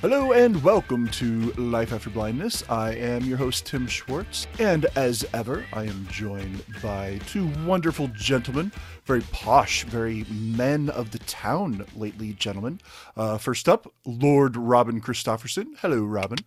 Hello 0.00 0.32
and 0.32 0.64
welcome 0.64 1.08
to 1.08 1.52
Life 1.58 1.92
After 1.92 2.08
Blindness. 2.08 2.64
I 2.70 2.94
am 2.94 3.22
your 3.24 3.36
host, 3.36 3.66
Tim 3.66 3.86
Schwartz, 3.86 4.46
and 4.58 4.86
as 4.96 5.26
ever, 5.34 5.66
I 5.74 5.84
am 5.84 6.08
joined 6.10 6.64
by 6.82 7.20
two 7.26 7.52
wonderful 7.66 8.08
gentlemen, 8.08 8.72
very 9.04 9.20
posh, 9.30 9.84
very 9.84 10.24
men 10.30 10.88
of 10.88 11.10
the 11.10 11.18
town 11.18 11.84
lately, 11.94 12.32
gentlemen. 12.32 12.80
Uh, 13.14 13.36
first 13.36 13.68
up, 13.68 13.92
Lord 14.06 14.56
Robin 14.56 15.02
Christopherson. 15.02 15.74
Hello, 15.82 16.02
Robin. 16.02 16.38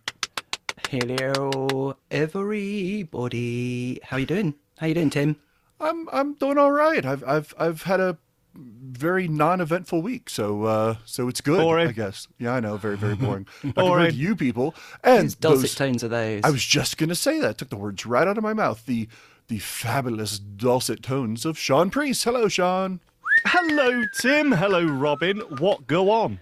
Hello, 0.90 1.96
everybody. 2.10 4.00
How 4.02 4.16
are 4.16 4.20
you 4.20 4.26
doing? 4.26 4.54
How 4.78 4.88
you 4.88 4.94
doing, 4.94 5.10
Tim? 5.10 5.36
I'm 5.78 6.08
I'm 6.12 6.34
doing 6.34 6.58
all 6.58 6.72
right. 6.72 7.06
I've 7.06 7.22
I've 7.22 7.54
I've 7.56 7.82
had 7.82 8.00
a 8.00 8.18
very 8.56 9.26
non-eventful 9.26 10.00
week, 10.02 10.30
so 10.30 10.64
uh, 10.64 10.96
so 11.04 11.28
it's 11.28 11.40
good. 11.40 11.60
Boring. 11.60 11.88
I 11.88 11.92
guess. 11.92 12.28
Yeah, 12.38 12.52
I 12.54 12.60
know. 12.60 12.76
Very 12.76 12.96
very 12.96 13.14
boring. 13.16 13.46
Boring. 13.74 14.10
to 14.10 14.16
you 14.16 14.36
people 14.36 14.74
and 15.02 15.22
Whose 15.24 15.34
dulcet 15.34 15.60
those 15.62 15.74
tones 15.74 16.04
are 16.04 16.08
those? 16.08 16.42
I 16.44 16.50
was 16.50 16.64
just 16.64 16.96
gonna 16.96 17.14
say 17.16 17.40
that. 17.40 17.58
Took 17.58 17.70
the 17.70 17.76
words 17.76 18.06
right 18.06 18.26
out 18.28 18.38
of 18.38 18.44
my 18.44 18.54
mouth. 18.54 18.86
The 18.86 19.08
the 19.48 19.58
fabulous 19.58 20.38
dulcet 20.38 21.02
tones 21.02 21.44
of 21.44 21.58
Sean 21.58 21.90
Priest. 21.90 22.22
Hello, 22.24 22.48
Sean. 22.48 23.00
Hello, 23.46 24.04
Tim. 24.20 24.52
Hello, 24.52 24.84
Robin. 24.86 25.40
What 25.58 25.86
go 25.86 26.10
on? 26.10 26.40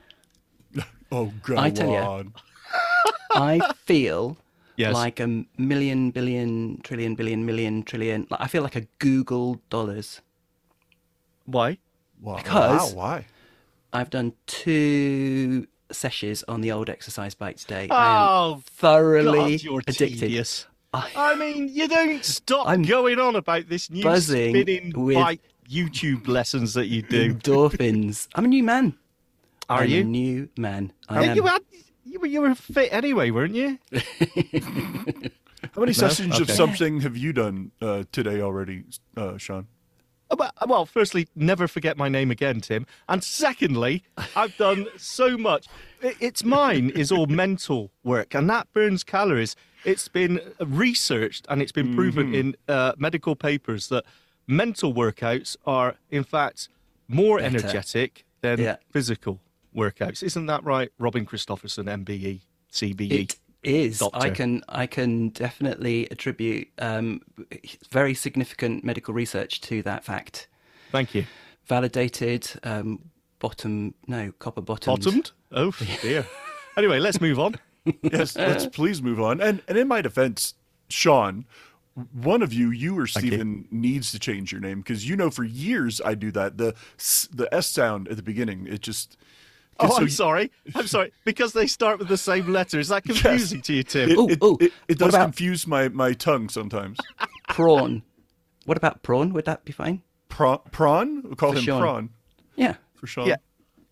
Oh, 1.15 1.31
go 1.43 1.59
I 1.59 1.69
tell 1.69 1.91
ya. 1.91 2.11
on. 2.11 2.33
I 3.33 3.61
feel 3.85 4.39
Yes. 4.77 4.95
like 4.95 5.21
a 5.21 5.45
million, 5.59 6.11
billion, 6.11 6.81
trillion, 6.83 7.15
billion, 7.15 7.45
million, 7.45 7.83
trillion. 7.83 8.27
Like 8.31 8.41
I 8.41 8.47
feel 8.47 8.63
like 8.63 8.77
a 8.77 8.87
Google 8.99 9.61
dollars. 9.69 10.23
Why? 11.45 11.77
Wow, 12.23 12.37
Because- 12.37 12.95
wow, 12.95 12.99
why? 12.99 13.27
I've 13.93 14.09
done 14.09 14.33
two 14.47 15.67
sessions 15.91 16.43
on 16.49 16.61
the 16.63 16.73
old 16.73 16.89
exercise 16.89 17.35
bike 17.35 17.57
today. 17.59 17.89
I 17.91 18.27
Oh, 18.29 18.55
am 18.55 18.61
thoroughly 18.63 19.57
God, 19.59 19.63
you're 19.63 19.81
addicted. 19.81 20.19
tedious. 20.21 20.67
I- 20.95 21.11
I 21.17 21.35
mean, 21.35 21.69
you 21.69 21.89
don't 21.89 22.25
stop 22.25 22.67
I'm 22.69 22.83
going 22.83 23.19
on 23.19 23.35
about 23.37 23.69
this 23.69 23.91
new 23.91 24.03
buzzing 24.03 24.55
spinning 24.55 24.93
with- 24.95 25.17
bike 25.17 25.41
YouTube 25.69 26.29
lessons 26.29 26.75
that 26.75 26.87
you 26.87 27.03
do. 27.03 27.35
Endorphins. 27.35 28.29
I'm 28.35 28.45
a 28.45 28.49
new 28.49 28.63
man. 28.63 28.95
Are 29.69 29.81
I'm 29.81 29.85
a 29.85 29.89
you? 29.91 30.05
new 30.05 30.49
man. 30.57 30.93
I 31.09 31.23
Yeah, 31.25 31.31
am. 31.31 31.37
you, 31.37 31.43
had, 31.45 31.63
you, 32.05 32.21
were, 32.21 32.27
you 32.27 32.41
were 32.41 32.55
fit 32.55 32.93
anyway, 32.93 33.31
weren't 33.31 33.55
you? 33.55 33.79
How 35.75 35.81
many 35.81 35.93
sessions 35.93 36.41
of 36.41 36.51
something 36.51 37.01
have 37.01 37.17
you 37.17 37.33
done 37.33 37.71
uh, 37.81 38.05
today 38.13 38.41
already, 38.43 38.85
uh, 39.17 39.39
Sean? 39.39 39.67
Oh, 40.33 40.37
but- 40.37 40.55
uh, 40.61 40.67
Well, 40.67 40.87
firstly, 40.87 41.29
never 41.37 41.69
forget 41.69 41.97
my 41.99 42.09
name 42.09 42.31
again, 42.31 42.61
Tim. 42.63 42.87
And 43.09 43.23
secondly, 43.23 44.03
I've 44.35 44.57
done 44.57 44.87
so 44.97 45.37
much. 45.37 45.67
It's 46.01 46.43
mine 46.43 46.91
is 46.91 47.13
all 47.13 47.27
mental 47.45 47.91
work, 48.03 48.35
and 48.35 48.49
that 48.49 48.73
burns 48.73 49.05
calories. 49.05 49.55
It's 49.85 50.09
been 50.09 50.41
uh, 50.61 50.67
researched 50.67 51.47
and 51.51 51.61
it's 51.61 51.73
been 51.73 51.95
proven 51.95 52.29
mm-hmm. 52.29 52.35
in 52.35 52.57
uh, 52.67 52.93
medical 52.97 53.37
papers 53.37 53.89
that 53.89 54.05
mental 54.47 54.95
workouts 54.95 55.57
are, 55.67 55.97
in 56.11 56.25
fact, 56.25 56.69
more 57.09 57.39
Better. 57.39 57.59
energetic 57.59 58.25
than 58.41 58.59
Yeah. 58.61 58.77
physical 58.91 59.41
workouts. 59.77 60.23
Isn't 60.23 60.47
that 60.47 60.65
right, 60.65 60.91
Robin 60.99 61.27
Christopherson, 61.27 61.87
MBE, 61.87 62.41
CBE? 62.73 63.11
It 63.13 63.37
is. 63.63 64.03
I 64.15 64.31
can 64.31 64.63
I 64.69 64.87
can 64.87 65.31
definitely 65.31 66.09
attribute 66.11 66.69
um, 66.79 67.21
very 67.91 68.15
significant 68.15 68.85
medical 68.85 69.15
research 69.15 69.61
to 69.63 69.83
that 69.83 70.05
fact. 70.05 70.49
Thank 70.91 71.15
you. 71.15 71.25
Validated. 71.67 72.51
Um, 72.65 73.01
bottom 73.39 73.95
no 74.07 74.33
copper 74.39 74.61
bottomed. 74.61 75.05
Bottomed? 75.05 75.31
Oh 75.53 75.73
dear. 76.03 76.27
anyway, 76.77 76.99
let's 76.99 77.21
move 77.21 77.39
on. 77.39 77.57
Yes, 78.03 78.37
let's 78.37 78.67
please 78.77 79.03
move 79.03 79.21
on. 79.21 79.41
And 79.41 79.63
and 79.69 79.79
in 79.79 79.89
my 79.89 80.01
defense, 80.01 80.55
Sean, 80.89 81.47
one 82.13 82.43
of 82.43 82.53
you, 82.53 82.71
you 82.71 82.97
or 82.97 83.03
you. 83.03 83.07
Stephen, 83.07 83.69
needs 83.71 84.13
to 84.13 84.19
change 84.19 84.53
your 84.53 84.61
name 84.61 84.81
because 84.81 85.09
you 85.09 85.17
know 85.17 85.31
for 85.31 85.45
years 85.45 86.01
I 86.05 86.15
do 86.15 86.31
that. 86.33 86.59
The 86.59 86.75
the 87.33 87.49
S 87.53 87.69
sound 87.69 88.09
at 88.09 88.17
the 88.17 88.23
beginning, 88.23 88.67
it 88.67 88.81
just. 88.81 89.17
Oh, 89.83 89.89
so 89.91 89.97
I'm 89.97 90.03
y- 90.05 90.09
sorry. 90.09 90.51
I'm 90.75 90.87
sorry. 90.87 91.13
Because 91.25 91.53
they 91.53 91.67
start 91.67 91.99
with 91.99 92.09
the 92.09 92.17
same 92.17 92.53
letter. 92.53 92.79
Is 92.79 92.89
that 92.89 93.05
confusing 93.05 93.61
to 93.63 93.73
you, 93.75 93.83
Tim? 93.83 94.11
It, 94.11 94.19
Ooh, 94.19 94.29
it, 94.29 94.43
ooh. 94.43 94.57
it, 94.61 94.73
it 94.89 94.99
does 94.99 95.11
about- 95.15 95.25
confuse 95.27 95.67
my, 95.67 95.89
my 95.89 96.13
tongue 96.13 96.49
sometimes. 96.49 96.99
Prawn. 97.49 98.03
What 98.65 98.77
about 98.77 99.03
prawn? 99.03 99.33
Would 99.33 99.45
that 99.47 99.65
be 99.65 99.73
fine? 99.73 100.03
Prawn? 100.29 100.61
prawn? 100.71 101.23
We'll 101.25 101.35
call 101.35 101.53
For 101.53 101.59
him 101.59 101.65
Sean. 101.65 101.81
Prawn 101.81 102.11
Yeah. 102.57 102.77
for 102.95 103.07
Sean. 103.07 103.27
Yeah. 103.27 103.37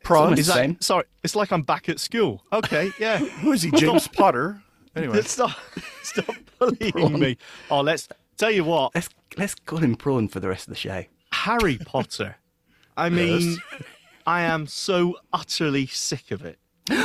Prawn? 0.04 0.38
Is 0.38 0.46
the 0.46 0.52
that 0.54 0.58
same. 0.60 0.80
sorry? 0.80 1.04
It's 1.24 1.34
like 1.36 1.50
I'm 1.52 1.62
back 1.62 1.88
at 1.88 1.98
school. 2.00 2.42
Okay, 2.52 2.90
yeah. 3.00 3.18
Who 3.18 3.52
is 3.52 3.62
he? 3.62 3.70
James 3.72 4.06
Potter? 4.12 4.62
Anyway. 4.96 5.20
stop, 5.22 5.56
stop 6.02 6.34
bullying 6.58 7.18
me. 7.20 7.36
Oh, 7.70 7.80
let's 7.80 8.08
tell 8.38 8.50
you 8.50 8.64
what. 8.64 8.94
Let's 8.94 9.08
let's 9.36 9.54
call 9.54 9.80
him 9.80 9.94
prawn 9.96 10.28
for 10.28 10.40
the 10.40 10.48
rest 10.48 10.66
of 10.68 10.72
the 10.74 10.78
show. 10.80 11.04
Harry 11.32 11.76
Potter. 11.78 12.36
I 12.96 13.08
mean, 13.10 13.58
I 14.26 14.42
am 14.42 14.66
so 14.66 15.16
utterly 15.32 15.86
sick 15.86 16.30
of 16.30 16.44
it. 16.44 16.58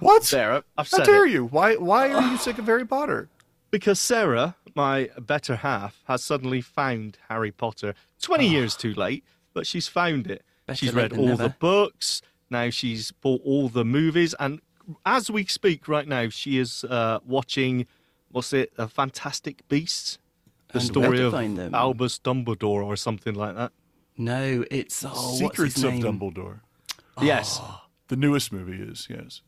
What? 0.00 0.24
Sarah, 0.24 0.64
I've 0.78 0.90
How 0.90 1.04
dare 1.04 1.26
it. 1.26 1.32
you? 1.32 1.44
Why 1.44 1.76
why 1.76 2.10
are 2.10 2.22
you 2.30 2.38
sick 2.38 2.56
of 2.58 2.64
Harry 2.64 2.86
Potter? 2.86 3.28
Because 3.70 4.00
Sarah, 4.00 4.56
my 4.74 5.10
better 5.20 5.56
half, 5.56 6.00
has 6.06 6.24
suddenly 6.24 6.62
found 6.62 7.18
Harry 7.28 7.52
Potter. 7.52 7.94
20 8.22 8.46
years 8.48 8.76
too 8.76 8.94
late, 8.94 9.24
but 9.52 9.66
she's 9.66 9.88
found 9.88 10.26
it. 10.30 10.42
Better 10.66 10.78
she's 10.78 10.94
read 10.94 11.12
all 11.12 11.26
never. 11.26 11.42
the 11.42 11.48
books. 11.58 12.22
Now 12.48 12.70
she's 12.70 13.12
bought 13.12 13.42
all 13.44 13.68
the 13.68 13.84
movies. 13.84 14.34
And 14.40 14.62
as 15.04 15.30
we 15.30 15.44
speak 15.44 15.86
right 15.86 16.08
now, 16.08 16.30
she 16.30 16.56
is 16.58 16.82
uh, 16.84 17.18
watching, 17.26 17.86
what's 18.32 18.54
it, 18.54 18.72
a 18.78 18.88
Fantastic 18.88 19.68
Beasts? 19.68 20.18
The 20.72 20.78
And 20.78 20.82
story 20.88 21.20
of? 21.20 21.34
Albus 21.74 22.18
Dumbledore 22.18 22.82
or 22.84 22.96
something 22.96 23.34
like 23.34 23.54
that. 23.54 23.72
No, 24.16 24.64
it's 24.70 25.04
oh, 25.04 25.08
what's 25.08 25.38
Secrets 25.38 25.82
of 25.82 25.94
name? 25.94 26.02
Dumbledore. 26.02 26.60
Yes. 27.20 27.60
The 28.08 28.16
newest 28.16 28.52
movie 28.52 28.82
is, 28.82 29.06
yes. 29.10 29.42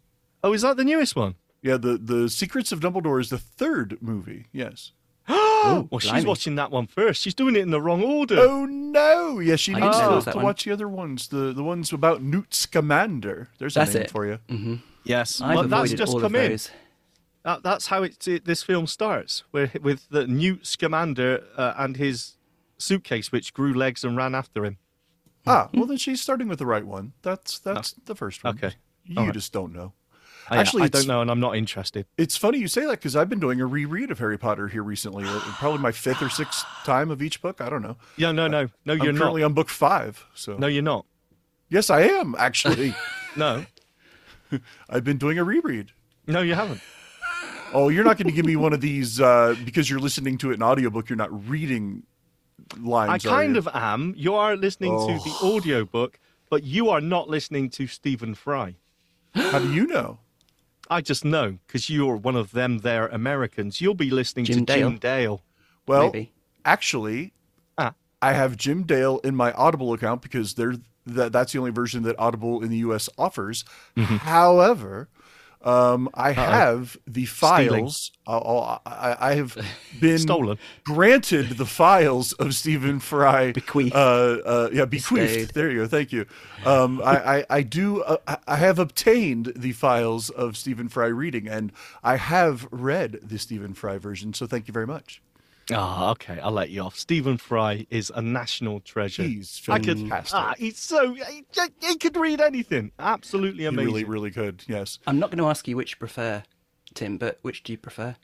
Oh, 0.45 0.53
is 0.53 0.63
that 0.63 0.77
the 0.77 0.85
newest 0.85 1.17
one? 1.17 1.35
Yeah, 1.63 1.77
the, 1.77 1.97
the 1.99 2.29
Secrets 2.29 2.73
of 2.73 2.81
Dumbledore 2.81 3.21
is 3.21 3.31
the 3.31 3.39
third 3.39 3.99
movie, 4.01 4.47
yes. 4.53 4.93
Oh, 5.65 5.87
well, 5.93 6.01
she's 6.01 6.27
watching 6.27 6.57
that 6.57 6.73
one 6.73 6.89
first. 6.89 7.23
She's 7.23 7.35
doing 7.35 7.55
it 7.55 7.61
in 7.61 7.71
the 7.71 7.81
wrong 7.81 8.03
order. 8.03 8.35
Oh 8.37 8.67
no! 8.67 9.39
Yeah, 9.39 9.55
she 9.55 9.73
I 9.73 9.79
needs 9.79 9.97
didn't 9.97 10.11
know 10.11 10.19
it 10.19 10.25
to, 10.25 10.33
to 10.33 10.39
watch 10.39 10.65
the 10.65 10.73
other 10.73 10.89
ones, 10.89 11.29
the 11.29 11.53
the 11.53 11.63
ones 11.63 11.93
about 11.93 12.21
Newt 12.21 12.53
Scamander. 12.53 13.49
There's 13.59 13.77
a 13.77 13.79
That's 13.79 13.95
name 13.95 14.03
it. 14.03 14.11
for 14.11 14.27
you. 14.27 14.81
Yes. 15.05 15.41
I've 15.41 15.55
well, 15.55 15.69
that's 15.69 15.93
just 15.93 16.15
all 16.15 16.21
come 16.21 16.35
of 16.35 16.43
in. 16.43 16.59
That, 17.45 17.63
that's 17.63 17.87
how 17.87 18.03
it, 18.03 18.27
it, 18.27 18.45
this 18.45 18.65
film 18.65 18.89
starts, 18.89 19.45
where 19.53 19.71
with 19.81 20.09
the 20.11 20.27
Newt 20.27 20.67
Scamander 20.67 21.45
uh, 21.57 21.75
and 21.77 21.97
his 21.97 22.37
suitcase, 22.83 23.33
which 23.33 23.55
grew 23.55 23.73
legs 23.73 24.05
and 24.05 24.17
ran 24.17 24.35
after 24.35 24.65
him. 24.65 24.79
Ah, 25.47 25.69
well 25.75 25.87
then 25.87 25.97
she's 25.97 26.21
starting 26.21 26.49
with 26.49 26.59
the 26.59 26.67
right 26.67 26.85
one. 26.87 27.13
That's 27.23 27.59
that's 27.59 27.93
the 27.93 28.15
first 28.15 28.45
one. 28.45 28.57
Okay. 28.57 28.75
You 29.05 29.17
All 29.19 29.25
right. 29.25 29.35
just 29.35 29.53
don't 29.53 29.73
know. 29.73 29.93
Yeah, 30.51 30.59
Actually, 30.59 30.83
I 30.83 30.87
it's- 30.87 31.03
don't 31.03 31.09
know, 31.09 31.21
and 31.23 31.31
I'm 31.31 31.41
not 31.41 31.57
interested. 31.57 32.07
It's 32.19 32.37
funny 32.37 32.59
you 32.59 32.69
say 32.69 32.83
that 32.83 32.91
because 32.93 33.17
I've 33.17 33.29
been 33.29 33.41
doing 33.41 33.61
a 33.61 33.67
reread 33.67 34.11
of 34.11 34.19
Harry 34.19 34.37
Potter 34.39 34.69
here 34.69 34.83
recently. 34.83 35.25
Uh, 35.25 35.41
Probably 35.59 35.79
my 35.79 35.93
fifth 35.93 36.21
or 36.23 36.29
sixth 36.29 36.65
time 36.85 37.11
of 37.11 37.23
each 37.23 37.41
book. 37.43 37.61
I 37.61 37.69
don't 37.71 37.83
know. 37.83 37.97
Yeah, 38.17 38.33
no, 38.33 38.47
no, 38.49 38.69
no, 38.85 38.93
I'm 38.95 39.03
you're 39.03 39.13
not. 39.13 39.19
currently 39.21 39.43
on 39.43 39.53
book 39.55 39.69
five. 39.69 40.25
So 40.35 40.57
No, 40.57 40.67
you're 40.67 40.83
not. 40.83 41.07
yes, 41.69 41.91
I 41.91 42.03
am 42.03 42.35
actually. 42.39 42.95
No, 43.37 43.65
I've 44.91 45.05
been 45.05 45.17
doing 45.17 45.39
a 45.39 45.45
reread. 45.45 45.93
no, 46.27 46.43
you 46.43 46.55
haven't. 46.55 46.81
Oh, 47.73 47.89
you're 47.89 48.05
not 48.05 48.19
going 48.19 48.27
to 48.27 48.33
give 48.33 48.45
me 48.45 48.57
one 48.57 48.75
of 48.75 48.83
these 48.83 49.19
uh, 49.23 49.55
because 49.65 49.89
you're 49.89 49.99
listening 49.99 50.37
to 50.39 50.51
it 50.51 50.55
in 50.55 50.63
audiobook. 50.63 51.09
You're 51.09 51.17
not 51.17 51.49
reading 51.49 52.03
I 52.03 52.12
lines. 52.81 53.25
are 53.25 53.29
kind 53.29 53.57
of 53.57 53.69
am. 53.73 54.15
You 54.17 54.35
are 54.35 54.57
listening 54.57 54.93
to 54.93 55.15
the 55.25 55.35
Oh. 55.41 55.57
audiobook, 55.57 56.19
but 56.51 56.65
you 56.65 56.89
are 56.91 57.01
not 57.01 57.29
listening 57.29 57.71
to 57.71 57.87
Stephen 57.87 58.35
Fry. 58.35 58.77
How 59.35 59.59
do 59.61 59.73
you 59.73 59.87
know? 59.87 60.19
I 60.91 61.01
just 61.01 61.25
know 61.25 61.59
because 61.67 61.89
you're 61.89 62.17
one 62.17 62.37
of 62.37 62.53
them 62.53 62.79
there 62.79 63.07
Americans. 63.09 63.81
You'll 63.81 63.95
be 63.95 64.11
listening 64.11 64.45
Jim 64.45 64.59
to 64.61 64.65
Dale. 64.75 64.91
Jim 64.91 64.99
Dale. 64.99 65.43
Well, 65.87 66.11
Maybe. 66.13 66.33
actually, 66.65 67.33
Ah. 67.79 67.95
I 68.21 68.33
have 68.35 68.57
Jim 68.57 68.83
Dale 68.83 69.19
in 69.25 69.35
my 69.35 69.53
Audible 69.53 69.93
account 69.95 70.21
because 70.23 70.55
they're 70.55 70.75
that 71.07 71.33
that's 71.33 71.53
the 71.53 71.59
only 71.59 71.71
version 71.73 72.03
that 72.05 72.15
Audible 72.19 72.63
in 72.63 72.71
the 72.71 72.77
U.S. 72.79 73.09
offers. 73.19 73.65
Mm-hmm. 73.97 74.17
However, 74.19 75.09
um, 75.63 76.09
I 76.15 76.33
have 76.33 76.97
the 77.07 77.25
files. 77.27 78.11
uh, 78.27 78.39
uh, 78.39 78.79
I, 78.87 79.17
I 79.31 79.35
have 79.35 79.57
been 80.01 80.19
Stolen. 80.19 80.59
granted 80.85 81.51
the 81.59 81.67
files 81.67 82.33
of 82.35 82.55
Stephen 82.55 83.01
Fry. 83.01 83.53
Bequeathed. 83.53 83.95
Uh, 83.95 84.39
uh, 84.45 84.71
yeah, 84.73 84.85
bequeathed. 84.85 85.55
There 85.55 85.71
you 85.71 85.81
go. 85.81 85.87
Thank 85.87 86.13
you. 86.13 86.27
Um, 86.65 87.01
I, 87.05 87.39
I, 87.39 87.47
I 87.51 87.63
do. 87.63 88.03
Uh, 88.03 88.37
I 88.47 88.57
have 88.57 88.79
obtained 88.79 89.53
the 89.57 89.73
files 89.73 90.31
of 90.31 90.57
Stephen 90.57 90.89
Fry 90.89 91.07
reading, 91.07 91.49
and 91.49 91.73
I 92.03 92.17
have 92.17 92.67
read 92.71 93.19
the 93.23 93.39
Stephen 93.39 93.75
Fry 93.75 93.99
version. 93.99 94.35
So 94.35 94.47
thank 94.47 94.69
you 94.69 94.73
very 94.73 94.87
much. 94.87 95.21
Ah, 95.71 96.11
okay, 96.11 96.41
I'll 96.41 96.51
let 96.53 96.71
you 96.71 96.83
off. 96.83 96.97
Stephen 96.99 97.37
Fry 97.39 97.87
is 97.91 98.11
a 98.15 98.21
national 98.21 98.81
treasure. 98.81 99.23
He's 99.23 99.63
I 99.69 99.79
could, 99.79 99.99
fantastic. 99.99 100.35
ah, 100.35 100.55
he's 100.59 100.79
so 100.79 101.15
he, 101.15 101.45
he 101.81 101.97
could 101.97 102.17
read 102.17 102.41
anything. 102.41 102.91
Absolutely 102.99 103.61
He 103.63 103.67
amazing. 103.67 103.87
really, 103.87 104.05
really 104.05 104.31
good. 104.31 104.65
Yes. 104.67 104.99
I'm 105.07 105.19
not 105.19 105.31
going 105.31 105.39
to 105.39 105.47
ask 105.49 105.69
you 105.69 105.77
which 105.77 105.93
you 105.93 105.97
prefer, 105.99 106.43
Tim, 106.95 107.17
but 107.17 107.39
which 107.43 107.63
do 107.63 107.73
you 107.73 107.79
prefer? 107.79 108.17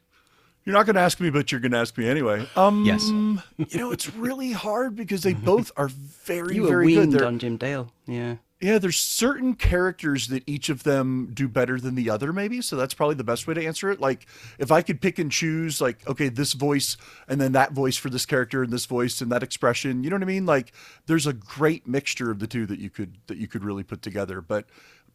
You're 0.64 0.74
not 0.74 0.84
going 0.86 0.96
to 0.96 1.00
ask 1.02 1.18
me, 1.20 1.30
but 1.30 1.50
you're 1.50 1.60
going 1.62 1.72
to 1.72 1.78
ask 1.78 1.96
me 1.96 2.08
anyway. 2.08 2.46
Um, 2.56 2.84
Yes. 2.84 3.08
you 3.08 3.40
know, 3.78 3.90
it's 3.92 4.12
really 4.14 4.52
hard 4.52 4.96
because 4.96 5.22
they 5.22 5.32
both 5.52 5.70
are 5.76 5.88
very, 5.88 6.56
You 6.56 6.62
were 6.62 6.68
very 6.68 6.88
good. 6.88 6.98
weaned 6.98 7.12
They're- 7.14 7.24
on 7.24 7.38
Jim 7.38 7.56
Dale. 7.56 7.90
Yeah. 8.06 8.36
Yeah, 8.60 8.78
there's 8.78 8.98
certain 8.98 9.54
characters 9.54 10.26
that 10.28 10.42
each 10.44 10.68
of 10.68 10.82
them 10.82 11.30
do 11.32 11.46
better 11.46 11.78
than 11.78 11.94
the 11.94 12.10
other, 12.10 12.32
maybe. 12.32 12.60
So 12.60 12.74
that's 12.74 12.92
probably 12.92 13.14
the 13.14 13.22
best 13.22 13.46
way 13.46 13.54
to 13.54 13.64
answer 13.64 13.88
it. 13.92 14.00
Like, 14.00 14.26
if 14.58 14.72
I 14.72 14.82
could 14.82 15.00
pick 15.00 15.20
and 15.20 15.30
choose, 15.30 15.80
like, 15.80 16.04
okay, 16.08 16.28
this 16.28 16.54
voice 16.54 16.96
and 17.28 17.40
then 17.40 17.52
that 17.52 17.70
voice 17.72 17.96
for 17.96 18.10
this 18.10 18.26
character 18.26 18.64
and 18.64 18.72
this 18.72 18.84
voice 18.86 19.20
and 19.20 19.30
that 19.30 19.44
expression, 19.44 20.02
you 20.02 20.10
know 20.10 20.16
what 20.16 20.22
I 20.22 20.26
mean? 20.26 20.44
Like, 20.44 20.72
there's 21.06 21.24
a 21.26 21.32
great 21.32 21.86
mixture 21.86 22.32
of 22.32 22.40
the 22.40 22.48
two 22.48 22.66
that 22.66 22.80
you 22.80 22.90
could 22.90 23.18
that 23.28 23.38
you 23.38 23.46
could 23.46 23.62
really 23.62 23.84
put 23.84 24.02
together. 24.02 24.40
But 24.40 24.64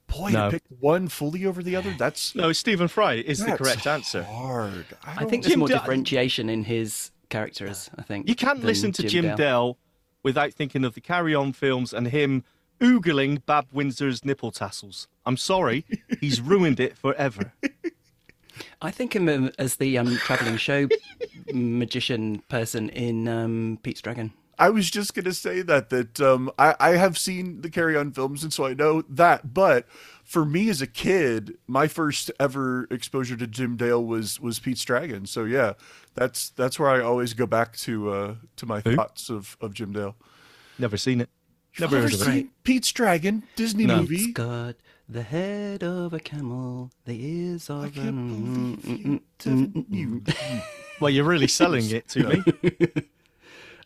boy, 0.08 0.30
No. 0.30 0.46
to 0.46 0.52
pick 0.52 0.64
one 0.80 1.10
fully 1.10 1.46
over 1.46 1.62
the 1.62 1.76
other, 1.76 1.94
that's 1.98 2.34
No, 2.36 2.54
Stephen 2.54 2.88
Fry 2.88 3.16
is 3.16 3.40
the 3.40 3.58
correct 3.58 3.86
answer. 3.86 4.24
Hard. 4.24 4.86
I, 5.04 5.24
I 5.24 5.26
think 5.26 5.44
there's 5.44 5.52
Jim 5.52 5.60
more 5.60 5.68
Dale- 5.68 5.80
differentiation 5.80 6.50
in 6.50 6.64
his 6.64 7.12
characters, 7.28 7.90
I 7.98 8.04
think. 8.04 8.30
You 8.30 8.36
can't 8.36 8.64
listen 8.64 8.94
to 8.94 9.04
Jim, 9.04 9.36
Dale. 9.36 9.78
without 10.24 10.54
thinking 10.54 10.86
of 10.86 10.94
the 10.94 11.02
Carry 11.02 11.36
On 11.36 11.52
films 11.52 11.92
and 11.94 12.08
him 12.08 12.46
oogling 12.80 13.46
Babs 13.46 13.72
Windsor's 13.74 14.26
nipple 14.26 14.52
tassels. 14.52 15.08
I'm 15.26 15.38
sorry, 15.38 15.86
he's 16.20 16.42
ruined 16.42 16.80
it 16.80 16.98
forever. 16.98 17.54
I 18.82 18.92
think 18.92 19.16
him 19.16 19.28
um, 19.30 19.52
as 19.58 19.78
the 19.78 19.98
um, 19.98 20.16
traveling 20.18 20.58
show 20.58 20.88
magician 21.54 22.40
person 22.50 22.90
in 22.90 23.28
um, 23.28 23.80
Pete's 23.82 24.02
Dragon. 24.02 24.34
I 24.60 24.70
was 24.70 24.92
just 24.92 25.16
gonna 25.16 25.34
say 25.34 25.62
that 25.64 25.90
that 25.90 26.22
um, 26.22 26.52
I, 26.60 26.76
I 26.80 26.90
have 26.92 27.18
seen 27.18 27.62
the 27.62 27.70
Carry 27.70 27.98
On 27.98 28.12
films, 28.12 28.44
and 28.44 28.54
so 28.54 28.66
I 28.66 28.74
know 28.74 29.02
that. 29.10 29.54
But 29.54 29.88
for 30.24 30.46
me 30.46 30.70
as 30.70 30.82
a 30.82 30.88
kid, 30.88 31.58
my 31.68 31.88
first 31.88 32.30
ever 32.40 32.88
exposure 32.92 33.36
to 33.36 33.48
Jim 33.48 33.76
Dale 33.76 34.04
was 34.04 34.40
was 34.40 34.60
Pete's 34.60 34.86
Dragon. 34.86 35.26
So 35.26 35.44
yeah, 35.44 35.74
that's 36.14 36.50
that's 36.52 36.78
where 36.78 36.90
I 36.90 37.02
always 37.02 37.34
go 37.34 37.48
back 37.48 37.76
to 37.78 38.10
uh, 38.12 38.36
to 38.58 38.66
my 38.66 38.82
thoughts 38.82 39.30
of, 39.30 39.58
of 39.60 39.74
Jim 39.74 39.92
Dale. 39.92 40.16
Never 40.78 40.98
seen 40.98 41.22
it. 41.22 41.30
Never 41.80 41.98
Ever 41.98 42.06
heard 42.10 42.14
of 42.22 42.28
it. 42.28 42.48
Pete's 42.64 42.92
Dragon 42.92 43.44
Disney 43.56 43.86
No. 43.86 44.02
It's 44.02 44.10
movie? 44.10 44.32
got 44.32 44.76
the 45.10 45.24
head 45.24 45.84
of 45.84 46.14
a 46.14 46.20
camel, 46.20 46.92
the 47.06 47.14
ears 47.26 47.70
I 47.70 47.86
of 47.88 47.96
can't 47.96 48.08
an. 48.10 48.76
believe 48.76 48.78
mm, 48.80 48.88
you, 49.06 49.06
mm, 49.06 49.20
mm, 49.20 49.74
Devin, 49.74 49.86
you- 49.90 50.62
Well, 51.00 51.10
you're 51.10 51.26
really 51.26 51.48
selling 51.48 51.90
it 51.90 52.08
to 52.10 52.28
me. 52.28 52.44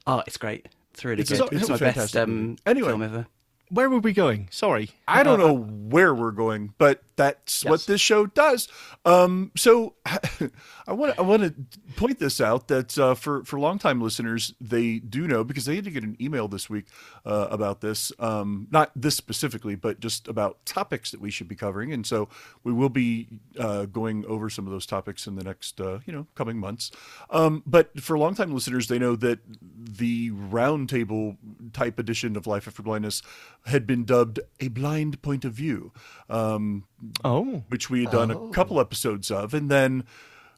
Oh, 0.06 0.24
it's 0.26 0.38
great. 0.38 0.68
It's 0.94 1.04
really 1.04 1.22
It's 1.22 1.32
a- 1.32 1.38
good. 1.38 1.54
it's 1.54 1.62
It's, 1.64 1.70
a 1.70 1.72
my 1.74 1.78
best 1.78 2.16
um. 2.16 2.56
Anyway. 2.66 2.88
film 2.90 3.02
ever. 3.02 3.28
Where 3.70 3.90
were 3.90 4.00
we 4.00 4.14
going? 4.14 4.48
Sorry. 4.52 4.92
I 5.08 5.24
don't 5.24 5.42
Uh, 5.42 5.44
uh 5.44 5.48
know 5.48 5.54
where 5.58 6.16
we're 6.16 6.32
going, 6.32 6.74
but 6.78 7.04
that's 7.18 7.64
Yes. 7.64 7.70
what 7.70 7.86
this 7.88 8.00
show 8.00 8.26
does. 8.28 8.68
Um, 9.06 9.52
so 9.58 9.96
I 10.06 10.94
want 10.94 11.18
I 11.20 11.22
want 11.24 11.44
to 11.44 11.80
point 11.96 12.20
this 12.20 12.40
out 12.40 12.68
that 12.70 12.98
uh, 12.98 13.16
for 13.16 13.44
for 13.44 13.60
longtime 13.60 14.00
listeners, 14.02 14.54
they 14.62 15.00
do 15.00 15.28
know 15.28 15.44
because 15.44 15.66
they 15.66 15.76
had 15.76 15.84
to 15.86 15.92
get 15.92 16.04
an 16.04 16.16
email 16.22 16.48
this 16.48 16.70
week 16.70 16.86
uh, 17.26 17.48
about 17.52 17.82
this. 17.82 18.12
Um, 18.20 18.68
not 18.72 18.92
this 18.96 19.16
specifically, 19.16 19.76
but 19.76 20.00
just 20.00 20.28
about 20.28 20.66
topics 20.66 21.12
that 21.12 21.20
we 21.20 21.30
should 21.32 21.48
be 21.48 21.56
covering, 21.56 21.92
and 21.92 22.06
so 22.08 22.30
we 22.64 22.72
will 22.72 22.90
be 22.90 23.28
uh, 23.60 23.86
going 23.86 24.26
over 24.28 24.50
some 24.50 24.66
of 24.66 24.72
those 24.72 24.86
topics 24.86 25.28
in 25.28 25.36
the 25.36 25.44
next 25.44 25.82
uh, 25.82 26.00
you 26.06 26.14
know 26.14 26.28
coming 26.36 26.58
months. 26.58 26.92
Um, 27.30 27.64
but 27.66 28.00
for 28.00 28.18
longtime 28.18 28.54
listeners, 28.54 28.88
they 28.88 29.00
know 29.00 29.16
that 29.18 29.40
the 29.62 30.32
roundtable 30.32 31.38
type 31.74 32.00
edition 32.00 32.38
of 32.38 32.46
Life 32.48 32.68
After 32.68 32.84
Blindness 32.84 33.22
had 33.66 33.86
been 33.88 34.06
dubbed 34.06 34.40
a 34.60 34.68
blind 34.70 35.22
point 35.22 35.44
of 35.44 35.54
view, 35.54 35.92
um, 36.30 36.84
Oh. 37.24 37.64
which 37.70 37.90
we 37.90 38.04
had 38.04 38.12
done 38.12 38.32
a 38.32 38.50
couple 38.50 38.80
episodes 38.80 39.32
of, 39.32 39.54
and 39.54 39.70
then 39.70 40.04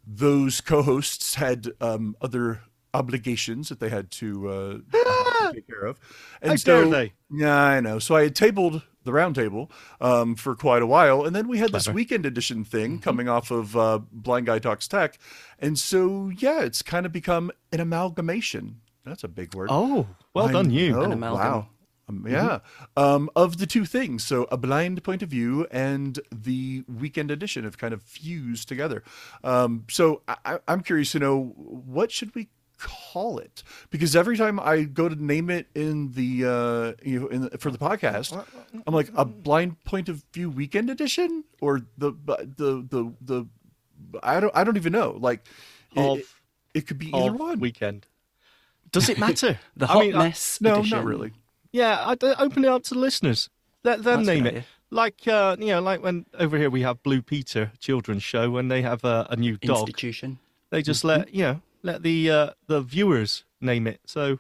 those 0.08 0.62
co-hosts 0.62 1.36
had 1.36 1.70
um, 1.82 2.16
other 2.22 2.62
obligations 2.94 3.70
that 3.70 3.80
they 3.80 3.90
had 3.90 4.10
to, 4.10 4.50
uh, 4.50 4.78
take 5.54 5.68
care 5.68 5.86
of, 5.86 6.00
and 6.42 6.52
How 6.52 6.56
so 6.58 6.82
dare 6.84 6.90
they? 6.90 7.14
yeah, 7.32 7.56
I 7.56 7.80
know. 7.80 8.00
So 8.00 8.16
I 8.16 8.24
had 8.24 8.36
tabled 8.36 8.82
the 9.04 9.12
roundtable 9.12 9.70
um, 10.02 10.36
for 10.36 10.56
quite 10.56 10.82
a 10.82 10.88
while, 10.88 11.24
and 11.26 11.36
then 11.36 11.48
we 11.48 11.58
had 11.60 11.72
this 11.72 11.88
weekend 11.88 12.26
edition 12.26 12.64
thing 12.66 12.94
Mm-hmm. 12.94 13.02
coming 13.02 13.30
off 13.30 13.52
of 13.52 13.76
uh, 13.78 14.00
Blind 14.12 14.46
Guy 14.48 14.60
Talks 14.60 14.88
Tech, 14.88 15.20
and 15.60 15.78
so 15.78 16.30
yeah, 16.36 16.62
it's 16.62 16.82
kind 16.82 17.06
of 17.06 17.12
become 17.12 17.52
an 17.72 17.80
amalgamation. 17.80 18.82
That's 19.06 19.24
a 19.24 19.28
big 19.28 19.54
word. 19.56 19.70
Oh, 19.72 20.08
well 20.34 20.48
I 20.48 20.52
done, 20.52 20.72
you. 20.72 20.92
know, 20.94 21.02
An 21.04 21.12
amalgam. 21.14 21.40
Wow. 21.52 21.68
Um, 22.10 22.26
yeah. 22.28 22.60
Um, 22.98 23.30
of 23.36 23.58
the 23.60 23.68
two 23.68 23.86
things. 23.86 24.24
So 24.26 24.48
a 24.52 24.58
blind 24.58 25.04
point 25.04 25.22
of 25.22 25.30
view 25.30 25.68
and 25.72 26.20
the 26.34 26.84
weekend 26.88 27.30
edition 27.32 27.64
have 27.64 27.78
kind 27.78 27.94
of 27.94 28.02
fused 28.02 28.68
together. 28.68 29.04
Um, 29.44 29.86
so 29.90 30.22
I, 30.28 30.36
I- 30.46 30.60
I'm 30.68 30.82
curious 30.82 31.12
to 31.14 31.20
know 31.20 31.54
what 31.56 32.12
should 32.12 32.34
we 32.36 32.50
call 32.80 33.38
it? 33.40 33.62
Because 33.90 34.16
every 34.16 34.38
time 34.38 34.60
I 34.60 34.84
go 34.84 35.10
to 35.10 35.16
name 35.16 35.50
it 35.50 35.68
in 35.76 36.14
the, 36.14 36.46
uh, 36.46 36.94
you 37.08 37.20
know, 37.20 37.28
in 37.28 37.42
the, 37.42 37.58
for 37.58 37.72
the 37.72 37.78
podcast, 37.78 38.42
I'm 38.88 38.94
like 38.94 39.10
a 39.16 39.26
blind 39.26 39.84
point 39.84 40.08
of 40.10 40.24
view 40.34 40.50
weekend 40.50 40.90
edition 40.90 41.44
or 41.62 41.82
the, 41.98 42.12
the, 42.26 42.86
the, 42.90 43.14
the, 43.22 43.48
I 44.24 44.40
don't, 44.40 44.56
I 44.56 44.64
don't 44.64 44.78
even 44.78 44.94
know. 44.94 45.18
Like 45.20 45.46
it, 45.96 46.00
Of- 46.00 46.18
it, 46.20 46.26
it 46.74 46.88
could 46.88 46.98
be 47.00 47.14
either 47.14 47.34
one. 47.34 47.60
weekend. 47.60 48.08
Does 48.92 49.10
it 49.10 49.20
matter? 49.20 49.60
The 49.78 49.86
I 49.86 49.88
hot 49.94 50.00
mean, 50.04 50.16
I- 50.16 50.24
mess. 50.30 50.60
no, 50.62 50.80
edition. 50.80 50.98
not 50.98 51.06
really. 51.06 51.34
Yeah, 51.72 51.98
I, 52.00 52.12
I- 52.14 52.36
open 52.44 52.66
it 52.66 52.68
up 52.68 52.84
to 52.86 52.94
the 52.96 53.00
listeners. 53.00 53.50
Let 53.84 54.04
them 54.04 54.18
That's 54.24 54.28
name 54.28 54.44
good 54.44 54.48
it. 54.48 54.58
idea. 54.58 54.66
Like 54.92 55.28
uh, 55.28 55.56
you 55.60 55.68
know, 55.68 55.82
like 55.82 56.02
when 56.02 56.26
over 56.38 56.58
here 56.58 56.70
we 56.72 56.82
have 56.82 57.04
Blue 57.04 57.22
Peter 57.22 57.72
children's 57.80 58.24
show 58.24 58.50
when 58.50 58.70
they 58.70 58.82
have 58.82 59.04
a, 59.04 59.28
a 59.30 59.36
new 59.36 59.56
dog, 59.58 59.88
Institution. 59.88 60.40
they 60.72 60.82
just 60.82 61.04
Mm-hmm. 61.04 61.20
let 61.22 61.34
you 61.34 61.44
know 61.44 61.62
let 61.84 62.02
the 62.04 62.32
uh, 62.32 62.50
the 62.68 62.82
viewers 62.82 63.44
name 63.62 63.86
it. 63.86 64.02
So 64.06 64.40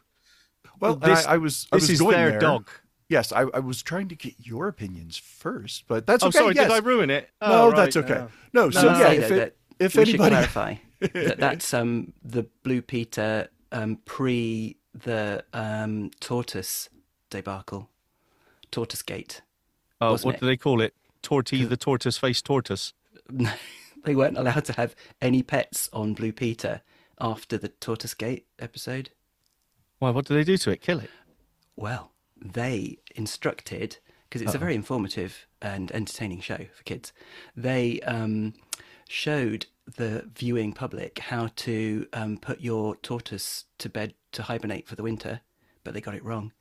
Well, 0.80 0.96
this, 0.96 1.26
I, 1.28 1.34
I 1.34 1.38
was, 1.38 1.68
I 1.72 1.76
this 1.78 1.84
was 1.84 1.90
is 1.92 2.00
going 2.02 2.14
their 2.16 2.32
there. 2.32 2.40
dog. 2.40 2.70
Yes, 3.10 3.32
I, 3.32 3.42
I 3.54 3.60
was 3.60 3.82
trying 3.84 4.08
to 4.10 4.16
get 4.16 4.34
your 4.40 4.68
opinions 4.68 5.18
first, 5.18 5.86
but 5.88 6.06
that's 6.08 6.24
Oh, 6.24 6.28
okay. 6.28 6.40
sorry, 6.40 6.56
yes. 6.56 6.68
did 6.68 6.74
I 6.76 6.80
ruin 6.80 7.10
it? 7.10 7.30
No, 7.42 7.68
Oh, 7.68 7.72
that's 7.72 7.96
okay. 7.98 8.14
uh, 8.16 8.28
No, 8.54 8.66
No, 8.66 8.70
so 8.72 8.88
I'll 8.90 9.00
yeah, 9.00 9.12
if 9.12 9.30
though, 9.30 9.36
it, 9.36 9.58
if 9.80 9.96
we 9.96 10.06
should 10.06 10.22
anybody, 10.22 10.36
clarify 10.36 10.76
that 11.00 11.38
that's 11.40 11.74
um, 11.74 12.14
the 12.24 12.44
Blue 12.64 12.82
Peter 12.82 13.50
um, 13.72 13.98
pre 14.06 14.78
the 14.94 15.44
um, 15.54 16.10
tortoise 16.20 16.90
debacle, 17.30 17.90
tortoise 18.72 19.02
gate. 19.02 19.42
oh, 20.02 20.18
what 20.18 20.36
it? 20.36 20.42
do 20.42 20.46
they 20.46 20.58
call 20.58 20.82
it? 20.82 20.94
Torty 21.22 21.68
the 21.68 21.78
tortoise 21.78 22.18
faced 22.18 22.46
tortoise. 22.46 22.94
No, 23.32 23.52
they 24.06 24.16
weren't 24.16 24.40
allowed 24.40 24.66
to 24.66 24.74
have 24.74 24.96
any 25.22 25.44
pets 25.44 25.88
on 25.94 26.16
Blue 26.16 26.32
Peter 26.32 26.82
after 27.22 27.60
the 27.60 27.68
tortoise 27.68 28.16
gate 28.16 28.48
episode. 28.58 29.12
Why? 30.00 30.10
What 30.10 30.26
do 30.26 30.34
they 30.34 30.44
do 30.44 30.58
to 30.58 30.72
it? 30.72 30.82
Kill 30.82 31.00
it? 31.00 31.12
Well, 31.76 32.12
they 32.36 32.98
instructed 33.16 33.98
because 34.30 34.42
it's 34.42 34.56
a 34.56 34.60
very 34.60 34.76
informative 34.76 35.48
and 35.62 35.92
entertaining 35.92 36.40
show 36.40 36.58
for 36.76 36.84
kids. 36.84 37.12
They 37.56 38.00
um, 38.02 38.54
showed 39.08 39.66
the 39.98 40.30
viewing 40.36 40.72
public 40.74 41.20
how 41.20 41.50
to 41.56 42.08
um, 42.14 42.38
put 42.38 42.62
your 42.62 42.96
tortoise 42.98 43.66
to 43.80 43.90
bed 43.90 44.14
to 44.34 44.44
hibernate 44.44 44.88
for 44.88 44.96
the 44.96 45.04
winter, 45.04 45.42
but 45.84 45.94
they 45.94 46.02
got 46.02 46.14
it 46.14 46.24
wrong, 46.24 46.52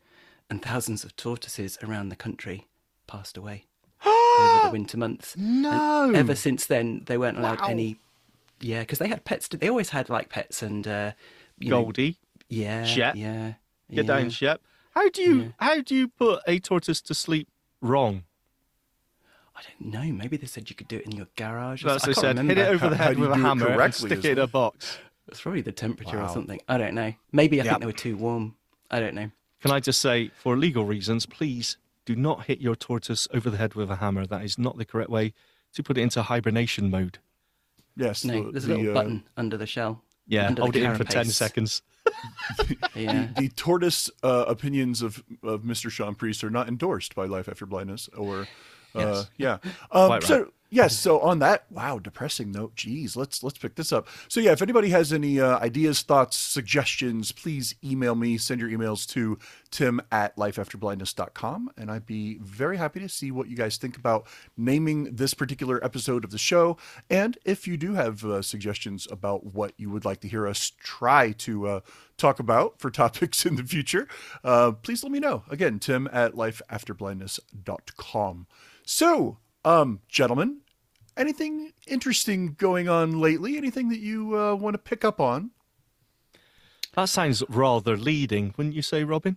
and 0.51 0.63
thousands 0.63 1.05
of 1.05 1.15
tortoises 1.17 1.79
around 1.83 2.09
the 2.09 2.17
country 2.17 2.67
passed 3.07 3.37
away 3.37 3.67
over 4.07 4.65
the 4.67 4.71
winter 4.73 4.97
months. 4.97 5.37
No. 5.37 6.05
And 6.05 6.17
ever 6.17 6.35
since 6.35 6.67
then, 6.67 7.03
they 7.07 7.19
weren't 7.19 7.39
allowed 7.39 7.61
Wow. 7.61 7.67
any. 7.69 7.97
Yeah, 8.61 8.81
because 8.81 8.99
they 8.99 9.09
had 9.09 9.25
pets. 9.25 9.49
They 9.49 9.69
always 9.69 9.91
had 9.91 10.09
like 10.11 10.29
pets 10.31 10.63
and 10.63 10.87
uh, 10.89 11.13
you 11.59 11.71
know, 11.71 11.83
Goldie, 11.83 12.19
yeah, 12.49 12.85
Shep. 12.85 13.15
yeah. 13.15 13.55
get 13.91 13.97
yeah. 13.97 14.03
down, 14.03 14.31
Shep. 14.31 14.61
How 14.93 15.09
do 15.11 15.23
you 15.23 15.55
how 15.59 15.81
do 15.81 15.95
you 15.95 16.09
put 16.09 16.41
a 16.47 16.59
tortoise 16.59 17.01
to 17.03 17.15
sleep 17.15 17.49
wrong? 17.81 18.25
I 19.55 19.61
don't 19.63 19.93
know. 19.93 20.13
Maybe 20.13 20.37
they 20.37 20.47
said 20.47 20.71
you 20.71 20.77
could 20.77 20.89
do 20.89 20.97
it 20.99 21.05
in 21.07 21.13
your 21.13 21.27
garage. 21.37 21.85
or 21.85 21.89
That's 21.89 22.07
what 22.07 22.15
they 22.17 22.21
said. 22.21 22.37
remember. 22.39 22.55
Hit 22.55 22.59
it 22.59 22.69
over 22.71 22.85
How- 22.85 22.89
the 22.91 22.97
head 22.97 23.19
with 23.19 23.31
a 23.31 23.37
hammer 23.37 23.81
and 23.81 23.95
stick 23.95 24.19
it 24.25 24.25
in 24.25 24.39
a 24.39 24.47
box. 24.47 24.99
It's 25.29 25.41
probably 25.41 25.61
the 25.63 25.73
temperature 25.73 26.17
Wow. 26.19 26.27
or 26.27 26.33
something. 26.33 26.61
I 26.69 26.79
don't 26.79 26.95
know. 26.95 27.13
Maybe 27.33 27.61
I 27.61 27.65
Yep. 27.65 27.73
think 27.73 27.81
they 27.81 27.87
were 27.87 27.93
too 27.93 28.17
warm. 28.17 28.55
I 28.91 28.99
don't 29.01 29.15
know. 29.15 29.31
Can 29.61 29.71
I 29.71 29.81
just 29.81 30.01
say, 30.01 30.31
for 30.35 30.57
legal 30.57 30.85
reasons, 30.85 31.27
please 31.27 31.77
do 32.05 32.15
not 32.17 32.47
hit 32.47 32.61
your 32.61 32.77
tortoise 32.77 33.27
over 33.35 33.51
the 33.51 33.57
head 33.57 33.75
with 33.75 33.91
a 33.91 33.97
hammer. 33.97 34.25
That 34.27 34.45
is 34.45 34.59
not 34.59 34.79
the 34.79 34.85
correct 34.85 35.11
way 35.11 35.35
to 35.75 35.83
put 35.83 35.99
it 35.99 36.03
into 36.03 36.23
hibernation 36.23 36.91
mode. 36.91 37.19
yes, 37.97 38.25
No, 38.25 38.45
the, 38.45 38.51
there's 38.53 38.65
a 38.65 38.69
the, 38.69 38.77
little 38.77 38.97
uh, 38.99 39.03
buten 39.03 39.25
under 39.37 39.57
the 39.57 39.67
shell. 39.67 40.03
Yeah, 40.27 40.47
under 40.49 40.63
hold 40.63 40.77
it 40.77 40.83
in 40.83 40.95
for 40.97 41.05
10 41.05 41.27
seconds. 41.27 41.83
Yeah. 42.95 43.29
the 43.37 43.49
tortoise 43.51 44.11
uh, 44.23 44.47
opinions 44.49 45.03
of, 45.03 45.23
of 45.43 45.61
Mr. 45.63 45.91
Sean 45.91 46.15
Priest 46.15 46.43
are 46.43 46.49
not 46.51 46.67
endorsed 46.67 47.15
by 47.15 47.27
Life 47.27 47.49
After 47.49 47.67
Blindness 47.67 48.09
or, 48.17 48.43
uh, 48.95 48.99
Yes. 48.99 49.31
yeah. 49.37 49.59
Um, 49.93 50.07
Quite 50.09 50.23
so, 50.23 50.39
right. 50.39 50.49
Yes. 50.71 50.99
So 50.99 51.21
on 51.21 51.39
that, 51.41 51.67
wow, 51.71 51.99
depressing 51.99 52.51
note. 52.51 52.75
Geez, 52.75 53.17
let's 53.17 53.43
let's 53.43 53.59
pick 53.59 53.75
this 53.75 53.93
up. 53.93 54.09
So 54.29 54.41
yeah, 54.41 54.53
if 54.53 54.63
anybody 54.63 54.91
has 54.91 55.13
any 55.13 55.41
uh, 55.41 55.59
ideas, 55.59 56.03
thoughts, 56.03 56.37
suggestions, 56.37 57.33
please 57.33 57.75
email 57.85 58.15
me. 58.15 58.39
Send 58.39 58.61
your 58.61 58.71
emails 58.71 59.07
to 59.09 59.39
tim 59.71 60.01
at 60.11 60.37
lifeafterblindness.com, 60.37 61.71
and 61.77 61.91
I'd 61.91 62.07
be 62.07 62.39
very 62.41 62.77
happy 62.77 63.01
to 63.01 63.09
see 63.09 63.31
what 63.31 63.49
you 63.49 63.57
guys 63.57 63.77
think 63.77 63.97
about 63.97 64.27
naming 64.57 65.17
this 65.17 65.35
particular 65.35 65.83
episode 65.85 66.25
of 66.25 66.31
the 66.31 66.39
show. 66.39 66.77
And 67.11 67.39
if 67.45 67.67
you 67.67 67.77
do 67.77 67.95
have 67.95 68.25
uh, 68.25 68.43
suggestions 68.43 69.09
about 69.11 69.55
what 69.55 69.73
you 69.77 69.91
would 69.91 70.05
like 70.05 70.21
to 70.21 70.29
hear 70.29 70.47
us 70.47 70.73
try 70.79 71.33
to 71.33 71.67
uh, 71.67 71.81
talk 72.17 72.39
about 72.39 72.79
for 72.79 72.91
topics 72.91 73.47
in 73.47 73.57
the 73.57 73.65
future, 73.65 74.09
uh, 74.45 74.73
please 74.73 75.03
let 75.03 75.13
me 75.13 75.21
know. 75.21 75.45
Again, 75.51 75.79
tim 75.79 76.09
at 76.13 76.35
lifeafterblindness.com. 76.35 78.47
So, 78.85 79.39
um, 79.69 80.01
gentlemen, 80.09 80.61
anything 81.17 81.73
interesting 81.87 82.55
going 82.59 82.89
on 82.89 83.21
lately? 83.21 83.57
Anything 83.57 83.91
that 83.91 83.99
you 84.01 84.39
uh, 84.39 84.55
want 84.55 84.75
to 84.75 84.79
pick 84.79 85.05
up 85.05 85.21
on? 85.21 85.51
That 86.95 87.09
sounds 87.09 87.43
rather 87.49 87.97
leading, 87.97 88.55
wouldn't 88.57 88.75
you 88.75 88.83
say, 88.83 89.05
Robin? 89.05 89.37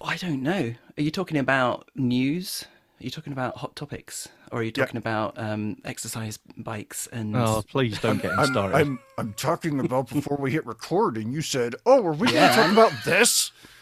I 0.00 0.16
don't 0.16 0.42
know. 0.42 0.74
Are 0.98 1.02
you 1.02 1.10
talking 1.10 1.38
about 1.38 1.88
news? 1.94 2.64
Are 3.00 3.04
you 3.04 3.10
talking 3.10 3.32
about 3.32 3.56
hot 3.58 3.76
topics, 3.76 4.28
or 4.52 4.58
are 4.58 4.62
you 4.62 4.72
Yeah. 4.76 4.84
talking 4.84 4.98
about 4.98 5.38
um, 5.38 5.78
exercise 5.86 6.38
bikes 6.58 7.06
and? 7.06 7.34
Oh, 7.34 7.62
please 7.66 7.98
don't 8.00 8.20
get 8.20 8.32
him 8.32 8.40
I'm, 8.40 8.46
started. 8.46 8.76
I'm 8.76 8.98
I'm 9.16 9.32
talking 9.34 9.80
about 9.80 10.10
before 10.10 10.36
we 10.36 10.50
hit 10.50 10.66
record, 10.66 11.16
and 11.16 11.32
you 11.32 11.40
said, 11.40 11.76
"Oh, 11.86 12.04
are 12.04 12.12
we 12.12 12.26
going 12.30 12.46
to 12.50 12.54
talk 12.54 12.70
about 12.72 12.92
this?" 13.06 13.39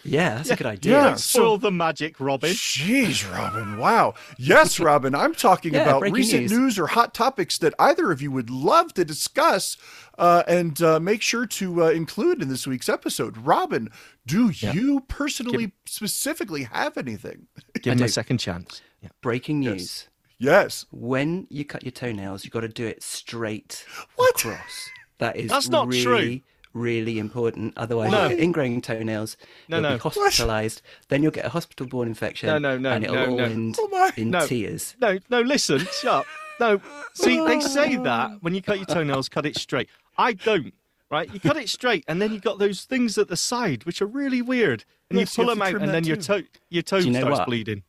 Yeah, 0.09 0.37
that's 0.37 0.51
a 0.51 0.57
good 0.57 0.67
idea. 0.67 0.93
yeah. 0.93 1.05
Don't 1.05 1.19
spoil 1.21 1.59
the 1.59 1.71
magic, 1.71 2.19
Robin. 2.21 2.51
Jeez, 2.51 3.31
Robin! 3.33 3.79
Wow. 3.79 4.15
Yes, 4.39 4.79
Robin. 4.89 5.15
I'm 5.15 5.35
talking 5.35 5.75
Yeah, 5.75 5.83
about 5.83 6.03
recent 6.11 6.43
news. 6.43 6.53
news. 6.53 6.79
or 6.79 6.87
hot 6.89 7.15
topics 7.15 7.59
that 7.59 7.75
either 7.79 8.11
of 8.11 8.21
you 8.23 8.31
would 8.31 8.51
love 8.51 8.95
to 8.95 9.05
discuss, 9.05 9.77
uh, 10.19 10.43
and 10.49 10.81
uh, 10.83 10.99
make 11.01 11.23
sure 11.23 11.47
to 11.47 11.85
uh, 11.85 11.89
include 11.91 12.43
in 12.43 12.49
this 12.49 12.67
week's 12.67 12.89
episode. 12.89 13.37
Robin, 13.39 13.89
do 14.27 14.51
you 14.51 15.01
personally, 15.09 15.73
specifically, 15.87 16.65
have 16.65 16.97
anything? 16.97 17.47
Give 17.83 17.93
him 17.93 17.99
do. 17.99 18.05
a 18.05 18.09
second 18.09 18.39
chance. 18.39 18.83
Yeah. 19.03 19.11
Breaking 19.23 19.61
news. 19.61 20.09
Yes. 20.39 20.87
When 20.91 21.47
you 21.51 21.65
cut 21.65 21.83
your 21.83 21.91
toenails, 21.93 22.45
you've 22.45 22.53
got 22.53 22.61
to 22.61 22.69
do 22.69 22.87
it 22.87 23.03
straight 23.03 23.85
What? 24.17 24.31
across. 24.41 24.91
That 25.19 25.37
is 25.37 25.51
That's 25.51 25.69
not 25.69 25.89
really, 25.89 26.03
true. 26.03 26.41
Really 26.73 27.19
important. 27.19 27.75
Otherwise, 27.77 28.11
No. 28.13 28.29
you'll 28.29 28.37
get 28.37 28.41
ingrowing 28.41 28.83
toenails. 28.83 29.37
No, 29.69 29.77
you'll 29.79 29.83
no. 29.91 29.97
be 29.97 30.01
hospitalised. 30.03 30.81
Then 31.09 31.23
you'll 31.23 31.33
get 31.33 31.45
a 31.47 31.49
hospital-borne 31.51 32.09
infection. 32.09 32.49
No, 32.49 32.59
no, 32.59 32.79
no, 32.79 32.91
and 32.93 33.05
it'll 33.05 33.17
no, 33.17 33.27
all 33.27 33.37
no. 33.37 33.45
end 33.45 33.77
Oh 33.79 33.89
my- 33.89 34.13
in 34.17 34.31
No. 34.31 34.47
tears. 34.47 34.97
No, 35.01 35.19
no, 35.31 35.41
listen, 35.41 35.79
shut 36.01 36.07
up. 36.07 36.27
No, 36.61 36.81
see, 37.15 37.39
they 37.47 37.61
say 37.61 37.97
that 38.03 38.43
when 38.43 38.55
you 38.55 38.63
cut 38.63 38.79
your 38.79 38.87
toenails, 38.87 39.29
cut 39.29 39.47
it 39.47 39.57
straight. 39.57 39.89
I 40.17 40.33
don't, 40.33 40.75
right? 41.11 41.33
You 41.33 41.39
cut 41.39 41.57
it 41.57 41.69
straight, 41.69 42.05
and 42.09 42.21
then 42.21 42.33
you 42.33 42.41
got 42.41 42.59
those 42.59 42.85
things 42.85 43.17
at 43.19 43.29
the 43.29 43.37
side, 43.37 43.85
which 43.85 44.03
are 44.03 44.07
really 44.07 44.43
weird. 44.43 44.85
And 45.09 45.19
Yes, 45.19 45.39
you 45.39 45.43
you 45.43 45.47
pull 45.47 45.55
have 45.55 45.59
them 45.59 45.77
out, 45.77 45.81
and 45.83 45.89
that 45.91 45.93
then 45.93 46.05
your 46.05 46.17
toe, 46.17 46.43
your 46.69 46.83
toe 46.83 46.97
you 46.99 47.13
know 47.13 47.21
starts 47.21 47.39
what? 47.39 47.47
bleeding. 47.47 47.83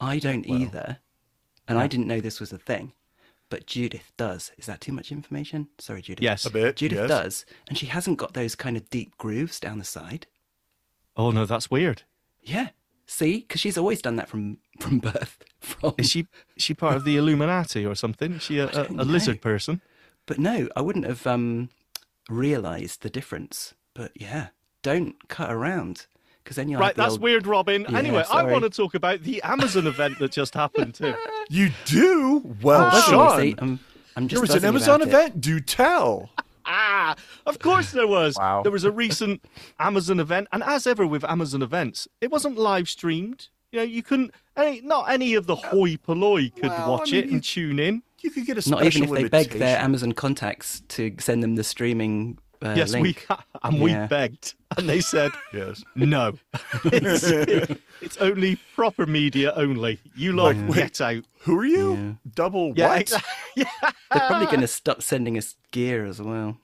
I 0.00 0.18
don't 0.18 0.46
either, 0.46 0.98
and 1.68 1.78
I 1.78 1.86
didn't 1.86 2.06
know 2.08 2.20
this 2.20 2.40
was 2.40 2.52
a 2.52 2.58
thing. 2.58 2.92
But 3.54 3.66
Judith 3.66 4.10
does. 4.16 4.50
Is 4.58 4.66
that 4.66 4.80
too 4.80 4.90
much 4.90 5.12
information? 5.12 5.68
Sorry, 5.78 6.02
Judith. 6.02 6.24
Yes. 6.24 6.44
A 6.44 6.50
bit. 6.50 6.74
Judith 6.74 6.98
yes. 6.98 7.08
does, 7.08 7.46
and 7.68 7.78
she 7.78 7.86
hasn't 7.86 8.18
got 8.18 8.34
those 8.34 8.56
kind 8.56 8.76
of 8.76 8.90
deep 8.90 9.16
grooves 9.16 9.60
down 9.60 9.78
the 9.78 9.84
side. 9.84 10.26
Oh 11.16 11.30
no, 11.30 11.46
that's 11.46 11.70
weird. 11.70 12.02
Yeah. 12.42 12.70
See, 13.06 13.38
because 13.38 13.60
she's 13.60 13.78
always 13.78 14.02
done 14.02 14.16
that 14.16 14.28
from 14.28 14.58
from 14.80 14.98
birth. 14.98 15.38
From 15.60 15.94
Is 15.98 16.10
she 16.10 16.26
is 16.56 16.64
she 16.64 16.74
part 16.74 16.96
of 16.96 17.04
the 17.04 17.16
Illuminati 17.16 17.86
or 17.86 17.94
something? 17.94 18.32
Is 18.32 18.42
she 18.42 18.58
a, 18.58 18.66
a, 18.66 18.88
a 18.90 19.04
lizard 19.04 19.40
person? 19.40 19.80
But 20.26 20.40
no, 20.40 20.68
I 20.74 20.80
wouldn't 20.80 21.06
have 21.06 21.24
um, 21.24 21.68
realised 22.28 23.02
the 23.02 23.08
difference. 23.08 23.72
But 23.94 24.10
yeah, 24.16 24.48
don't 24.82 25.28
cut 25.28 25.52
around 25.52 26.06
because 26.44 26.56
then 26.56 26.68
you'll 26.68 26.80
Right, 26.80 26.88
have 26.88 26.96
the 26.96 27.02
that's 27.02 27.12
old- 27.14 27.22
weird, 27.22 27.46
Robin. 27.46 27.86
Yeah, 27.88 27.98
anyway, 27.98 28.24
I 28.30 28.42
want 28.44 28.62
to 28.64 28.70
talk 28.70 28.94
about 28.94 29.22
the 29.22 29.42
Amazon 29.42 29.86
event 29.86 30.18
that 30.18 30.30
just 30.30 30.54
happened 30.54 30.94
too. 30.94 31.14
You 31.50 31.70
do 31.86 32.56
well, 32.62 32.90
Well, 32.90 33.02
Sean. 33.02 33.40
see, 33.40 33.54
I'm, 33.58 33.78
I'm 34.16 34.28
there 34.28 34.40
was 34.40 34.50
an 34.54 34.64
Amazon 34.64 35.02
about 35.02 35.08
it. 35.08 35.08
event. 35.28 35.40
Do 35.40 35.60
tell. 35.60 36.30
Ah, 36.66 37.14
of 37.44 37.58
course 37.58 37.92
there 37.92 38.06
was. 38.06 38.36
Wow. 38.38 38.62
There 38.62 38.72
was 38.72 38.84
a 38.84 38.90
recent 38.90 39.44
Amazon 39.78 40.18
event, 40.18 40.48
and 40.50 40.62
as 40.62 40.86
ever 40.86 41.06
with 41.06 41.22
Amazon 41.22 41.60
events, 41.60 42.08
it 42.22 42.30
wasn't 42.30 42.56
live 42.56 42.88
streamed. 42.88 43.48
You 43.70 43.80
know, 43.80 43.84
you 43.84 44.02
couldn't. 44.02 44.32
Any, 44.56 44.80
not 44.80 45.10
any 45.10 45.34
of 45.34 45.46
the 45.46 45.56
hoi 45.56 45.98
polloi 45.98 46.48
could 46.54 46.70
Well, 46.70 46.92
watch 46.92 47.10
I 47.12 47.16
mean, 47.16 47.24
it 47.24 47.26
you- 47.26 47.32
and 47.34 47.44
tune 47.44 47.78
in. 47.78 48.02
You 48.22 48.30
could 48.30 48.46
get 48.46 48.66
a 48.66 48.70
Not 48.70 48.82
even 48.82 49.04
if 49.04 49.10
they 49.10 49.28
begged 49.28 49.52
their. 49.58 49.76
Amazon 49.78 50.12
contacts 50.12 50.80
to 50.88 51.14
send 51.18 51.42
them 51.42 51.56
the 51.56 51.64
streaming 51.64 52.38
uh, 52.62 52.74
yes, 52.76 52.92
link. 52.92 53.26
we 53.28 53.36
and 53.62 53.80
we 53.80 53.94
begged, 54.08 54.54
and 54.76 54.88
they 54.88 55.00
said 55.00 55.32
Yes. 55.52 55.84
no. 55.94 56.34
it's, 56.84 57.78
it's 58.00 58.16
only 58.18 58.56
proper 58.74 59.06
media 59.06 59.52
only. 59.54 59.98
You 60.16 60.32
lot 60.32 60.56
get 60.72 61.00
out. 61.00 61.24
Who 61.40 61.58
are 61.58 61.66
you? 61.66 61.94
Yeah. 61.94 62.12
Double 62.34 62.72
Yeah, 62.76 62.88
what? 62.88 63.06
exa- 63.06 63.22
yeah. 63.56 63.64
They're 63.82 64.26
probably 64.28 64.46
going 64.46 64.60
to 64.60 64.66
stop 64.66 65.02
sending 65.02 65.36
us 65.38 65.56
gear 65.70 66.04
as 66.06 66.20
well. 66.22 66.58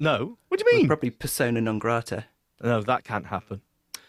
No. 0.00 0.38
What 0.48 0.58
do 0.60 0.64
you 0.64 0.70
We're 0.72 0.78
mean? 0.80 0.86
probably 0.88 1.10
persona 1.10 1.60
non 1.60 1.78
grata. 1.78 2.24
No, 2.62 2.80
that 2.82 3.04
can't 3.04 3.26
happen. 3.26 3.60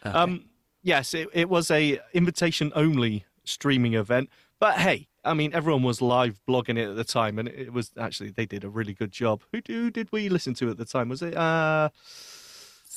Okay. 0.05 0.15
Um, 0.17 0.45
yes, 0.83 1.13
it, 1.13 1.27
it 1.33 1.49
was 1.49 1.69
a 1.71 1.99
invitation 2.13 2.71
only 2.75 3.25
streaming 3.43 3.93
event, 3.93 4.29
but 4.59 4.75
hey, 4.77 5.07
I 5.25 5.33
mean, 5.33 5.53
everyone 5.53 5.83
was 5.83 6.01
live 6.01 6.39
blogging 6.47 6.77
it 6.77 6.89
at 6.89 6.95
the 6.95 7.03
time, 7.03 7.39
and 7.39 7.47
it 7.47 7.73
was 7.73 7.91
actually 7.97 8.29
they 8.31 8.45
did 8.45 8.63
a 8.63 8.69
really 8.69 8.93
good 8.93 9.11
job. 9.11 9.41
Who, 9.51 9.61
who 9.67 9.91
did 9.91 10.11
we 10.11 10.29
listen 10.29 10.53
to 10.55 10.69
at 10.69 10.77
the 10.77 10.85
time? 10.85 11.09
Was 11.09 11.21
it 11.21 11.35
uh, 11.35 11.89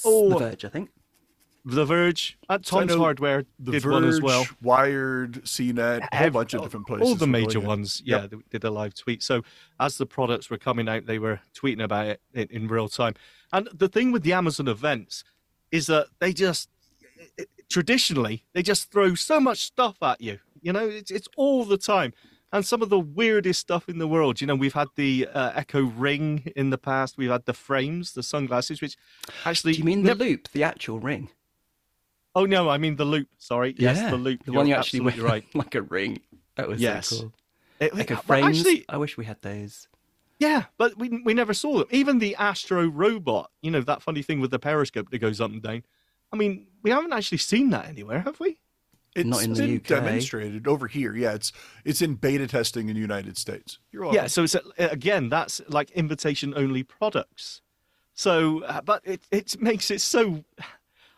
oh, 0.05 0.29
the 0.31 0.39
Verge, 0.39 0.65
I 0.65 0.69
think. 0.69 0.91
The 1.65 1.85
Verge? 1.85 2.39
at 2.49 2.61
I 2.61 2.63
Tom's 2.63 2.95
know 2.95 2.99
Hardware 2.99 3.45
The 3.59 3.73
did 3.73 3.83
Verge, 3.83 3.93
one 3.93 4.05
as 4.05 4.23
well. 4.23 4.47
Wired, 4.63 5.45
CNET, 5.45 6.07
a 6.13 6.17
whole 6.17 6.31
bunch 6.31 6.55
of 6.55 6.63
different 6.63 6.87
places. 6.87 7.09
All 7.09 7.15
the 7.15 7.27
major 7.27 7.61
ones, 7.61 8.01
yeah, 8.05 8.23
Yep. 8.23 8.31
they 8.31 8.37
did 8.51 8.65
a 8.65 8.71
live 8.71 8.95
tweet. 8.95 9.23
So 9.23 9.43
as 9.79 9.99
the 9.99 10.07
products 10.07 10.49
were 10.51 10.57
coming 10.59 10.89
out, 10.89 11.07
they 11.07 11.19
were 11.19 11.41
tweeting 11.55 11.83
about 11.83 12.07
it 12.07 12.21
in, 12.33 12.49
in 12.51 12.69
real 12.69 12.89
time. 12.89 13.15
And 13.53 13.69
the 13.75 13.89
thing 13.89 14.13
with 14.13 14.23
the 14.23 14.33
Amazon 14.33 14.69
events 14.69 15.25
is 15.71 15.87
that 15.89 16.07
they 16.21 16.33
just 16.33 16.71
traditionally 17.69 18.45
they 18.55 18.63
just 18.63 18.91
throw 18.91 19.15
so 19.15 19.41
much 19.41 19.59
stuff 19.59 19.97
at 20.03 20.21
you. 20.21 20.39
You 20.62 20.73
know, 20.73 20.87
it's 20.88 21.11
it's 21.11 21.29
all 21.37 21.65
the 21.65 21.79
time. 21.79 22.12
And 22.50 22.65
some 22.65 22.81
of 22.81 22.88
the 22.88 22.99
weirdest 22.99 23.61
stuff 23.61 23.91
in 23.91 23.99
the 23.99 24.09
world. 24.09 24.41
You 24.41 24.47
know, 24.47 24.55
we've 24.55 24.73
had 24.73 24.88
the 24.97 25.29
uh, 25.35 25.53
Echo 25.55 25.83
Ring 25.83 26.50
in 26.57 26.71
the 26.71 26.79
past. 26.79 27.19
We've 27.19 27.31
had 27.31 27.45
the 27.45 27.53
frames, 27.53 28.15
the 28.15 28.23
sunglasses, 28.23 28.81
which 28.81 28.97
actually. 29.45 29.73
Do 29.75 29.79
you 29.81 29.85
mean 29.85 30.03
the 30.03 30.15
loop, 30.15 30.49
the 30.53 30.62
actual 30.62 30.99
ring? 30.99 31.29
Oh 32.35 32.47
no, 32.47 32.69
I 32.69 32.79
mean 32.79 32.97
the 32.97 33.05
loop. 33.05 33.29
Sorry, 33.38 33.75
yes, 33.79 34.11
the 34.11 34.17
loop. 34.17 34.45
The 34.45 34.53
You're 34.53 34.61
one 34.61 34.67
you 34.67 34.75
actually 34.75 35.00
wear 35.00 35.17
right. 35.17 35.45
like 35.55 35.75
a 35.75 35.83
ring. 35.83 36.21
That 36.57 36.69
was 36.69 36.81
Yes. 36.81 37.09
so 37.09 37.21
cool. 37.21 37.33
It- 37.81 37.99
Echo 37.99 38.15
but 38.17 38.25
frames. 38.25 38.59
Actually, 38.59 38.85
I 38.88 38.97
wish 38.97 39.17
we 39.17 39.25
had 39.27 39.41
those. 39.43 39.88
Yeah, 40.38 40.65
but 40.79 40.97
we 40.97 41.21
we 41.25 41.35
never 41.35 41.53
saw 41.53 41.79
them. 41.81 41.88
Even 41.91 42.19
the 42.19 42.35
Astro 42.37 42.87
robot, 42.87 43.50
you 43.61 43.71
know, 43.71 43.81
that 43.83 44.03
funny 44.03 44.23
thing 44.23 44.41
with 44.41 44.53
the 44.53 44.59
periscope 44.59 45.11
that 45.11 45.19
goes 45.19 45.41
up 45.41 45.50
and 45.50 45.62
down. 45.62 45.83
I 46.33 46.37
mean, 46.37 46.67
we 46.83 46.91
haven't 46.91 47.12
actually 47.12 47.38
seen 47.38 47.71
that 47.71 47.87
anywhere, 47.88 48.21
have 48.21 48.38
we? 48.41 48.59
It's 49.15 49.27
Not 49.29 49.43
in 49.45 49.53
the 49.55 49.67
been 49.67 49.77
UK. 49.77 49.83
demonstrated 49.85 50.67
over 50.69 50.87
here. 50.87 51.17
Yeah, 51.17 51.33
it's 51.35 51.53
it's 51.85 52.03
in 52.03 52.15
beta 52.15 52.47
testing 52.47 52.88
in 52.88 52.95
the 52.95 53.00
United 53.00 53.37
States. 53.37 53.79
You're 53.91 54.03
welcome. 54.03 54.17
Yeah, 54.17 54.27
so 54.29 54.45
it's 54.45 54.55
uh, 54.55 54.61
again, 54.79 55.29
that's 55.29 55.61
like 55.69 55.91
invitation 55.93 56.53
only 56.57 56.83
products. 56.83 57.62
So, 58.15 58.62
uh, 58.65 58.81
but 58.81 59.03
it 59.05 59.23
it 59.31 59.61
makes 59.61 59.91
it 59.91 60.00
so. 60.00 60.45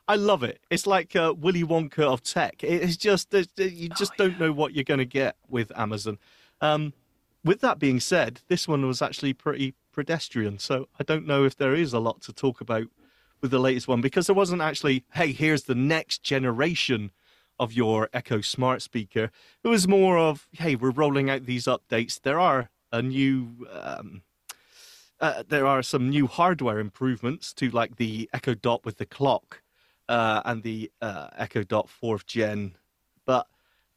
I 0.09 0.17
love 0.17 0.43
it. 0.43 0.61
It's 0.71 0.87
like 0.89 1.15
uh, 1.15 1.35
Willy 1.39 1.63
Wonka 1.63 2.01
of 2.01 2.23
tech. 2.23 2.65
It's 2.65 2.97
just 2.97 3.31
there's- 3.31 3.47
you 3.57 3.89
just 3.91 4.17
don't 4.17 4.41
know 4.41 4.51
what 4.53 4.75
you're 4.75 4.83
going 4.83 4.99
to 4.99 5.05
get 5.05 5.37
with 5.49 5.71
Amazon. 5.79 6.19
Um, 6.61 6.95
with 7.45 7.61
that 7.61 7.79
being 7.79 8.01
said, 8.01 8.41
this 8.49 8.67
one 8.67 8.85
was 8.87 9.01
actually 9.03 9.35
pretty 9.35 9.75
pedestrian. 9.93 10.59
So 10.59 10.89
I 10.99 11.05
don't 11.05 11.29
know 11.29 11.45
if 11.45 11.57
there 11.57 11.75
is 11.75 11.93
a 11.93 12.01
lot 12.01 12.23
to 12.23 12.33
talk 12.33 12.61
about 12.61 12.89
with 13.41 13.53
the 13.53 13.61
latest 13.61 13.87
one 13.87 14.01
because 14.01 14.27
there 14.27 14.35
wasn't 14.35 14.63
actually, 14.63 15.05
hey, 15.15 15.31
here's 15.33 15.63
the 15.65 15.77
next 15.77 16.25
generation 16.25 17.13
of 17.61 17.73
your 17.75 18.09
Echo 18.13 18.41
smart 18.41 18.83
speaker. 18.83 19.31
It 19.63 19.69
was 19.69 19.87
more 19.87 20.19
of, 20.19 20.49
hey, 20.53 20.75
we're 20.75 20.91
rolling 20.91 21.31
out 21.31 21.45
these 21.45 21.67
updates. 21.67 22.21
There 22.21 22.41
are 22.41 22.71
a 22.91 23.03
new, 23.03 23.69
um, 23.71 24.23
uh, 25.21 25.43
there 25.47 25.67
are 25.67 25.83
some 25.83 26.09
new 26.09 26.27
hardware 26.27 26.79
improvements 26.81 27.53
to 27.55 27.69
like 27.71 27.97
the 27.97 28.29
Echo 28.33 28.55
Dot 28.55 28.85
with 28.85 28.97
the 28.97 29.07
clock 29.07 29.63
uh, 30.09 30.41
and 30.47 30.63
the 30.63 30.91
uh, 31.03 31.29
Echo 31.37 31.63
Dot 31.63 31.89
fourth 31.89 32.27
gen, 32.27 32.77
but 33.27 33.47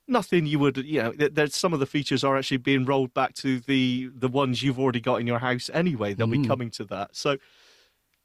nothing 0.05 0.46
you 0.46 0.60
would, 0.60 0.75
you 0.77 1.01
know, 1.01 1.13
th- 1.13 1.34
there's 1.34 1.55
some 1.55 1.74
of 1.74 1.79
the 1.79 1.86
features 1.86 2.24
are 2.25 2.38
actually 2.38 2.58
being 2.58 2.84
rolled 2.84 3.13
back 3.13 3.34
to 3.36 3.62
the 3.62 4.12
the 4.13 4.27
ones 4.27 4.62
you've 4.62 4.77
already 4.79 5.00
got 5.00 5.22
in 5.22 5.25
your 5.27 5.39
house 5.39 5.70
anyway. 5.74 6.13
They'll 6.13 6.27
be 6.27 6.39
Mm. 6.39 6.48
coming 6.48 6.70
to 6.72 6.84
that. 6.86 7.15
So 7.15 7.38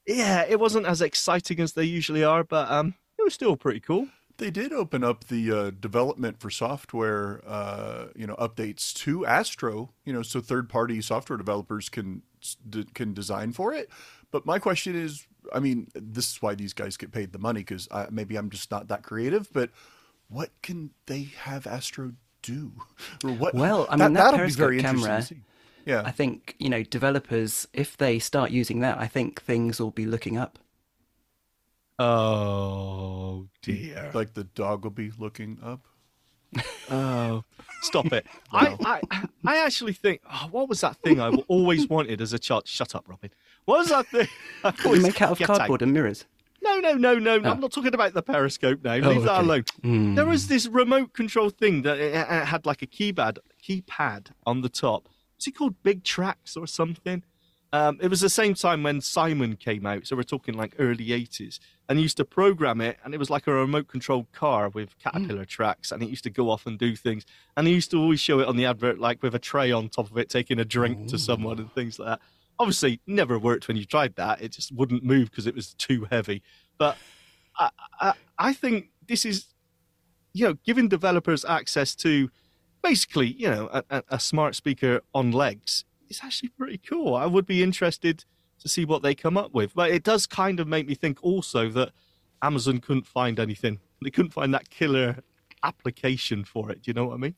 yeah, 0.05 0.45
it 0.49 0.59
wasn't 0.59 0.87
as 0.87 1.01
exciting 1.01 1.61
as 1.61 1.75
they 1.75 1.85
usually 1.85 2.25
are, 2.25 2.43
but 2.43 2.69
um, 2.71 2.95
it 3.19 3.23
was 3.23 3.35
still 3.35 3.57
pretty 3.57 3.81
cool. 3.81 4.09
They 4.39 4.51
did 4.51 4.73
open 4.73 5.05
up 5.05 5.25
the 5.25 5.51
uh, 5.53 5.71
development 5.71 6.41
for 6.41 6.49
software, 6.49 7.43
uh, 7.47 8.07
you 8.15 8.27
know, 8.27 8.37
updates 8.37 8.95
to 8.95 9.27
Astro, 9.27 9.91
you 10.05 10.13
know, 10.13 10.23
so 10.23 10.41
third-party 10.41 11.03
software 11.03 11.37
developers 11.37 11.89
can 11.89 12.23
can 12.95 13.13
design 13.15 13.53
for 13.53 13.75
it. 13.75 13.91
But 14.31 14.47
my 14.47 14.61
question 14.61 14.95
is, 14.95 15.27
I 15.53 15.59
mean, 15.59 15.89
this 15.95 16.31
is 16.33 16.43
why 16.43 16.55
these 16.55 16.73
guys 16.73 16.97
get 16.97 17.11
paid 17.11 17.33
the 17.33 17.39
money 17.39 17.61
because 17.61 17.89
maybe 18.11 18.37
I'm 18.37 18.49
just 18.49 18.71
not 18.71 18.87
that 18.89 19.03
creative. 19.03 19.53
But 19.53 19.71
what 20.29 20.51
can 20.63 20.91
they 21.07 21.31
have 21.43 21.67
Astro 21.67 22.13
do? 22.43 22.73
Or 23.25 23.31
what? 23.31 23.55
Well, 23.55 23.87
I 23.91 23.97
mean, 23.97 24.13
that, 24.13 24.31
that 24.31 24.37
Periscope 24.37 24.79
camera. 24.79 25.25
Yeah. 25.85 26.03
I 26.05 26.11
think 26.11 26.55
you 26.59 26.69
know 26.69 26.83
developers, 26.83 27.67
if 27.73 27.97
they 27.97 28.19
start 28.19 28.51
using 28.51 28.81
that, 28.81 28.99
I 28.99 29.07
think 29.07 29.43
things 29.43 29.81
will 29.81 29.91
be 29.91 30.07
looking 30.07 30.37
up. 30.37 30.59
Oh 31.99 33.49
dear! 33.63 34.11
Like 34.15 34.35
the 34.35 34.45
dog 34.45 34.85
will 34.85 34.91
be 34.91 35.11
looking 35.19 35.59
up. 35.63 35.87
Oh, 36.91 37.45
stop 37.83 38.13
it! 38.13 38.27
I, 38.53 38.77
I, 39.11 39.29
I 39.45 39.57
actually 39.65 39.93
think. 39.93 40.21
Oh, 40.31 40.49
what 40.51 40.69
was 40.69 40.81
that 40.81 40.97
thing 40.97 41.21
I 41.21 41.31
always 41.49 41.89
wanted 41.89 42.21
as 42.21 42.33
a 42.33 42.39
child? 42.39 42.67
Shut 42.67 42.95
up, 42.95 43.09
Robin. 43.09 43.31
What 43.65 43.79
was 43.79 43.89
that 43.89 44.07
thing? 44.07 44.29
you 44.95 45.03
make 45.03 45.21
out 45.21 45.33
of 45.33 45.47
cardboard 45.47 45.83
out. 45.83 45.87
and 45.87 45.93
mirrors. 45.93 46.25
No, 46.63 46.79
no, 46.79 46.95
no, 46.95 47.19
no. 47.19 47.41
Oh. 47.45 47.51
I'm 47.51 47.61
not 47.61 47.73
talking 47.73 47.95
about 47.95 48.15
the 48.15 48.23
periscope 48.23 48.83
now. 48.83 48.95
Leave 48.95 49.19
oh, 49.19 49.21
that 49.21 49.45
alone. 49.45 49.65
Mm. 49.83 50.17
There 50.17 50.27
was 50.27 50.49
this 50.49 50.67
remote 50.67 51.13
control 51.13 51.51
thing 51.51 51.83
that 51.83 51.99
it, 51.99 52.15
it 52.15 52.27
had 52.27 52.67
like 52.67 52.83
a 52.83 52.87
keypad, 52.87 53.39
keypad 53.63 54.31
on 54.47 54.63
the 54.63 54.69
top. 54.69 55.09
Was 55.37 55.47
it 55.47 55.53
called 55.53 55.83
Big 55.83 56.05
Tracks 56.05 56.57
or 56.57 56.67
something? 56.67 57.23
Um, 57.73 57.99
it 58.01 58.09
was 58.09 58.21
the 58.21 58.31
same 58.31 58.55
time 58.55 58.83
when 58.83 59.01
Simon 59.01 59.57
came 59.57 59.85
out, 59.85 60.07
so 60.07 60.17
we're 60.17 60.23
talking 60.23 60.55
like 60.55 60.75
early 60.79 61.09
80s. 61.09 61.59
And 61.89 62.01
used 62.01 62.17
to 62.19 62.25
program 62.25 62.81
it, 62.81 62.99
and 63.05 63.15
it 63.15 63.19
was 63.19 63.31
like 63.31 63.47
a 63.47 63.53
remote 63.53 63.89
controlled 63.89 64.31
car 64.33 64.69
with 64.69 64.99
Caterpillar 64.99 65.45
mm. 65.45 65.49
tracks, 65.49 65.93
and 65.93 66.03
it 66.03 66.09
used 66.09 66.25
to 66.25 66.31
go 66.31 66.51
off 66.51 66.67
and 66.67 66.79
do 66.79 66.97
things. 66.97 67.25
And 67.57 67.67
he 67.67 67.75
used 67.75 67.91
to 67.93 67.99
always 67.99 68.21
show 68.21 68.41
it 68.41 68.49
on 68.49 68.57
the 68.57 68.67
advert, 68.67 68.99
like 68.99 69.23
with 69.23 69.35
a 69.35 69.39
tray 69.39 69.73
on 69.73 69.89
top 69.89 70.11
of 70.11 70.17
it, 70.19 70.29
taking 70.29 70.61
a 70.61 70.65
drink 70.65 70.99
Ooh. 70.99 71.09
to 71.09 71.19
someone 71.19 71.59
and 71.59 71.73
things 71.73 71.99
like 71.99 72.09
that. 72.09 72.21
Obviously, 72.59 73.01
never 73.07 73.39
worked 73.39 73.69
when 73.69 73.77
you 73.77 73.85
tried 73.85 74.17
that. 74.17 74.43
It 74.43 74.53
just 74.53 74.73
wouldn't 74.73 75.05
move 75.05 75.31
because 75.31 75.47
it 75.47 75.55
was 75.55 75.75
too 75.75 76.07
heavy. 76.11 76.43
But 76.79 76.97
I, 77.59 77.71
I, 78.01 78.13
I 78.39 78.53
think 78.53 78.89
this 79.07 79.25
is, 79.25 79.47
you 80.33 80.47
know, 80.47 80.55
giving 80.65 80.89
developers 80.89 81.45
access 81.45 81.95
to 81.97 82.31
basically, 82.83 83.29
you 83.29 83.49
know, 83.49 83.83
a, 83.91 84.03
a 84.09 84.21
smart 84.21 84.55
speaker 84.55 85.01
on 85.15 85.33
legs 85.33 85.85
it's 86.09 86.25
actually 86.25 86.51
pretty 86.51 86.79
cool. 86.79 87.15
I 87.15 87.27
would 87.27 87.47
be 87.47 87.63
interested 87.63 88.25
to 88.61 88.69
see 88.69 88.85
what 88.85 89.03
they 89.03 89.15
come 89.15 89.37
up 89.37 89.55
with. 89.55 89.75
But 89.75 89.91
it 89.91 90.03
does 90.03 90.27
kind 90.27 90.61
of 90.61 90.67
make 90.67 90.87
me 90.87 90.95
think 90.95 91.19
also 91.23 91.69
that 91.71 91.93
Amazon 92.43 92.79
couldn't 92.79 93.07
find 93.07 93.39
anything. 93.39 93.81
They 94.03 94.11
couldn't 94.11 94.33
find 94.33 94.53
that 94.55 94.71
killer 94.71 95.23
application 95.63 96.45
for 96.45 96.71
it. 96.71 96.83
Do 96.83 96.91
you 96.91 96.95
know 96.95 97.07
what 97.07 97.15
I 97.15 97.19
mean? 97.19 97.35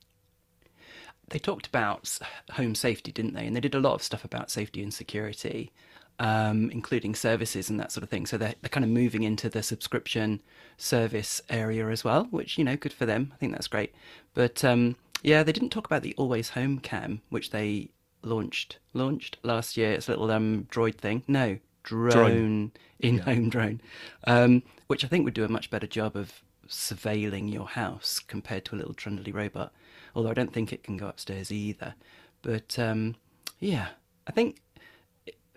They 1.28 1.38
talked 1.38 1.66
about 1.66 2.18
home 2.52 2.74
safety, 2.74 3.12
didn't 3.12 3.34
they? 3.34 3.46
And 3.46 3.54
they 3.54 3.60
did 3.60 3.74
a 3.74 3.80
lot 3.80 3.94
of 3.94 4.02
stuff 4.02 4.24
about 4.24 4.50
safety 4.50 4.82
and 4.82 4.92
security, 4.92 5.70
um, 6.18 6.70
including 6.70 7.14
services 7.14 7.70
and 7.70 7.78
that 7.78 7.92
sort 7.92 8.02
of 8.02 8.10
thing. 8.10 8.26
So 8.26 8.36
they're, 8.36 8.54
they're 8.60 8.68
kind 8.68 8.84
of 8.84 8.90
moving 8.90 9.22
into 9.22 9.48
the 9.48 9.62
subscription 9.62 10.42
service 10.76 11.40
area 11.48 11.88
as 11.88 12.02
well, 12.02 12.24
which, 12.30 12.58
you 12.58 12.64
know, 12.64 12.76
good 12.76 12.92
for 12.92 13.06
them. 13.06 13.32
I 13.32 13.36
think 13.36 13.52
that's 13.52 13.68
great. 13.68 13.94
But 14.34 14.64
um, 14.64 14.96
yeah, 15.22 15.42
they 15.42 15.52
didn't 15.52 15.70
talk 15.70 15.86
about 15.86 16.02
the 16.02 16.14
always 16.16 16.50
home 16.50 16.78
cam, 16.80 17.22
which 17.28 17.50
they 17.50 17.90
launched 18.22 18.78
launched 18.92 19.38
last 19.42 19.76
year. 19.76 19.92
It's 19.92 20.08
a 20.08 20.12
little 20.12 20.30
um, 20.30 20.66
droid 20.70 20.96
thing. 20.96 21.22
No, 21.26 21.58
drone, 21.82 22.72
in-home 22.98 23.44
yeah. 23.44 23.50
drone, 23.50 23.80
um, 24.26 24.62
which 24.86 25.04
I 25.04 25.08
think 25.08 25.24
would 25.24 25.34
do 25.34 25.44
a 25.44 25.48
much 25.48 25.70
better 25.70 25.86
job 25.86 26.16
of 26.16 26.42
surveilling 26.68 27.52
your 27.52 27.66
house 27.66 28.20
compared 28.20 28.64
to 28.66 28.74
a 28.74 28.78
little 28.78 28.94
trundly 28.94 29.32
robot. 29.32 29.72
Although 30.14 30.30
I 30.30 30.34
don't 30.34 30.52
think 30.52 30.72
it 30.72 30.82
can 30.82 30.96
go 30.96 31.08
upstairs 31.08 31.52
either. 31.52 31.94
But 32.42 32.78
um, 32.78 33.16
yeah, 33.58 33.88
I 34.26 34.32
think 34.32 34.60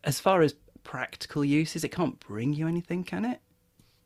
as 0.03 0.19
far 0.19 0.41
as 0.41 0.55
practical 0.83 1.45
uses, 1.45 1.83
it 1.83 1.89
can't 1.89 2.19
bring 2.19 2.53
you 2.53 2.67
anything, 2.67 3.03
can 3.03 3.25
it? 3.25 3.39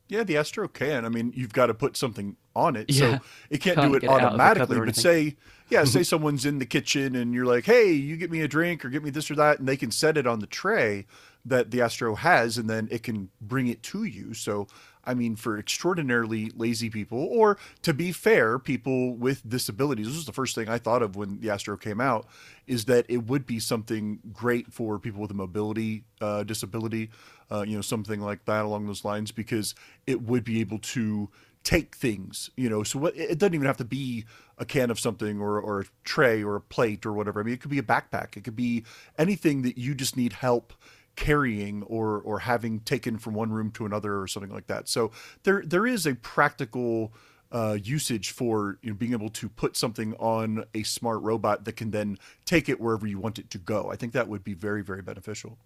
Yeah, 0.08 0.24
the 0.24 0.38
Astro 0.38 0.68
can. 0.68 1.06
I 1.06 1.10
mean, 1.10 1.34
you've 1.36 1.54
got 1.54 1.66
to 1.66 1.74
put 1.74 1.98
something 1.98 2.38
on 2.58 2.76
it, 2.76 2.90
yeah. 2.90 3.00
so 3.00 3.24
it 3.50 3.62
can't, 3.62 3.78
can't 3.78 3.92
do 3.92 3.96
it 3.98 4.04
automatically. 4.08 4.80
But 4.80 4.96
say 4.96 5.36
yeah, 5.70 5.84
say 5.84 6.04
someone's 6.04 6.46
in 6.46 6.60
the 6.60 6.66
kitchen 6.66 7.16
and 7.16 7.34
you're 7.34 7.46
like, 7.46 7.66
hey, 7.66 7.92
you 7.92 8.16
get 8.16 8.32
me 8.32 8.42
a 8.42 8.48
drink 8.48 8.86
or 8.86 8.90
get 8.90 9.04
me 9.04 9.10
this 9.10 9.30
or 9.30 9.36
that, 9.36 9.60
and 9.60 9.68
they 9.68 9.78
can 9.78 9.92
set 9.92 10.18
it 10.18 10.26
on 10.26 10.40
the 10.40 10.48
tray 10.48 11.06
that 11.46 11.72
the 11.72 11.82
Astro 11.82 12.16
has, 12.16 12.58
and 12.58 12.70
then 12.70 12.88
it 12.92 13.04
can 13.04 13.30
bring 13.42 13.68
it 13.68 13.82
to 13.84 14.04
you. 14.04 14.34
So, 14.34 14.68
I 15.06 15.14
mean, 15.14 15.36
for 15.36 15.58
extraordinarily 15.58 16.52
lazy 16.56 16.90
people, 16.90 17.20
or 17.20 17.58
to 17.84 17.94
be 17.94 18.12
fair, 18.12 18.60
people 18.60 19.16
with 19.16 19.48
disabilities, 19.48 20.08
this 20.08 20.16
was 20.16 20.26
the 20.26 20.34
first 20.34 20.56
thing 20.56 20.68
I 20.70 20.78
thought 20.78 21.02
of 21.02 21.16
when 21.16 21.40
the 21.40 21.50
Astro 21.50 21.78
came 21.78 22.02
out, 22.02 22.28
is 22.66 22.86
that 22.86 23.06
it 23.10 23.28
would 23.28 23.46
be 23.46 23.60
something 23.60 24.20
great 24.34 24.74
for 24.74 25.00
people 25.00 25.22
with 25.22 25.32
a 25.32 25.36
mobility 25.36 26.04
uh, 26.22 26.44
disability, 26.44 27.10
uh, 27.52 27.64
you 27.68 27.76
know, 27.76 27.82
something 27.82 28.22
like 28.22 28.44
that 28.46 28.66
along 28.66 28.88
those 28.88 29.06
lines, 29.06 29.32
because 29.32 29.76
it 30.06 30.22
would 30.22 30.44
be 30.44 30.60
able 30.60 30.80
to 30.80 31.30
take 31.68 31.98
things, 31.98 32.50
you 32.56 32.70
know. 32.70 32.82
So 32.82 32.98
what, 32.98 33.18
it 33.18 33.38
doesn't 33.38 33.54
even 33.54 33.68
have 33.68 33.76
to 33.78 33.84
be 33.84 34.24
a 34.58 34.64
can 34.64 34.90
of 34.90 34.98
something 34.98 35.42
or, 35.42 35.60
or 35.60 35.82
a 35.82 35.86
tray 36.06 36.42
or 36.42 36.56
a 36.56 36.62
plate 36.62 37.06
or 37.06 37.12
whatever. 37.12 37.42
I 37.42 37.44
mean, 37.44 37.54
it 37.54 37.60
could 37.60 37.70
be 37.70 37.78
a 37.78 37.84
backpack. 37.84 38.38
It 38.38 38.46
could 38.46 38.56
be 38.56 38.86
anything 39.18 39.64
that 39.64 39.78
you 39.78 39.94
just 39.94 40.16
need 40.16 40.32
help 40.32 40.72
carrying 41.18 41.84
or 41.84 42.22
or 42.22 42.40
having 42.40 42.80
taken 42.82 43.18
from 43.18 43.34
one 43.34 43.52
room 43.52 43.72
to 43.72 43.86
another 43.86 44.22
or 44.22 44.28
something 44.28 44.52
like 44.52 44.68
that. 44.68 44.88
So 44.88 45.12
there 45.44 45.62
there 45.66 45.86
is 45.86 46.06
a 46.06 46.16
practical 46.16 47.12
uh, 47.52 47.78
usage 47.84 48.32
for 48.32 48.78
you 48.82 48.92
know, 48.92 48.96
being 48.96 49.12
able 49.12 49.30
to 49.30 49.50
put 49.50 49.76
something 49.76 50.14
on 50.20 50.64
a 50.74 50.84
smart 50.84 51.22
robot 51.22 51.66
that 51.66 51.76
can 51.76 51.92
then 51.92 52.18
take 52.46 52.70
it 52.70 52.80
wherever 52.80 53.06
you 53.06 53.20
want 53.20 53.40
it 53.40 53.50
to 53.50 53.58
go. 53.58 53.92
I 53.92 53.98
think 53.98 54.14
that 54.14 54.30
would 54.30 54.46
be 54.46 54.54
very 54.54 54.84
very 54.84 55.02
beneficial. 55.02 55.58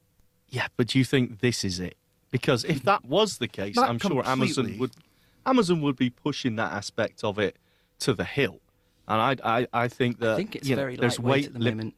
Yeah, 0.50 0.68
but 0.78 0.88
do 0.88 0.98
you 0.98 1.06
think 1.06 1.42
this 1.42 1.64
is 1.64 1.80
it? 1.80 1.96
Because 2.32 2.64
if 2.64 2.82
that 2.84 3.06
was 3.06 3.38
the 3.38 3.48
case, 3.48 3.76
Not 3.76 3.90
I'm 3.90 4.00
completely. 4.00 4.24
sure 4.24 4.32
Amazon 4.32 4.78
would 4.80 4.92
Amazon 5.46 5.82
would 5.82 5.96
be 5.96 6.10
pushing 6.10 6.56
that 6.58 6.72
aspect 6.72 7.24
of 7.24 7.40
it 7.40 7.58
to 8.00 8.14
the 8.14 8.24
hilt. 8.24 8.62
And 9.08 9.42
I, 9.42 9.60
I, 9.60 9.68
I 9.74 9.88
think 9.88 10.20
that 10.20 10.34
I 10.34 10.36
think 10.38 10.56
it's 10.56 10.68
you 10.68 10.76
know, 10.76 10.84
very 10.84 10.96
there's 10.96 11.20
weight 11.20 11.48
at 11.48 11.54
the 11.54 11.60
li- 11.60 11.72
moment. 11.72 11.96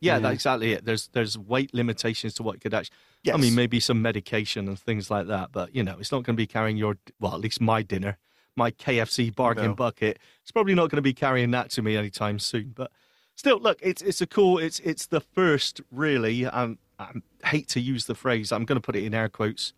Yeah, 0.00 0.14
yeah, 0.14 0.18
that's 0.20 0.34
exactly 0.34 0.72
it. 0.72 0.84
There's 0.84 1.08
there's 1.08 1.38
weight 1.38 1.72
limitations 1.72 2.34
to 2.34 2.42
what 2.42 2.60
could 2.60 2.74
actually. 2.74 2.96
Yes. 3.22 3.36
I 3.36 3.38
mean, 3.38 3.54
maybe 3.54 3.78
some 3.78 4.02
medication 4.02 4.66
and 4.68 4.78
things 4.78 5.10
like 5.10 5.28
that, 5.28 5.50
but 5.52 5.74
you 5.74 5.82
know, 5.82 5.96
it's 5.98 6.10
not 6.10 6.24
going 6.24 6.34
to 6.34 6.40
be 6.40 6.46
carrying 6.46 6.76
your 6.76 6.98
well, 7.20 7.34
at 7.34 7.40
least 7.40 7.60
my 7.60 7.82
dinner, 7.82 8.18
my 8.56 8.70
KFC 8.70 9.34
bargain 9.34 9.68
no. 9.68 9.74
bucket. 9.74 10.18
It's 10.42 10.50
probably 10.50 10.74
not 10.74 10.90
going 10.90 10.96
to 10.96 11.02
be 11.02 11.14
carrying 11.14 11.52
that 11.52 11.70
to 11.70 11.82
me 11.82 11.96
anytime 11.96 12.38
soon. 12.38 12.72
But 12.74 12.90
still, 13.36 13.58
look, 13.58 13.78
it's 13.80 14.02
it's 14.02 14.20
a 14.20 14.26
cool. 14.26 14.58
It's 14.58 14.80
it's 14.80 15.06
the 15.06 15.20
first 15.20 15.80
really. 15.90 16.46
Um, 16.46 16.78
I 16.98 17.12
hate 17.44 17.68
to 17.68 17.80
use 17.80 18.06
the 18.06 18.14
phrase. 18.14 18.52
I'm 18.52 18.64
going 18.64 18.76
to 18.76 18.84
put 18.84 18.96
it 18.96 19.04
in 19.04 19.14
air 19.14 19.28
quotes 19.28 19.72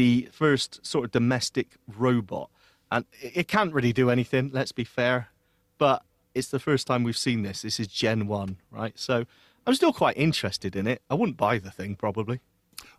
the 0.00 0.26
first 0.32 0.80
sort 0.84 1.04
of 1.04 1.10
domestic 1.10 1.76
robot. 1.86 2.48
And 2.90 3.04
it 3.20 3.48
can't 3.48 3.74
really 3.74 3.92
do 3.92 4.08
anything, 4.08 4.48
let's 4.50 4.72
be 4.72 4.82
fair. 4.82 5.28
But 5.76 6.02
it's 6.34 6.48
the 6.48 6.58
first 6.58 6.86
time 6.86 7.02
we've 7.02 7.18
seen 7.18 7.42
this. 7.42 7.60
This 7.60 7.78
is 7.78 7.86
Gen 7.86 8.26
1, 8.26 8.56
right? 8.70 8.98
So 8.98 9.26
I'm 9.66 9.74
still 9.74 9.92
quite 9.92 10.16
interested 10.16 10.74
in 10.74 10.86
it. 10.86 11.02
I 11.10 11.14
wouldn't 11.14 11.36
buy 11.36 11.58
the 11.58 11.70
thing, 11.70 11.96
probably. 11.96 12.40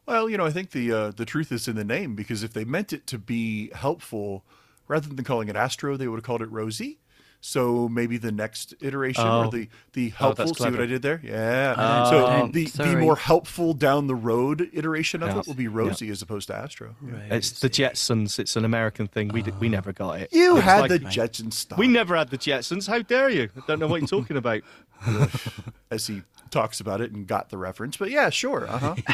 Well, 0.06 0.30
you 0.30 0.38
know, 0.38 0.46
I 0.46 0.52
think 0.52 0.72
the 0.72 0.92
uh, 0.92 1.12
the 1.12 1.26
truth 1.26 1.52
is 1.52 1.68
in 1.68 1.76
the 1.76 1.84
name 1.84 2.16
because 2.16 2.44
if 2.44 2.54
they 2.54 2.66
meant 2.66 2.94
it 2.94 3.08
to 3.08 3.18
be 3.18 3.72
helpful, 3.74 4.44
rather 4.88 5.10
than 5.10 5.26
calling 5.26 5.48
it 5.48 5.56
Astro, 5.56 5.98
they 5.98 6.08
would 6.08 6.18
have 6.18 6.24
called 6.24 6.44
it 6.44 6.52
Rosie. 6.52 7.00
So 7.44 7.90
maybe 7.90 8.18
the 8.18 8.32
next 8.32 8.76
iteration 8.82 9.26
oh. 9.26 9.46
or 9.46 9.52
the 9.52 9.68
the 9.94 10.14
oh, 10.14 10.18
helpful. 10.18 10.50
Oh, 10.50 10.54
see 10.54 10.70
what 10.70 10.80
I 10.80 10.86
did 10.86 11.02
there? 11.02 11.20
Yeah. 11.24 11.74
Uh, 11.76 12.10
so 12.10 12.50
the 12.52 12.66
the 12.66 12.96
more 12.98 13.16
helpful 13.16 13.74
down 13.74 14.06
the 14.06 14.16
road 14.16 14.70
iteration 14.74 15.24
of 15.24 15.30
yes. 15.30 15.38
it 15.40 15.48
will 15.48 15.56
be 15.56 15.68
Rosie 15.68 16.06
yeah. 16.06 16.12
as 16.12 16.22
opposed 16.22 16.48
to 16.48 16.56
Astro. 16.56 16.96
Right. 17.02 17.32
It's 17.32 17.60
the 17.60 17.70
Jetsons. 17.70 18.38
It's 18.38 18.56
an 18.56 18.64
American 18.64 19.08
thing. 19.08 19.30
We 19.30 19.42
we 19.60 19.68
ah. 19.68 19.72
never 19.72 19.92
got 19.92 20.22
it. 20.22 20.30
You 20.32 20.58
it 20.58 20.64
had 20.64 20.82
like, 20.82 20.90
the 20.92 21.00
Jetsons 21.00 21.54
stuff. 21.54 21.80
We 21.80 21.88
never 21.88 22.16
had 22.16 22.30
the 22.30 22.38
Jetsons. 22.38 22.88
How 22.88 23.00
dare 23.00 23.30
you? 23.30 23.50
I 23.58 23.62
don't 23.68 23.80
know 23.80 23.88
what 23.88 24.02
you're 24.02 24.08
talking 24.08 24.38
about. 24.38 24.62
as 25.92 26.08
he 26.08 26.22
talks 26.52 26.80
about 26.80 27.02
it 27.02 27.12
and 27.12 27.28
got 27.28 27.50
the 27.50 27.58
reference, 27.58 27.98
but 27.98 28.12
yeah, 28.12 28.30
sure. 28.30 28.68
Uh 28.70 28.78
huh. 28.78 28.96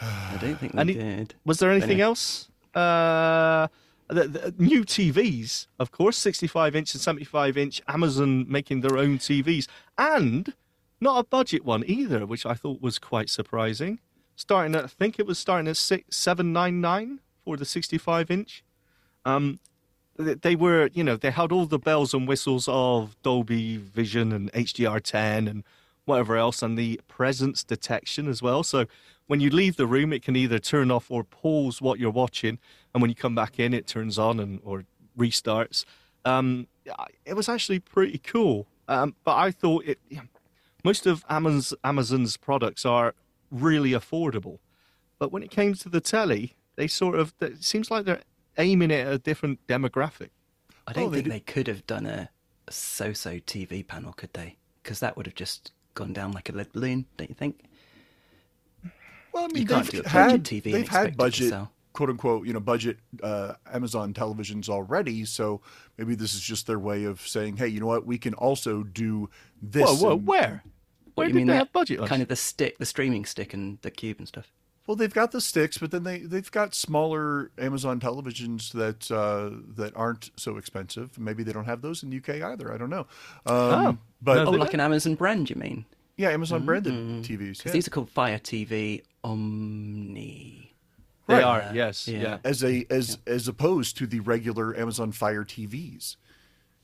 I 0.00 0.38
don't 0.40 0.56
think 0.56 0.74
we 0.74 0.80
Any, 0.80 0.94
did. 0.94 1.34
Was 1.44 1.58
there 1.58 1.70
anything 1.70 2.00
else? 2.00 2.48
Uh, 2.74 3.68
the, 4.08 4.28
the, 4.28 4.54
new 4.58 4.84
TVs, 4.84 5.66
of 5.78 5.90
course, 5.90 6.16
65 6.16 6.76
inch 6.76 6.94
and 6.94 7.00
75 7.00 7.56
inch, 7.56 7.82
Amazon 7.88 8.46
making 8.48 8.80
their 8.80 8.96
own 8.98 9.18
TVs, 9.18 9.66
and 9.98 10.54
not 11.00 11.18
a 11.18 11.24
budget 11.24 11.64
one 11.64 11.84
either, 11.86 12.26
which 12.26 12.46
I 12.46 12.54
thought 12.54 12.80
was 12.80 12.98
quite 12.98 13.28
surprising. 13.28 14.00
Starting 14.36 14.74
at, 14.74 14.84
I 14.84 14.88
think 14.88 15.18
it 15.18 15.26
was 15.26 15.38
starting 15.38 15.68
at 15.68 15.76
six, 15.76 16.16
799 16.16 17.20
for 17.44 17.56
the 17.56 17.64
65 17.64 18.30
inch. 18.30 18.64
Um, 19.24 19.58
they 20.18 20.56
were, 20.56 20.88
you 20.94 21.04
know, 21.04 21.16
they 21.16 21.30
had 21.30 21.52
all 21.52 21.66
the 21.66 21.78
bells 21.78 22.14
and 22.14 22.26
whistles 22.26 22.68
of 22.68 23.20
Dolby 23.22 23.76
Vision 23.76 24.32
and 24.32 24.52
HDR10 24.52 25.50
and 25.50 25.64
whatever 26.06 26.36
else, 26.36 26.62
and 26.62 26.78
the 26.78 27.00
presence 27.08 27.62
detection 27.62 28.26
as 28.28 28.40
well. 28.40 28.62
So 28.62 28.86
when 29.26 29.40
you 29.40 29.50
leave 29.50 29.76
the 29.76 29.86
room, 29.86 30.12
it 30.12 30.22
can 30.22 30.34
either 30.36 30.58
turn 30.58 30.90
off 30.90 31.10
or 31.10 31.22
pause 31.24 31.82
what 31.82 31.98
you're 31.98 32.10
watching, 32.10 32.58
and 32.94 33.02
when 33.02 33.10
you 33.10 33.14
come 33.14 33.34
back 33.34 33.58
in, 33.60 33.74
it 33.74 33.86
turns 33.86 34.18
on 34.18 34.40
and 34.40 34.60
or 34.64 34.84
restarts. 35.18 35.84
Um, 36.24 36.66
it 37.24 37.34
was 37.34 37.48
actually 37.48 37.80
pretty 37.80 38.18
cool. 38.18 38.66
Um, 38.88 39.14
but 39.24 39.36
I 39.36 39.50
thought 39.50 39.84
it. 39.84 39.98
Most 40.84 41.06
of 41.06 41.24
Amazon's, 41.28 41.74
Amazon's 41.82 42.36
products 42.36 42.86
are 42.86 43.14
really 43.50 43.90
affordable, 43.90 44.58
but 45.18 45.32
when 45.32 45.42
it 45.42 45.50
came 45.50 45.74
to 45.74 45.88
the 45.88 46.00
telly, 46.00 46.54
they 46.76 46.86
sort 46.86 47.16
of 47.18 47.34
it 47.40 47.64
seems 47.64 47.90
like 47.90 48.04
they're 48.04 48.22
aiming 48.58 48.92
at 48.92 49.08
a 49.08 49.18
different 49.18 49.66
demographic. 49.66 50.28
I 50.86 50.92
don't 50.92 51.04
Oh, 51.04 51.08
they 51.10 51.16
think 51.16 51.24
do- 51.24 51.30
they 51.30 51.40
could 51.40 51.66
have 51.66 51.84
done 51.88 52.06
a, 52.06 52.30
a 52.68 52.72
so-so 52.72 53.40
TV 53.40 53.84
panel, 53.84 54.12
could 54.12 54.32
they? 54.34 54.56
Because 54.82 55.00
that 55.00 55.16
would 55.16 55.26
have 55.26 55.34
just 55.34 55.72
gone 55.96 56.12
down 56.12 56.30
like 56.30 56.48
a 56.48 56.52
lead 56.52 56.72
balloon, 56.72 57.06
don't 57.16 57.28
you 57.28 57.34
think? 57.34 57.64
Well, 59.32 59.44
I 59.44 59.48
mean, 59.48 59.62
You 59.62 59.66
can't 59.66 59.84
they've 59.90 60.02
do 60.02 60.06
a 60.06 60.08
had, 60.08 60.28
budget 60.42 60.42
TV 60.44 60.64
and 60.66 60.74
They've 60.74 60.88
had 60.88 61.16
budget, 61.16 61.52
quote 61.92 62.10
unquote, 62.10 62.46
you 62.46 62.52
know, 62.52 62.60
budget 62.60 62.98
uh, 63.22 63.54
Amazon 63.72 64.14
televisions 64.14 64.68
already. 64.68 65.24
So 65.24 65.60
maybe 65.98 66.14
this 66.14 66.34
is 66.34 66.40
just 66.40 66.66
their 66.66 66.78
way 66.78 67.04
of 67.04 67.20
saying, 67.20 67.56
hey, 67.56 67.68
you 67.68 67.80
know 67.80 67.86
what? 67.86 68.06
We 68.06 68.18
can 68.18 68.34
also 68.34 68.82
do 68.84 69.28
this. 69.60 69.84
Whoa, 69.84 69.94
whoa, 69.96 70.12
and- 70.12 70.26
where? 70.26 70.62
What 71.14 71.22
Where 71.22 71.26
you 71.28 71.32
did 71.32 71.38
mean 71.38 71.46
they 71.48 71.56
have 71.56 71.72
budget? 71.72 71.98
Kind 72.06 72.20
of 72.20 72.28
the 72.28 72.36
stick, 72.36 72.76
the 72.78 72.84
streaming 72.84 73.24
stick, 73.24 73.54
and 73.54 73.78
the 73.80 73.90
cube 73.90 74.18
and 74.18 74.28
stuff. 74.28 74.52
Well, 74.86 74.94
they've 74.96 75.12
got 75.12 75.32
the 75.32 75.40
sticks, 75.40 75.78
but 75.78 75.90
then 75.90 76.04
they 76.04 76.18
they've 76.20 76.50
got 76.50 76.74
smaller 76.74 77.50
Amazon 77.58 77.98
televisions 78.00 78.70
that 78.72 79.10
uh, 79.10 79.50
that 79.76 79.96
aren't 79.96 80.30
so 80.36 80.56
expensive. 80.58 81.18
Maybe 81.18 81.42
they 81.42 81.52
don't 81.52 81.64
have 81.64 81.82
those 81.82 82.02
in 82.04 82.10
the 82.10 82.18
UK 82.18 82.42
either. 82.42 82.72
I 82.72 82.78
don't 82.78 82.90
know. 82.90 83.06
Um, 83.46 83.46
Oh. 83.46 83.98
but 84.22 84.34
No, 84.44 84.46
Oh, 84.46 84.50
like 84.52 84.74
an 84.74 84.80
Amazon 84.80 85.16
brand, 85.16 85.50
you 85.50 85.56
mean? 85.56 85.84
yeah, 86.16 86.30
Amazon 86.30 86.64
branded 86.64 86.92
Mm-hmm. 86.94 87.20
TVs. 87.22 87.58
Because 87.58 87.64
yeah. 87.66 87.72
these 87.72 87.88
are 87.88 87.90
called 87.90 88.10
Fire 88.10 88.38
TV 88.38 89.02
Omni. 89.24 90.72
They 91.28 91.34
Right. 91.34 91.42
are, 91.42 91.70
yes, 91.74 92.06
Yeah. 92.06 92.18
yeah. 92.20 92.38
as 92.44 92.62
a 92.62 92.86
as 92.88 93.18
as 93.26 93.48
opposed 93.48 93.96
to 93.98 94.06
the 94.06 94.20
regular 94.20 94.76
Amazon 94.76 95.10
Fire 95.12 95.44
TVs. 95.44 96.16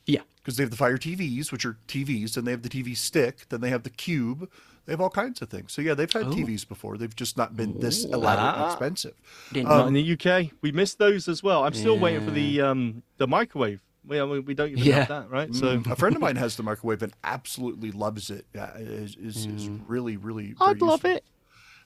Yeah. 0.07 0.23
because 0.39 0.57
they 0.57 0.65
have 0.65 0.73
the 0.73 0.77
Fire 0.77 0.99
TVs, 0.99 1.53
which 1.53 1.65
are 1.65 1.79
TVs, 1.87 2.37
and 2.37 2.45
they 2.45 2.51
have 2.51 2.63
the 2.63 2.69
TV 2.69 2.97
stick, 2.97 3.47
then 3.51 3.61
they 3.61 3.71
have 3.71 3.85
the 3.85 3.91
Cube. 3.91 4.51
They 4.85 4.93
have 4.93 5.01
all 5.01 5.11
kinds 5.11 5.41
of 5.41 5.49
things. 5.49 5.73
So 5.73 5.81
yeah, 5.81 5.95
they've 5.95 6.13
had 6.13 6.27
TVs 6.27 6.67
before. 6.69 6.99
They've 6.99 7.15
just 7.15 7.37
not 7.37 7.57
been 7.57 7.79
this 7.79 8.05
elaborate 8.05 8.55
and 8.55 8.65
Ah. 8.65 8.73
expensive. 8.73 9.15
Didn't 9.53 9.69
Not 9.69 9.87
in 9.89 9.95
the 9.95 10.13
UK. 10.13 10.51
We 10.61 10.73
missed 10.73 10.99
those 10.99 11.29
as 11.29 11.43
well. 11.43 11.65
I'm 11.65 11.73
still 11.75 11.99
waiting 11.99 12.21
for 12.25 12.33
the 12.33 12.61
um 12.61 13.03
the 13.19 13.29
microwave. 13.29 13.81
We, 14.05 14.21
I 14.21 14.25
mean, 14.25 14.45
we 14.45 14.55
don't 14.55 14.71
even 14.71 14.83
Yeah. 14.85 14.95
have 15.01 15.09
that, 15.09 15.31
right? 15.31 15.55
So 15.55 15.81
a 15.89 15.95
friend 15.95 16.17
of 16.17 16.21
mine 16.23 16.35
has 16.37 16.57
the 16.57 16.65
microwave 16.65 17.03
and 17.03 17.13
absolutely 17.23 17.93
loves 17.93 18.29
it. 18.31 18.47
Yeah, 18.55 18.77
is 18.77 19.15
is, 19.17 19.47
is 19.47 19.71
really 19.87 20.17
really. 20.17 20.55
I'd 20.61 20.79
very 20.79 20.91
love 20.91 21.05
it. 21.05 21.25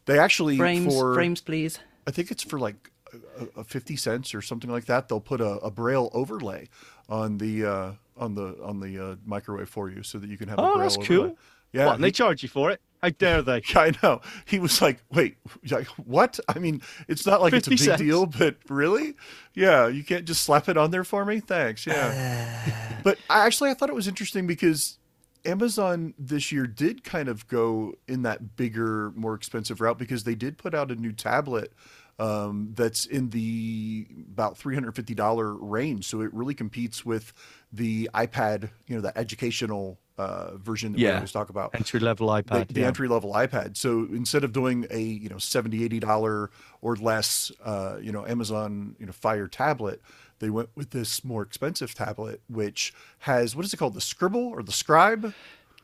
They 0.06 0.18
actually 0.18 0.56
frames, 0.56 0.85
for 0.85 1.12
frames, 1.14 1.40
please. 1.42 1.78
I 2.06 2.12
think 2.12 2.30
it's 2.30 2.42
for 2.42 2.59
like 2.59 2.90
a, 3.38 3.61
a 3.61 3.64
fifty 3.64 3.96
cents 3.96 4.35
or 4.35 4.40
something 4.40 4.70
like 4.70 4.87
that. 4.87 5.09
They'll 5.09 5.20
put 5.20 5.42
a, 5.42 5.59
a 5.59 5.70
braille 5.70 6.09
overlay 6.14 6.68
on 7.11 7.37
the 7.37 7.66
uh, 7.66 7.92
on 8.16 8.35
the 8.37 8.56
on 8.62 8.80
the 8.80 8.98
uh, 9.04 9.16
microwave 9.26 9.68
for 9.68 9.90
you, 9.90 10.02
so 10.02 10.18
that 10.18 10.30
you 10.30 10.38
can 10.38 10.48
have 10.48 10.59
a 10.59 10.62
Oh, 10.62 10.74
braille 10.76 10.82
that's 10.85 10.96
overlay. 10.96 11.06
cool. 11.28 11.38
Yeah, 11.72 11.92
and 11.92 12.02
they 12.02 12.11
charge 12.11 12.42
you 12.42 12.48
for 12.48 12.70
it? 12.70 12.81
How 13.02 13.11
dare 13.11 13.42
they? 13.42 13.62
Yeah, 13.74 13.81
I 13.81 13.92
know. 14.02 14.20
He 14.46 14.59
was 14.59 14.81
like, 14.81 14.98
"Wait, 15.12 15.37
like, 15.70 15.87
what? 15.88 16.40
I 16.48 16.59
mean, 16.59 16.83
it's 17.09 17.26
not 17.26 17.40
like 17.40 17.52
it's 17.52 17.66
a 17.66 17.70
big 17.70 17.79
cents. 17.79 18.00
deal, 18.00 18.26
but 18.26 18.57
really? 18.68 19.14
Yeah, 19.55 19.87
you 19.87 20.02
can't 20.02 20.24
just 20.24 20.42
slap 20.42 20.68
it 20.68 20.76
on 20.76 20.90
there 20.90 21.05
for 21.05 21.24
me? 21.24 21.40
Thanks. 21.40 21.87
Yeah." 21.87 22.98
but 23.02 23.18
I 23.29 23.46
actually 23.46 23.70
I 23.70 23.74
thought 23.74 23.90
it 23.90 23.94
was 23.94 24.09
interesting 24.09 24.46
because 24.46 24.98
Amazon 25.44 26.14
this 26.18 26.50
year 26.50 26.66
did 26.66 27.05
kind 27.05 27.29
of 27.29 27.46
go 27.48 27.94
in 28.09 28.22
that 28.22 28.57
bigger, 28.57 29.12
more 29.14 29.35
expensive 29.35 29.81
route 29.81 29.98
because 29.98 30.24
they 30.24 30.35
did 30.35 30.59
put 30.59 30.74
out 30.74 30.90
a 30.90 30.96
new 30.96 31.12
tablet 31.12 31.72
um, 32.18 32.72
that's 32.74 33.05
in 33.07 33.31
the 33.31 34.07
about 34.33 34.57
three 34.57 34.74
hundred 34.74 34.96
fifty 34.96 35.14
dollar 35.14 35.55
range. 35.55 36.07
So 36.07 36.22
it 36.22 36.33
really 36.33 36.55
competes 36.55 37.05
with 37.05 37.33
the 37.72 38.11
iPad, 38.14 38.70
you 38.87 38.96
know, 38.96 39.02
that 39.02 39.16
educational 39.16 39.98
uh, 40.18 40.57
version 40.57 40.92
that 40.92 40.98
we 40.98 41.09
always 41.09 41.33
talk 41.33 41.50
about 41.50 41.74
Entry 41.74 42.00
level 42.00 42.29
iPad. 42.29 42.68
the 42.68 42.81
yeah. 42.81 42.87
entry 42.87 43.09
level 43.09 43.33
iPad. 43.33 43.76
So 43.76 44.07
instead 44.11 44.44
of 44.44 44.52
doing 44.52 44.87
a 44.90 45.00
you 45.00 45.29
know 45.29 45.38
70 45.38 45.85
80 45.85 46.00
dollar 46.00 46.50
or 46.81 46.96
less 46.96 47.52
uh, 47.64 47.96
you 48.00 48.12
know 48.12 48.26
Amazon 48.26 48.96
you 48.98 49.07
know 49.07 49.12
Fire 49.12 49.48
tablet, 49.48 50.00
they 50.38 50.50
went 50.50 50.70
with 50.74 50.90
this 50.90 51.24
more 51.24 51.42
expensive 51.42 51.94
tablet 51.94 52.40
which 52.48 52.94
has 53.20 53.55
what 53.55 53.64
is 53.64 53.72
it 53.72 53.76
called 53.76 53.94
the 53.94 54.00
Scribble 54.00 54.46
or 54.46 54.62
the 54.62 54.72
Scribe? 54.72 55.35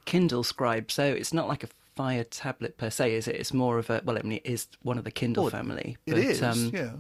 Kindle 0.05 0.43
Scribe. 0.43 0.91
So 0.91 1.05
it's 1.05 1.33
not 1.33 1.49
like 1.49 1.65
a 1.65 1.69
Fire 1.95 2.25
tablet 2.25 2.79
per 2.79 2.89
se, 2.89 3.15
is 3.15 3.29
it? 3.29 3.37
It's 3.37 3.53
more 3.53 3.79
of 3.79 3.91
a 3.91 4.01
well, 4.05 4.17
I 4.17 4.23
mean, 4.23 4.41
it 4.45 4.47
is 4.47 4.67
one 4.83 4.97
of 4.97 5.05
the 5.05 5.11
Kindle 5.11 5.51
family. 5.51 5.99
It 6.07 6.13
but, 6.13 6.21
is, 6.21 6.43
Um, 6.43 6.71
yeah. 6.73 6.93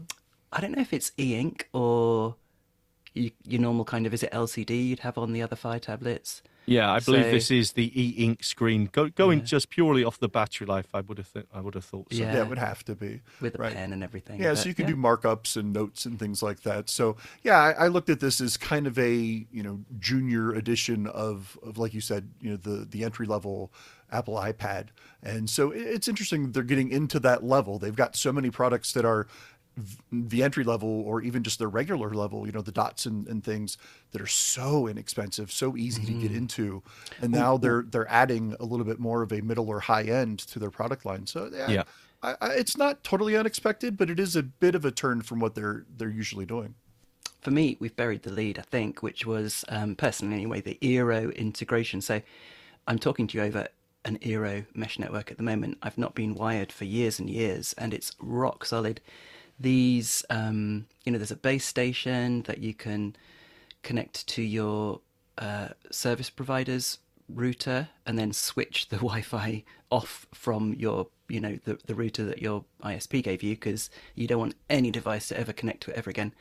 I 0.53 0.61
don't 0.61 0.73
know 0.73 0.83
if 0.83 0.92
it's 0.92 1.12
e-ink 1.16 1.68
or 1.73 2.37
your 3.14 3.61
normal 3.61 3.85
kind 3.85 4.07
of 4.07 4.14
is 4.14 4.23
it 4.23 4.31
LCD 4.33 4.88
you'd 4.88 5.01
have 5.01 5.16
on 5.16 5.33
the 5.33 5.42
other 5.42 5.57
Fire 5.57 5.79
tablets. 5.79 6.42
Yeah, 6.66 6.92
I 6.92 7.01
believe 7.01 7.25
So- 7.25 7.31
this 7.33 7.51
is 7.51 7.72
the 7.72 7.90
e-ink 8.01 8.44
screen. 8.44 8.88
Go, 8.92 9.09
going 9.09 9.44
just 9.44 9.68
purely 9.68 10.05
off 10.05 10.18
the 10.18 10.29
battery 10.29 10.66
life, 10.66 10.87
I 10.94 11.01
would 11.01 11.18
have 11.18 11.33
th- 11.33 11.46
I 11.53 11.61
would 11.61 11.75
have 11.75 11.85
thought 11.85 12.12
so. 12.12 12.18
Yeah. 12.18 12.33
Yeah, 12.35 12.42
it 12.42 12.48
would 12.48 12.59
have 12.59 12.85
to 12.85 12.94
be 12.94 13.20
with 13.40 13.57
a 13.57 13.59
right. 13.59 13.75
pen 13.75 13.92
and 13.92 14.03
everything. 14.05 14.40
Yeah, 14.40 14.51
but, 14.53 14.59
so 14.59 14.68
you 14.68 14.75
can 14.75 14.87
do 14.87 14.94
markups 14.96 15.57
and 15.57 15.72
notes 15.72 16.07
and 16.07 16.18
things 16.18 16.42
like 16.42 16.62
that. 16.62 16.88
So 16.88 17.16
yeah, 17.42 17.59
I, 17.59 17.72
I 17.72 17.88
looked 17.88 18.11
at 18.11 18.20
this 18.20 18.40
as 18.40 18.57
kind 18.57 18.87
of 18.87 18.98
a 18.98 19.12
you 19.12 19.62
know 19.62 19.81
junior 19.98 20.53
edition 20.53 21.07
of 21.09 21.59
of 21.62 21.79
like 21.79 21.94
you 21.94 22.01
said, 22.01 22.29
you 22.40 22.51
know 22.51 22.57
the 22.57 22.85
the 22.88 23.03
entry 23.05 23.27
level 23.27 23.72
Apple 24.12 24.35
iPad, 24.35 24.88
and 25.22 25.48
so 25.51 25.70
it- 25.72 25.81
it's 25.81 26.07
interesting 26.09 26.44
that 26.44 26.53
they're 26.55 26.62
getting 26.62 26.90
into 26.90 27.18
that 27.20 27.42
level. 27.42 27.79
They've 27.79 27.96
got 27.96 28.14
so 28.14 28.33
many 28.33 28.51
products 28.51 28.92
that 28.92 29.05
are 29.05 29.25
v- 29.25 29.31
the 30.11 30.43
entry 30.43 30.65
level 30.65 30.89
or 30.89 31.23
even 31.23 31.43
just 31.43 31.59
the 31.59 31.69
regular 31.69 32.11
level, 32.15 32.47
you 32.47 32.53
know, 32.53 32.61
the 32.63 32.73
dots 32.73 33.07
and, 33.07 33.27
and 33.29 33.43
things 33.43 33.79
that 34.13 34.21
are 34.21 34.27
so 34.27 34.87
inexpensive, 34.87 35.51
so 35.51 35.77
easy 35.77 36.05
to 36.05 36.13
get 36.13 36.31
into. 36.33 36.83
And 37.21 37.33
now 37.33 37.57
they're 37.57 37.83
they're 37.83 38.11
adding 38.11 38.55
a 38.61 38.65
little 38.65 38.85
bit 38.87 38.99
more 38.99 39.23
of 39.23 39.33
a 39.33 39.41
middle 39.41 39.69
or 39.69 39.81
high 39.81 40.05
end 40.05 40.41
to 40.41 40.59
their 40.59 40.71
product 40.71 41.05
line. 41.07 41.27
So 41.27 41.51
yeah, 41.53 41.71
Yeah. 41.71 41.83
I, 42.23 42.37
I, 42.41 42.49
it's 42.55 42.77
not 42.77 43.03
totally 43.03 43.37
unexpected, 43.37 43.97
but 43.97 44.11
it 44.11 44.21
is 44.21 44.37
a 44.37 44.43
bit 44.43 44.75
of 44.75 44.85
a 44.85 44.91
turn 44.91 45.23
from 45.23 45.41
what 45.41 45.55
they're 45.55 45.85
they're 45.97 46.11
usually 46.11 46.47
doing. 46.47 46.75
for 47.41 47.51
me, 47.51 47.77
we've 47.81 47.97
buried 47.97 48.23
the 48.23 48.31
lead, 48.33 48.59
I 48.59 48.63
think, 48.63 49.03
which 49.03 49.27
was 49.27 49.65
um, 49.69 49.97
personally 49.97 50.35
anyway 50.37 50.61
the 50.61 50.79
Eero 50.81 51.35
integration. 51.35 52.01
So 52.01 52.23
I'm 52.87 52.99
talking 52.99 53.27
to 53.29 53.39
you 53.39 53.45
over 53.45 53.69
an 54.05 54.19
Eero 54.19 54.67
mesh 54.75 54.99
network 54.99 55.31
at 55.31 55.37
the 55.37 55.43
moment. 55.43 55.79
I've 55.83 55.99
not 55.99 56.15
been 56.15 56.35
wired 56.35 56.73
for 56.73 56.85
years 56.85 57.19
and 57.19 57.29
years, 57.31 57.73
and 57.79 57.93
it's 57.95 58.13
rock 58.21 58.65
solid. 58.65 59.01
These, 59.59 60.25
um, 60.31 60.87
you 61.05 61.12
know, 61.12 61.19
there's 61.19 61.31
a 61.31 61.37
base 61.37 61.65
station 61.65 62.43
that 62.43 62.59
you 62.59 62.75
can 62.75 63.17
connect 63.83 64.27
to 64.29 64.43
your 64.43 65.01
uh, 65.38 65.69
service 65.91 66.31
provider's 66.31 66.99
router 67.29 67.88
and 68.07 68.19
then 68.19 68.33
switch 68.33 68.88
the 68.88 68.97
Wi-Fi 69.03 69.65
off 69.91 70.27
from 70.33 70.75
your, 70.75 71.09
you 71.29 71.41
know, 71.41 71.59
the, 71.65 71.79
the 71.87 71.95
router 71.95 72.25
that 72.25 72.43
your 72.43 72.65
ISP 72.83 73.23
gave 73.23 73.43
you 73.43 73.55
because 73.55 73.91
you 74.15 74.27
don't 74.27 74.38
want 74.38 74.55
any 74.71 74.91
device 74.91 75.29
to 75.29 75.38
ever 75.38 75.53
connect 75.53 75.83
to 75.83 75.91
it 75.91 75.97
ever 75.97 76.11
again. 76.11 76.33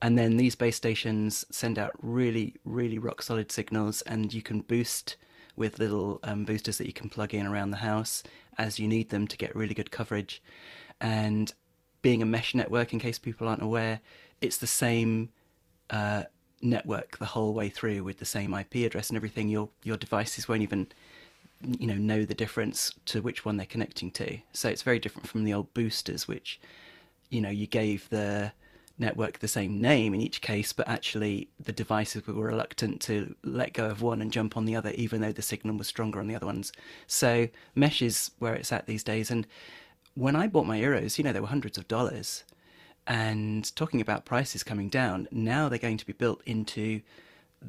And 0.00 0.18
then 0.18 0.36
these 0.36 0.54
base 0.54 0.76
stations 0.76 1.44
send 1.50 1.78
out 1.78 1.92
really, 2.00 2.54
really 2.64 2.98
rock 2.98 3.22
solid 3.22 3.50
signals, 3.50 4.02
and 4.02 4.34
you 4.34 4.42
can 4.42 4.60
boost 4.60 5.16
with 5.56 5.78
little 5.78 6.18
um, 6.24 6.44
boosters 6.44 6.78
that 6.78 6.86
you 6.86 6.92
can 6.92 7.08
plug 7.08 7.32
in 7.32 7.46
around 7.46 7.70
the 7.70 7.78
house 7.78 8.22
as 8.58 8.78
you 8.78 8.88
need 8.88 9.10
them 9.10 9.26
to 9.28 9.36
get 9.36 9.54
really 9.54 9.74
good 9.74 9.90
coverage. 9.90 10.42
And 11.00 11.52
being 12.04 12.20
a 12.20 12.26
mesh 12.26 12.54
network, 12.54 12.92
in 12.92 12.98
case 12.98 13.18
people 13.18 13.48
aren't 13.48 13.62
aware, 13.62 13.98
it's 14.42 14.58
the 14.58 14.66
same 14.66 15.30
uh, 15.88 16.24
network 16.60 17.16
the 17.16 17.24
whole 17.24 17.54
way 17.54 17.70
through 17.70 18.04
with 18.04 18.18
the 18.18 18.26
same 18.26 18.52
IP 18.52 18.74
address 18.84 19.08
and 19.08 19.16
everything. 19.16 19.48
Your 19.48 19.70
your 19.82 19.96
devices 19.96 20.46
won't 20.46 20.60
even 20.60 20.88
you 21.62 21.86
know 21.86 21.94
know 21.94 22.26
the 22.26 22.34
difference 22.34 22.92
to 23.06 23.22
which 23.22 23.46
one 23.46 23.56
they're 23.56 23.64
connecting 23.64 24.10
to. 24.12 24.36
So 24.52 24.68
it's 24.68 24.82
very 24.82 24.98
different 24.98 25.26
from 25.26 25.44
the 25.44 25.54
old 25.54 25.72
boosters, 25.72 26.28
which 26.28 26.60
you 27.30 27.40
know 27.40 27.48
you 27.48 27.66
gave 27.66 28.06
the 28.10 28.52
network 28.98 29.38
the 29.38 29.48
same 29.48 29.80
name 29.80 30.12
in 30.12 30.20
each 30.20 30.42
case, 30.42 30.74
but 30.74 30.86
actually 30.86 31.48
the 31.58 31.72
devices 31.72 32.26
were 32.26 32.34
reluctant 32.34 33.00
to 33.00 33.34
let 33.42 33.72
go 33.72 33.86
of 33.86 34.02
one 34.02 34.20
and 34.20 34.30
jump 34.30 34.58
on 34.58 34.66
the 34.66 34.76
other, 34.76 34.90
even 34.90 35.22
though 35.22 35.32
the 35.32 35.40
signal 35.40 35.74
was 35.78 35.88
stronger 35.88 36.20
on 36.20 36.28
the 36.28 36.36
other 36.36 36.46
ones. 36.46 36.70
So 37.06 37.48
mesh 37.74 38.02
is 38.02 38.30
where 38.40 38.54
it's 38.54 38.72
at 38.72 38.86
these 38.86 39.02
days. 39.02 39.30
And 39.30 39.46
when 40.14 40.36
I 40.36 40.46
bought 40.46 40.66
my 40.66 40.78
Eeros, 40.78 41.18
you 41.18 41.24
know, 41.24 41.32
they 41.32 41.40
were 41.40 41.46
hundreds 41.46 41.78
of 41.78 41.88
dollars. 41.88 42.44
And 43.06 43.74
talking 43.76 44.00
about 44.00 44.24
prices 44.24 44.62
coming 44.62 44.88
down, 44.88 45.28
now 45.30 45.68
they're 45.68 45.78
going 45.78 45.98
to 45.98 46.06
be 46.06 46.14
built 46.14 46.40
into 46.46 47.02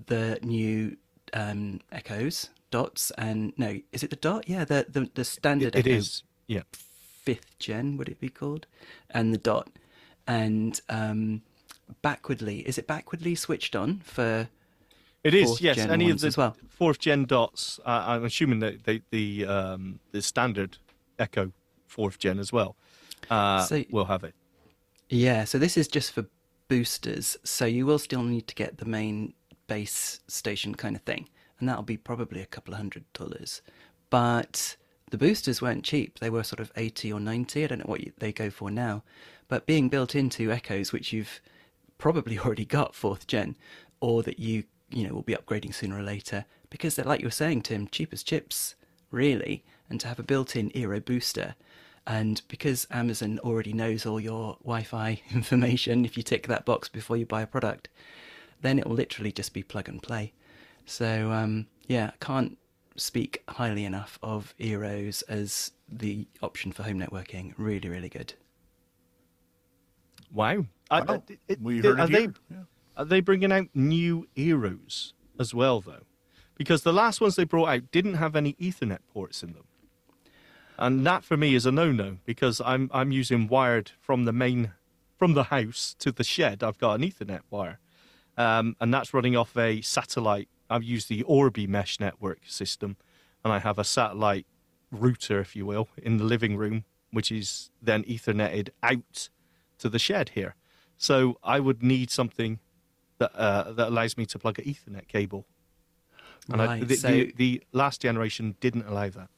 the 0.08 0.39
new 0.41 0.95
um, 1.34 1.81
Echoes, 1.91 2.49
Dots, 2.71 3.12
and 3.12 3.51
no, 3.58 3.79
is 3.91 4.01
it 4.03 4.10
the 4.10 4.15
Dot? 4.15 4.47
Yeah, 4.47 4.63
the 4.63 4.86
the, 4.88 5.10
the 5.13 5.25
standard. 5.25 5.75
It 5.75 5.79
Echo 5.79 5.89
is. 5.89 6.23
Yeah. 6.47 6.62
fifth 7.25 7.58
gen, 7.60 7.97
would 7.97 8.08
it 8.08 8.19
be 8.19 8.29
called? 8.29 8.67
And 9.10 9.34
the 9.34 9.38
dot. 9.38 9.69
And 10.27 10.79
um, 10.89 11.41
backwardly, 12.01 12.60
is 12.60 12.77
it 12.77 12.88
backwardly 12.88 13.36
switched 13.36 13.75
on 13.75 13.99
for? 13.99 14.47
It 15.23 15.34
is, 15.34 15.60
yes. 15.60 15.79
Any 15.79 16.12
of 16.12 16.21
the 16.21 16.27
as 16.27 16.38
well? 16.38 16.55
fourth 16.69 16.99
gen 16.99 17.25
dots, 17.25 17.79
uh, 17.86 18.03
I'm 18.08 18.25
assuming 18.25 18.60
that 18.60 18.84
they, 18.84 19.01
the 19.10 19.45
um, 19.45 19.99
the 20.12 20.21
standard 20.21 20.77
Echo 21.17 21.51
fourth 21.95 22.19
gen 22.19 22.39
as 22.39 22.51
well 22.51 22.75
uh, 23.29 23.62
So- 23.63 23.86
will 23.89 24.05
have 24.05 24.23
it. 24.23 24.36
Yeah, 25.10 25.45
so 25.45 25.58
this 25.60 25.77
is 25.77 25.88
just 25.88 26.12
for 26.12 26.25
boosters, 26.67 27.38
so 27.43 27.65
you 27.65 27.86
will 27.86 27.99
still 27.99 28.23
need 28.23 28.47
to 28.47 28.55
get 28.55 28.77
the 28.79 28.86
main 28.86 29.34
base 29.67 30.19
station 30.27 30.73
kind 30.75 30.95
of 30.95 31.03
thing, 31.03 31.29
and 31.60 31.69
that'll 31.69 31.84
be 31.84 31.97
probably 31.97 32.41
a 32.41 32.45
couple 32.47 32.73
of 32.73 32.79
hundred 32.79 33.05
dollars. 33.13 33.62
But 34.10 34.75
the 35.12 35.17
boosters 35.17 35.62
weren't 35.62 35.84
cheap; 35.84 36.19
they 36.19 36.29
were 36.31 36.43
sort 36.43 36.60
of 36.60 36.71
eighty 36.75 37.13
or 37.13 37.19
ninety. 37.19 37.63
I 37.63 37.67
don't 37.67 37.79
know 37.79 37.86
what 37.93 38.01
you, 38.01 38.12
they 38.17 38.31
go 38.34 38.49
for 38.49 38.71
now, 38.71 39.03
but 39.47 39.67
being 39.67 39.89
built 39.89 40.15
into 40.15 40.51
Echoes, 40.51 40.91
which 40.91 41.13
you've 41.13 41.39
probably 41.99 42.39
already 42.43 42.65
got 42.65 42.95
fourth 42.95 43.27
gen, 43.27 43.55
or 43.99 44.23
that 44.23 44.39
you 44.39 44.63
you 44.89 45.08
know 45.08 45.13
will 45.13 45.21
be 45.21 45.36
upgrading 45.36 45.75
sooner 45.75 45.99
or 45.99 46.03
later, 46.03 46.45
because 46.71 46.95
they're 46.95 47.05
like 47.05 47.21
you 47.21 47.27
were 47.27 47.31
saying, 47.43 47.62
Tim, 47.62 47.88
cheap 47.88 48.12
as 48.12 48.23
chips, 48.23 48.73
really, 49.12 49.63
and 49.88 49.99
to 50.01 50.08
have 50.08 50.19
a 50.19 50.23
built-in 50.23 50.71
Eero 50.71 51.03
booster. 51.03 51.53
And 52.07 52.41
because 52.47 52.87
Amazon 52.91 53.39
already 53.39 53.73
knows 53.73 54.05
all 54.05 54.19
your 54.19 54.57
Wi 54.63 54.83
Fi 54.83 55.21
information, 55.33 56.05
if 56.05 56.17
you 56.17 56.23
tick 56.23 56.47
that 56.47 56.65
box 56.65 56.87
before 56.87 57.17
you 57.17 57.25
buy 57.25 57.41
a 57.41 57.47
product, 57.47 57.89
then 58.61 58.77
it 58.79 58.85
will 58.87 58.95
literally 58.95 59.31
just 59.31 59.53
be 59.53 59.63
plug 59.63 59.89
and 59.89 60.01
play. 60.01 60.33
So, 60.85 61.31
um, 61.31 61.67
yeah, 61.87 62.11
can't 62.19 62.57
speak 62.95 63.43
highly 63.49 63.85
enough 63.85 64.19
of 64.23 64.53
Eeros 64.59 65.23
as 65.27 65.71
the 65.89 66.27
option 66.41 66.71
for 66.71 66.83
home 66.83 66.99
networking. 66.99 67.53
Really, 67.57 67.89
really 67.89 68.09
good. 68.09 68.33
Wow. 70.31 70.65
Wow. 70.91 71.23
We 71.61 71.77
heard 71.77 71.85
it 71.85 71.99
are, 71.99 72.07
here. 72.07 72.27
they, 72.27 72.33
Yeah. 72.55 72.63
are 72.97 73.05
they 73.05 73.19
bringing 73.19 73.51
out 73.51 73.67
new 73.73 74.27
Eeros 74.35 75.13
as 75.39 75.53
well, 75.53 75.81
though? 75.81 76.03
Because 76.55 76.83
the 76.83 76.93
last 76.93 77.19
ones 77.19 77.35
they 77.35 77.43
brought 77.43 77.67
out 77.67 77.91
didn't 77.91 78.15
have 78.15 78.35
any 78.35 78.53
Ethernet 78.53 78.99
ports 79.13 79.43
in 79.43 79.53
them. 79.53 79.65
And 80.77 81.05
that 81.05 81.23
for 81.23 81.38
me 81.38 81.55
is 81.55 81.65
a 81.65 81.71
no-no 81.71 82.17
because 82.25 82.61
I'm 82.65 82.89
I'm 82.93 83.11
using 83.11 83.47
wired 83.47 83.91
from 83.99 84.25
the 84.25 84.33
main 84.33 84.71
from 85.17 85.33
the 85.33 85.43
house 85.45 85.95
to 85.99 86.11
the 86.11 86.23
shed. 86.23 86.63
I've 86.63 86.77
got 86.77 86.99
an 86.99 87.01
Ethernet 87.01 87.41
wire, 87.49 87.79
um, 88.38 88.75
and 88.81 88.93
that's 88.93 89.13
running 89.13 89.35
off 89.38 89.55
a 89.57 89.81
satellite. 89.81 90.49
I've 90.69 90.83
used 90.83 91.07
the 91.09 91.23
Orbi 91.23 91.67
mesh 91.67 91.99
network 91.99 92.39
system, 92.47 92.97
and 93.43 93.53
I 93.53 93.59
have 93.59 93.79
a 93.79 93.83
satellite 93.83 94.45
router, 94.91 95.39
if 95.39 95.55
you 95.55 95.65
will, 95.65 95.88
in 95.97 96.17
the 96.17 96.23
living 96.23 96.57
room, 96.57 96.83
which 97.11 97.31
is 97.31 97.69
then 97.81 98.03
Etherneted 98.03 98.69
out 98.83 99.29
to 99.77 99.89
the 99.89 99.99
shed 99.99 100.29
here. 100.29 100.55
So 100.97 101.38
I 101.43 101.59
would 101.59 101.81
need 101.83 102.11
something 102.11 102.59
that 103.19 103.33
uh, 103.35 103.71
that 103.71 103.88
allows 103.88 104.17
me 104.17 104.25
to 104.25 104.39
plug 104.39 104.59
an 104.59 104.65
Ethernet 104.65 105.07
cable. 105.07 105.45
And 106.51 106.61
I, 106.61 106.65
Right, 106.65 106.88
the, 106.88 106.95
so- 106.95 107.07
the, 107.07 107.33
the 107.38 107.63
last 107.71 108.01
generation 108.01 108.55
didn't 108.59 108.88
allow 108.88 109.09
that. 109.09 109.29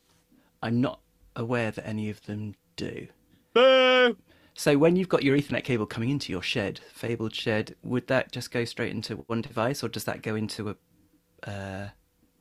I'm 0.61 0.81
not 0.81 0.99
aware 1.37 1.71
that 1.71 1.87
any 1.87 2.09
of 2.09 2.21
them 2.23 2.55
do. 2.75 3.07
Boo! 3.53 4.17
So 4.53 4.77
when 4.77 4.95
you've 4.95 5.07
got 5.07 5.23
your 5.23 5.37
Ethernet 5.37 5.63
cable 5.63 5.85
coming 5.85 6.09
into 6.09 6.31
your 6.31 6.41
shed, 6.41 6.81
fabled 6.91 7.33
shed, 7.33 7.75
would 7.83 8.07
that 8.07 8.31
just 8.31 8.51
go 8.51 8.65
straight 8.65 8.91
into 8.91 9.17
one 9.27 9.41
device, 9.41 9.83
or 9.83 9.87
does 9.87 10.03
that 10.05 10.21
go 10.21 10.35
into 10.35 10.69
a? 10.69 11.49
Uh, 11.49 11.89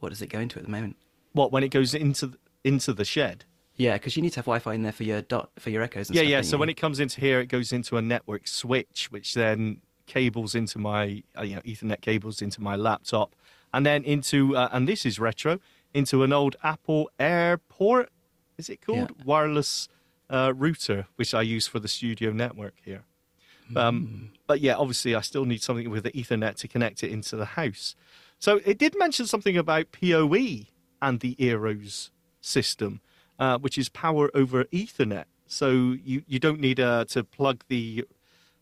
what 0.00 0.09
does 0.09 0.22
it 0.22 0.28
go 0.28 0.40
into 0.40 0.59
at 0.59 0.64
the 0.64 0.70
moment? 0.70 0.96
What 1.32 1.52
when 1.52 1.62
it 1.62 1.68
goes 1.68 1.94
into 1.94 2.28
the, 2.28 2.38
into 2.64 2.92
the 2.92 3.04
shed? 3.04 3.44
Yeah, 3.74 3.94
because 3.94 4.16
you 4.16 4.22
need 4.22 4.30
to 4.30 4.37
have 4.37 4.46
Wi-Fi 4.46 4.72
in 4.72 4.82
there 4.82 4.92
for 4.92 5.04
your 5.04 5.20
dot 5.20 5.50
for 5.59 5.68
your 5.68 5.82
echoes. 5.82 6.09
And 6.09 6.16
Yeah, 6.16 6.22
stuff, 6.22 6.30
yeah. 6.30 6.40
So 6.40 6.56
you? 6.56 6.61
when 6.61 6.68
it 6.70 6.78
comes 6.78 6.98
into 6.98 7.20
here, 7.20 7.40
it 7.40 7.46
goes 7.46 7.72
into 7.72 7.98
a 7.98 8.02
network 8.02 8.48
switch, 8.48 9.09
which 9.11 9.35
then 9.35 9.82
cables 10.06 10.54
into 10.54 10.78
my 10.78 11.22
uh, 11.38 11.42
you 11.42 11.56
know 11.56 11.62
Ethernet 11.62 12.00
cables 12.00 12.40
into 12.40 12.62
my 12.62 12.76
laptop, 12.76 13.37
and 13.74 13.85
then 13.85 14.02
into 14.04 14.56
uh, 14.56 14.70
and 14.72 14.88
this 14.88 15.04
is 15.04 15.18
retro 15.20 15.61
into 15.92 16.22
an 16.22 16.32
old 16.32 16.56
Apple 16.62 17.11
AirPort. 17.20 18.06
Is 18.58 18.68
it 18.68 18.80
called 18.84 19.12
Yeah. 19.16 19.24
wireless 19.24 19.88
uh, 20.28 20.52
router, 20.56 21.06
which 21.16 21.34
I 21.34 21.42
use 21.42 21.66
for 21.68 21.78
the 21.78 21.88
studio 21.88 22.32
network 22.32 22.74
here. 22.84 23.04
Um, 23.74 24.30
But 24.46 24.60
yeah, 24.60 24.76
obviously, 24.76 25.14
I 25.14 25.20
still 25.22 25.44
need 25.44 25.62
something 25.62 25.90
with 25.90 26.04
the 26.04 26.12
Ethernet 26.12 26.54
to 26.56 26.68
connect 26.68 27.02
it 27.02 27.10
into 27.10 27.36
the 27.36 27.44
house. 27.44 27.96
So 28.38 28.60
it 28.64 28.78
did 28.78 28.96
mention 28.96 29.26
something 29.26 29.56
about 29.56 29.90
PoE 29.92 30.66
and 31.02 31.20
the 31.20 31.34
Eeros 31.36 32.10
system, 32.40 33.00
uh, 33.38 33.58
which 33.58 33.76
is 33.76 33.88
power 33.88 34.30
over 34.34 34.64
Ethernet. 34.66 35.24
So 35.46 35.70
you, 35.70 36.22
you 36.26 36.38
don't 36.38 36.60
need 36.60 36.78
uh, 36.78 37.06
to 37.06 37.24
plug 37.24 37.64
the 37.68 38.04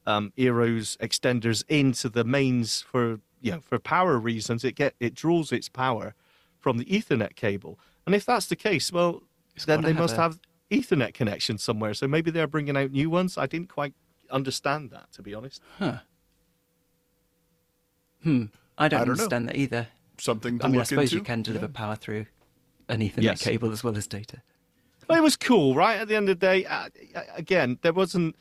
um, 0.07 0.33
Eeros 0.39 0.97
extenders 0.99 1.65
into 1.69 2.09
the 2.09 2.25
mains 2.25 2.83
for 2.83 3.21
you 3.43 3.53
know 3.53 3.61
for 3.61 3.79
power 3.79 4.19
reasons. 4.19 4.65
It 4.65 4.73
get 4.75 4.95
it 5.01 5.15
draws 5.15 5.53
its 5.53 5.69
power 5.69 6.15
from 6.59 6.79
the 6.79 6.85
Ethernet 6.87 7.37
cable, 7.37 7.79
and 8.07 8.15
if 8.15 8.25
that's 8.25 8.47
the 8.47 8.57
case, 8.57 8.91
well, 8.93 9.23
then 9.67 9.83
they 9.83 9.93
must 9.93 10.15
a- 10.15 10.21
have 10.21 10.41
Ethernet 10.71 11.15
connection 11.15 11.59
somewhere. 11.59 11.95
So 11.95 12.09
maybe 12.09 12.31
they're 12.31 12.47
bringing 12.47 12.77
out 12.77 12.91
new 12.91 13.09
ones. 13.11 13.39
I 13.39 13.47
didn't 13.47 13.69
quite 13.69 13.95
understand 14.31 14.91
that, 14.91 15.13
to 15.13 15.23
be 15.23 15.35
honest. 15.35 15.61
Huh. 15.79 15.99
Hmm. 18.23 18.45
I 18.79 18.89
don't, 18.89 19.01
I 19.03 19.05
don't 19.05 19.07
know. 19.09 19.13
understand 19.13 19.49
that 19.49 19.57
either. 19.57 19.89
Something 20.19 20.59
to 20.61 20.65
I 20.67 20.69
mean, 20.69 20.81
I 20.81 20.85
suppose 20.85 21.05
into. 21.13 21.17
you 21.17 21.23
can 21.23 21.43
deliver 21.43 21.67
Yeah. 21.67 21.73
power 21.75 21.97
through 21.97 22.27
an 22.89 23.01
Ethernet 23.01 23.23
Yes. 23.23 23.43
cable 23.43 23.73
as 23.73 23.83
well 23.85 23.97
as 23.97 24.07
data. 24.07 24.43
But 25.07 25.19
it 25.19 25.23
was 25.23 25.37
cool, 25.37 25.75
right? 25.75 25.99
At 26.01 26.09
the 26.09 26.17
end 26.17 26.29
of 26.29 26.39
the 26.41 26.47
day, 26.47 26.65
uh, 26.65 26.89
again, 27.37 27.79
there 27.83 27.93
wasn't 27.93 28.37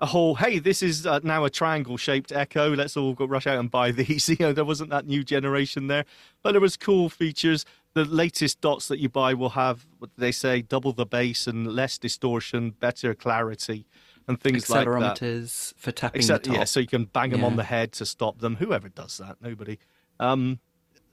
a 0.00 0.06
whole, 0.06 0.34
hey, 0.36 0.58
this 0.58 0.82
is 0.82 1.06
uh, 1.06 1.20
now 1.22 1.44
a 1.44 1.50
triangle 1.50 1.96
shaped 1.96 2.32
Echo. 2.32 2.74
Let's 2.74 2.96
all 2.96 3.12
go 3.14 3.26
rush 3.26 3.46
out 3.46 3.58
and 3.58 3.70
buy 3.70 3.90
these. 3.92 4.28
You 4.28 4.36
know, 4.40 4.52
there 4.52 4.64
wasn't 4.64 4.90
that 4.90 5.06
new 5.06 5.22
generation 5.24 5.88
there. 5.88 6.04
But 6.42 6.52
there 6.52 6.60
was 6.60 6.76
cool 6.76 7.08
features. 7.10 7.64
The 7.96 8.04
latest 8.04 8.60
dots 8.60 8.88
that 8.88 8.98
you 8.98 9.08
buy 9.08 9.32
will 9.32 9.54
have, 9.64 9.86
what 10.00 10.10
they 10.18 10.30
say, 10.30 10.60
double 10.60 10.92
the 10.92 11.06
bass 11.06 11.46
and 11.46 11.66
less 11.66 11.96
distortion, 11.96 12.72
better 12.72 13.14
clarity, 13.14 13.86
and 14.28 14.38
things 14.38 14.68
like 14.68 14.84
that. 14.84 14.90
Accelerometers 15.18 15.72
for 15.78 15.92
tapping 15.92 16.20
Except, 16.20 16.44
the 16.44 16.50
top. 16.50 16.58
yeah, 16.58 16.64
so 16.64 16.80
you 16.80 16.86
can 16.86 17.06
bang 17.06 17.30
them 17.30 17.42
on 17.42 17.56
the 17.56 17.64
head 17.64 17.92
to 17.92 18.04
stop 18.04 18.40
them. 18.40 18.56
Whoever 18.56 18.90
does 18.90 19.16
that, 19.16 19.36
nobody. 19.40 19.78
Um, 20.20 20.58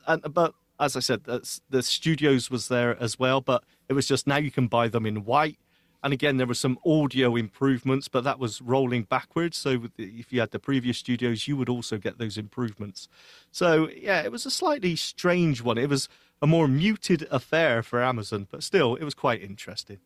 and, 0.07 0.21
but 0.33 0.55
as 0.77 0.97
I 0.97 0.99
said, 0.99 1.23
that's, 1.23 1.61
the 1.69 1.81
studios 1.83 2.51
was 2.51 2.67
there 2.67 3.01
as 3.01 3.17
well, 3.17 3.39
but 3.39 3.63
it 3.87 3.93
was 3.93 4.05
just 4.05 4.27
now 4.27 4.35
you 4.37 4.51
can 4.51 4.67
buy 4.67 4.89
them 4.89 5.05
in 5.05 5.23
white. 5.23 5.59
And 6.03 6.11
again, 6.11 6.35
there 6.37 6.45
were 6.47 6.53
some 6.53 6.77
audio 6.85 7.35
improvements, 7.37 8.07
but 8.09 8.23
that 8.25 8.37
was 8.37 8.61
rolling 8.61 9.03
backwards. 9.03 9.57
So 9.57 9.87
if 9.97 10.33
you 10.33 10.41
had 10.41 10.51
the 10.51 10.59
previous 10.59 10.97
studios, 10.97 11.47
you 11.47 11.55
would 11.55 11.69
also 11.69 11.97
get 11.97 12.17
those 12.17 12.37
improvements. 12.37 13.07
So 13.51 13.87
yeah, 13.95 14.21
it 14.21 14.31
was 14.31 14.45
a 14.45 14.51
slightly 14.51 14.95
strange 14.97 15.61
one. 15.61 15.77
It 15.77 15.89
was 15.89 16.09
a 16.41 16.47
more 16.47 16.67
muted 16.67 17.25
affair 17.31 17.81
for 17.81 18.03
Amazon, 18.03 18.47
but 18.51 18.63
still, 18.63 18.95
it 18.95 19.03
was 19.05 19.13
quite 19.13 19.41
interesting. 19.41 19.99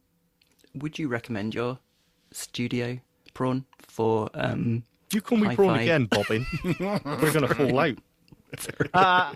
Would 0.75 0.99
you 0.99 1.07
recommend 1.07 1.55
your 1.55 1.79
studio 2.31 2.99
prawn 3.33 3.65
for? 3.79 4.29
Um, 4.35 4.83
You 5.11 5.21
call 5.21 5.39
me 5.39 5.55
prawn 5.55 5.69
Hi-fi. 5.69 5.81
again, 5.81 6.05
Bobbin. 6.05 6.45
We're 6.79 7.33
going 7.33 7.47
to 7.47 7.55
fall 7.55 7.79
out. 7.79 7.97
Uh, 8.93 9.33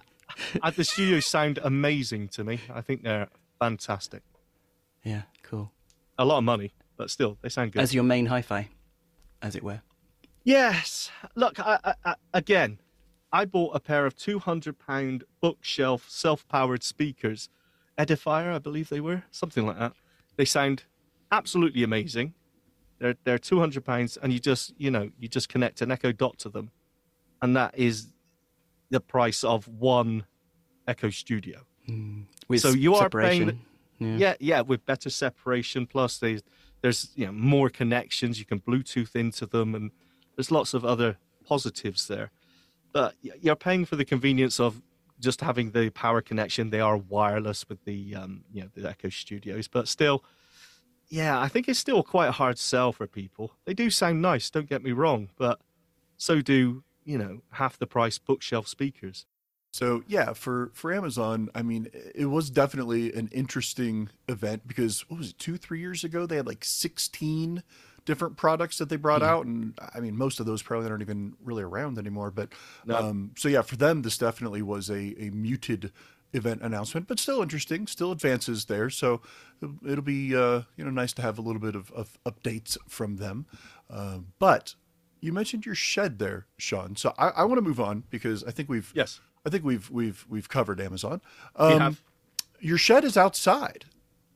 uh, 0.62 0.70
the 0.72 0.84
studios 0.84 1.26
sound 1.26 1.60
amazing 1.64 2.28
to 2.30 2.44
me. 2.44 2.60
I 2.72 2.82
think 2.82 3.02
they're 3.04 3.30
fantastic. 3.60 4.22
yeah, 5.04 5.24
cool. 5.44 5.72
A 6.18 6.26
lot 6.26 6.38
of 6.38 6.44
money, 6.44 6.74
but 6.98 7.10
still, 7.10 7.38
they 7.42 7.50
sound 7.50 7.72
good. 7.72 7.82
As 7.82 7.94
your 7.94 8.04
main 8.04 8.28
hi-fi, 8.28 8.70
as 9.42 9.56
it 9.56 9.64
were. 9.64 9.82
Yes. 10.44 11.12
Look, 11.36 11.60
I, 11.60 11.94
I, 12.06 12.16
again, 12.34 12.80
I 13.32 13.46
bought 13.46 13.76
a 13.76 13.80
pair 13.80 14.06
of 14.06 14.16
£200 14.16 15.24
bookshelf 15.42 16.06
self 16.10 16.48
powered 16.48 16.84
speakers. 16.84 17.50
Edifier, 17.98 18.54
I 18.54 18.60
believe 18.60 18.90
they 18.90 19.00
were, 19.02 19.24
something 19.32 19.66
like 19.66 19.78
that. 19.78 19.94
They 20.38 20.46
sound 20.46 20.84
absolutely 21.32 21.84
amazing. 21.84 22.34
They're, 23.00 23.16
they're 23.24 23.38
£200 23.38 24.18
and 24.22 24.34
you 24.34 24.40
just, 24.40 24.74
you 24.78 24.92
know, 24.92 25.10
you 25.20 25.28
just 25.28 25.50
connect 25.50 25.82
an 25.82 25.92
Echo 25.92 26.12
Dot 26.12 26.38
to 26.40 26.50
them. 26.50 26.72
And 27.42 27.56
that 27.56 27.78
is 27.78 28.08
the 28.90 29.00
price 29.00 29.44
of 29.44 29.68
one 29.68 30.26
Echo 30.88 31.10
Studio. 31.10 31.62
Hmm. 31.88 32.22
With 32.48 32.62
So 32.62 32.70
you 32.70 32.96
are 32.96 33.10
paying- 33.10 33.62
Yeah. 34.02 34.18
Yeah, 34.18 34.34
yeah, 34.40 34.62
with 34.62 34.84
better 34.86 35.12
separation. 35.12 35.86
Plus, 35.86 36.18
there's 36.18 36.42
there's 36.82 37.12
you 37.16 37.28
know 37.28 37.32
more 37.32 37.70
connections. 37.70 38.40
You 38.40 38.46
can 38.46 38.60
Bluetooth 38.60 39.16
into 39.16 39.46
them, 39.46 39.76
and 39.76 39.92
there's 40.36 40.52
lots 40.52 40.74
of 40.74 40.84
other 40.84 41.18
positives 41.46 42.08
there. 42.08 42.32
But 42.92 43.16
you're 43.22 43.56
paying 43.56 43.86
for 43.86 43.96
the 43.96 44.04
convenience 44.04 44.60
of 44.60 44.82
just 45.20 45.42
having 45.42 45.72
the 45.72 45.92
power 45.92 46.20
connection. 46.22 46.72
They 46.72 46.80
are 46.80 46.98
wireless 46.98 47.70
with 47.70 47.86
the 47.86 48.16
um, 48.16 48.44
you 48.52 48.64
know 48.64 48.70
the 48.74 48.90
Echo 48.90 49.10
Studios, 49.10 49.68
but 49.68 49.88
still, 49.88 50.24
yeah, 51.10 51.40
I 51.40 51.48
think 51.48 51.70
it's 51.70 51.80
still 51.80 52.02
quite 52.02 52.28
a 52.28 52.34
hard 52.34 52.58
sell 52.58 52.92
for 52.92 53.06
people. 53.06 53.54
They 53.66 53.76
do 53.76 53.92
sound 53.92 54.22
nice, 54.22 54.50
don't 54.50 54.68
get 54.68 54.82
me 54.82 54.94
wrong, 54.94 55.30
but 55.38 55.62
so 56.18 56.42
do 56.42 56.84
you 57.04 57.20
know 57.20 57.42
half 57.52 57.78
the 57.78 57.88
price 57.88 58.18
bookshelf 58.18 58.68
speakers. 58.68 59.28
So 59.72 60.04
yeah, 60.06 60.34
for 60.34 60.70
for 60.74 60.94
Amazon, 60.94 61.50
I 61.56 61.62
mean, 61.62 61.88
it 62.14 62.26
was 62.26 62.50
definitely 62.50 63.14
an 63.14 63.30
interesting 63.32 64.10
event 64.28 64.68
because 64.68 65.10
what 65.10 65.18
was 65.20 65.30
it, 65.30 65.40
two 65.40 65.58
three 65.58 65.80
years 65.80 66.04
ago 66.04 66.26
they 66.26 66.36
had 66.36 66.46
like 66.48 66.66
sixteen 66.66 67.64
different 68.04 68.36
products 68.36 68.78
that 68.80 68.90
they 68.90 68.96
brought 68.98 69.24
out, 69.24 69.46
and 69.46 69.78
I 69.96 70.00
mean, 70.02 70.18
most 70.18 70.40
of 70.40 70.46
those 70.46 70.62
probably 70.62 70.90
aren't 70.90 71.02
even 71.04 71.36
really 71.44 71.64
around 71.64 71.98
anymore. 71.98 72.32
But 72.32 72.50
No. 72.86 72.98
um, 72.98 73.32
so 73.38 73.48
yeah, 73.48 73.62
for 73.62 73.78
them, 73.78 74.02
this 74.02 74.18
definitely 74.18 74.62
was 74.62 74.90
a 74.90 75.16
a 75.18 75.30
muted 75.32 75.92
event 76.34 76.62
announcement, 76.62 77.08
but 77.08 77.20
still 77.20 77.42
interesting, 77.42 77.88
still 77.88 78.12
advances 78.12 78.66
there. 78.66 78.90
So 78.90 79.22
it'll, 79.62 79.76
it'll 79.88 80.04
be 80.04 80.36
uh, 80.36 80.64
you 80.76 80.84
know 80.84 80.92
nice 80.92 81.14
to 81.14 81.22
have 81.22 81.38
a 81.38 81.42
little 81.42 81.62
bit 81.62 81.76
of, 81.76 81.92
of 81.92 82.20
updates 82.26 82.78
from 82.90 83.18
them. 83.18 83.46
Uh, 83.90 84.20
but 84.38 84.76
you 85.22 85.32
mentioned 85.32 85.66
your 85.66 85.76
shed 85.76 86.20
there, 86.20 86.48
Sean. 86.58 86.96
So 86.98 87.14
I, 87.18 87.30
I 87.30 87.44
want 87.46 87.58
to 87.60 87.62
move 87.62 87.80
on 87.80 88.04
because 88.10 88.44
I 88.44 88.52
think 88.52 88.68
we've 88.68 88.92
Yes. 88.96 89.22
I 89.46 89.50
think 89.50 89.64
we've 89.64 89.90
we've 89.90 90.26
we've 90.30 90.50
covered 90.50 90.80
Amazon. 90.80 91.22
Um, 91.56 91.80
have. 91.80 92.02
your 92.60 92.78
shed 92.78 93.04
is 93.04 93.18
outside. 93.18 93.86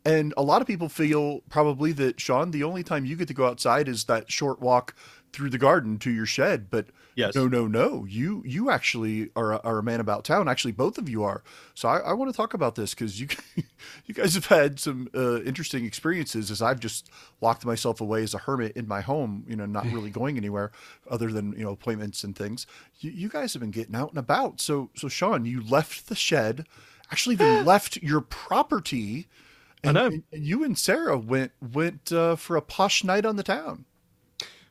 And 0.08 0.36
a 0.38 0.44
lot 0.44 0.62
of 0.62 0.68
people 0.68 0.88
feel 0.88 1.42
probably 1.50 1.92
that 1.94 2.20
Sean, 2.20 2.52
the 2.52 2.64
only 2.64 2.84
time 2.84 3.06
you 3.06 3.16
get 3.16 3.28
to 3.28 3.34
go 3.34 3.48
outside 3.48 3.88
is 3.88 4.04
that 4.04 4.32
short 4.32 4.62
walk 4.62 4.94
through 5.34 5.50
the 5.50 5.58
garden 5.58 6.00
to 6.00 6.12
your 6.12 6.26
shed. 6.26 6.70
But 6.70 6.88
Yes. 7.16 7.34
no, 7.34 7.48
no, 7.48 7.66
no. 7.66 8.06
You 8.06 8.44
you 8.46 8.70
actually 8.70 9.30
are 9.38 9.54
a, 9.54 9.58
are 9.60 9.78
a 9.78 9.84
man 9.84 10.02
about 10.02 10.26
town. 10.26 10.50
Actually, 10.50 10.74
both 10.74 10.98
of 10.98 11.08
you 11.08 11.24
are. 11.24 11.44
So 11.74 11.88
I, 11.88 12.00
I 12.00 12.14
want 12.14 12.30
to 12.30 12.36
talk 12.36 12.54
about 12.54 12.76
this 12.76 12.94
because 12.94 13.22
you 13.22 13.28
you 14.06 14.14
guys 14.14 14.36
have 14.36 14.48
had 14.48 14.82
some 14.82 15.08
uh, 15.16 15.42
interesting 15.44 15.86
experiences. 15.86 16.52
As 16.52 16.62
I've 16.62 16.82
just 16.82 17.10
locked 17.40 17.66
myself 17.66 18.02
away 18.02 18.22
as 18.24 18.34
a 18.34 18.40
hermit 18.40 18.76
in 18.76 18.86
my 18.86 19.00
home, 19.00 19.46
you 19.48 19.56
know, 19.56 19.66
not 19.66 19.86
really 19.86 20.10
going 20.12 20.36
anywhere 20.36 20.72
other 21.10 21.32
than 21.32 21.54
you 21.54 21.64
know 21.64 21.72
appointments 21.72 22.26
and 22.26 22.36
things. 22.36 22.68
You, 23.00 23.12
you 23.12 23.30
guys 23.30 23.54
have 23.54 23.62
been 23.62 23.72
getting 23.72 23.96
out 23.96 24.10
and 24.10 24.20
about. 24.20 24.60
So 24.60 24.90
so 24.96 25.08
Sean, 25.08 25.46
you 25.46 25.64
left 25.64 26.10
the 26.10 26.16
shed. 26.16 26.68
Actually, 27.12 27.36
even 27.36 27.64
left 27.66 27.98
your 27.98 28.22
property. 28.22 29.28
And, 29.86 29.94
know. 29.94 30.08
and 30.08 30.24
you 30.32 30.66
and 30.66 30.78
Sarah 30.78 31.18
went 31.18 31.54
went 31.62 32.12
uh, 32.12 32.36
for 32.36 32.58
a 32.58 32.62
posh 32.62 33.06
night 33.06 33.26
on 33.26 33.38
the 33.38 33.44
town. 33.44 33.86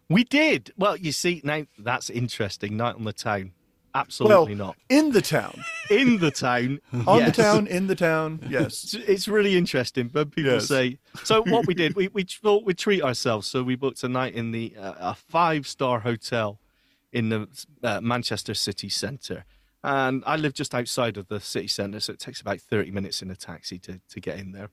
We 0.09 0.25
did. 0.25 0.73
Well, 0.77 0.97
you 0.97 1.13
see, 1.13 1.41
now 1.45 1.65
that's 1.79 2.11
interesting. 2.11 2.77
Night 2.77 2.95
on 2.97 3.05
the 3.05 3.13
town. 3.13 3.53
Absolutely 3.97 4.57
well, 4.57 4.67
not. 4.67 4.77
in 4.89 5.13
the 5.13 5.23
town, 5.23 5.63
In 5.91 6.19
the 6.19 6.33
town. 6.33 6.81
on 7.07 7.19
yes. 7.21 7.37
the 7.37 7.43
town, 7.43 7.67
in 7.69 7.87
the 7.87 7.95
town. 7.95 8.41
Yes. 8.49 8.97
It's, 9.07 9.29
really 9.29 9.57
interesting. 9.57 10.09
But 10.09 10.33
people 10.33 10.51
Yes. 10.53 10.67
say. 10.67 10.99
So 11.23 11.43
what 11.43 11.69
we 11.69 11.75
did, 11.75 11.95
we 11.97 12.09
we 12.09 12.25
thought 12.25 12.65
we'd 12.65 12.77
treat 12.77 13.03
ourselves. 13.03 13.47
So 13.47 13.63
we 13.63 13.77
booked 13.77 14.03
a 14.03 14.09
night 14.09 14.35
in 14.35 14.51
the 14.51 14.75
uh, 14.77 14.95
a 14.99 15.15
five 15.15 15.69
star 15.69 16.01
hotel 16.01 16.59
in 17.13 17.29
the 17.29 17.47
uh, 17.85 18.01
Manchester 18.01 18.55
city 18.55 18.89
centre. 18.89 19.45
And 19.85 20.25
I 20.27 20.37
live 20.37 20.55
just 20.55 20.75
outside 20.75 21.17
of 21.17 21.29
the 21.29 21.39
city 21.39 21.69
centre, 21.69 22.01
so 22.01 22.15
it 22.15 22.19
takes 22.19 22.41
about 22.41 22.61
thirty 22.61 22.91
minutes 22.91 23.23
in 23.23 23.31
a 23.31 23.37
taxi 23.37 23.79
to, 23.81 24.01
to 24.09 24.21
get 24.21 24.39
in 24.39 24.51
there. 24.53 24.71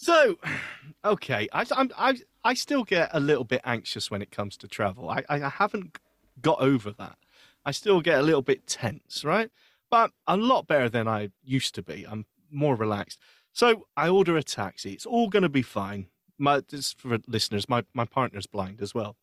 So, 0.00 0.36
okay, 1.04 1.48
I, 1.52 1.64
I'm, 1.72 1.90
I 1.96 2.18
I 2.44 2.54
still 2.54 2.84
get 2.84 3.10
a 3.12 3.20
little 3.20 3.44
bit 3.44 3.60
anxious 3.64 4.10
when 4.10 4.22
it 4.22 4.30
comes 4.30 4.56
to 4.58 4.68
travel. 4.68 5.10
I, 5.10 5.24
I 5.28 5.38
haven't 5.48 5.98
got 6.40 6.60
over 6.60 6.92
that. 6.92 7.18
I 7.64 7.72
still 7.72 8.00
get 8.00 8.18
a 8.18 8.22
little 8.22 8.42
bit 8.42 8.66
tense, 8.66 9.24
right? 9.24 9.50
But 9.90 10.12
a 10.26 10.36
lot 10.36 10.66
better 10.66 10.88
than 10.88 11.08
I 11.08 11.30
used 11.42 11.74
to 11.74 11.82
be. 11.82 12.06
I'm 12.08 12.26
more 12.50 12.76
relaxed. 12.76 13.18
So 13.52 13.86
I 13.96 14.08
order 14.08 14.36
a 14.36 14.42
taxi. 14.42 14.92
It's 14.92 15.04
all 15.04 15.28
going 15.28 15.42
to 15.42 15.48
be 15.48 15.62
fine. 15.62 16.06
My, 16.38 16.60
just 16.60 17.00
for 17.00 17.18
listeners, 17.26 17.68
my, 17.68 17.84
my 17.92 18.04
partner's 18.04 18.46
blind 18.46 18.80
as 18.80 18.94
well. 18.94 19.16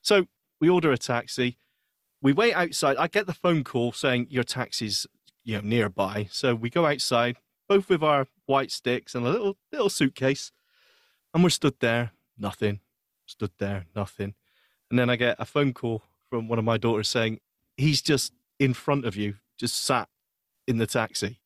So 0.00 0.26
we 0.60 0.70
order 0.70 0.92
a 0.92 0.98
taxi. 0.98 1.58
We 2.22 2.32
wait 2.32 2.54
outside. 2.54 2.96
I 2.96 3.08
get 3.08 3.26
the 3.26 3.34
phone 3.34 3.64
call 3.64 3.92
saying 3.92 4.28
your 4.30 4.44
taxi's 4.44 5.06
you 5.42 5.56
know 5.56 5.62
nearby. 5.62 6.28
So 6.30 6.54
we 6.54 6.70
go 6.70 6.86
outside, 6.86 7.36
both 7.70 7.88
with 7.88 8.02
our 8.02 8.26
white 8.46 8.72
sticks 8.72 9.14
and 9.14 9.24
a 9.24 9.30
little 9.30 9.56
little 9.70 9.88
suitcase, 9.88 10.50
and 11.32 11.44
we're 11.44 11.50
stood 11.50 11.78
there, 11.78 12.10
nothing. 12.36 12.80
Stood 13.26 13.52
there, 13.58 13.86
nothing. 13.94 14.34
And 14.90 14.98
then 14.98 15.08
I 15.08 15.14
get 15.14 15.36
a 15.38 15.44
phone 15.44 15.72
call 15.72 16.02
from 16.28 16.48
one 16.48 16.58
of 16.58 16.64
my 16.64 16.78
daughters 16.78 17.08
saying 17.08 17.38
he's 17.76 18.02
just 18.02 18.32
in 18.58 18.74
front 18.74 19.04
of 19.04 19.14
you, 19.14 19.36
just 19.56 19.84
sat 19.84 20.08
in 20.66 20.78
the 20.78 20.86
taxi. 20.86 21.38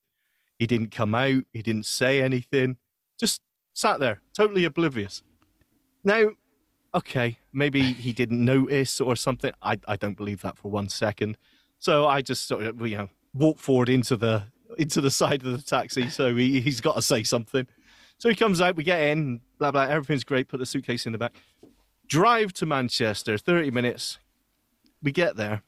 He 0.58 0.66
didn't 0.66 0.92
come 0.92 1.14
out. 1.14 1.44
He 1.52 1.60
didn't 1.60 1.84
say 1.84 2.22
anything. 2.22 2.78
Just 3.20 3.42
sat 3.74 4.00
there, 4.00 4.22
totally 4.32 4.64
oblivious. 4.64 5.22
Now, 6.04 6.30
okay, 6.94 7.36
maybe 7.52 7.82
he 7.82 8.14
didn't 8.14 8.42
notice 8.42 8.98
or 8.98 9.14
something. 9.14 9.52
I, 9.60 9.78
I 9.86 9.96
don't 9.96 10.16
believe 10.16 10.40
that 10.40 10.56
for 10.56 10.70
one 10.70 10.88
second. 10.88 11.36
So 11.78 12.06
I 12.06 12.22
just 12.22 12.48
sort 12.48 12.62
of, 12.62 12.80
you 12.86 12.96
know, 12.96 13.10
walk 13.34 13.58
forward 13.58 13.90
into 13.90 14.16
the 14.16 14.44
into 14.78 15.00
the 15.00 15.10
side 15.10 15.44
of 15.44 15.52
the 15.52 15.62
taxi. 15.62 16.08
So 16.08 16.34
he, 16.34 16.60
he's 16.60 16.80
got 16.80 16.96
to 16.96 17.02
say 17.02 17.22
something. 17.22 17.66
So 18.18 18.28
he 18.28 18.34
comes 18.34 18.60
out, 18.60 18.76
we 18.76 18.84
get 18.84 19.00
in, 19.00 19.40
blah, 19.58 19.70
blah, 19.70 19.82
everything's 19.82 20.24
great. 20.24 20.48
Put 20.48 20.58
the 20.58 20.66
suitcase 20.66 21.06
in 21.06 21.12
the 21.12 21.18
back. 21.18 21.34
Drive 22.06 22.52
to 22.54 22.66
Manchester, 22.66 23.38
30 23.38 23.70
minutes. 23.70 24.18
We 25.02 25.12
get 25.12 25.36
there, 25.36 25.62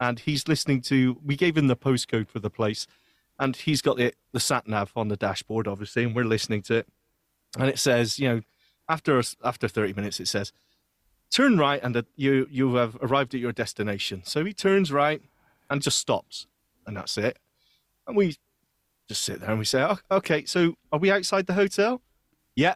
and 0.00 0.20
he's 0.20 0.46
listening 0.46 0.82
to, 0.82 1.18
we 1.24 1.36
gave 1.36 1.56
him 1.56 1.66
the 1.66 1.76
postcode 1.76 2.28
for 2.28 2.38
the 2.38 2.50
place, 2.50 2.86
and 3.38 3.56
he's 3.56 3.82
got 3.82 3.96
the, 3.96 4.12
the 4.32 4.40
sat 4.40 4.68
nav 4.68 4.92
on 4.94 5.08
the 5.08 5.16
dashboard, 5.16 5.66
obviously, 5.66 6.04
and 6.04 6.14
we're 6.14 6.24
listening 6.24 6.62
to 6.62 6.74
it. 6.76 6.88
And 7.58 7.68
it 7.68 7.78
says, 7.78 8.18
you 8.18 8.28
know, 8.28 8.40
after 8.88 9.20
after 9.42 9.68
30 9.68 9.94
minutes, 9.94 10.20
it 10.20 10.28
says, 10.28 10.52
turn 11.30 11.58
right, 11.58 11.80
and 11.82 12.04
you, 12.16 12.46
you 12.50 12.74
have 12.76 12.96
arrived 13.00 13.34
at 13.34 13.40
your 13.40 13.52
destination. 13.52 14.22
So 14.24 14.44
he 14.44 14.52
turns 14.52 14.92
right 14.92 15.22
and 15.68 15.82
just 15.82 15.98
stops, 15.98 16.46
and 16.86 16.96
that's 16.96 17.18
it. 17.18 17.38
And 18.08 18.16
we 18.16 18.34
just 19.06 19.22
sit 19.22 19.40
there 19.40 19.50
and 19.50 19.58
we 19.58 19.66
say, 19.66 19.82
oh, 19.82 19.98
okay, 20.10 20.44
so 20.46 20.74
are 20.90 20.98
we 20.98 21.10
outside 21.10 21.46
the 21.46 21.52
hotel? 21.52 22.00
Yeah. 22.56 22.74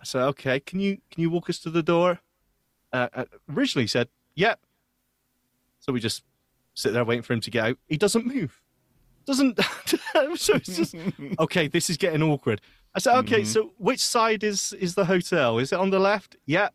I 0.00 0.04
said, 0.04 0.22
okay, 0.28 0.60
can 0.60 0.80
you 0.80 0.98
can 1.10 1.22
you 1.22 1.30
walk 1.30 1.50
us 1.50 1.58
to 1.60 1.70
the 1.70 1.82
door? 1.82 2.20
Uh, 2.92 3.08
uh, 3.14 3.24
originally 3.50 3.84
he 3.84 3.88
said, 3.88 4.08
yep. 4.34 4.60
So 5.80 5.92
we 5.92 6.00
just 6.00 6.22
sit 6.74 6.92
there 6.92 7.04
waiting 7.04 7.22
for 7.22 7.32
him 7.32 7.40
to 7.40 7.50
get 7.50 7.64
out. 7.64 7.78
He 7.88 7.96
doesn't 7.96 8.26
move. 8.26 8.60
Doesn't. 9.26 9.60
so 9.86 10.54
it's 10.54 10.76
just 10.76 10.94
okay. 11.38 11.68
This 11.68 11.90
is 11.90 11.96
getting 11.96 12.22
awkward. 12.22 12.60
I 12.94 12.98
said, 12.98 13.16
okay, 13.18 13.44
so 13.44 13.72
which 13.78 14.00
side 14.00 14.44
is 14.44 14.72
is 14.74 14.94
the 14.94 15.04
hotel? 15.04 15.58
Is 15.58 15.72
it 15.72 15.78
on 15.78 15.90
the 15.90 15.98
left? 15.98 16.36
Yeah. 16.46 16.68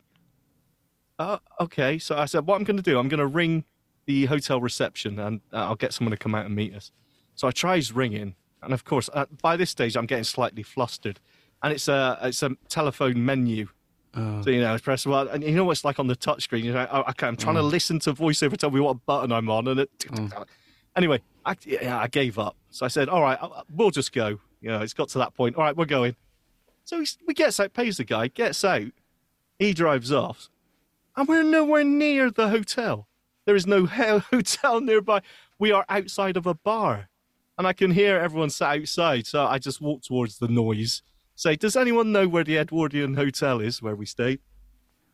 Uh, 1.19 1.39
okay. 1.60 1.97
So 1.97 2.17
I 2.17 2.25
said, 2.25 2.45
what 2.45 2.55
I'm 2.55 2.63
going 2.63 2.77
to 2.77 2.83
do, 2.83 2.99
I'm 2.99 3.07
going 3.07 3.19
to 3.19 3.27
ring 3.27 3.63
the 4.05 4.25
hotel 4.25 4.62
reception 4.62 5.19
and 5.19 5.41
uh, 5.51 5.57
I'll 5.57 5.75
get 5.75 5.93
someone 5.93 6.12
to 6.12 6.17
come 6.17 6.33
out 6.33 6.45
and 6.45 6.55
meet 6.55 6.73
us. 6.73 6.91
So 7.38 7.47
I 7.47 7.52
tries 7.52 7.91
ringing, 7.91 8.36
and 8.63 8.73
of 8.73 8.84
course, 8.84 9.10
uh, 9.13 9.28
by 9.43 9.56
this 9.56 9.69
stage, 9.69 9.95
I'm 9.95 10.08
getting 10.08 10.23
slightly 10.23 10.63
flustered, 10.63 11.19
and 11.62 11.71
it's 11.71 11.88
a 11.88 12.17
it's 12.23 12.41
a 12.41 12.58
telephone 12.67 13.23
menu. 13.23 13.67
Oh. 14.15 14.41
So 14.41 14.50
you 14.50 14.60
know, 14.60 14.73
I 14.73 14.78
press 14.80 15.06
well, 15.06 15.28
and 15.30 15.43
you 15.43 15.56
know 15.56 15.63
what's 15.63 15.86
like 15.86 16.00
on 16.00 16.08
the 16.08 16.15
touchscreen. 16.15 16.63
You 16.63 16.73
know, 16.73 16.80
I, 16.80 17.12
okay, 17.12 17.28
I'm 17.28 17.38
trying 17.38 17.56
to 17.56 17.62
mm. 17.62 17.71
listen 17.71 18.00
to 18.00 18.13
voiceover 18.13 18.58
tell 18.58 18.71
me 18.71 18.80
what 18.80 19.06
button 19.06 19.32
I'm 19.32 19.50
on, 19.50 19.67
and 19.67 19.82
it. 19.82 20.00
Mm. 20.00 20.45
Anyway, 20.95 21.21
I, 21.45 21.56
yeah, 21.63 22.00
I 22.00 22.08
gave 22.08 22.39
up. 22.39 22.56
So 22.71 22.88
I 22.88 22.89
said, 22.89 23.08
"All 23.08 23.21
right, 23.21 23.38
uh, 23.39 23.62
we'll 23.71 23.91
just 23.91 24.12
go." 24.13 24.39
You 24.60 24.69
know, 24.69 24.82
it's 24.82 24.95
got 24.95 25.10
to 25.10 25.19
that 25.19 25.36
point. 25.36 25.58
All 25.58 25.63
right, 25.63 25.78
we're 25.78 25.86
going. 25.86 26.15
So 26.86 26.97
he's, 26.97 27.19
we 27.28 27.36
gets 27.36 27.60
out, 27.60 27.73
pays 27.73 27.97
the 27.97 28.04
guy, 28.04 28.30
gets 28.30 28.63
out, 28.63 28.91
he 29.60 29.73
drives 29.73 30.12
off, 30.12 30.50
and 31.15 31.28
we're 31.28 31.43
nowhere 31.43 31.84
near 31.84 32.32
the 32.32 32.50
hotel. 32.50 33.08
There 33.45 33.56
is 33.56 33.67
no 33.67 33.86
hotel 34.32 34.82
nearby. 34.82 35.21
We 35.60 35.71
are 35.71 35.86
outside 35.88 36.36
of 36.36 36.47
a 36.47 36.56
bar, 36.56 37.10
and 37.58 37.67
I 37.67 37.74
can 37.74 37.91
hear 37.91 38.17
everyone 38.17 38.50
sat 38.50 38.78
outside. 38.80 39.28
So 39.28 39.46
I 39.46 39.58
just 39.60 39.82
walk 39.82 40.04
towards 40.04 40.38
the 40.39 40.48
noise. 40.48 41.02
Say, 41.36 41.56
does 41.56 41.76
anyone 41.76 42.12
know 42.12 42.28
where 42.28 42.43
the 42.43 42.58
Edwardian 42.58 43.15
Hotel 43.15 43.60
is, 43.62 43.82
where 43.82 43.96
we 43.96 44.06
stayed? 44.06 44.39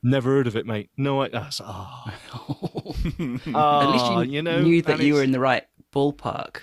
Never 0.01 0.31
heard 0.31 0.47
of 0.47 0.55
it, 0.55 0.65
mate. 0.65 0.89
No, 0.97 1.21
I. 1.21 1.27
I 1.27 1.39
was, 1.39 1.61
oh. 1.63 2.03
At 3.05 3.19
least 3.19 3.47
ah, 3.55 4.11
you, 4.11 4.17
Oh, 4.17 4.21
you 4.21 4.41
know, 4.41 4.61
knew 4.61 4.81
that 4.83 4.99
you 4.99 5.13
were 5.15 5.23
in 5.23 5.31
the 5.31 5.39
right 5.39 5.63
ballpark 5.93 6.57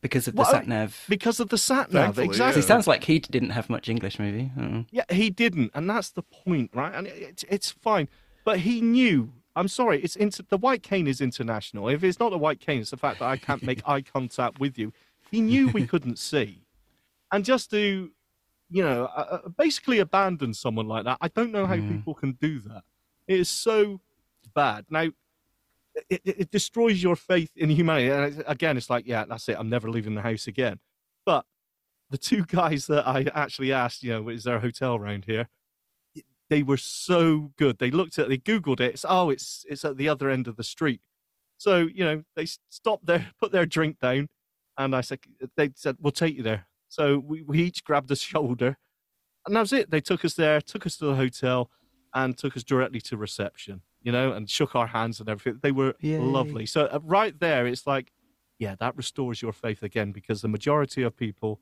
because 0.00 0.28
of 0.28 0.34
the 0.34 0.42
Well, 0.42 0.50
sat 0.50 0.66
nav. 0.66 1.04
because 1.08 1.40
of 1.40 1.48
the 1.50 1.58
sat 1.58 1.92
nav. 1.92 2.04
Thankfully, 2.04 2.26
Exactly. 2.28 2.60
It 2.60 2.64
sounds 2.66 2.86
like 2.86 3.04
he 3.04 3.18
didn't 3.18 3.50
have 3.50 3.68
much 3.68 3.88
English, 3.88 4.18
maybe. 4.18 4.50
I. 4.58 4.86
Yeah, 4.90 5.04
he 5.10 5.30
didn't, 5.30 5.72
and 5.74 5.88
that's 5.90 6.10
the 6.10 6.22
point, 6.22 6.70
right? 6.74 6.94
And 6.94 7.06
it, 7.06 7.16
it's 7.16 7.44
it's 7.48 7.70
fine, 7.70 8.08
but 8.44 8.60
he 8.60 8.80
knew. 8.80 9.32
I'm 9.54 9.68
sorry, 9.68 10.02
it's 10.02 10.16
inter- 10.16 10.44
the 10.48 10.58
white 10.58 10.82
cane 10.82 11.06
is 11.06 11.22
international. 11.22 11.88
If 11.88 12.04
it's 12.04 12.20
not 12.20 12.28
the 12.30 12.36
white 12.38 12.60
cane, 12.60 12.80
it's 12.80 12.90
the 12.90 12.98
fact 12.98 13.20
that 13.20 13.26
I 13.26 13.38
can't 13.38 13.62
make 13.62 13.80
eye 13.88 14.02
contact 14.02 14.58
with 14.60 14.78
you. 14.78 14.92
He 15.36 15.42
knew 15.42 15.68
we 15.68 15.86
couldn't 15.86 16.18
see, 16.18 16.62
and 17.30 17.44
just 17.44 17.68
to, 17.70 18.10
you 18.70 18.82
know, 18.82 19.04
uh, 19.04 19.48
basically 19.58 19.98
abandon 19.98 20.54
someone 20.54 20.88
like 20.88 21.04
that. 21.04 21.18
I 21.20 21.28
don't 21.28 21.52
know 21.52 21.66
how 21.66 21.76
people 21.76 22.14
can 22.14 22.32
do 22.40 22.58
that. 22.60 22.84
It 23.28 23.40
is 23.40 23.50
so 23.50 24.00
bad. 24.54 24.86
Now, 24.88 25.10
it, 26.08 26.22
it, 26.24 26.40
it 26.40 26.50
destroys 26.50 27.02
your 27.02 27.16
faith 27.16 27.50
in 27.54 27.68
humanity. 27.68 28.08
And 28.08 28.44
again, 28.46 28.78
it's 28.78 28.88
like, 28.88 29.06
yeah, 29.06 29.26
that's 29.26 29.46
it. 29.50 29.58
I'm 29.58 29.68
never 29.68 29.90
leaving 29.90 30.14
the 30.14 30.22
house 30.22 30.46
again. 30.46 30.78
But 31.26 31.44
the 32.08 32.16
two 32.16 32.44
guys 32.46 32.86
that 32.86 33.06
I 33.06 33.26
actually 33.34 33.74
asked, 33.74 34.02
you 34.02 34.12
know, 34.12 34.30
is 34.30 34.44
there 34.44 34.56
a 34.56 34.60
hotel 34.60 34.96
around 34.96 35.26
here? 35.26 35.50
They 36.48 36.62
were 36.62 36.78
so 36.78 37.52
good. 37.58 37.76
They 37.76 37.90
looked 37.90 38.18
at, 38.18 38.30
they 38.30 38.38
googled 38.38 38.80
it. 38.80 38.94
It's 38.94 39.04
oh, 39.06 39.28
it's 39.28 39.66
it's 39.68 39.84
at 39.84 39.98
the 39.98 40.08
other 40.08 40.30
end 40.30 40.48
of 40.48 40.56
the 40.56 40.64
street. 40.64 41.02
So 41.58 41.88
you 41.92 42.04
know, 42.04 42.22
they 42.36 42.46
stopped 42.70 43.04
there, 43.04 43.32
put 43.40 43.52
their 43.52 43.66
drink 43.66 43.98
down, 44.00 44.28
and 44.78 44.94
I 44.94 45.00
said, 45.00 45.20
they 45.56 45.70
said, 45.74 45.96
we'll 46.00 46.12
take 46.12 46.36
you 46.36 46.42
there. 46.42 46.66
So 46.88 47.18
we, 47.18 47.42
we 47.42 47.62
each 47.62 47.84
grabbed 47.84 48.10
a 48.10 48.16
shoulder, 48.16 48.76
and 49.46 49.56
that 49.56 49.60
was 49.60 49.72
it. 49.72 49.90
They 49.90 50.00
took 50.00 50.24
us 50.24 50.34
there, 50.34 50.60
took 50.60 50.86
us 50.86 50.96
to 50.98 51.06
the 51.06 51.14
hotel, 51.14 51.70
and 52.14 52.36
took 52.36 52.56
us 52.56 52.64
directly 52.64 53.00
to 53.02 53.16
reception. 53.16 53.82
You 54.02 54.12
know, 54.12 54.30
and 54.32 54.48
shook 54.48 54.76
our 54.76 54.86
hands 54.86 55.18
and 55.18 55.28
everything. 55.28 55.58
They 55.62 55.72
were 55.72 55.94
Yay. 56.00 56.18
lovely. 56.18 56.64
So 56.64 56.84
uh, 56.86 57.00
right 57.02 57.36
there, 57.40 57.66
it's 57.66 57.88
like, 57.88 58.12
yeah, 58.56 58.76
that 58.78 58.96
restores 58.96 59.42
your 59.42 59.52
faith 59.52 59.82
again 59.82 60.12
because 60.12 60.42
the 60.42 60.48
majority 60.48 61.02
of 61.02 61.16
people 61.16 61.58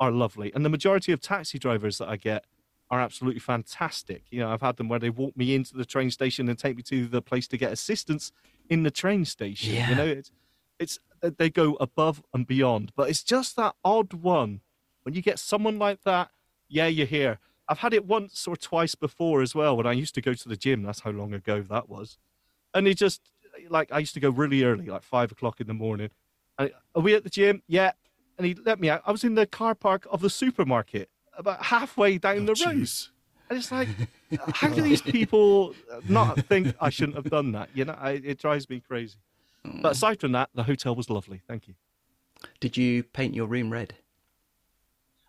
are 0.00 0.10
lovely, 0.10 0.52
and 0.54 0.64
the 0.64 0.70
majority 0.70 1.12
of 1.12 1.20
taxi 1.20 1.58
drivers 1.58 1.98
that 1.98 2.08
I 2.08 2.16
get 2.16 2.46
are 2.90 3.00
absolutely 3.00 3.40
fantastic. 3.40 4.24
You 4.30 4.40
know, 4.40 4.50
I've 4.50 4.60
had 4.60 4.76
them 4.76 4.88
where 4.88 4.98
they 4.98 5.10
walk 5.10 5.36
me 5.36 5.54
into 5.54 5.76
the 5.76 5.84
train 5.84 6.10
station 6.10 6.48
and 6.48 6.58
take 6.58 6.76
me 6.76 6.82
to 6.84 7.06
the 7.06 7.22
place 7.22 7.46
to 7.48 7.56
get 7.56 7.72
assistance 7.72 8.32
in 8.68 8.82
the 8.82 8.90
train 8.90 9.24
station. 9.24 9.74
Yeah. 9.74 9.90
You 9.90 9.94
know, 9.94 10.06
it's 10.06 10.32
it's 10.78 10.98
Uh, 11.24 11.30
they 11.36 11.48
go 11.50 11.74
above 11.80 12.22
and 12.34 12.46
beyond. 12.46 12.92
But 12.94 13.08
it's 13.08 13.22
just 13.22 13.56
that 13.56 13.74
odd 13.84 14.12
one 14.12 14.60
when 15.02 15.14
you 15.14 15.22
get 15.22 15.38
someone 15.38 15.78
like 15.78 16.02
that. 16.04 16.30
Yeah, 16.68 16.86
you're 16.86 17.06
here. 17.06 17.38
I've 17.68 17.78
had 17.78 17.94
it 17.94 18.04
once 18.04 18.46
or 18.46 18.56
twice 18.56 18.94
before 18.94 19.40
as 19.40 19.54
well 19.54 19.76
when 19.76 19.86
I 19.86 19.92
used 19.92 20.14
to 20.16 20.20
go 20.20 20.34
to 20.34 20.48
the 20.48 20.56
gym. 20.56 20.82
That's 20.82 21.00
how 21.00 21.10
long 21.10 21.32
ago 21.32 21.62
that 21.62 21.88
was. 21.88 22.18
And 22.74 22.86
it 22.86 22.98
just 22.98 23.22
like 23.70 23.90
I 23.90 24.00
used 24.00 24.14
to 24.14 24.20
go 24.20 24.30
really 24.30 24.62
early, 24.64 24.86
like 24.86 25.02
five 25.02 25.32
o'clock 25.32 25.60
in 25.60 25.66
the 25.66 25.74
morning. 25.74 26.10
And 26.58 26.72
are 26.94 27.02
we 27.02 27.14
at 27.14 27.24
the 27.24 27.30
gym? 27.30 27.62
Yeah. 27.66 27.92
And 28.36 28.46
he 28.46 28.54
let 28.54 28.80
me 28.80 28.90
out. 28.90 29.02
I 29.06 29.12
was 29.12 29.24
in 29.24 29.34
the 29.34 29.46
car 29.46 29.74
park 29.74 30.06
of 30.10 30.20
the 30.20 30.30
supermarket, 30.30 31.08
about 31.38 31.62
halfway 31.64 32.18
down 32.18 32.48
Oh, 32.48 32.54
the 32.54 32.64
road. 32.66 32.88
And 33.48 33.58
it's 33.58 33.70
like, 33.70 33.88
how 34.54 34.68
do 34.68 34.82
these 34.82 35.02
people 35.02 35.74
not 36.08 36.40
think 36.46 36.74
I 36.80 36.90
shouldn't 36.90 37.16
have 37.16 37.30
done 37.30 37.52
that? 37.52 37.68
You 37.74 37.84
know, 37.84 37.96
I, 37.98 38.12
it 38.12 38.38
drives 38.38 38.68
me 38.68 38.80
crazy. 38.80 39.18
But 39.64 39.92
aside 39.92 40.20
from 40.20 40.32
that, 40.32 40.50
the 40.54 40.62
hotel 40.62 40.94
was 40.94 41.08
lovely. 41.08 41.42
Thank 41.48 41.68
you. 41.68 41.74
Did 42.60 42.76
you 42.76 43.02
paint 43.02 43.34
your 43.34 43.46
room 43.46 43.70
red? 43.70 43.94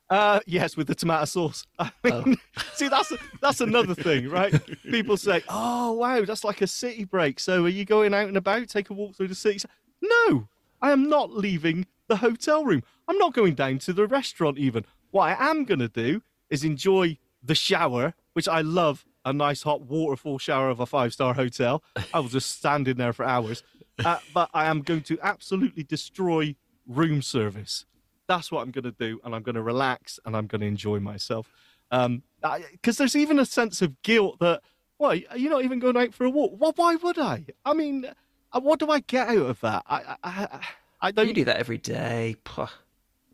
Uh, 0.09 0.39
yes, 0.45 0.77
with 0.77 0.88
the 0.88 0.95
tomato 0.95 1.25
sauce. 1.25 1.65
I 1.79 1.91
mean, 2.03 2.38
see, 2.73 2.88
that's 2.88 3.11
that's 3.41 3.61
another 3.61 3.95
thing, 3.95 4.29
right? 4.29 4.53
People 4.83 5.17
say, 5.17 5.41
"Oh, 5.49 5.93
wow, 5.93 6.23
that's 6.25 6.43
like 6.43 6.61
a 6.61 6.67
city 6.67 7.05
break." 7.05 7.39
So, 7.39 7.65
are 7.65 7.69
you 7.69 7.86
going 7.86 8.13
out 8.13 8.27
and 8.27 8.38
about, 8.38 8.67
take 8.67 8.89
a 8.89 8.93
walk 8.93 9.15
through 9.15 9.29
the 9.29 9.36
city? 9.36 9.67
No, 10.01 10.47
I 10.81 10.91
am 10.91 11.09
not 11.09 11.31
leaving 11.31 11.88
the 12.07 12.17
hotel 12.17 12.63
room. 12.63 12.83
I'm 13.07 13.17
not 13.17 13.33
going 13.33 13.55
down 13.55 13.79
to 13.79 13.93
the 13.93 14.05
restaurant 14.05 14.59
even. 14.59 14.86
What 15.09 15.29
I 15.29 15.49
am 15.49 15.65
going 15.65 15.79
to 15.79 15.88
do 15.88 16.21
is 16.49 16.63
enjoy 16.63 17.17
the 17.41 17.55
shower, 17.55 18.13
which 18.33 18.47
I 18.47 18.61
love. 18.61 19.05
A 19.27 19.33
nice 19.33 19.63
hot 19.63 19.81
waterfall 19.81 20.38
shower 20.38 20.69
of 20.69 20.79
a 20.79 20.86
five-star 20.86 21.33
hotel. 21.33 21.81
I 22.13 22.19
will 22.19 22.27
just 22.27 22.51
stand 22.51 22.88
in 22.88 22.97
there 22.97 23.11
for 23.11 23.25
hours. 23.25 23.63
Uh, 24.03 24.19
but 24.33 24.49
I 24.53 24.65
am 24.65 24.81
going 24.81 25.01
to 25.03 25.17
absolutely 25.21 25.83
destroy 25.83 26.55
room 26.87 27.21
service 27.21 27.85
that's 28.27 28.51
what 28.51 28.61
I'm 28.61 28.71
going 28.71 28.83
to 28.83 28.91
do, 28.91 29.19
and 29.23 29.35
I'm 29.35 29.43
going 29.43 29.55
to 29.55 29.61
relax 29.61 30.19
and 30.25 30.35
I'm 30.35 30.47
going 30.47 30.61
to 30.61 30.67
enjoy 30.67 30.99
myself. 30.99 31.49
Um, 31.91 32.23
because 32.71 32.97
there's 32.97 33.15
even 33.15 33.39
a 33.39 33.45
sense 33.45 33.81
of 33.81 34.01
guilt 34.01 34.39
that, 34.39 34.61
why 34.97 35.25
are 35.29 35.37
you 35.37 35.49
not 35.49 35.63
even 35.63 35.79
going 35.79 35.97
out 35.97 36.13
for 36.13 36.25
a 36.25 36.29
walk? 36.29 36.53
Well, 36.57 36.73
why 36.75 36.95
would 36.95 37.19
I? 37.19 37.45
I 37.65 37.73
mean, 37.73 38.05
uh, 38.51 38.59
what 38.59 38.79
do 38.79 38.89
I 38.89 38.99
get 39.01 39.29
out 39.29 39.37
of 39.37 39.59
that? 39.61 39.83
I, 39.87 39.97
I, 39.97 40.17
I, 40.23 40.67
I 41.01 41.11
don't. 41.11 41.27
You 41.27 41.33
do 41.33 41.45
that 41.45 41.57
every 41.57 41.77
day. 41.77 42.35
Puh. 42.43 42.67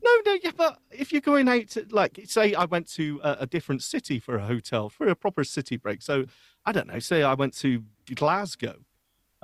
No, 0.03 0.11
no, 0.25 0.37
yeah, 0.43 0.51
but 0.57 0.79
if 0.89 1.11
you're 1.11 1.21
going 1.21 1.47
out, 1.47 1.67
to, 1.69 1.85
like, 1.91 2.19
say 2.25 2.55
I 2.55 2.65
went 2.65 2.89
to 2.93 3.21
a, 3.23 3.37
a 3.41 3.45
different 3.45 3.83
city 3.83 4.19
for 4.19 4.35
a 4.35 4.45
hotel 4.45 4.89
for 4.89 5.07
a 5.07 5.15
proper 5.15 5.43
city 5.43 5.77
break. 5.77 6.01
So 6.01 6.25
I 6.65 6.71
don't 6.71 6.87
know. 6.87 6.97
Say 6.97 7.21
I 7.21 7.35
went 7.35 7.55
to 7.57 7.83
Glasgow. 8.15 8.77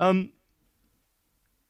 Um, 0.00 0.32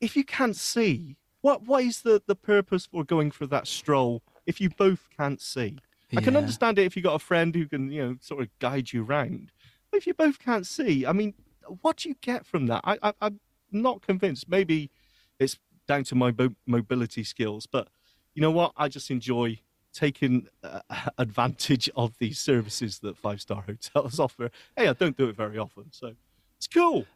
if 0.00 0.16
you 0.16 0.24
can't 0.24 0.56
see, 0.56 1.16
what 1.40 1.62
what 1.62 1.84
is 1.84 2.02
the 2.02 2.22
the 2.26 2.34
purpose 2.36 2.86
for 2.86 3.04
going 3.04 3.30
for 3.30 3.46
that 3.46 3.66
stroll 3.66 4.22
if 4.46 4.60
you 4.60 4.70
both 4.70 5.08
can't 5.16 5.40
see? 5.40 5.78
I 6.16 6.20
can 6.22 6.36
understand 6.38 6.78
it 6.78 6.84
if 6.86 6.96
you 6.96 7.02
got 7.02 7.14
a 7.14 7.18
friend 7.18 7.54
who 7.54 7.66
can, 7.66 7.90
you 7.92 8.02
know, 8.02 8.16
sort 8.20 8.42
of 8.42 8.48
guide 8.60 8.92
you 8.92 9.02
round. 9.02 9.52
But 9.90 9.98
if 9.98 10.06
you 10.06 10.14
both 10.14 10.38
can't 10.38 10.66
see, 10.66 11.04
I 11.04 11.12
mean, 11.12 11.34
what 11.82 11.98
do 11.98 12.08
you 12.08 12.14
get 12.22 12.46
from 12.46 12.66
that? 12.66 12.80
I, 12.84 12.98
I 13.02 13.12
I'm 13.20 13.40
not 13.70 14.02
convinced. 14.02 14.48
Maybe 14.48 14.90
it's 15.38 15.58
down 15.86 16.04
to 16.04 16.14
my 16.14 16.32
mo- 16.36 16.54
mobility 16.66 17.24
skills, 17.24 17.66
but 17.66 17.88
you 18.34 18.42
know 18.42 18.50
what? 18.50 18.72
I 18.76 18.88
just 18.88 19.10
enjoy 19.10 19.60
taking 19.92 20.48
uh, 20.62 20.80
advantage 21.18 21.90
of 21.96 22.16
these 22.18 22.38
services 22.38 23.00
that 23.00 23.16
five 23.16 23.40
star 23.40 23.62
hotels 23.62 24.20
offer. 24.26 24.50
Hey, 24.76 24.88
I 24.88 24.92
don't 24.92 25.16
do 25.16 25.28
it 25.28 25.36
very 25.36 25.58
often, 25.58 25.86
so 25.90 26.14
it's 26.56 26.68
cool. 26.68 27.06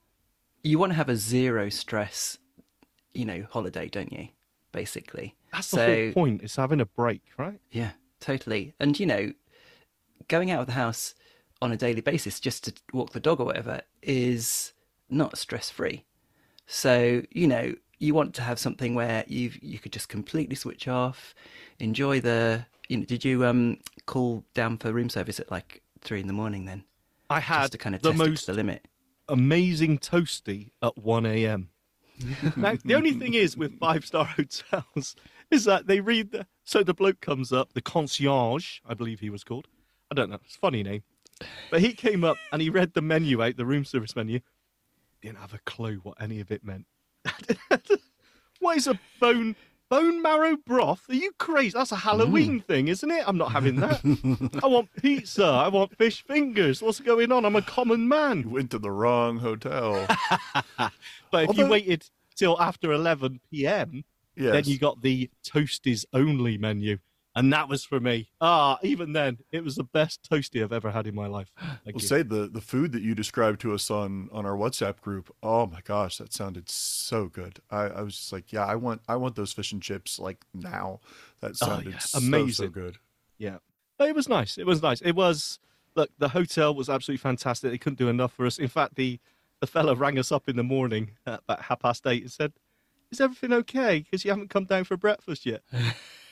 You 0.63 0.79
want 0.79 0.93
to 0.93 0.97
have 0.97 1.09
a 1.09 1.17
zero 1.17 1.69
stress, 1.69 2.39
you 3.15 3.25
know, 3.25 3.47
holiday, 3.51 3.89
don't 3.89 4.13
you? 4.13 4.29
Basically. 4.73 5.35
That's 5.53 5.71
the 5.71 5.85
whole 5.85 6.13
point. 6.13 6.43
Is 6.43 6.57
having 6.57 6.81
a 6.81 6.87
break, 6.87 7.23
right? 7.37 7.61
Yeah, 7.71 7.93
totally. 8.21 8.75
And 8.81 8.99
you 8.99 9.07
know, 9.07 9.33
going 10.29 10.51
out 10.51 10.61
of 10.61 10.67
the 10.67 10.73
house 10.73 11.15
on 11.61 11.73
a 11.73 11.77
daily 11.77 12.01
basis 12.01 12.41
just 12.41 12.65
to 12.65 12.73
walk 12.93 13.13
the 13.13 13.21
dog 13.21 13.41
or 13.41 13.45
whatever 13.47 13.83
is 14.03 14.73
not 15.11 15.37
stress 15.39 15.71
free. 15.71 16.05
So, 16.67 17.23
you 17.31 17.47
know, 17.47 17.75
you 17.99 18.15
want 18.15 18.35
to 18.35 18.43
have 18.43 18.59
something 18.59 18.95
where 18.95 19.25
you 19.29 19.53
you 19.61 19.79
could 19.79 19.93
just 19.93 20.09
completely 20.09 20.57
switch 20.57 20.89
off, 20.89 21.35
enjoy 21.79 22.21
the 22.21 22.67
you 22.89 22.97
know, 22.99 23.05
did 23.05 23.25
you 23.25 23.45
um 23.47 23.79
call 24.07 24.45
down 24.55 24.79
for 24.79 24.93
room 24.93 25.09
service 25.09 25.39
at 25.39 25.51
like 25.51 25.83
three 26.01 26.21
in 26.21 26.27
the 26.27 26.33
morning 26.33 26.65
then? 26.65 26.85
I 27.31 27.41
had 27.41 27.63
Just 27.63 27.73
to 27.73 27.79
kind 27.79 27.95
of 27.95 28.03
the 28.03 28.13
most 28.13 28.47
to 28.47 28.53
the 28.53 28.57
limit. 28.57 28.87
amazing 29.29 29.99
toasty 29.99 30.71
at 30.83 30.99
1 30.99 31.25
a.m. 31.27 31.71
now, 32.57 32.77
the 32.85 32.95
only 32.95 33.13
thing 33.13 33.35
is 33.35 33.57
with 33.57 33.79
five 33.79 34.05
star 34.05 34.25
hotels 34.37 35.17
is 35.51 35.65
that 35.65 35.87
they 35.87 36.01
read 36.01 36.33
the. 36.33 36.47
So 36.65 36.83
the 36.83 36.95
bloke 36.95 37.21
comes 37.21 37.53
up, 37.53 37.73
the 37.73 37.83
concierge, 37.83 38.81
I 38.89 38.95
believe 38.95 39.21
he 39.21 39.31
was 39.31 39.45
called. 39.45 39.67
I 40.11 40.15
don't 40.15 40.31
know, 40.31 40.39
it's 40.45 40.57
funny 40.57 40.83
name. 40.83 41.03
But 41.71 41.81
he 41.81 41.93
came 41.93 42.23
up 42.23 42.37
and 42.53 42.63
he 42.63 42.71
read 42.71 42.95
the 42.95 43.03
menu 43.03 43.43
out, 43.43 43.57
the 43.57 43.67
room 43.67 43.85
service 43.85 44.15
menu. 44.15 44.41
Didn't 45.23 45.39
have 45.39 45.55
a 45.55 45.61
clue 45.65 46.01
what 46.03 46.21
any 46.21 46.41
of 46.41 46.51
it 46.51 46.65
meant. 46.65 46.87
what 48.61 48.77
is 48.77 48.87
a 48.87 48.99
bone 49.21 49.57
bone 49.93 50.23
marrow 50.23 50.57
broth? 50.57 51.05
Are 51.11 51.15
you 51.15 51.33
crazy? 51.39 51.75
That's 51.77 51.93
a 51.93 51.97
Halloween 51.97 52.61
mm. 52.61 52.65
thing, 52.65 52.89
isn't 52.89 53.11
it? 53.11 53.25
I'm 53.27 53.37
not 53.37 53.53
having 53.53 53.77
that. 53.77 54.01
I 54.63 54.67
want 54.67 54.89
pizza. 54.97 55.45
I 55.45 55.69
want 55.69 55.99
fish 55.99 56.25
fingers. 56.25 56.81
What's 56.81 56.99
going 56.99 57.31
on? 57.31 57.45
I'm 57.45 57.57
a 57.57 57.61
common 57.61 58.09
man. 58.09 58.41
You 58.41 58.49
went 58.49 58.71
to 58.71 58.79
the 58.79 58.91
wrong 58.91 59.39
hotel. 59.39 60.07
But 61.31 61.45
if 61.45 61.49
Although- 61.49 61.65
you 61.65 61.71
waited 61.71 62.11
till 62.37 62.61
after 62.61 62.93
11 62.93 63.41
p.m., 63.51 64.05
Yes. 64.35 64.53
then 64.53 64.65
you 64.65 64.79
got 64.79 65.03
the 65.03 65.29
toasties 65.45 66.07
only 66.15 66.57
menu. 66.57 66.99
And 67.35 67.51
that 67.53 67.67
was 67.69 67.83
for 67.83 67.99
me. 67.99 68.29
Ah, 68.43 68.79
even 68.83 69.15
then, 69.15 69.39
it 69.51 69.65
was 69.65 69.77
the 69.77 69.85
best 69.85 70.29
toasty 70.31 70.63
I've 70.63 70.73
ever 70.73 70.91
had 70.91 71.07
in 71.07 71.15
my 71.15 71.27
life. 71.27 71.51
Thank 71.59 71.71
Well, 71.87 71.95
you. 71.95 72.01
say 72.01 72.23
the 72.23 72.47
the 72.47 72.61
food 72.61 72.93
that 72.93 73.01
you 73.03 73.15
described 73.15 73.61
to 73.63 73.73
us 73.73 73.91
on 73.91 74.29
on 74.33 74.45
our 74.45 74.55
WhatsApp 74.57 75.01
group. 75.01 75.35
Oh 75.43 75.67
my 75.67 75.81
gosh, 75.83 76.19
that 76.19 76.33
sounded 76.35 76.69
so 76.69 77.29
good. 77.29 77.61
I, 77.71 77.85
I 77.85 78.03
was 78.03 78.17
just 78.17 78.33
like, 78.33 78.53
yeah, 78.53 78.67
I 78.67 78.75
want 78.77 79.01
I 79.09 79.17
want 79.17 79.37
those 79.37 79.53
fish 79.53 79.73
and 79.73 79.81
chips 79.83 80.19
like 80.19 80.45
now. 80.53 81.01
That 81.41 81.57
sounded 81.57 81.87
Oh, 81.89 81.91
yeah, 81.93 81.99
so, 81.99 82.19
amazing. 82.19 82.67
so 82.67 82.69
good. 82.71 82.99
Yeah. 83.39 83.59
But 83.97 84.09
it 84.11 84.15
was 84.15 84.29
nice. 84.29 84.59
It 84.59 84.67
was 84.67 84.83
nice. 84.83 85.01
It 85.01 85.13
was, 85.15 85.59
look, 85.95 86.11
the 86.19 86.29
hotel 86.31 86.75
was 86.75 86.89
absolutely 86.89 87.19
fantastic. 87.23 87.71
They 87.71 87.79
couldn't 87.79 87.99
do 87.99 88.09
enough 88.09 88.33
for 88.33 88.47
us. 88.47 88.59
In 88.59 88.69
fact, 88.69 88.97
the, 88.97 89.21
the 89.61 89.67
fella 89.67 89.95
rang 89.95 90.19
us 90.19 90.33
up 90.33 90.49
in 90.49 90.57
the 90.57 90.63
morning 90.63 91.13
at 91.27 91.41
about 91.41 91.63
half 91.63 91.81
past 91.81 92.07
eight 92.07 92.23
and 92.23 92.31
said, 92.33 92.53
Is 93.11 93.21
everything 93.21 93.53
okay? 93.53 94.01
Because 94.01 94.25
you 94.25 94.31
haven't 94.33 94.51
come 94.51 94.65
down 94.65 94.85
for 94.85 94.97
breakfast 94.97 95.47
yet. 95.47 95.63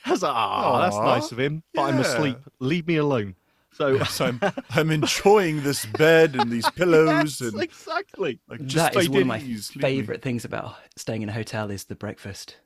I 0.06 0.10
was 0.10 0.22
like, 0.22 0.32
Oh, 0.34 0.78
that's 0.80 0.96
nice 0.96 1.32
of 1.32 1.38
him. 1.38 1.62
But 1.74 1.82
I'm 1.82 1.96
yeah. 1.96 2.00
asleep. 2.02 2.38
Leave 2.58 2.86
me 2.86 2.96
alone. 2.96 3.34
So, 3.72 4.02
So 4.04 4.26
I'm 4.26 4.40
I'm 4.70 4.90
enjoying 5.00 5.62
this 5.62 5.86
bed 5.86 6.34
and 6.36 6.50
these 6.50 6.68
pillows 6.70 7.40
yes, 7.40 7.52
and 7.52 7.62
exactly. 7.62 8.40
like 8.48 8.64
just 8.66 8.92
that 8.92 8.96
is 9.00 9.08
one 9.08 9.22
of 9.22 9.26
my 9.28 9.38
please, 9.38 9.74
leave 9.76 9.76
me. 9.76 9.82
favorite 9.82 10.22
things 10.22 10.44
about 10.44 10.76
staying 10.96 11.22
in 11.22 11.28
a 11.28 11.32
hotel 11.32 11.70
is 11.70 11.84
the 11.84 11.94
breakfast. 11.94 12.56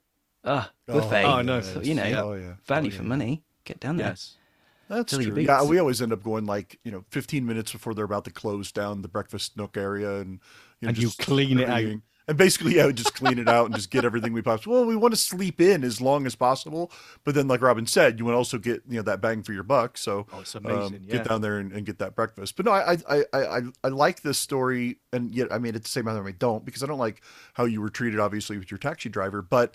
Ah, 0.44 0.70
Oh, 0.88 1.00
buffet. 1.00 1.24
Oh, 1.24 1.40
no. 1.42 1.60
So, 1.60 1.80
you 1.80 1.94
know, 1.94 2.04
yeah. 2.06 2.22
Oh, 2.22 2.34
yeah. 2.34 2.54
value 2.66 2.90
Oh, 2.92 2.96
for 2.96 3.02
money. 3.02 3.42
Get 3.64 3.80
down 3.80 3.96
there. 3.96 4.08
Yes. 4.08 4.36
That's 4.88 5.12
Fill 5.12 5.22
your 5.22 5.32
true. 5.32 5.42
Yeah, 5.42 5.58
boots. 5.60 5.70
we 5.70 5.78
always 5.78 6.02
end 6.02 6.12
up 6.12 6.22
going 6.22 6.44
like 6.46 6.78
you 6.84 6.90
know 6.92 7.04
15 7.10 7.46
minutes 7.46 7.72
before 7.72 7.94
they're 7.94 8.04
about 8.04 8.24
to 8.26 8.30
close 8.30 8.70
down 8.72 9.00
the 9.02 9.08
breakfast 9.08 9.56
nook 9.56 9.76
area, 9.76 10.16
and 10.20 10.40
you 10.80 10.86
know, 10.86 10.88
And 10.88 10.98
you 10.98 11.06
just 11.08 11.18
clean 11.18 11.58
it 11.58 11.68
out. 11.68 11.78
everything. 11.78 12.02
And 12.26 12.38
basically, 12.38 12.76
yeah, 12.76 12.86
we 12.86 12.94
just 12.94 13.14
clean 13.14 13.38
it 13.38 13.48
out 13.48 13.66
and 13.66 13.74
just 13.74 13.90
get 13.90 14.04
everything 14.04 14.32
we 14.32 14.40
possibly. 14.40 14.72
Well, 14.72 14.86
we 14.86 14.96
want 14.96 15.12
to 15.12 15.20
sleep 15.20 15.60
in 15.60 15.84
as 15.84 16.00
long 16.00 16.24
as 16.24 16.34
possible, 16.34 16.90
but 17.22 17.34
then, 17.34 17.48
like 17.48 17.60
Robin 17.60 17.86
said, 17.86 18.18
you 18.18 18.24
want 18.24 18.34
to 18.34 18.38
also 18.38 18.56
get 18.56 18.82
you 18.88 18.96
know 18.96 19.02
that 19.02 19.20
bang 19.20 19.42
for 19.42 19.52
your 19.52 19.62
buck. 19.62 19.98
So 19.98 20.26
Oh, 20.32 20.40
it's 20.40 20.54
amazing, 20.54 20.96
um, 20.96 21.00
yeah. 21.04 21.12
get 21.12 21.28
down 21.28 21.42
there 21.42 21.58
and, 21.58 21.70
and 21.72 21.84
get 21.84 21.98
that 21.98 22.14
breakfast. 22.14 22.56
But 22.56 22.64
no, 22.66 22.72
I 22.72 22.96
I, 23.08 23.24
I 23.32 23.38
I 23.58 23.60
I 23.84 23.88
like 23.88 24.22
this 24.22 24.38
story, 24.38 25.00
and 25.12 25.34
yet 25.34 25.52
I 25.52 25.58
mean 25.58 25.74
at 25.74 25.82
the 25.82 25.88
same 25.88 26.04
time 26.06 26.26
I 26.26 26.32
don't 26.32 26.64
because 26.64 26.82
I 26.82 26.86
don't 26.86 26.98
like 26.98 27.20
how 27.54 27.64
you 27.66 27.82
were 27.82 27.90
treated, 27.90 28.18
obviously, 28.20 28.56
with 28.58 28.70
your 28.70 28.78
taxi 28.78 29.08
driver, 29.08 29.42
but. 29.42 29.74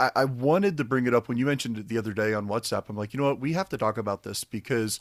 I, 0.00 0.10
I 0.16 0.24
wanted 0.24 0.78
to 0.78 0.84
bring 0.84 1.06
it 1.06 1.14
up 1.14 1.28
when 1.28 1.36
you 1.36 1.44
mentioned 1.44 1.76
it 1.76 1.88
the 1.88 1.98
other 1.98 2.14
day 2.14 2.32
on 2.32 2.48
WhatsApp. 2.48 2.88
I'm 2.88 2.96
like, 2.96 3.12
you 3.12 3.20
know 3.20 3.26
what? 3.26 3.40
We 3.40 3.52
have 3.52 3.68
to 3.68 3.76
talk 3.76 3.98
about 3.98 4.22
this 4.22 4.42
because 4.42 5.00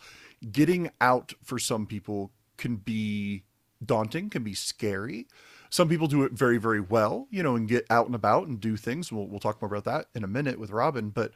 getting 0.52 0.92
out 1.00 1.34
for 1.44 1.58
some 1.58 1.86
people 1.88 2.32
can 2.58 2.76
be 2.76 3.44
daunting, 3.84 4.30
can 4.30 4.44
be 4.44 4.54
scary. 4.54 5.28
Some 5.72 5.88
people 5.88 6.08
do 6.08 6.24
it 6.24 6.34
very, 6.34 6.58
very 6.58 6.82
well, 6.82 7.28
you 7.32 7.42
know, 7.42 7.56
and 7.56 7.68
get 7.68 7.86
out 7.90 8.06
and 8.06 8.14
about 8.14 8.48
and 8.48 8.60
do 8.60 8.76
things. 8.76 9.12
We'll, 9.12 9.28
we'll 9.28 9.40
talk 9.40 9.62
more 9.62 9.72
about 9.72 9.86
that 9.86 10.08
in 10.14 10.24
a 10.24 10.28
minute 10.28 10.60
with 10.60 10.70
Robin. 10.70 11.10
But 11.10 11.32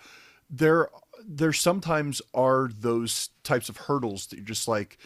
there, 0.49 0.89
there 1.25 1.53
sometimes 1.53 2.21
are 2.33 2.69
those 2.77 3.29
types 3.43 3.69
of 3.69 3.77
hurdles 3.77 4.27
that 4.27 4.35
you're 4.35 4.45
just 4.45 4.67
like, 4.67 4.97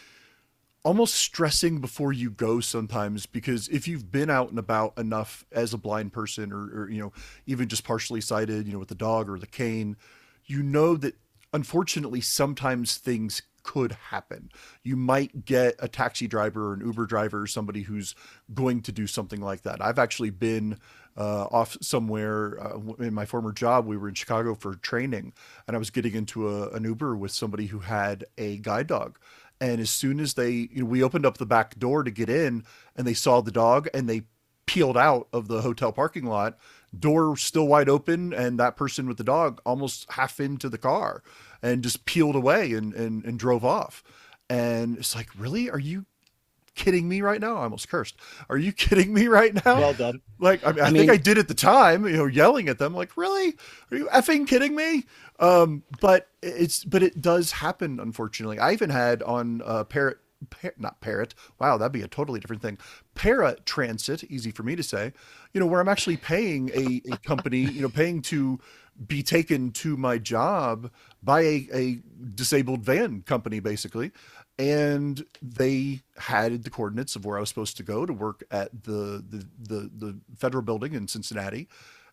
almost 0.83 1.13
stressing 1.13 1.79
before 1.81 2.13
you 2.13 2.29
go 2.29 2.59
sometimes 2.59 3.25
because 3.25 3.67
if 3.67 3.87
you've 3.87 4.11
been 4.11 4.29
out 4.29 4.49
and 4.49 4.57
about 4.57 4.97
enough 4.97 5.45
as 5.51 5.73
a 5.73 5.77
blind 5.77 6.13
person 6.13 6.53
or, 6.53 6.83
or 6.83 6.89
you 6.89 7.01
know 7.01 7.11
even 7.45 7.67
just 7.67 7.83
partially 7.83 8.21
sighted 8.21 8.65
you 8.65 8.71
know 8.71 8.79
with 8.79 8.87
the 8.87 8.95
dog 8.95 9.29
or 9.29 9.37
the 9.37 9.45
cane 9.45 9.97
you 10.45 10.63
know 10.63 10.95
that 10.95 11.15
unfortunately 11.53 12.21
sometimes 12.21 12.95
things 12.97 13.41
could 13.63 13.93
happen. 13.93 14.49
You 14.83 14.95
might 14.95 15.45
get 15.45 15.75
a 15.79 15.87
taxi 15.87 16.27
driver 16.27 16.69
or 16.69 16.73
an 16.73 16.81
Uber 16.81 17.05
driver 17.05 17.41
or 17.41 17.47
somebody 17.47 17.83
who's 17.83 18.15
going 18.53 18.81
to 18.83 18.91
do 18.91 19.07
something 19.07 19.41
like 19.41 19.63
that. 19.63 19.83
I've 19.83 19.99
actually 19.99 20.29
been 20.29 20.79
uh, 21.17 21.45
off 21.45 21.77
somewhere 21.81 22.59
uh, 22.61 22.79
in 22.99 23.13
my 23.13 23.25
former 23.25 23.51
job. 23.51 23.85
We 23.85 23.97
were 23.97 24.07
in 24.07 24.15
Chicago 24.15 24.55
for 24.55 24.75
training, 24.75 25.33
and 25.67 25.75
I 25.75 25.79
was 25.79 25.89
getting 25.89 26.13
into 26.13 26.47
a, 26.49 26.69
an 26.69 26.83
Uber 26.83 27.15
with 27.15 27.31
somebody 27.31 27.67
who 27.67 27.79
had 27.79 28.25
a 28.37 28.57
guide 28.57 28.87
dog. 28.87 29.19
And 29.61 29.81
as 29.81 29.89
soon 29.89 30.19
as 30.19 30.35
they, 30.35 30.51
you 30.51 30.83
know, 30.83 30.85
we 30.85 31.03
opened 31.03 31.25
up 31.25 31.37
the 31.37 31.45
back 31.45 31.77
door 31.77 32.03
to 32.03 32.11
get 32.11 32.29
in, 32.29 32.63
and 32.95 33.05
they 33.05 33.13
saw 33.13 33.41
the 33.41 33.51
dog, 33.51 33.89
and 33.93 34.09
they 34.09 34.23
peeled 34.65 34.97
out 34.97 35.27
of 35.33 35.47
the 35.47 35.61
hotel 35.61 35.91
parking 35.91 36.25
lot, 36.25 36.57
door 36.97 37.35
still 37.35 37.67
wide 37.67 37.89
open, 37.89 38.31
and 38.31 38.59
that 38.59 38.77
person 38.77 39.07
with 39.07 39.17
the 39.17 39.23
dog 39.23 39.59
almost 39.65 40.09
half 40.11 40.39
into 40.39 40.69
the 40.69 40.77
car, 40.77 41.23
and 41.61 41.83
just 41.83 42.05
peeled 42.05 42.35
away 42.35 42.73
and 42.73 42.93
and, 42.93 43.23
and 43.25 43.39
drove 43.39 43.65
off. 43.65 44.03
And 44.49 44.97
it's 44.97 45.15
like, 45.15 45.27
really? 45.37 45.69
Are 45.69 45.79
you 45.79 46.05
kidding 46.79 47.09
me 47.09 47.21
right 47.21 47.41
now? 47.41 47.57
I 47.57 47.63
almost 47.63 47.89
cursed. 47.89 48.15
Are 48.49 48.57
you 48.57 48.71
kidding 48.73 49.13
me 49.13 49.27
right 49.27 49.53
now? 49.53 49.75
Well 49.79 49.93
done. 49.93 50.21
Like, 50.39 50.65
I, 50.65 50.71
mean, 50.71 50.83
I, 50.83 50.87
I 50.87 50.91
think 50.91 51.11
I 51.11 51.17
did 51.17 51.37
at 51.37 51.47
the 51.47 51.53
time, 51.53 52.05
you 52.05 52.17
know, 52.17 52.25
yelling 52.25 52.69
at 52.69 52.79
them, 52.79 52.95
like, 52.95 53.17
really? 53.17 53.55
Are 53.91 53.97
you 53.97 54.05
effing 54.07 54.47
kidding 54.47 54.75
me? 54.75 55.03
Um, 55.39 55.83
but 56.01 56.29
it's, 56.41 56.83
but 56.83 57.03
it 57.03 57.21
does 57.21 57.51
happen, 57.51 57.99
unfortunately. 57.99 58.57
I 58.59 58.71
even 58.71 58.89
had 58.89 59.21
on 59.23 59.61
uh, 59.65 59.83
Parrot, 59.83 60.17
par- 60.49 60.73
not 60.77 61.01
Parrot. 61.01 61.35
Wow, 61.59 61.77
that'd 61.77 61.91
be 61.91 62.01
a 62.01 62.07
totally 62.07 62.39
different 62.39 62.61
thing. 62.61 62.77
Para 63.15 63.57
Transit, 63.65 64.23
easy 64.25 64.51
for 64.51 64.63
me 64.63 64.75
to 64.75 64.83
say, 64.83 65.11
you 65.53 65.59
know, 65.59 65.67
where 65.67 65.81
I'm 65.81 65.89
actually 65.89 66.17
paying 66.17 66.69
a, 66.73 67.01
a 67.11 67.17
company, 67.17 67.59
you 67.59 67.81
know, 67.81 67.89
paying 67.89 68.21
to 68.23 68.59
be 69.07 69.23
taken 69.23 69.71
to 69.71 69.97
my 69.97 70.17
job 70.17 70.91
by 71.23 71.41
a, 71.41 71.67
a 71.73 72.01
disabled 72.35 72.83
van 72.83 73.21
company, 73.21 73.59
basically. 73.59 74.11
And 74.57 75.23
they 75.41 76.01
had 76.17 76.63
the 76.63 76.69
coordinates 76.69 77.15
of 77.15 77.25
where 77.25 77.37
I 77.37 77.39
was 77.39 77.49
supposed 77.49 77.77
to 77.77 77.83
go 77.83 78.05
to 78.05 78.11
work 78.11 78.43
at 78.51 78.83
the 78.83 79.23
the 79.27 79.47
the, 79.57 79.89
the 79.97 80.19
federal 80.37 80.63
building 80.63 80.93
in 80.93 81.07
Cincinnati, 81.07 81.69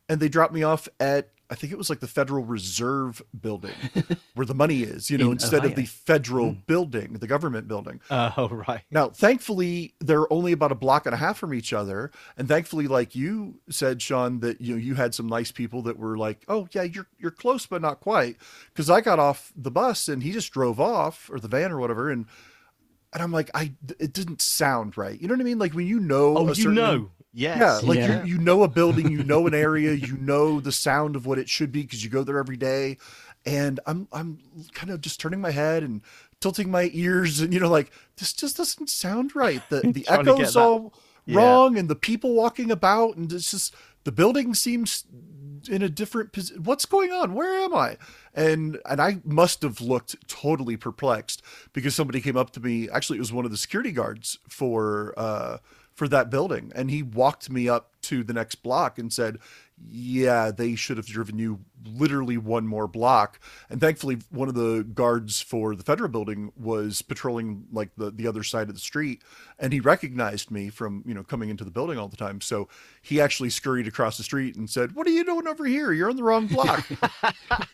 and 0.08 0.20
they 0.20 0.28
dropped 0.28 0.54
me 0.54 0.62
off 0.62 0.88
at 1.00 1.30
I 1.50 1.54
think 1.54 1.72
it 1.72 1.78
was 1.78 1.88
like 1.88 2.00
the 2.00 2.06
Federal 2.06 2.44
Reserve 2.44 3.22
building 3.38 3.74
where 4.34 4.46
the 4.46 4.54
money 4.54 4.82
is, 4.82 5.10
you 5.10 5.18
know, 5.18 5.26
In 5.26 5.32
instead 5.32 5.64
of 5.64 5.74
the 5.74 5.84
federal 5.84 6.50
hmm. 6.52 6.60
building, 6.66 7.14
the 7.14 7.26
government 7.26 7.68
building. 7.68 8.00
Oh, 8.10 8.48
right. 8.50 8.82
Now, 8.90 9.10
thankfully, 9.10 9.94
they're 10.00 10.30
only 10.32 10.52
about 10.52 10.72
a 10.72 10.76
block 10.76 11.06
and 11.06 11.14
a 11.14 11.18
half 11.18 11.38
from 11.38 11.54
each 11.54 11.72
other, 11.72 12.10
and 12.36 12.48
thankfully, 12.48 12.88
like 12.88 13.14
you 13.14 13.60
said, 13.70 14.02
Sean, 14.02 14.40
that 14.40 14.60
you 14.60 14.74
know 14.74 14.78
you 14.78 14.94
had 14.94 15.14
some 15.14 15.28
nice 15.28 15.52
people 15.52 15.82
that 15.82 15.98
were 15.98 16.16
like, 16.16 16.44
"Oh, 16.48 16.68
yeah, 16.72 16.82
you're 16.82 17.06
you're 17.18 17.30
close, 17.30 17.66
but 17.66 17.82
not 17.82 18.00
quite." 18.00 18.36
Because 18.72 18.90
I 18.90 19.00
got 19.00 19.18
off 19.18 19.52
the 19.56 19.70
bus 19.70 20.08
and 20.08 20.22
he 20.22 20.32
just 20.32 20.52
drove 20.52 20.80
off, 20.80 21.30
or 21.30 21.38
the 21.38 21.48
van, 21.48 21.72
or 21.72 21.78
whatever, 21.78 22.10
and 22.10 22.26
and 23.16 23.22
I'm 23.22 23.32
like, 23.32 23.50
I 23.54 23.72
it 23.98 24.12
didn't 24.12 24.42
sound 24.42 24.98
right. 24.98 25.18
You 25.18 25.26
know 25.26 25.32
what 25.32 25.40
I 25.40 25.44
mean? 25.44 25.58
Like 25.58 25.72
when 25.72 25.86
you 25.86 25.98
know, 25.98 26.36
Oh, 26.36 26.48
you 26.48 26.54
certain- 26.54 26.74
know. 26.74 27.10
Yes. 27.32 27.58
yeah, 27.82 27.88
like 27.88 27.98
Yeah. 27.98 28.24
You, 28.24 28.34
you 28.36 28.38
know 28.42 28.62
a 28.62 28.68
building, 28.68 29.10
you 29.10 29.22
know 29.24 29.46
an 29.46 29.54
area, 29.54 29.92
you 29.94 30.16
know 30.18 30.60
the 30.60 30.72
sound 30.72 31.16
of 31.16 31.24
what 31.26 31.38
it 31.38 31.48
should 31.48 31.72
be 31.72 31.82
because 31.82 32.04
you 32.04 32.10
go 32.10 32.22
there 32.24 32.38
every 32.38 32.56
day. 32.58 32.98
And 33.46 33.80
I'm 33.86 34.06
I'm 34.12 34.38
kind 34.74 34.90
of 34.90 35.00
just 35.00 35.18
turning 35.18 35.40
my 35.40 35.50
head 35.50 35.82
and 35.82 36.02
tilting 36.40 36.70
my 36.70 36.90
ears, 36.92 37.40
and 37.40 37.54
you 37.54 37.60
know, 37.60 37.70
like 37.70 37.90
this 38.18 38.32
just 38.34 38.56
doesn't 38.58 38.90
sound 38.90 39.34
right. 39.34 39.62
The 39.70 39.80
the 39.94 40.06
echoes 40.08 40.56
all 40.56 40.92
Yeah. 41.24 41.38
wrong, 41.38 41.78
and 41.78 41.88
the 41.88 41.94
people 41.96 42.34
walking 42.34 42.70
about, 42.70 43.16
and 43.16 43.32
it's 43.32 43.50
just 43.50 43.74
the 44.04 44.12
building 44.12 44.52
seems 44.54 45.04
in 45.68 45.82
a 45.82 45.88
different 45.88 46.32
position. 46.32 46.62
What's 46.64 46.86
going 46.86 47.12
on? 47.12 47.34
Where 47.34 47.64
am 47.64 47.74
I? 47.74 47.96
And 48.34 48.78
and 48.88 49.00
I 49.00 49.18
must 49.24 49.62
have 49.62 49.80
looked 49.80 50.28
totally 50.28 50.76
perplexed 50.76 51.42
because 51.72 51.94
somebody 51.94 52.20
came 52.20 52.36
up 52.36 52.50
to 52.52 52.60
me. 52.60 52.88
Actually, 52.88 53.18
it 53.18 53.20
was 53.20 53.32
one 53.32 53.44
of 53.44 53.50
the 53.50 53.56
security 53.56 53.92
guards 53.92 54.38
for 54.48 55.14
uh, 55.16 55.58
for 55.94 56.08
that 56.08 56.30
building, 56.30 56.72
and 56.74 56.90
he 56.90 57.02
walked 57.02 57.50
me 57.50 57.68
up 57.68 57.92
to 58.02 58.22
the 58.22 58.32
next 58.32 58.56
block 58.56 58.98
and 58.98 59.12
said, 59.12 59.38
"Yeah, 59.90 60.50
they 60.50 60.74
should 60.74 60.96
have 60.96 61.06
driven 61.06 61.38
you 61.38 61.60
literally 61.84 62.36
one 62.36 62.66
more 62.66 62.86
block." 62.86 63.40
And 63.70 63.80
thankfully, 63.80 64.18
one 64.30 64.48
of 64.48 64.54
the 64.54 64.82
guards 64.82 65.40
for 65.40 65.74
the 65.74 65.82
federal 65.82 66.08
building 66.08 66.52
was 66.56 67.02
patrolling 67.02 67.66
like 67.72 67.90
the 67.96 68.10
the 68.10 68.26
other 68.26 68.42
side 68.42 68.68
of 68.68 68.74
the 68.74 68.80
street, 68.80 69.22
and 69.58 69.72
he 69.72 69.80
recognized 69.80 70.50
me 70.50 70.68
from 70.68 71.02
you 71.06 71.14
know 71.14 71.22
coming 71.22 71.48
into 71.48 71.64
the 71.64 71.70
building 71.70 71.98
all 71.98 72.08
the 72.08 72.16
time. 72.16 72.40
So 72.40 72.68
he 73.02 73.20
actually 73.20 73.50
scurried 73.50 73.86
across 73.86 74.16
the 74.16 74.22
street 74.22 74.56
and 74.56 74.68
said, 74.68 74.94
"What 74.94 75.06
are 75.06 75.10
you 75.10 75.24
doing 75.24 75.46
over 75.46 75.64
here? 75.64 75.92
You're 75.92 76.10
on 76.10 76.16
the 76.16 76.24
wrong 76.24 76.46
block." 76.46 76.86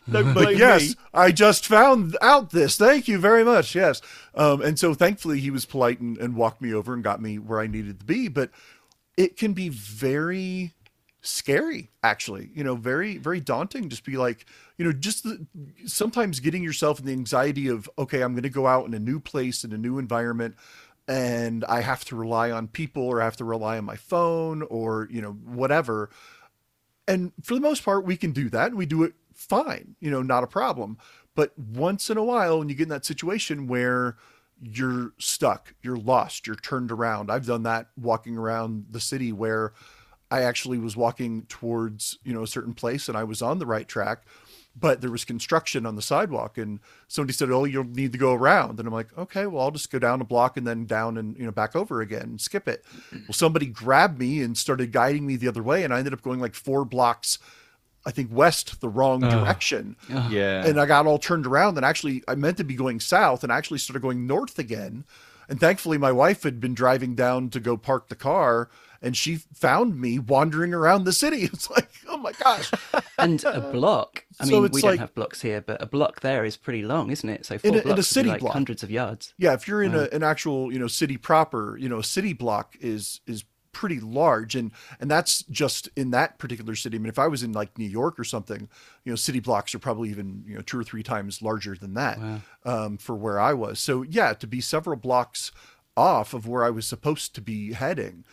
But 0.08 0.56
yes, 0.56 0.90
me. 0.90 0.94
I 1.14 1.32
just 1.32 1.66
found 1.66 2.16
out 2.20 2.50
this. 2.50 2.76
Thank 2.76 3.08
you 3.08 3.18
very 3.18 3.44
much. 3.44 3.74
Yes. 3.74 4.00
Um, 4.34 4.60
and 4.60 4.78
so 4.78 4.94
thankfully 4.94 5.40
he 5.40 5.50
was 5.50 5.64
polite 5.64 6.00
and, 6.00 6.18
and 6.18 6.36
walked 6.36 6.60
me 6.60 6.72
over 6.72 6.94
and 6.94 7.02
got 7.02 7.20
me 7.20 7.38
where 7.38 7.60
I 7.60 7.66
needed 7.66 8.00
to 8.00 8.06
be. 8.06 8.28
But 8.28 8.50
it 9.16 9.36
can 9.36 9.52
be 9.52 9.68
very 9.68 10.72
scary, 11.22 11.90
actually, 12.02 12.50
you 12.54 12.62
know, 12.62 12.74
very, 12.74 13.16
very 13.16 13.40
daunting. 13.40 13.88
Just 13.88 14.04
be 14.04 14.16
like, 14.16 14.44
you 14.76 14.84
know, 14.84 14.92
just 14.92 15.24
the, 15.24 15.46
sometimes 15.86 16.40
getting 16.40 16.62
yourself 16.62 17.00
in 17.00 17.06
the 17.06 17.12
anxiety 17.12 17.68
of, 17.68 17.88
okay, 17.98 18.22
I'm 18.22 18.32
going 18.32 18.42
to 18.42 18.50
go 18.50 18.66
out 18.66 18.86
in 18.86 18.94
a 18.94 18.98
new 18.98 19.20
place, 19.20 19.64
in 19.64 19.72
a 19.72 19.78
new 19.78 19.98
environment. 19.98 20.56
And 21.08 21.64
I 21.64 21.80
have 21.80 22.04
to 22.06 22.16
rely 22.16 22.50
on 22.50 22.68
people 22.68 23.04
or 23.04 23.20
I 23.20 23.24
have 23.24 23.36
to 23.38 23.44
rely 23.44 23.78
on 23.78 23.84
my 23.84 23.96
phone 23.96 24.62
or, 24.62 25.08
you 25.10 25.20
know, 25.20 25.32
whatever 25.32 26.10
and 27.08 27.32
for 27.42 27.54
the 27.54 27.60
most 27.60 27.84
part 27.84 28.04
we 28.04 28.16
can 28.16 28.32
do 28.32 28.48
that 28.48 28.68
and 28.68 28.76
we 28.76 28.86
do 28.86 29.02
it 29.02 29.14
fine 29.34 29.96
you 30.00 30.10
know 30.10 30.22
not 30.22 30.44
a 30.44 30.46
problem 30.46 30.96
but 31.34 31.56
once 31.58 32.10
in 32.10 32.16
a 32.16 32.24
while 32.24 32.58
when 32.58 32.68
you 32.68 32.74
get 32.74 32.84
in 32.84 32.88
that 32.88 33.04
situation 33.04 33.66
where 33.66 34.16
you're 34.60 35.12
stuck 35.18 35.74
you're 35.82 35.96
lost 35.96 36.46
you're 36.46 36.56
turned 36.56 36.92
around 36.92 37.30
i've 37.30 37.46
done 37.46 37.62
that 37.62 37.88
walking 38.00 38.36
around 38.36 38.86
the 38.90 39.00
city 39.00 39.32
where 39.32 39.72
i 40.32 40.42
actually 40.42 40.78
was 40.78 40.96
walking 40.96 41.42
towards 41.48 42.18
you 42.24 42.32
know 42.32 42.42
a 42.42 42.46
certain 42.46 42.74
place 42.74 43.08
and 43.08 43.16
i 43.16 43.24
was 43.24 43.42
on 43.42 43.58
the 43.58 43.66
right 43.66 43.88
track 43.88 44.24
but 44.74 45.00
there 45.00 45.10
was 45.10 45.24
construction 45.24 45.84
on 45.84 45.96
the 45.96 46.02
sidewalk 46.02 46.56
and 46.56 46.80
somebody 47.08 47.32
said 47.32 47.50
oh 47.50 47.64
you'll 47.64 47.84
need 47.84 48.12
to 48.12 48.18
go 48.18 48.32
around. 48.32 48.78
And 48.78 48.88
i'm 48.88 48.94
like 48.94 49.16
okay 49.16 49.46
well 49.46 49.64
i'll 49.64 49.70
just 49.70 49.90
go 49.90 49.98
down 49.98 50.20
a 50.20 50.24
block 50.24 50.56
and 50.56 50.66
then 50.66 50.86
down 50.86 51.18
and 51.18 51.36
you 51.36 51.44
know 51.44 51.50
back 51.50 51.76
over 51.76 52.00
again. 52.00 52.22
And 52.22 52.40
skip 52.40 52.68
it. 52.68 52.84
Well 53.12 53.32
somebody 53.32 53.66
grabbed 53.66 54.18
me 54.18 54.40
and 54.42 54.56
started 54.56 54.92
guiding 54.92 55.26
me 55.26 55.36
the 55.36 55.48
other 55.48 55.62
way 55.62 55.84
and 55.84 55.92
i 55.92 55.98
ended 55.98 56.12
up 56.12 56.22
going 56.22 56.40
like 56.40 56.54
four 56.54 56.84
blocks 56.84 57.38
i 58.06 58.10
think 58.10 58.28
west 58.32 58.80
the 58.80 58.88
wrong 58.88 59.22
uh, 59.24 59.30
direction 59.30 59.96
uh-huh. 60.12 60.28
Yeah. 60.30 60.66
and 60.66 60.80
I 60.80 60.86
got 60.86 61.06
all 61.06 61.18
turned 61.18 61.46
around 61.46 61.76
and 61.76 61.84
actually 61.86 62.22
I 62.28 62.34
meant 62.34 62.56
to 62.58 62.64
be 62.64 62.74
going 62.74 63.00
south 63.00 63.42
and 63.42 63.52
I 63.52 63.56
actually 63.58 63.78
started 63.78 64.02
going 64.02 64.26
north 64.26 64.58
again. 64.58 65.04
And 65.48 65.60
thankfully 65.60 65.98
my 65.98 66.12
wife 66.12 66.44
had 66.44 66.60
been 66.60 66.74
driving 66.74 67.14
down 67.14 67.50
to 67.50 67.60
go 67.60 67.76
park 67.76 68.08
the 68.08 68.14
car 68.14 68.70
and 69.02 69.16
she 69.16 69.36
found 69.52 70.00
me 70.00 70.18
wandering 70.18 70.72
around 70.72 71.04
the 71.04 71.12
city. 71.12 71.42
It's 71.52 71.68
like, 71.68 71.90
oh 72.08 72.16
my 72.16 72.32
gosh. 72.32 72.70
and 73.18 73.42
a 73.44 73.60
block. 73.72 74.24
I 74.40 74.44
So 74.46 74.60
mean, 74.60 74.70
we 74.72 74.80
like- 74.80 74.82
don't 74.82 74.98
have 74.98 75.14
blocks 75.14 75.42
here, 75.42 75.60
but 75.60 75.82
a 75.82 75.86
block 75.86 76.20
there 76.20 76.44
is 76.44 76.56
pretty 76.56 76.82
long, 76.82 77.10
isn't 77.10 77.28
it? 77.28 77.44
So 77.44 77.58
four 77.58 77.68
In 77.68 77.74
a- 77.74 77.78
in 77.78 77.82
a 77.82 77.84
blocks 77.84 77.96
would 77.96 77.96
be 77.96 78.02
city 78.02 78.28
like 78.30 78.40
block. 78.40 78.52
hundreds 78.54 78.82
of 78.82 78.90
yards. 78.90 79.34
Yeah, 79.38 79.52
if 79.54 79.66
you're 79.68 79.82
in 79.82 79.94
a, 79.94 80.02
uh-huh. 80.02 80.08
an 80.16 80.22
actual, 80.22 80.72
you 80.72 80.78
know, 80.78 80.86
city 80.88 81.16
proper, 81.16 81.76
you 81.76 81.88
know, 81.88 81.98
a 81.98 82.04
city 82.04 82.32
block 82.32 82.76
is 82.80 83.20
is 83.26 83.44
pretty 83.72 84.00
large 84.00 84.54
and 84.54 84.70
and 85.00 85.10
that's 85.10 85.42
just 85.44 85.88
in 85.96 86.10
that 86.10 86.38
particular 86.38 86.74
city. 86.74 86.96
I 86.96 87.00
mean, 87.00 87.08
if 87.08 87.18
I 87.18 87.26
was 87.26 87.42
in 87.42 87.52
like 87.52 87.78
New 87.78 87.88
York 87.88 88.18
or 88.18 88.24
something, 88.24 88.68
you 89.04 89.12
know, 89.12 89.16
city 89.16 89.40
blocks 89.40 89.74
are 89.74 89.78
probably 89.78 90.10
even, 90.10 90.44
you 90.46 90.54
know, 90.54 90.60
two 90.62 90.78
or 90.78 90.84
three 90.84 91.02
times 91.02 91.42
larger 91.42 91.74
than 91.74 91.94
that 91.94 92.18
um, 92.64 92.98
for 92.98 93.16
where 93.16 93.40
I 93.40 93.54
was. 93.54 93.80
So 93.80 94.02
yeah, 94.02 94.34
to 94.34 94.46
be 94.46 94.60
several 94.60 94.96
blocks 94.96 95.50
off 95.96 96.34
of 96.34 96.46
where 96.46 96.64
I 96.64 96.70
was 96.70 96.86
supposed 96.86 97.34
to 97.34 97.40
be 97.40 97.72
heading, 97.72 98.24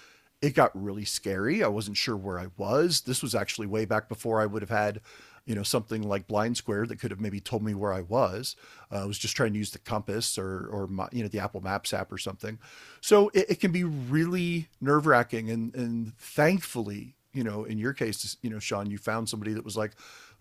it 0.41 0.55
got 0.55 0.71
really 0.73 1.05
scary. 1.05 1.63
I 1.63 1.67
wasn't 1.67 1.97
sure 1.97 2.15
where 2.15 2.39
I 2.39 2.47
was. 2.57 3.01
This 3.01 3.21
was 3.21 3.35
actually 3.35 3.67
way 3.67 3.85
back 3.85 4.07
before 4.07 4.39
I 4.39 4.45
would 4.45 4.61
have 4.61 4.69
had, 4.69 5.01
you 5.49 5.55
know, 5.55 5.63
something 5.63 6.03
like 6.03 6.27
BlindSquare 6.27 6.87
that 6.87 6.99
could 6.99 7.09
have 7.09 7.19
maybe 7.19 7.39
told 7.39 7.63
me 7.63 7.73
where 7.73 7.91
I 7.91 8.01
was. 8.01 8.55
Uh, 8.91 9.01
I 9.01 9.05
was 9.05 9.17
just 9.17 9.35
trying 9.35 9.51
to 9.53 9.57
use 9.57 9.71
the 9.71 9.79
compass 9.79 10.37
or, 10.37 10.67
or 10.71 10.85
my, 10.85 11.09
you 11.11 11.23
know, 11.23 11.27
the 11.27 11.39
Apple 11.39 11.59
Maps 11.59 11.91
app 11.91 12.11
or 12.11 12.19
something. 12.19 12.59
So 13.01 13.29
it, 13.33 13.49
it 13.49 13.59
can 13.59 13.71
be 13.71 13.83
really 13.83 14.67
nerve 14.79 15.07
wracking. 15.07 15.49
And, 15.49 15.73
and 15.73 16.15
thankfully, 16.19 17.15
you 17.33 17.43
know, 17.43 17.63
in 17.63 17.79
your 17.79 17.93
case, 17.93 18.37
you 18.43 18.49
know, 18.51 18.59
Sean, 18.59 18.91
you 18.91 18.99
found 18.99 19.27
somebody 19.27 19.53
that 19.53 19.65
was 19.65 19.75
like, 19.75 19.93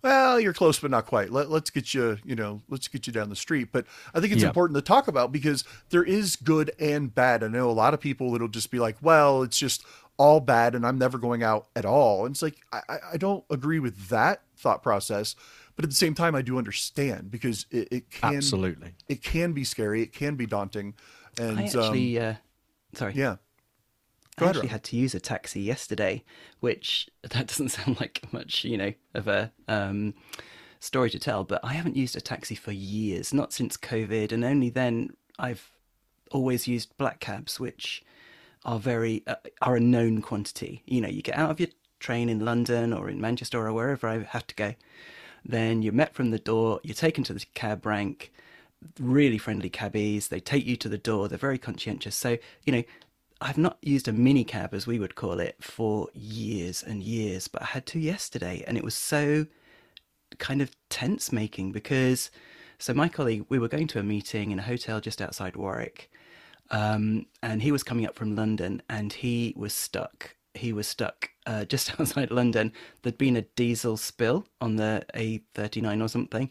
well, 0.03 0.39
you're 0.39 0.53
close, 0.53 0.77
but 0.79 0.91
not 0.91 1.07
quite. 1.07 1.31
Let, 1.31 1.49
let's 1.49 1.71
get 1.71 1.91
you, 1.95 2.19
you 2.23 2.35
know, 2.35 2.61
let's 2.69 2.87
get 2.87 3.07
you 3.07 3.11
down 3.13 3.29
the 3.29 3.35
street. 3.35 3.69
But 3.71 3.87
I 4.13 4.19
think 4.19 4.31
it's 4.31 4.43
important 4.49 4.75
to 4.77 4.81
talk 4.83 5.07
about 5.07 5.31
because 5.31 5.63
there 5.89 6.03
is 6.03 6.35
good 6.35 6.69
and 6.79 7.13
bad. 7.13 7.43
I 7.43 7.47
know 7.47 7.69
a 7.69 7.71
lot 7.71 7.95
of 7.95 7.99
people 7.99 8.31
that'll 8.31 8.47
just 8.47 8.69
be 8.69 8.79
like, 8.79 8.97
well, 9.01 9.41
it's 9.41 9.57
just 9.57 9.83
all 10.17 10.39
bad 10.39 10.75
and 10.75 10.85
I'm 10.85 10.99
never 10.99 11.17
going 11.17 11.41
out 11.41 11.67
at 11.75 11.83
all. 11.85 12.25
And 12.25 12.33
it's 12.33 12.41
like, 12.43 12.57
I- 12.71 12.99
I 13.13 13.17
don't 13.17 13.43
agree 13.49 13.79
with 13.79 14.09
that 14.09 14.41
thought 14.59 14.83
process. 14.83 15.35
But 15.75 15.85
at 15.85 15.91
the 15.91 15.95
same 15.95 16.13
time, 16.13 16.35
I 16.35 16.41
do 16.41 16.57
understand 16.57 17.31
because 17.31 17.65
it, 17.71 17.87
it 17.91 18.11
can, 18.11 18.35
Absolutely. 18.35 18.93
it 19.07 19.23
can 19.23 19.53
be 19.53 19.63
scary. 19.63 20.01
It 20.01 20.11
can 20.11 20.35
be 20.35 20.45
daunting. 20.45 20.95
And 21.37 21.59
I 21.59 21.63
actually, 21.63 22.19
uh, 22.19 22.33
sorry, 22.93 23.13
um, 23.13 23.19
yeah, 23.19 23.31
I 23.31 23.35
Go 24.39 24.45
ahead, 24.45 24.55
actually 24.55 24.67
Rob. 24.67 24.71
had 24.71 24.83
to 24.85 24.97
use 24.97 25.15
a 25.15 25.19
taxi 25.19 25.61
yesterday, 25.61 26.23
which 26.59 27.09
that 27.21 27.47
doesn't 27.47 27.69
sound 27.69 27.99
like 27.99 28.31
much, 28.33 28.63
you 28.65 28.77
know, 28.77 28.93
of 29.13 29.27
a 29.27 29.51
um, 29.67 30.13
story 30.79 31.09
to 31.09 31.19
tell, 31.19 31.43
but 31.43 31.63
I 31.63 31.73
haven't 31.73 31.95
used 31.95 32.15
a 32.15 32.21
taxi 32.21 32.55
for 32.55 32.71
years, 32.71 33.33
not 33.33 33.53
since 33.53 33.77
COVID, 33.77 34.31
and 34.31 34.43
only 34.43 34.69
then 34.69 35.11
I've 35.37 35.71
always 36.31 36.67
used 36.67 36.97
black 36.97 37.19
cabs, 37.19 37.59
which 37.59 38.03
are 38.65 38.79
very 38.79 39.23
uh, 39.27 39.35
are 39.61 39.75
a 39.75 39.79
known 39.79 40.21
quantity. 40.21 40.83
You 40.85 41.01
know, 41.01 41.09
you 41.09 41.21
get 41.21 41.37
out 41.37 41.51
of 41.51 41.59
your 41.59 41.69
train 41.99 42.29
in 42.29 42.43
London 42.43 42.93
or 42.93 43.09
in 43.09 43.21
Manchester 43.21 43.65
or 43.65 43.73
wherever 43.73 44.07
I 44.07 44.19
have 44.19 44.47
to 44.47 44.55
go, 44.55 44.75
then 45.45 45.81
you're 45.81 45.93
met 45.93 46.13
from 46.13 46.31
the 46.31 46.39
door, 46.39 46.79
you're 46.83 46.93
taken 46.93 47.23
to 47.25 47.33
the 47.33 47.45
cab 47.53 47.85
rank. 47.85 48.31
Really 48.97 49.37
friendly 49.37 49.69
cabbies. 49.69 50.29
They 50.29 50.39
take 50.39 50.65
you 50.65 50.77
to 50.77 50.87
the 50.87 50.97
door. 50.97 51.27
They're 51.27 51.37
very 51.37 51.57
conscientious. 51.57 52.15
So 52.15 52.37
you 52.65 52.71
know, 52.71 52.83
I've 53.41 53.57
not 53.57 53.77
used 53.81 54.07
a 54.07 54.13
mini 54.13 54.45
cab 54.45 54.73
as 54.73 54.87
we 54.87 54.99
would 54.99 55.15
call 55.15 55.39
it 55.39 55.57
for 55.61 56.07
years 56.13 56.81
and 56.81 57.03
years, 57.03 57.49
but 57.49 57.61
I 57.61 57.65
had 57.65 57.85
to 57.87 57.99
yesterday, 57.99 58.63
and 58.65 58.77
it 58.77 58.83
was 58.83 58.95
so 58.95 59.47
kind 60.37 60.61
of 60.61 60.71
tense 60.89 61.31
making 61.31 61.71
because 61.71 62.29
so 62.77 62.93
my 62.93 63.09
colleague 63.09 63.45
we 63.49 63.59
were 63.59 63.67
going 63.67 63.87
to 63.87 63.99
a 63.99 64.03
meeting 64.03 64.51
in 64.51 64.59
a 64.59 64.63
hotel 64.63 65.01
just 65.01 65.21
outside 65.21 65.55
Warwick 65.55 66.11
um, 66.71 67.25
and 67.41 67.61
he 67.61 67.71
was 67.71 67.83
coming 67.83 68.05
up 68.05 68.15
from 68.15 68.35
London 68.35 68.81
and 68.89 69.11
he 69.11 69.53
was 69.57 69.73
stuck 69.73 70.35
he 70.59 70.73
was 70.73 70.87
stuck 70.87 71.29
uh, 71.45 71.65
just 71.73 71.99
outside 71.99 72.31
London 72.31 72.71
there'd 73.01 73.17
been 73.17 73.35
a 73.35 73.41
diesel 73.41 73.97
spill 73.97 74.45
on 74.61 74.75
the 74.75 75.03
A39 75.15 76.03
or 76.03 76.07
something 76.07 76.49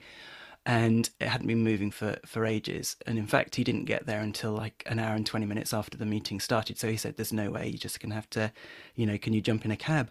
and 0.69 1.09
it 1.19 1.29
hadn't 1.29 1.47
been 1.47 1.65
moving 1.65 1.91
for, 1.91 2.19
for 2.27 2.45
ages. 2.45 2.95
And 3.07 3.19
in 3.19 3.27
fact, 3.27 3.55
he 3.55 3.65
didn't 3.65 3.87
get 3.87 4.05
there 4.05 4.21
until 4.21 4.53
like 4.53 4.83
an 4.85 4.99
hour 4.99 5.15
and 5.15 5.25
20 5.25 5.47
minutes 5.47 5.73
after 5.73 5.97
the 5.97 6.05
meeting 6.05 6.41
started. 6.41 6.79
So 6.79 6.91
he 6.91 6.99
said, 6.99 7.17
There's 7.17 7.33
no 7.33 7.51
way, 7.51 7.69
you're 7.69 7.79
just 7.79 8.01
going 8.01 8.11
to 8.11 8.17
have 8.17 8.29
to, 8.31 8.53
you 8.95 9.07
know, 9.07 9.17
can 9.17 9.33
you 9.33 9.41
jump 9.41 9.65
in 9.65 9.71
a 9.71 9.79
cab? 9.79 10.11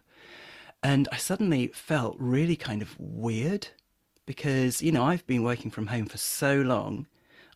And 0.81 1.07
I 1.11 1.17
suddenly 1.17 1.67
felt 1.67 2.15
really 2.17 2.55
kind 2.55 2.81
of 2.81 2.99
weird 2.99 3.67
because, 4.25 4.81
you 4.81 4.91
know, 4.91 5.03
I've 5.03 5.27
been 5.27 5.43
working 5.43 5.69
from 5.69 5.87
home 5.87 6.07
for 6.07 6.17
so 6.17 6.55
long. 6.55 7.05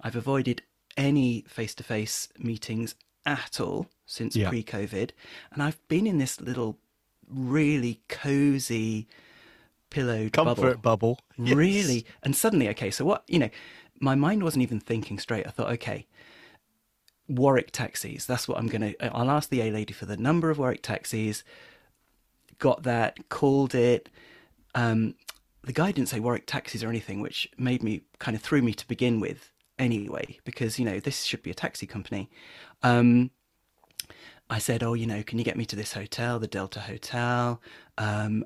I've 0.02 0.16
avoided 0.16 0.62
any 0.96 1.44
face 1.48 1.74
to 1.76 1.84
face 1.84 2.30
meetings 2.38 2.94
at 3.26 3.60
all 3.60 3.88
since 4.12 4.36
Yeah. 4.36 4.50
pre 4.50 4.64
COVID. 4.64 5.12
And 5.52 5.64
I've 5.64 5.80
been 5.88 6.06
in 6.06 6.18
this 6.18 6.40
little 6.42 6.78
really 7.28 8.02
cozy 8.10 9.08
pillowed 9.90 10.34
Comfort 10.34 10.82
bubble. 10.82 11.18
bubble. 11.18 11.20
Yes. 11.38 11.56
Really? 11.56 12.06
And 12.24 12.36
suddenly, 12.36 12.68
okay, 12.70 12.92
so 12.92 13.06
what, 13.06 13.24
you 13.28 13.40
know, 13.40 13.50
my 14.00 14.16
mind 14.16 14.44
wasn't 14.44 14.64
even 14.64 14.80
thinking 14.80 15.20
straight. 15.20 15.48
I 15.48 15.52
thought, 15.52 15.72
okay, 15.74 16.08
Warwick 17.28 17.72
taxis. 17.72 18.26
That's 18.26 18.48
what 18.48 18.58
I'm 18.58 18.68
going 18.68 18.94
to. 18.94 19.16
I'll 19.16 19.30
ask 19.30 19.50
the 19.50 19.62
A 19.62 19.72
lady 19.72 19.94
for 19.94 20.06
the 20.06 20.18
number 20.18 20.50
of 20.50 20.58
Warwick 20.58 20.82
taxis. 20.82 21.44
Got 22.60 22.84
that, 22.84 23.30
called 23.30 23.74
it. 23.74 24.10
Um, 24.76 25.16
the 25.64 25.74
guy 25.74 25.92
didn't 25.92 26.10
say 26.10 26.20
Warwick 26.20 26.48
taxis 26.48 26.84
or 26.84 26.90
anything, 26.90 27.22
which 27.22 27.50
made 27.58 27.84
me 27.84 28.02
kind 28.20 28.36
of 28.36 28.42
threw 28.42 28.62
me 28.62 28.74
to 28.74 28.88
begin 28.88 29.20
with 29.20 29.52
anyway, 29.80 30.40
because, 30.44 30.80
you 30.80 30.86
know, 30.86 31.00
this 31.00 31.24
should 31.24 31.44
be 31.44 31.52
a 31.52 31.56
taxi 31.56 31.86
company. 31.86 32.30
Um, 32.84 33.32
I 34.52 34.60
said, 34.60 34.84
oh, 34.84 34.94
you 34.94 35.08
know, 35.08 35.24
can 35.24 35.40
you 35.40 35.44
get 35.44 35.58
me 35.58 35.66
to 35.66 35.76
this 35.76 35.94
hotel, 35.94 36.38
the 36.38 36.48
Delta 36.48 36.82
Hotel? 36.82 37.60
Um, 37.98 38.46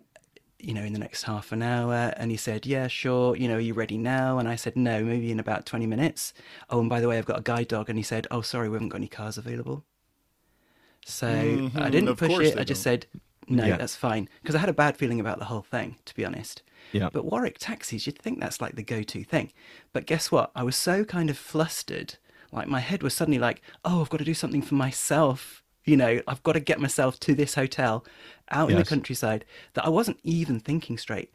you 0.59 0.73
know, 0.73 0.83
in 0.83 0.93
the 0.93 0.99
next 0.99 1.23
half 1.23 1.51
an 1.51 1.61
hour. 1.61 2.13
And 2.17 2.31
he 2.31 2.37
said, 2.37 2.65
Yeah, 2.65 2.87
sure. 2.87 3.35
You 3.35 3.47
know, 3.49 3.57
are 3.57 3.59
you 3.61 3.73
ready 3.73 3.97
now? 3.97 4.39
And 4.39 4.47
I 4.49 4.55
said, 4.55 4.75
No, 4.77 5.03
maybe 5.03 5.31
in 5.31 5.39
about 5.39 5.65
20 5.65 5.87
minutes. 5.87 6.33
Oh, 6.69 6.79
and 6.81 6.89
by 6.89 7.01
the 7.01 7.07
way, 7.09 7.17
I've 7.17 7.25
got 7.25 7.39
a 7.39 7.43
guide 7.43 7.67
dog. 7.69 7.89
And 7.89 7.99
he 7.99 8.03
said, 8.03 8.27
Oh, 8.31 8.41
sorry, 8.41 8.69
we 8.69 8.75
haven't 8.75 8.89
got 8.89 8.97
any 8.97 9.07
cars 9.09 9.37
available. 9.37 9.85
So 11.05 11.61
I 11.75 11.89
Mhm, 11.89 11.91
didn't 11.91 12.09
of 12.09 12.17
push 12.17 12.39
it. 12.39 12.57
I 12.57 12.63
just 12.63 12.81
don't. 12.81 12.83
said, 12.83 13.05
No, 13.47 13.65
Yeah. 13.67 13.77
that's 13.77 13.95
fine. 13.95 14.27
Because 14.41 14.55
I 14.55 14.59
had 14.59 14.69
a 14.69 14.73
bad 14.73 14.97
feeling 14.97 15.19
about 15.19 15.39
the 15.39 15.45
whole 15.45 15.61
thing, 15.61 15.97
to 16.05 16.15
be 16.15 16.25
honest. 16.25 16.63
Yeah. 16.91 17.09
But 17.11 17.25
Warwick 17.25 17.57
taxis, 17.59 18.07
you'd 18.07 18.17
think 18.19 18.39
that's 18.39 18.59
like 18.61 18.75
the 18.75 18.83
go 18.83 19.03
to 19.03 19.23
thing. 19.23 19.51
But 19.93 20.07
guess 20.07 20.31
what? 20.31 20.51
I 20.55 20.63
was 20.63 20.75
so 20.75 21.05
kind 21.05 21.29
of 21.29 21.37
flustered. 21.37 22.15
Like 22.51 22.67
my 22.67 22.79
head 22.79 23.03
was 23.03 23.13
suddenly 23.13 23.39
like, 23.39 23.61
oh, 23.83 24.01
I've 24.01 24.09
got 24.09 24.17
to 24.17 24.23
do 24.25 24.33
something 24.33 24.61
for 24.63 24.75
myself. 24.75 25.63
You 25.85 25.97
know, 25.97 26.19
I've 26.27 26.41
got 26.43 26.53
to 26.53 26.59
get 26.59 26.79
myself 26.79 27.19
to 27.21 27.35
this 27.35 27.53
hotel 27.55 28.05
out 28.49 28.69
in 28.71 28.77
the 28.77 28.85
countryside 28.85 29.45
that 29.73 29.85
I 29.85 29.89
wasn't 29.89 30.19
even 30.23 30.59
thinking 30.59 30.97
straight. 30.97 31.31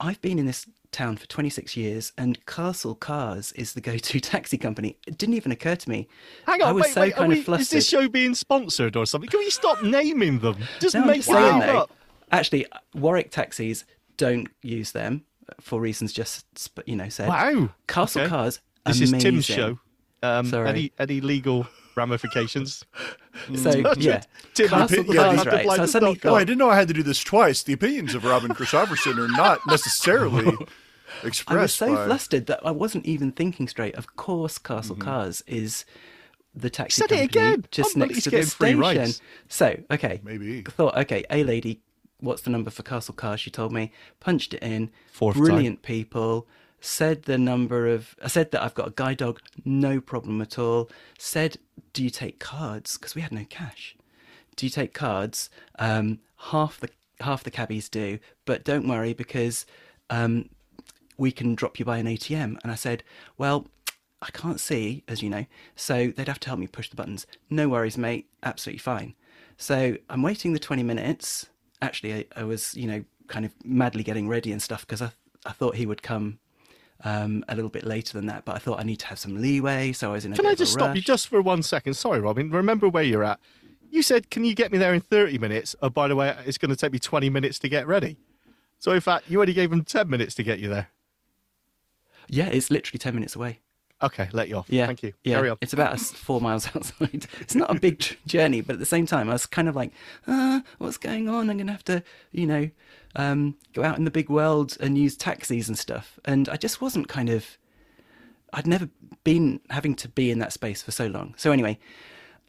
I've 0.00 0.20
been 0.20 0.38
in 0.38 0.46
this 0.46 0.66
town 0.92 1.16
for 1.16 1.26
26 1.26 1.76
years 1.76 2.12
and 2.16 2.44
Castle 2.46 2.94
Cars 2.94 3.52
is 3.52 3.72
the 3.74 3.80
go 3.80 3.96
to 3.98 4.20
taxi 4.34 4.56
company. 4.56 4.96
It 5.06 5.18
didn't 5.18 5.34
even 5.34 5.52
occur 5.52 5.74
to 5.76 5.88
me. 5.90 6.08
Hang 6.46 6.62
on, 6.62 6.68
I 6.68 6.72
was 6.72 6.84
wait, 6.84 6.92
so 6.94 7.00
wait. 7.02 7.14
Kind 7.14 7.28
we, 7.28 7.38
of 7.40 7.44
flustered. 7.44 7.62
is 7.62 7.70
this 7.70 7.88
show 7.88 8.08
being 8.08 8.34
sponsored 8.34 8.96
or 8.96 9.06
something? 9.06 9.28
Can 9.28 9.40
we 9.40 9.50
stop 9.50 9.82
naming 9.82 10.38
them? 10.38 10.56
Just 10.80 10.94
No, 10.94 11.04
make 11.04 11.16
just 11.16 11.28
them 11.28 11.76
up. 11.76 11.90
Actually, 12.30 12.66
Warwick 12.94 13.30
taxis 13.30 13.84
don't 14.16 14.48
use 14.62 14.92
them 14.92 15.24
for 15.60 15.80
reasons 15.80 16.12
just 16.12 16.46
you 16.86 16.96
know 16.96 17.08
said. 17.08 17.28
Wow. 17.28 17.70
Castle 17.86 18.22
Okay. 18.22 18.28
Cars. 18.28 18.60
This 18.86 18.98
amazing. 18.98 19.16
is 19.16 19.22
Tim's 19.22 19.44
show. 19.44 19.78
Um, 20.22 20.46
Sorry. 20.46 20.68
Any 20.68 20.92
any 20.98 21.20
legal 21.20 21.66
ramifications? 21.98 22.84
So 23.54 23.70
yeah, 23.96 24.22
Tim, 24.54 24.68
Castle 24.68 25.04
you 25.04 25.14
Cars, 25.14 25.36
have 25.36 25.44
to 25.44 25.50
right? 25.50 25.66
So 25.76 25.82
I 25.82 25.86
suddenly 25.86 26.14
dot 26.16 26.32
Oh. 26.32 26.34
I 26.34 26.40
didn't 26.40 26.58
know 26.58 26.70
I 26.70 26.74
had 26.74 26.88
to 26.88 26.94
do 26.94 27.04
this 27.04 27.22
twice. 27.22 27.62
The 27.62 27.72
opinions 27.72 28.14
of 28.16 28.24
Robin 28.24 28.52
Christopherson 28.52 29.16
are 29.20 29.28
not 29.28 29.60
necessarily 29.68 30.56
expressed. 31.22 31.56
I 31.56 31.62
was 31.62 31.72
so 31.74 31.94
by... 31.94 32.04
flustered 32.06 32.46
that 32.46 32.66
I 32.66 32.72
wasn't 32.72 33.06
even 33.06 33.30
thinking 33.30 33.68
straight. 33.68 33.94
Of 33.94 34.16
course, 34.16 34.58
Castle 34.58 34.96
Mm-hmm. 34.96 35.04
Cars 35.04 35.44
is 35.46 35.84
the 36.52 36.68
taxi 36.68 37.00
said 37.00 37.12
it 37.12 37.20
company 37.20 37.24
again. 37.52 37.64
just 37.70 37.94
Unbelievable. 37.94 38.14
next 38.16 38.24
to 38.24 38.30
the 38.30 38.36
free 38.38 38.46
station. 38.46 38.80
rides. 38.80 39.22
So 39.48 39.76
okay, 39.92 40.20
Maybe. 40.24 40.64
I 40.66 40.70
thought 40.70 40.96
okay, 40.98 41.24
a 41.30 41.44
lady, 41.44 41.80
what's 42.18 42.42
the 42.42 42.50
number 42.50 42.70
for 42.70 42.82
Castle 42.82 43.14
Cars? 43.14 43.38
She 43.40 43.50
told 43.50 43.72
me, 43.72 43.92
punched 44.18 44.52
it 44.54 44.62
in. 44.64 44.90
Fourth 45.12 45.36
time. 45.36 45.44
Brilliant 45.44 45.82
people. 45.82 46.48
Said 46.80 47.24
the 47.24 47.38
number 47.38 47.88
of. 47.88 48.14
I 48.22 48.28
said 48.28 48.50
that 48.52 48.62
I've 48.62 48.74
got 48.74 48.88
a 48.88 48.92
guide 48.92 49.18
dog, 49.18 49.40
no 49.64 50.00
problem 50.00 50.40
at 50.40 50.58
all. 50.58 50.90
Said, 51.18 51.58
do 51.92 52.04
you 52.04 52.10
take 52.10 52.38
cards? 52.38 52.96
Because 52.96 53.14
we 53.14 53.22
had 53.22 53.32
no 53.32 53.44
cash. 53.48 53.96
Do 54.56 54.66
you 54.66 54.70
take 54.70 54.94
cards? 54.94 55.50
Um, 55.78 56.20
half 56.36 56.78
the 56.78 56.90
half 57.20 57.42
the 57.42 57.50
cabbies 57.50 57.88
do, 57.88 58.18
but 58.44 58.64
don't 58.64 58.86
worry 58.86 59.12
because 59.12 59.66
um, 60.10 60.48
we 61.16 61.32
can 61.32 61.54
drop 61.54 61.78
you 61.78 61.84
by 61.84 61.98
an 61.98 62.06
ATM. 62.06 62.58
And 62.62 62.70
I 62.70 62.76
said, 62.76 63.02
well, 63.36 63.66
I 64.22 64.30
can't 64.30 64.60
see, 64.60 65.04
as 65.08 65.22
you 65.22 65.30
know, 65.30 65.46
so 65.76 66.08
they'd 66.08 66.28
have 66.28 66.40
to 66.40 66.48
help 66.48 66.60
me 66.60 66.66
push 66.66 66.88
the 66.90 66.96
buttons. 66.96 67.26
No 67.50 67.68
worries, 67.68 67.98
mate. 67.98 68.28
Absolutely 68.42 68.78
fine. 68.78 69.14
So 69.56 69.96
I'm 70.08 70.22
waiting 70.22 70.52
the 70.52 70.58
20 70.58 70.82
minutes. 70.82 71.46
Actually, 71.82 72.14
I, 72.14 72.24
I 72.36 72.44
was, 72.44 72.74
you 72.74 72.86
know, 72.86 73.04
kind 73.26 73.44
of 73.44 73.52
madly 73.64 74.02
getting 74.02 74.28
ready 74.28 74.52
and 74.52 74.62
stuff 74.62 74.86
because 74.86 75.02
I, 75.02 75.10
I 75.44 75.52
thought 75.52 75.76
he 75.76 75.86
would 75.86 76.02
come 76.02 76.38
um, 77.04 77.44
a 77.48 77.54
little 77.54 77.70
bit 77.70 77.84
later 77.84 78.12
than 78.14 78.26
that, 78.26 78.44
but 78.44 78.56
I 78.56 78.58
thought 78.58 78.80
I 78.80 78.82
need 78.82 78.98
to 79.00 79.06
have 79.06 79.18
some 79.18 79.40
leeway. 79.40 79.92
So 79.92 80.10
I 80.10 80.12
was 80.14 80.24
in 80.24 80.32
a 80.32 80.36
Can 80.36 80.44
bit 80.44 80.48
I 80.48 80.52
of 80.52 80.58
a 80.58 80.58
just 80.58 80.72
stop 80.72 80.96
you 80.96 81.02
just 81.02 81.28
for 81.28 81.40
one 81.40 81.62
second? 81.62 81.94
Sorry, 81.94 82.20
Robin. 82.20 82.50
Remember 82.50 82.88
where 82.88 83.02
you're 83.02 83.24
at. 83.24 83.40
You 83.90 84.02
said, 84.02 84.30
"Can 84.30 84.44
you 84.44 84.54
get 84.54 84.70
me 84.72 84.78
there 84.78 84.92
in 84.92 85.00
30 85.00 85.38
minutes?" 85.38 85.74
Oh, 85.80 85.88
by 85.90 86.08
the 86.08 86.16
way, 86.16 86.36
it's 86.44 86.58
going 86.58 86.70
to 86.70 86.76
take 86.76 86.92
me 86.92 86.98
20 86.98 87.30
minutes 87.30 87.58
to 87.60 87.68
get 87.68 87.86
ready. 87.86 88.16
So, 88.78 88.92
in 88.92 89.00
fact, 89.00 89.28
you 89.28 89.40
only 89.40 89.54
gave 89.54 89.70
them 89.70 89.82
10 89.84 90.08
minutes 90.08 90.34
to 90.36 90.42
get 90.42 90.58
you 90.58 90.68
there. 90.68 90.88
Yeah, 92.28 92.46
it's 92.48 92.70
literally 92.70 92.98
10 92.98 93.14
minutes 93.14 93.34
away. 93.34 93.60
Okay, 94.00 94.28
let 94.32 94.48
you 94.48 94.56
off. 94.56 94.66
Yeah. 94.68 94.86
Thank 94.86 95.02
you. 95.02 95.12
Yeah. 95.24 95.36
Carry 95.36 95.50
on. 95.50 95.58
It's 95.60 95.72
about 95.72 95.98
four 95.98 96.40
miles 96.40 96.66
outside. 96.74 97.26
It's 97.40 97.54
not 97.54 97.74
a 97.74 97.80
big 97.80 98.04
journey, 98.26 98.60
but 98.60 98.74
at 98.74 98.78
the 98.78 98.86
same 98.86 99.06
time, 99.06 99.28
I 99.28 99.32
was 99.32 99.46
kind 99.46 99.68
of 99.68 99.74
like, 99.74 99.92
ah, 100.26 100.62
what's 100.78 100.98
going 100.98 101.28
on? 101.28 101.50
I'm 101.50 101.56
going 101.56 101.66
to 101.66 101.72
have 101.72 101.84
to, 101.84 102.02
you 102.30 102.46
know, 102.46 102.70
um, 103.16 103.56
go 103.72 103.82
out 103.82 103.98
in 103.98 104.04
the 104.04 104.10
big 104.10 104.30
world 104.30 104.76
and 104.80 104.96
use 104.96 105.16
taxis 105.16 105.68
and 105.68 105.76
stuff. 105.76 106.20
And 106.24 106.48
I 106.48 106.56
just 106.56 106.80
wasn't 106.80 107.08
kind 107.08 107.28
of, 107.28 107.58
I'd 108.52 108.66
never 108.66 108.88
been 109.24 109.60
having 109.70 109.94
to 109.96 110.08
be 110.08 110.30
in 110.30 110.38
that 110.38 110.52
space 110.52 110.80
for 110.80 110.92
so 110.92 111.06
long. 111.06 111.34
So 111.36 111.50
anyway, 111.50 111.78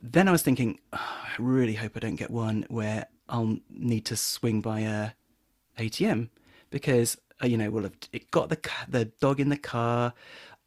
then 0.02 0.28
I 0.28 0.32
was 0.32 0.42
thinking, 0.44 0.80
"Oh, 0.94 0.98
I 1.00 1.32
really 1.40 1.74
hope 1.74 1.94
I 1.96 2.00
don't 2.00 2.16
get 2.16 2.32
one 2.32 2.66
where 2.70 3.08
I'll 3.28 3.58
need 3.70 4.06
to 4.06 4.16
swing 4.16 4.62
by 4.62 4.82
a 4.82 5.12
ATM 5.78 6.30
because 6.70 7.18
uh, 7.42 7.48
you 7.48 7.58
know 7.58 7.70
we'll 7.70 7.84
have 7.84 7.98
it 8.12 8.32
got 8.32 8.50
the 8.50 8.60
the 8.88 9.06
dog 9.06 9.40
in 9.40 9.50
the 9.50 9.58
car. 9.58 10.14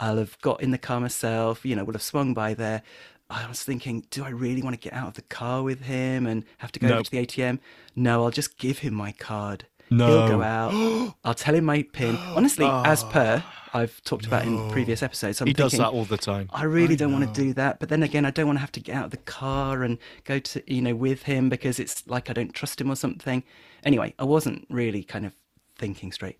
I'll 0.03 0.17
have 0.17 0.37
got 0.41 0.61
in 0.61 0.73
the 0.73 0.79
car 0.79 0.99
myself. 1.01 1.65
You 1.65 1.77
know, 1.77 1.85
we'll 1.85 1.95
have 1.95 2.03
swung 2.03 2.35
by 2.35 2.55
there. 2.55 2.83
I 3.31 3.47
was 3.47 3.63
thinking, 3.63 4.05
do 4.11 4.25
I 4.25 4.31
really 4.31 4.61
want 4.61 4.75
to 4.75 4.81
get 4.89 4.93
out 4.93 5.07
of 5.09 5.15
the 5.15 5.23
car 5.23 5.63
with 5.63 5.83
him 5.83 6.27
and 6.27 6.45
have 6.59 6.73
to 6.73 6.81
go 6.81 6.89
No. 6.89 6.95
over 6.95 7.05
to 7.05 7.11
the 7.11 7.19
ATM? 7.25 7.61
No, 7.95 8.25
I'll 8.25 8.31
just 8.33 8.59
give 8.59 8.79
him 8.81 8.95
my 8.95 9.13
card. 9.13 9.65
No. 9.91 10.07
He'll 10.09 10.29
go 10.29 10.43
out. 10.43 11.15
I'll 11.25 11.35
tell 11.35 11.55
him 11.55 11.65
my 11.65 11.83
pin. 11.85 12.17
Honestly, 12.17 12.67
as 12.67 13.05
per 13.05 13.45
I've 13.73 14.03
talked 14.03 14.27
about 14.27 14.45
in 14.45 14.71
previous 14.71 15.03
episodes, 15.03 15.41
I'm 15.41 15.47
he 15.47 15.53
does 15.53 15.71
thinking, 15.73 15.85
that 15.85 15.97
all 15.97 16.05
the 16.05 16.19
time. 16.19 16.51
I 16.53 16.65
really 16.65 16.97
don't 16.97 17.13
want 17.13 17.33
to 17.33 17.41
do 17.41 17.55
that. 17.55 17.79
But 17.79 17.89
then 17.89 18.03
again, 18.03 18.25
I 18.25 18.31
don't 18.31 18.47
want 18.47 18.57
to 18.57 18.61
have 18.61 18.73
to 18.73 18.81
get 18.81 18.97
out 18.97 19.05
of 19.07 19.11
the 19.13 19.17
car 19.19 19.83
and 19.85 19.99
go 20.25 20.39
to, 20.41 20.63
you 20.75 20.83
know, 20.83 20.95
with 20.95 21.23
him 21.23 21.49
because 21.49 21.79
it's 21.79 22.07
like 22.09 22.29
I 22.29 22.33
don't 22.33 22.53
trust 22.53 22.81
him 22.81 22.91
or 22.91 22.97
something. 22.97 23.45
Anyway, 23.85 24.15
I 24.19 24.25
wasn't 24.25 24.67
really 24.69 25.05
kind 25.05 25.25
of 25.25 25.35
thinking 25.79 26.11
straight. 26.13 26.39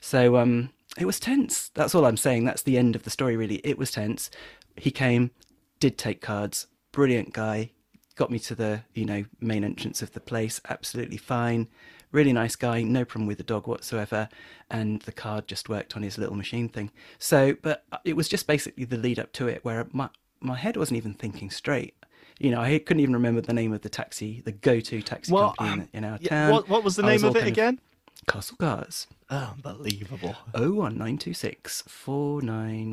So 0.00 0.36
um, 0.36 0.70
it 0.98 1.06
was 1.06 1.20
tense. 1.20 1.70
That's 1.74 1.94
all 1.94 2.04
I'm 2.04 2.16
saying. 2.16 2.44
That's 2.44 2.62
the 2.62 2.78
end 2.78 2.96
of 2.96 3.04
the 3.04 3.10
story, 3.10 3.36
really. 3.36 3.56
It 3.64 3.78
was 3.78 3.90
tense. 3.92 4.30
He 4.76 4.90
came, 4.90 5.30
did 5.78 5.96
take 5.98 6.20
cards. 6.20 6.66
Brilliant 6.92 7.32
guy. 7.32 7.70
Got 8.16 8.30
me 8.30 8.38
to 8.40 8.54
the, 8.54 8.82
you 8.94 9.04
know, 9.04 9.24
main 9.40 9.64
entrance 9.64 10.02
of 10.02 10.12
the 10.12 10.20
place. 10.20 10.60
Absolutely 10.68 11.16
fine. 11.16 11.68
Really 12.12 12.32
nice 12.32 12.56
guy, 12.56 12.82
no 12.82 13.04
problem 13.04 13.28
with 13.28 13.38
the 13.38 13.44
dog 13.44 13.68
whatsoever, 13.68 14.28
and 14.68 15.00
the 15.02 15.12
card 15.12 15.46
just 15.46 15.68
worked 15.68 15.94
on 15.94 16.02
his 16.02 16.18
little 16.18 16.34
machine 16.34 16.68
thing. 16.68 16.90
So, 17.20 17.54
but 17.62 17.84
it 18.04 18.16
was 18.16 18.28
just 18.28 18.48
basically 18.48 18.84
the 18.84 18.96
lead 18.96 19.20
up 19.20 19.32
to 19.34 19.46
it 19.46 19.64
where 19.64 19.86
my 19.92 20.08
my 20.40 20.56
head 20.56 20.76
wasn't 20.76 20.96
even 20.96 21.14
thinking 21.14 21.50
straight. 21.50 21.94
You 22.40 22.50
know, 22.50 22.60
I 22.62 22.78
couldn't 22.80 23.00
even 23.00 23.14
remember 23.14 23.42
the 23.42 23.52
name 23.52 23.72
of 23.72 23.82
the 23.82 23.88
taxi, 23.88 24.40
the 24.44 24.50
go-to 24.50 25.02
taxi 25.02 25.30
Well, 25.32 25.52
company 25.52 25.88
in, 25.92 26.04
in 26.04 26.04
our 26.04 26.18
Yeah, 26.20 26.28
town. 26.30 26.52
what, 26.52 26.68
what 26.68 26.82
was 26.82 26.96
the 26.96 27.04
I 27.04 27.14
name 27.14 27.24
of 27.24 27.36
it 27.36 27.46
again? 27.46 27.76
Castle 27.76 27.89
Cars. 28.26 29.06
Unbelievable. 29.28 30.36
Oh 30.54 30.72
one 30.72 30.98
nine 30.98 31.18
two 31.18 31.34
six 31.34 31.82
four 31.88 32.42
nine 32.42 32.92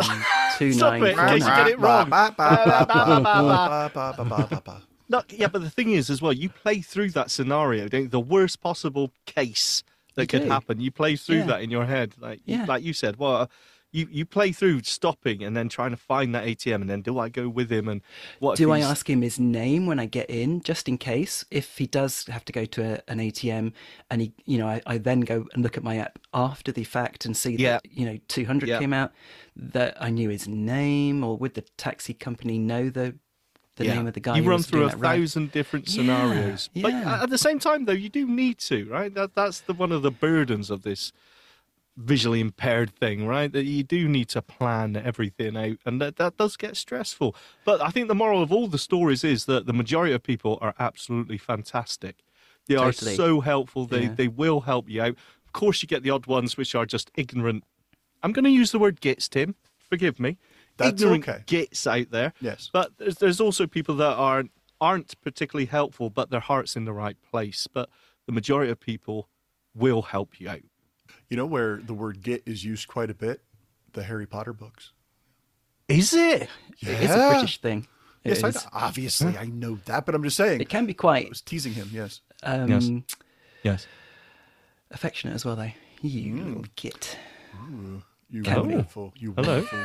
two 0.58 0.72
Stop 0.74 0.94
nine 0.94 1.04
it, 1.04 1.10
in 1.12 1.18
case 1.18 1.42
you 1.44 1.48
get 1.56 1.68
it 1.68 1.80
wrong. 1.80 2.10
wrong. 2.10 2.34
No, 5.10 5.22
yeah, 5.30 5.48
but 5.48 5.62
the 5.62 5.70
thing 5.70 5.92
is, 5.92 6.10
as 6.10 6.22
well, 6.22 6.34
you 6.34 6.50
play 6.50 6.82
through 6.82 7.12
that 7.12 7.32
scenario, 7.32 7.88
don't 7.88 8.04
you? 8.04 8.08
the 8.10 8.20
worst 8.20 8.62
possible 8.62 9.12
case 9.26 9.84
that 10.16 10.24
You 10.24 10.28
could 10.28 10.44
do. 10.44 10.50
happen. 10.50 10.82
You 10.82 10.92
play 10.92 11.16
through 11.16 11.38
Yeah. 11.38 11.46
that 11.46 11.62
in 11.62 11.70
your 11.70 11.86
head, 11.86 12.14
like 12.20 12.42
you- 12.46 12.58
Yeah. 12.58 12.66
like 12.66 12.84
you 12.84 12.92
said. 12.92 13.16
Well, 13.18 13.36
uh, 13.36 13.48
you 13.92 14.08
you 14.12 14.26
play 14.26 14.52
through 14.52 14.84
stopping 14.84 15.44
and 15.44 15.56
then 15.56 15.70
trying 15.70 15.92
to 15.92 15.98
find 15.98 16.36
that 16.36 16.46
ATM, 16.46 16.82
and 16.82 16.90
then 16.90 17.02
do 17.02 17.18
I 17.20 17.30
go 17.30 17.48
with 17.50 17.72
him? 17.72 17.88
And 17.88 18.02
what 18.40 18.58
Do 18.58 18.72
I 18.72 18.80
ask 18.80 19.10
him 19.10 19.22
his 19.22 19.40
name 19.40 19.86
when 19.86 20.00
I 20.00 20.06
get 20.06 20.30
in, 20.30 20.62
just 20.62 20.88
in 20.88 20.98
case? 20.98 21.46
If 21.52 21.78
he 21.78 21.88
does 21.88 22.26
have 22.26 22.46
to 22.46 22.54
go 22.54 22.66
to 22.66 22.96
a, 22.96 23.12
an 23.12 23.20
ATM, 23.20 23.74
and 24.12 24.22
he, 24.22 24.34
you 24.46 24.58
know, 24.58 24.68
I, 24.68 24.82
I 24.86 24.98
then 24.98 25.22
go 25.22 25.48
and 25.54 25.64
look 25.64 25.78
at 25.78 25.84
my 25.84 25.98
app 25.98 26.20
after 26.34 26.72
the 26.72 26.84
fact 26.84 27.26
and 27.26 27.36
see 27.36 27.56
Yeah. 27.56 27.80
that, 27.84 27.92
you 27.92 28.06
know, 28.06 28.18
two 28.28 28.46
hundred 28.46 28.70
Yeah. 28.70 28.80
came 28.80 28.94
out, 28.94 29.14
that 29.56 30.02
I 30.02 30.10
knew 30.10 30.30
his 30.30 30.48
name, 30.48 31.24
or 31.24 31.38
would 31.38 31.54
the 31.54 31.64
taxi 31.78 32.14
company 32.14 32.58
know 32.60 32.90
the 32.90 33.16
the 33.78 33.86
Yeah. 33.86 33.94
name 33.94 34.08
of 34.08 34.14
the 34.14 34.20
guy? 34.20 34.38
You 34.38 34.44
run 34.44 34.64
through 34.64 34.86
a 34.86 34.90
thousand 34.90 35.52
different 35.52 35.88
Yeah, 35.88 35.96
scenarios. 35.96 36.70
But 36.74 36.92
yeah. 36.94 37.24
at 37.24 37.30
the 37.30 37.38
same 37.38 37.60
time, 37.60 37.86
though, 37.86 37.92
you 37.94 38.10
do 38.10 38.28
need 38.28 38.58
to, 38.60 38.86
right? 38.90 39.14
That 39.14 39.36
that's 39.36 39.62
the 39.62 39.74
one 39.74 39.92
of 39.92 40.02
the 40.02 40.12
burdens 40.12 40.70
of 40.70 40.82
this 40.82 41.14
visually 41.98 42.40
impaired 42.40 42.92
thing, 42.96 43.26
right? 43.28 43.52
That 43.52 43.66
you 43.66 43.84
do 43.84 44.08
need 44.08 44.30
to 44.30 44.42
plan 44.42 44.96
everything 44.96 45.58
out, 45.58 45.78
and 45.86 46.00
that 46.00 46.16
that 46.18 46.38
does 46.38 46.56
get 46.56 46.78
stressful. 46.78 47.36
But 47.66 47.82
I 47.82 47.90
think 47.90 48.08
the 48.08 48.16
moral 48.16 48.44
of 48.44 48.52
all 48.52 48.68
the 48.68 48.78
stories 48.78 49.24
is 49.24 49.46
that 49.46 49.66
the 49.66 49.74
majority 49.74 50.14
of 50.14 50.24
people 50.24 50.60
are 50.62 50.76
absolutely 50.80 51.38
fantastic. 51.38 52.24
They 52.68 52.76
are 52.76 52.92
so 52.92 53.42
helpful. 53.42 53.86
They 53.86 54.04
Yeah. 54.04 54.14
they 54.14 54.28
will 54.28 54.62
help 54.62 54.90
you 54.90 55.02
out. 55.02 55.16
Of 55.46 55.54
course, 55.54 55.82
you 55.82 55.88
get 55.88 56.04
the 56.04 56.10
odd 56.12 56.28
ones 56.28 56.56
which 56.56 56.76
are 56.76 56.86
just 56.86 57.10
ignorant. 57.16 57.64
I'm 58.22 58.32
going 58.32 58.46
to 58.46 58.52
use 58.52 58.72
the 58.72 58.80
word 58.80 59.02
gits, 59.02 59.28
Tim. 59.28 59.56
Forgive 59.78 60.20
me. 60.20 60.38
That's 60.76 61.02
ignorant 61.02 61.28
okay. 61.28 61.44
gits 61.46 61.88
out 61.88 62.12
there. 62.12 62.34
Yes. 62.42 62.70
But 62.72 62.92
there's, 62.98 63.16
there's 63.16 63.42
also 63.42 63.66
people 63.68 63.96
that 63.96 64.16
aren't 64.16 64.52
aren't 64.80 65.20
particularly 65.22 65.66
helpful, 65.66 66.12
but 66.12 66.30
their 66.30 66.40
heart's 66.42 66.76
in 66.76 66.86
the 66.86 66.94
right 66.94 67.18
place. 67.32 67.68
But 67.72 67.90
the 68.28 68.32
majority 68.32 68.72
of 68.72 68.80
people 68.80 69.30
will 69.74 70.04
help 70.04 70.40
you 70.40 70.50
out. 70.50 70.62
You 71.30 71.38
know 71.38 71.46
where 71.46 71.78
the 71.78 71.94
word 71.94 72.22
"get" 72.24 72.44
is 72.46 72.64
used 72.64 72.88
quite 72.88 73.10
a 73.10 73.14
bit? 73.14 73.42
The 73.94 74.04
Harry 74.04 74.26
Potter 74.26 74.54
books. 74.54 74.92
Is 75.88 76.14
it? 76.14 76.50
It 76.82 76.88
is 77.02 77.12
a 77.12 77.30
British 77.32 77.60
thing. 77.62 77.88
It 78.24 78.30
Yes, 78.32 78.44
I 78.44 78.48
is. 78.50 78.56
know. 78.56 78.62
obviously 78.74 79.38
I 79.38 79.46
know 79.46 79.80
that, 79.86 80.06
but 80.06 80.14
I'm 80.16 80.24
just 80.24 80.36
saying. 80.38 80.60
It 80.62 80.70
can 80.70 80.86
be 80.86 80.94
quite. 80.94 81.18
I 81.18 81.22
quite 81.22 81.30
was 81.30 81.42
teasing 81.42 81.74
him. 81.74 81.90
Yes. 81.94 82.22
um, 82.44 82.70
Yes. 82.70 82.90
Yes. 83.64 83.88
affectionate 84.92 85.34
as 85.36 85.46
well, 85.46 85.56
though. 85.56 85.72
You 86.02 86.34
Mm. 86.36 86.46
little 86.48 86.66
git. 86.76 87.18
You 88.30 88.44
Can 88.44 88.68
be. 88.68 88.74
you 89.20 89.34
Hello. 89.38 89.54
wonderful, 89.62 89.80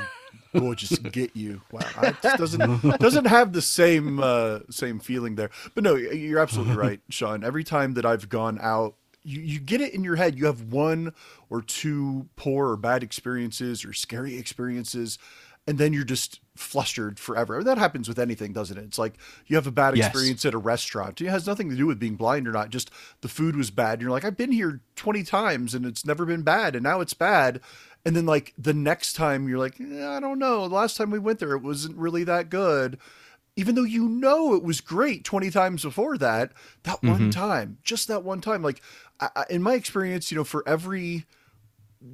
gorgeous, 0.52 0.98
get 0.98 1.36
you. 1.36 1.60
Wow, 1.70 1.80
it 2.02 2.16
doesn't 2.22 2.98
doesn't 2.98 3.24
have 3.26 3.52
the 3.52 3.62
same 3.62 4.18
uh, 4.20 4.60
same 4.68 4.98
feeling 4.98 5.36
there. 5.36 5.50
But 5.74 5.84
no, 5.84 5.94
you're 5.94 6.40
absolutely 6.40 6.74
right, 6.86 7.00
Sean. 7.08 7.44
Every 7.44 7.62
time 7.64 7.94
that 7.94 8.04
I've 8.04 8.28
gone 8.28 8.58
out, 8.60 8.96
you 9.24 9.40
you 9.40 9.58
get 9.60 9.80
it 9.80 9.94
in 9.94 10.04
your 10.04 10.16
head. 10.16 10.38
You 10.38 10.46
have 10.46 10.72
one 10.72 11.12
or 11.50 11.62
two 11.62 12.28
poor 12.36 12.70
or 12.70 12.76
bad 12.76 13.02
experiences 13.02 13.84
or 13.84 13.92
scary 13.92 14.36
experiences, 14.36 15.18
and 15.66 15.78
then 15.78 15.92
you're 15.92 16.04
just 16.04 16.40
flustered 16.56 17.18
forever. 17.18 17.62
That 17.64 17.78
happens 17.78 18.08
with 18.08 18.18
anything, 18.18 18.52
doesn't 18.52 18.76
it? 18.76 18.84
It's 18.84 18.98
like 18.98 19.14
you 19.46 19.56
have 19.56 19.66
a 19.66 19.70
bad 19.72 19.96
Yes. 19.96 20.08
experience 20.08 20.44
at 20.44 20.54
a 20.54 20.58
restaurant. 20.58 21.20
It 21.20 21.28
has 21.28 21.46
nothing 21.46 21.70
to 21.70 21.76
do 21.76 21.86
with 21.86 21.98
being 21.98 22.16
blind 22.16 22.46
or 22.46 22.52
not. 22.52 22.70
Just 22.70 22.90
the 23.20 23.28
food 23.28 23.56
was 23.56 23.70
bad. 23.70 23.94
And 23.94 24.02
You're 24.02 24.10
like, 24.10 24.24
I've 24.24 24.36
been 24.36 24.52
here 24.52 24.80
20 24.96 25.22
times 25.22 25.74
and 25.74 25.86
it's 25.86 26.04
never 26.04 26.24
been 26.26 26.42
bad, 26.42 26.74
and 26.74 26.82
now 26.82 27.00
it's 27.00 27.14
bad. 27.14 27.60
And 28.04 28.16
then 28.16 28.26
like 28.26 28.52
the 28.58 28.74
next 28.74 29.12
time 29.14 29.48
you're 29.48 29.58
like, 29.60 29.80
"Eh, 29.80 30.06
I 30.06 30.18
don't 30.18 30.40
know. 30.40 30.68
The 30.68 30.74
last 30.74 30.96
time 30.96 31.10
we 31.10 31.20
went 31.20 31.38
there, 31.38 31.52
it 31.52 31.62
wasn't 31.62 31.96
really 31.96 32.24
that 32.24 32.50
good. 32.50 32.98
Even 33.54 33.74
though 33.74 33.82
you 33.84 34.08
know 34.08 34.54
it 34.54 34.62
was 34.62 34.80
great 34.80 35.24
20 35.24 35.50
times 35.50 35.82
before 35.82 36.16
that, 36.18 36.52
that 36.84 37.02
one 37.02 37.30
time, 37.30 37.76
just 37.82 38.08
that 38.08 38.24
one 38.24 38.40
time, 38.40 38.62
like 38.62 38.80
I, 39.36 39.44
in 39.50 39.62
my 39.62 39.74
experience, 39.74 40.30
you 40.30 40.36
know, 40.36 40.44
for 40.44 40.66
every 40.66 41.24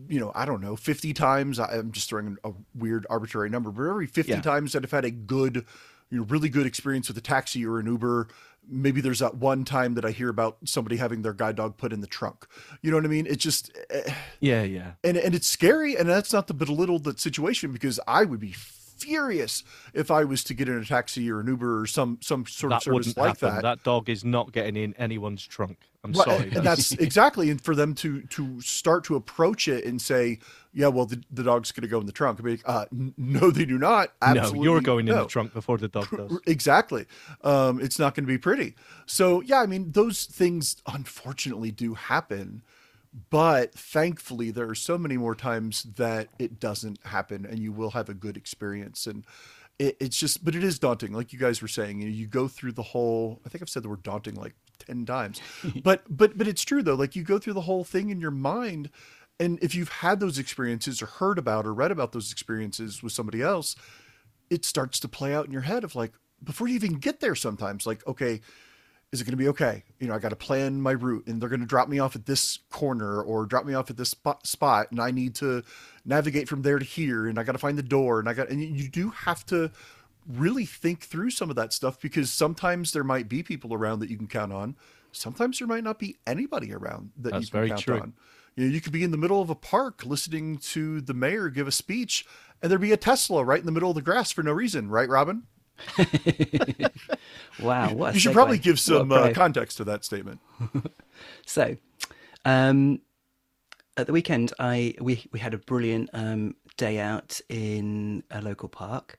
you 0.08 0.20
know, 0.20 0.30
I 0.34 0.44
don't 0.44 0.60
know, 0.60 0.76
50 0.76 1.14
times, 1.14 1.58
I'm 1.58 1.92
just 1.92 2.10
throwing 2.10 2.36
a 2.44 2.52
weird 2.74 3.06
arbitrary 3.08 3.48
number, 3.48 3.70
but 3.70 3.84
every 3.88 4.06
50 4.06 4.32
Yeah. 4.32 4.40
times 4.42 4.72
that 4.74 4.84
I've 4.84 4.90
had 4.90 5.06
a 5.06 5.10
good, 5.10 5.64
you 6.10 6.18
know, 6.18 6.24
really 6.24 6.50
good 6.50 6.66
experience 6.66 7.08
with 7.08 7.16
a 7.16 7.22
taxi 7.22 7.64
or 7.64 7.78
an 7.78 7.86
Uber, 7.86 8.28
maybe 8.68 9.00
there's 9.00 9.20
that 9.20 9.36
one 9.36 9.64
time 9.64 9.94
that 9.94 10.04
I 10.04 10.10
hear 10.10 10.28
about 10.28 10.58
somebody 10.66 10.96
having 10.96 11.22
their 11.22 11.32
guide 11.32 11.56
dog 11.56 11.78
put 11.78 11.94
in 11.94 12.02
the 12.02 12.06
trunk. 12.06 12.46
You 12.82 12.90
know 12.90 12.98
what 12.98 13.06
I 13.06 13.08
mean? 13.08 13.24
It 13.26 13.36
just, 13.38 13.70
eh, 13.88 14.12
Yeah, 14.40 14.62
yeah. 14.62 14.92
and, 15.02 15.16
and 15.16 15.34
it's 15.34 15.48
scary. 15.48 15.96
And 15.96 16.06
that's 16.06 16.34
not 16.34 16.48
to 16.48 16.52
belittle 16.54 16.98
the 16.98 17.16
situation 17.16 17.72
because 17.72 17.98
I 18.06 18.24
would 18.26 18.40
be 18.40 18.54
furious 18.98 19.64
if 19.94 20.10
I 20.10 20.24
was 20.24 20.44
to 20.44 20.54
get 20.54 20.68
in 20.68 20.78
a 20.78 20.84
taxi 20.84 21.30
or 21.30 21.40
an 21.40 21.46
Uber 21.46 21.80
or 21.80 21.86
some, 21.86 22.18
some 22.20 22.44
sort 22.46 22.72
of 22.72 22.76
That 22.78 22.82
service 22.84 23.06
wouldn't 23.08 23.16
like 23.16 23.40
happen. 23.40 23.54
that. 23.56 23.62
That 23.62 23.84
dog 23.84 24.08
is 24.08 24.24
not 24.24 24.52
getting 24.52 24.76
in 24.76 24.94
anyone's 24.94 25.46
trunk. 25.46 25.78
I'm 26.04 26.12
Right, 26.12 26.24
sorry. 26.24 26.50
and 26.52 26.64
that's 26.64 26.92
exactly, 27.00 27.50
and 27.50 27.60
for 27.60 27.74
them 27.74 27.92
to 27.96 28.22
to 28.22 28.60
start 28.60 29.02
to 29.04 29.16
approach 29.16 29.66
it 29.66 29.84
and 29.84 30.00
say, 30.00 30.38
"Yeah, 30.72 30.86
well, 30.88 31.06
the, 31.06 31.20
the 31.32 31.42
dog's 31.42 31.72
going 31.72 31.82
to 31.82 31.88
go 31.88 31.98
in 31.98 32.06
the 32.06 32.12
trunk." 32.12 32.38
I 32.38 32.42
mean, 32.44 32.60
uh, 32.64 32.84
no, 33.16 33.50
they 33.50 33.64
do 33.64 33.78
not. 33.78 34.12
no, 34.22 34.28
Absolutely, 34.28 34.60
you're 34.62 34.80
going 34.80 35.08
in 35.08 35.16
the 35.16 35.26
trunk 35.26 35.52
before 35.52 35.76
the 35.76 35.88
dog 35.88 36.08
does. 36.16 36.38
Exactly. 36.46 37.04
Um, 37.42 37.80
it's 37.80 37.98
not 37.98 38.14
going 38.14 38.24
to 38.24 38.28
be 38.28 38.38
pretty. 38.38 38.76
So 39.06 39.40
yeah, 39.40 39.60
I 39.60 39.66
mean, 39.66 39.90
those 39.90 40.24
things 40.24 40.76
unfortunately 40.86 41.72
do 41.72 41.94
happen, 41.94 42.62
but 43.30 43.74
thankfully 43.74 44.50
there 44.50 44.68
are 44.68 44.74
so 44.74 44.98
many 44.98 45.16
more 45.16 45.34
times 45.34 45.84
that 45.96 46.28
it 46.38 46.60
doesn't 46.60 47.04
happen, 47.06 47.46
and 47.46 47.58
you 47.58 47.72
will 47.72 47.90
have 47.90 48.08
a 48.08 48.14
good 48.14 48.36
experience. 48.36 49.06
And 49.06 49.24
it, 49.78 49.96
it's 50.00 50.18
just, 50.18 50.44
but 50.44 50.54
it 50.54 50.64
is 50.64 50.78
daunting, 50.78 51.12
like 51.12 51.32
you 51.32 51.38
guys 51.38 51.62
were 51.62 51.68
saying. 51.68 52.00
You, 52.00 52.08
know, 52.08 52.14
you 52.14 52.26
go 52.26 52.48
through 52.48 52.72
the 52.72 52.82
whole. 52.82 53.40
I 53.46 53.48
think 53.48 53.62
I've 53.62 53.68
said 53.68 53.82
the 53.82 53.88
word 53.88 54.02
daunting 54.02 54.34
like 54.34 54.54
ten 54.78 55.06
times, 55.06 55.40
but 55.82 56.02
but 56.08 56.36
but 56.36 56.48
it's 56.48 56.64
true 56.64 56.82
though. 56.82 56.94
Like 56.94 57.16
you 57.16 57.22
go 57.22 57.38
through 57.38 57.54
the 57.54 57.62
whole 57.62 57.84
thing 57.84 58.10
in 58.10 58.20
your 58.20 58.30
mind. 58.30 58.90
And 59.40 59.60
if 59.62 59.72
you've 59.72 59.88
had 59.88 60.18
those 60.18 60.36
experiences 60.36 61.00
or 61.00 61.06
heard 61.06 61.38
about 61.38 61.64
or 61.64 61.72
read 61.72 61.92
about 61.92 62.10
those 62.10 62.32
experiences 62.32 63.04
with 63.04 63.12
somebody 63.12 63.40
else, 63.40 63.76
it 64.50 64.64
starts 64.64 64.98
to 64.98 65.08
play 65.08 65.32
out 65.32 65.46
in 65.46 65.52
your 65.52 65.62
head 65.62 65.84
of 65.84 65.94
like 65.94 66.12
before 66.42 66.68
you 66.68 66.74
even 66.74 66.94
get 66.94 67.20
there 67.20 67.34
sometimes 67.34 67.86
like 67.86 68.06
okay 68.06 68.40
is 69.12 69.20
it 69.20 69.24
going 69.24 69.32
to 69.32 69.36
be 69.36 69.48
okay 69.48 69.82
you 69.98 70.06
know 70.06 70.14
i 70.14 70.18
got 70.18 70.28
to 70.30 70.36
plan 70.36 70.80
my 70.80 70.92
route 70.92 71.26
and 71.26 71.40
they're 71.40 71.48
going 71.48 71.60
to 71.60 71.66
drop 71.66 71.88
me 71.88 71.98
off 71.98 72.14
at 72.14 72.26
this 72.26 72.58
corner 72.70 73.22
or 73.22 73.46
drop 73.46 73.64
me 73.64 73.74
off 73.74 73.90
at 73.90 73.96
this 73.96 74.10
spot, 74.10 74.46
spot 74.46 74.90
and 74.90 75.00
i 75.00 75.10
need 75.10 75.34
to 75.34 75.62
navigate 76.04 76.48
from 76.48 76.62
there 76.62 76.78
to 76.78 76.84
here 76.84 77.26
and 77.26 77.38
i 77.38 77.42
got 77.42 77.52
to 77.52 77.58
find 77.58 77.78
the 77.78 77.82
door 77.82 78.20
and 78.20 78.28
i 78.28 78.34
got 78.34 78.48
and 78.50 78.62
you- 78.62 78.88
do 78.88 79.10
have 79.10 79.44
to 79.46 79.70
really 80.26 80.66
think 80.66 81.00
through 81.00 81.30
some 81.30 81.48
of 81.48 81.56
that 81.56 81.72
stuff 81.72 81.98
because 82.00 82.30
sometimes 82.30 82.92
there 82.92 83.04
might 83.04 83.28
be 83.28 83.42
people 83.42 83.72
around 83.72 83.98
that 84.00 84.10
you 84.10 84.16
can 84.16 84.26
count 84.26 84.52
on 84.52 84.76
sometimes 85.10 85.58
there 85.58 85.68
might 85.68 85.84
not 85.84 85.98
be 85.98 86.16
anybody 86.26 86.72
around 86.72 87.10
that 87.16 87.32
That's 87.32 87.46
you 87.46 87.50
can 87.50 87.58
very 87.60 87.68
count 87.70 87.80
true. 87.80 88.00
on 88.00 88.12
you 88.58 88.64
know, 88.64 88.74
you 88.74 88.80
could 88.80 88.92
be 88.92 89.04
in 89.04 89.12
the 89.12 89.16
middle 89.16 89.40
of 89.40 89.50
a 89.50 89.54
park 89.54 90.04
listening 90.04 90.58
to 90.58 91.00
the 91.00 91.14
mayor 91.14 91.48
give 91.48 91.68
a 91.68 91.72
speech, 91.72 92.26
and 92.60 92.68
there'd 92.68 92.80
be 92.80 92.90
a 92.90 92.96
Tesla 92.96 93.44
right 93.44 93.60
in 93.60 93.66
the 93.66 93.70
middle 93.70 93.88
of 93.88 93.94
the 93.94 94.02
grass 94.02 94.32
for 94.32 94.42
no 94.42 94.50
reason, 94.50 94.90
right, 94.90 95.08
Robin? 95.08 95.44
Wow, 97.62 97.92
what 97.94 98.14
You 98.14 98.20
should 98.20 98.30
segue. 98.30 98.34
probably 98.34 98.58
give 98.58 98.78
some 98.78 99.10
uh, 99.10 99.32
context 99.32 99.76
to 99.78 99.84
that 99.84 100.04
statement. 100.04 100.40
So, 101.46 101.76
um, 102.44 103.00
at 103.96 104.06
the 104.06 104.12
weekend, 104.12 104.52
I 104.60 104.94
we 105.00 105.26
we 105.32 105.40
had 105.40 105.52
a 105.52 105.58
brilliant 105.58 106.10
um, 106.12 106.54
day 106.76 107.00
out 107.00 107.40
in 107.48 108.22
a 108.30 108.40
local 108.40 108.68
park, 108.68 109.18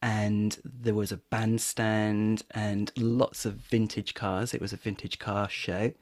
and 0.00 0.56
there 0.64 0.94
was 0.94 1.10
a 1.10 1.16
bandstand 1.16 2.44
and 2.52 2.92
lots 2.96 3.44
of 3.44 3.54
vintage 3.54 4.14
cars. 4.14 4.54
It 4.54 4.60
was 4.60 4.72
a 4.72 4.76
vintage 4.76 5.18
car 5.18 5.48
show, 5.48 5.92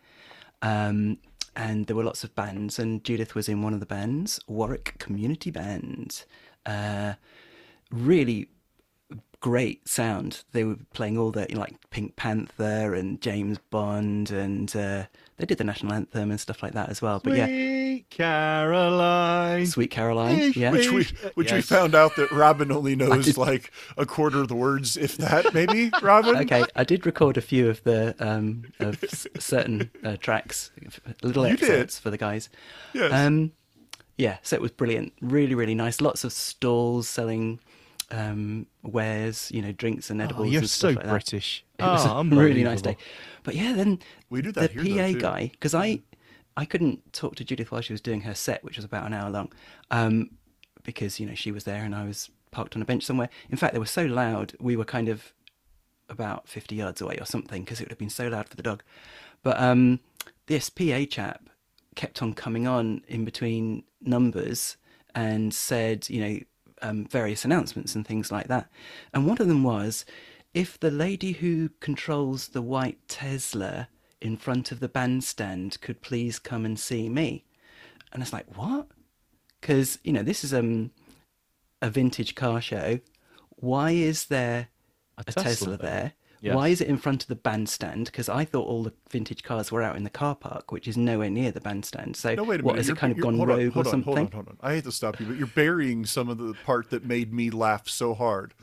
um, 0.60 1.16
and 1.56 1.86
there 1.86 1.96
were 1.96 2.04
lots 2.04 2.22
of 2.22 2.34
bands. 2.34 2.78
And 2.78 3.02
Judith 3.02 3.34
was 3.34 3.48
in 3.48 3.62
one 3.62 3.72
of 3.72 3.80
the 3.80 3.86
bands, 3.86 4.40
Warwick 4.46 4.96
Community 4.98 5.50
Band. 5.50 6.24
Uh, 6.66 7.14
really 7.90 8.50
great 9.40 9.88
sound. 9.88 10.44
They 10.52 10.64
were 10.64 10.76
playing 10.92 11.18
all 11.18 11.30
the 11.30 11.46
you 11.48 11.54
know, 11.56 11.62
like 11.62 11.76
Pink 11.90 12.16
Panther 12.16 12.94
and 12.94 13.20
James 13.20 13.58
Bond, 13.70 14.30
and 14.30 14.74
uh, 14.76 15.04
they 15.38 15.46
did 15.46 15.58
the 15.58 15.64
national 15.64 15.92
anthem 15.92 16.30
and 16.30 16.38
stuff 16.38 16.62
like 16.62 16.72
that 16.74 16.88
as 16.90 17.00
well. 17.02 17.20
But 17.22 17.36
yeah, 17.36 17.46
Sweet 17.46 18.06
Caroline. 18.10 19.66
Sweet 19.66 19.90
Caroline. 19.90 20.52
Yeah, 20.54 20.70
Which 20.70 20.90
we 20.90 21.06
which 21.34 21.52
we 21.52 21.62
found 21.62 21.94
out 21.94 22.16
that 22.16 22.30
Robin 22.30 22.70
only 22.70 22.94
knows 22.96 23.36
like 23.36 23.72
a 23.96 24.06
quarter 24.06 24.40
of 24.40 24.48
the 24.48 24.54
words, 24.54 24.96
if 24.96 25.16
that, 25.16 25.52
maybe. 25.54 25.90
Robin. 26.02 26.36
okay, 26.36 26.64
I 26.76 26.84
did 26.84 27.06
record 27.06 27.36
a 27.36 27.42
few 27.42 27.68
of 27.68 27.82
the 27.84 28.14
um, 28.20 28.64
of 28.78 29.02
certain 29.38 29.90
uh, 30.04 30.16
tracks, 30.16 30.70
little 31.22 31.48
You 31.48 31.56
did? 31.56 31.90
for 31.90 32.10
the 32.10 32.18
guys. 32.18 32.48
Yes. 32.92 33.12
Um, 33.12 33.52
yeah, 34.16 34.36
so 34.42 34.54
it 34.54 34.60
was 34.60 34.70
brilliant, 34.70 35.14
really, 35.22 35.54
really 35.54 35.74
nice. 35.74 36.02
Lots 36.02 36.24
of 36.24 36.32
stalls 36.32 37.08
selling 37.08 37.58
um, 38.10 38.66
wares, 38.82 39.50
you 39.52 39.62
know, 39.62 39.72
drinks 39.72 40.10
and 40.10 40.20
Oh, 40.20 40.24
edibles. 40.24 40.50
you're 40.52 40.60
and 40.60 40.70
so 40.70 40.88
stuff 40.90 40.96
like 40.96 41.04
that. 41.04 41.10
British. 41.10 41.64
It 41.78 41.82
was 41.84 42.04
Oh, 42.04 42.18
a 42.20 42.24
really 42.24 42.62
nice 42.62 42.82
day. 42.82 42.96
But 43.42 43.54
yeah, 43.54 43.72
then 43.72 44.00
We 44.28 44.42
do 44.42 44.52
the 44.52 44.60
that 44.60 44.72
here, 44.72 44.82
though, 44.84 44.96
PA 44.96 45.12
too. 45.12 45.18
guy, 45.20 45.48
because 45.52 45.74
I 45.74 46.00
I 46.56 46.64
couldn't 46.66 47.12
talk 47.12 47.36
to 47.36 47.44
Judith 47.44 47.70
while 47.72 47.80
she 47.80 47.92
was 47.94 48.00
doing 48.02 48.20
her 48.22 48.34
set, 48.34 48.62
which 48.62 48.76
was 48.76 48.84
about 48.84 49.06
an 49.06 49.14
hour 49.14 49.30
long, 49.30 49.50
um, 49.90 50.30
because 50.82 51.18
you 51.18 51.26
know 51.26 51.34
she 51.34 51.52
was 51.52 51.64
there 51.64 51.82
and 51.84 51.94
I 51.94 52.04
was 52.04 52.30
parked 52.50 52.76
on 52.76 52.82
a 52.82 52.84
bench 52.84 53.04
somewhere. 53.04 53.30
In 53.48 53.56
fact, 53.56 53.72
they 53.72 53.78
were 53.78 53.86
so 53.86 54.04
loud, 54.04 54.54
we 54.60 54.76
were 54.76 54.84
kind 54.84 55.08
of 55.08 55.32
about 56.08 56.48
50 56.48 56.74
yards 56.74 57.00
away 57.00 57.16
or 57.20 57.24
something 57.24 57.62
because 57.62 57.80
it 57.80 57.84
would 57.84 57.92
have 57.92 57.98
been 57.98 58.10
so 58.10 58.26
loud 58.28 58.48
for 58.48 58.56
the 58.56 58.62
dog. 58.62 58.82
But 59.42 59.58
um, 59.60 60.00
this 60.46 60.68
PA 60.68 61.04
chap 61.08 61.48
kept 61.94 62.20
on 62.20 62.34
coming 62.34 62.66
on 62.66 63.02
in 63.08 63.24
between 63.24 63.84
numbers 64.02 64.76
and 65.14 65.54
said, 65.54 66.08
you 66.10 66.20
know, 66.20 66.38
um, 66.82 67.06
various 67.06 67.44
announcements 67.44 67.94
and 67.94 68.06
things 68.06 68.30
like 68.30 68.48
that. 68.48 68.70
And 69.12 69.26
one 69.26 69.40
of 69.40 69.48
them 69.48 69.62
was 69.62 70.04
if 70.54 70.78
the 70.78 70.90
lady 70.90 71.32
who 71.32 71.70
controls 71.80 72.48
the 72.48 72.62
white 72.62 72.98
Tesla 73.08 73.88
in 74.20 74.36
front 74.36 74.72
of 74.72 74.80
the 74.80 74.88
bandstand 74.88 75.80
could 75.80 76.02
please 76.02 76.38
come 76.38 76.64
and 76.64 76.78
see 76.78 77.08
me. 77.08 77.44
And 78.12 78.22
it's 78.22 78.32
like, 78.32 78.56
what? 78.56 78.88
Because, 79.60 79.98
you 80.02 80.12
know, 80.12 80.22
this 80.22 80.42
is 80.44 80.52
um, 80.52 80.90
a 81.80 81.90
vintage 81.90 82.34
car 82.34 82.60
show. 82.60 83.00
Why 83.50 83.92
is 83.92 84.26
there 84.26 84.68
A 85.18 85.22
a, 85.26 85.32
Tesla 85.32 85.42
Tesla, 85.44 85.76
there. 85.76 86.12
Yes. 86.42 86.54
Why 86.54 86.68
is 86.68 86.80
it 86.80 86.88
in 86.88 86.96
front 86.96 87.22
of 87.22 87.28
the 87.28 87.36
bandstand? 87.36 88.06
Because 88.06 88.28
I 88.28 88.44
thought 88.46 88.66
all 88.66 88.82
the 88.82 88.92
vintage 89.10 89.42
cars 89.42 89.70
were 89.70 89.82
out 89.82 89.96
in 89.96 90.04
the 90.04 90.10
car 90.10 90.34
park, 90.34 90.72
which 90.72 90.88
is 90.88 90.96
nowhere 90.96 91.28
near 91.28 91.50
the 91.50 91.60
bandstand. 91.60 92.16
So, 92.16 92.34
No, 92.34 92.44
wait 92.44 92.60
a 92.60 92.62
what 92.62 92.72
minute. 92.72 92.78
has 92.78 92.86
You're- 92.88 92.96
it 92.96 93.00
kind 93.00 93.12
of 93.12 93.20
gone 93.20 93.36
hold 93.36 93.50
on, 93.50 93.58
rogue 93.58 93.72
hold 93.74 93.86
or 93.86 93.88
on, 93.88 93.92
something? 93.92 94.14
Hold 94.14 94.18
on, 94.26 94.32
hold 94.32 94.48
on. 94.48 94.56
I 94.62 94.74
hate 94.74 94.84
to 94.84 94.92
stop 94.92 95.20
you, 95.20 95.26
but 95.26 95.36
you're 95.36 95.46
burying 95.48 96.06
some 96.06 96.28
of 96.30 96.38
the 96.38 96.54
part 96.64 96.88
that 96.90 97.04
made 97.04 97.32
me 97.32 97.50
laugh 97.50 97.88
so 97.88 98.14
hard. 98.14 98.54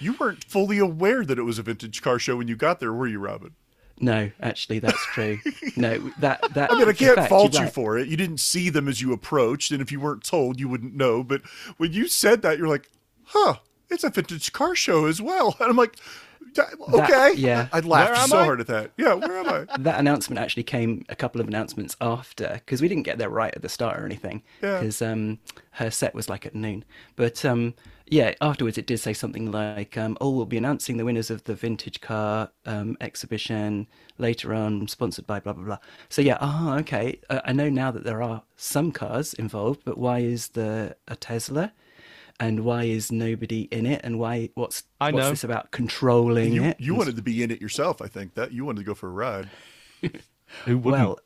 You 0.00 0.14
weren't 0.14 0.44
fully 0.44 0.78
aware 0.78 1.24
that 1.24 1.38
it 1.38 1.42
was 1.42 1.58
a 1.58 1.62
vintage 1.62 2.00
car 2.02 2.18
show 2.18 2.36
when 2.36 2.48
you 2.48 2.54
got 2.56 2.78
there, 2.80 2.92
were 2.92 3.06
you, 3.08 3.18
Robin? 3.18 3.52
No, 3.98 4.30
actually, 4.40 4.78
that's 4.78 5.04
true. 5.06 5.38
no, 5.76 5.98
that 6.20 6.42
that. 6.54 6.70
I 6.70 6.78
mean, 6.78 6.88
I 6.88 6.92
can't 6.92 7.14
fact, 7.16 7.30
fault 7.30 7.54
you 7.54 7.60
right. 7.60 7.72
for 7.72 7.96
it. 7.98 8.08
You 8.08 8.16
didn't 8.16 8.40
see 8.40 8.68
them 8.68 8.88
as 8.88 9.00
you 9.00 9.12
approached, 9.12 9.72
and 9.72 9.80
if 9.80 9.90
you 9.90 10.00
weren't 10.00 10.22
told, 10.22 10.60
you 10.60 10.68
wouldn't 10.68 10.94
know. 10.94 11.24
But 11.24 11.40
when 11.78 11.92
you 11.94 12.06
said 12.06 12.42
that, 12.42 12.58
you're 12.58 12.68
like, 12.68 12.90
"Huh, 13.24 13.54
it's 13.88 14.04
a 14.04 14.10
vintage 14.10 14.52
car 14.52 14.74
show 14.74 15.06
as 15.06 15.22
well." 15.22 15.56
And 15.60 15.70
I'm 15.70 15.76
like, 15.76 15.96
"Da- 16.52 16.64
"Okay, 16.92 17.32
yeah. 17.36 17.68
I, 17.72 17.80
laughed 17.80 18.28
so 18.28 18.38
I? 18.38 18.44
hard 18.44 18.60
at 18.60 18.66
that. 18.68 18.92
Yeah, 18.96 19.14
where 19.14 19.38
am 19.38 19.48
I? 19.68 19.76
that 19.78 19.98
announcement 20.00 20.38
actually 20.38 20.62
came 20.64 21.04
a 21.08 21.16
couple 21.16 21.40
of 21.40 21.48
announcements 21.48 21.96
after 22.00 22.48
because 22.54 22.80
we 22.82 22.88
didn't 22.88 23.04
get 23.04 23.18
there 23.18 23.30
right 23.30 23.54
at 23.54 23.62
the 23.62 23.68
start 23.68 23.98
or 24.00 24.04
anything 24.04 24.42
Yeah. 24.62 24.78
because 24.80 25.00
um, 25.02 25.38
her 25.72 25.90
set 25.90 26.14
was 26.14 26.28
like 26.28 26.46
at 26.46 26.54
noon 26.54 26.84
but 27.16 27.44
um, 27.44 27.74
yeah 28.06 28.34
afterwards 28.40 28.78
it 28.78 28.86
did 28.86 28.98
say 28.98 29.12
something 29.12 29.50
like 29.50 29.96
um, 29.98 30.16
oh 30.20 30.30
we'll 30.30 30.46
be 30.46 30.56
announcing 30.56 30.96
the 30.96 31.04
winners 31.04 31.30
of 31.30 31.44
the 31.44 31.54
vintage 31.54 32.00
car 32.00 32.50
um, 32.64 32.96
exhibition 33.00 33.86
later 34.18 34.54
on 34.54 34.86
sponsored 34.88 35.26
by 35.26 35.38
blah 35.40 35.52
blah 35.52 35.64
blah 35.64 35.78
so 36.08 36.22
yeah 36.22 36.38
ah 36.40 36.76
okay 36.78 37.18
uh, 37.28 37.40
i 37.44 37.52
know 37.52 37.68
now 37.68 37.90
that 37.90 38.04
there 38.04 38.22
are 38.22 38.42
some 38.56 38.90
cars 38.92 39.34
involved 39.34 39.80
but 39.84 39.98
why 39.98 40.20
is 40.20 40.48
the 40.48 40.96
a 41.08 41.16
tesla 41.16 41.72
and 42.38 42.60
why 42.64 42.84
is 42.84 43.10
nobody 43.10 43.62
in 43.62 43.86
it 43.86 44.00
and 44.04 44.18
why 44.18 44.50
what's 44.54 44.84
I 45.00 45.10
what's 45.10 45.30
this 45.30 45.44
about 45.44 45.70
controlling 45.70 46.52
You, 46.52 46.64
it 46.64 46.80
you 46.80 46.92
And 46.92 46.98
wanted 46.98 47.16
to 47.16 47.22
be 47.22 47.42
in 47.42 47.50
it 47.50 47.60
yourself. 47.60 48.02
I 48.02 48.08
think 48.08 48.34
that 48.34 48.52
you 48.52 48.64
wanted 48.64 48.80
to 48.80 48.84
go 48.86 48.94
for 48.94 49.08
a 49.08 49.12
ride. 49.12 49.48
Who 50.64 50.78
wouldn't? 50.78 51.02
Well, 51.02 51.18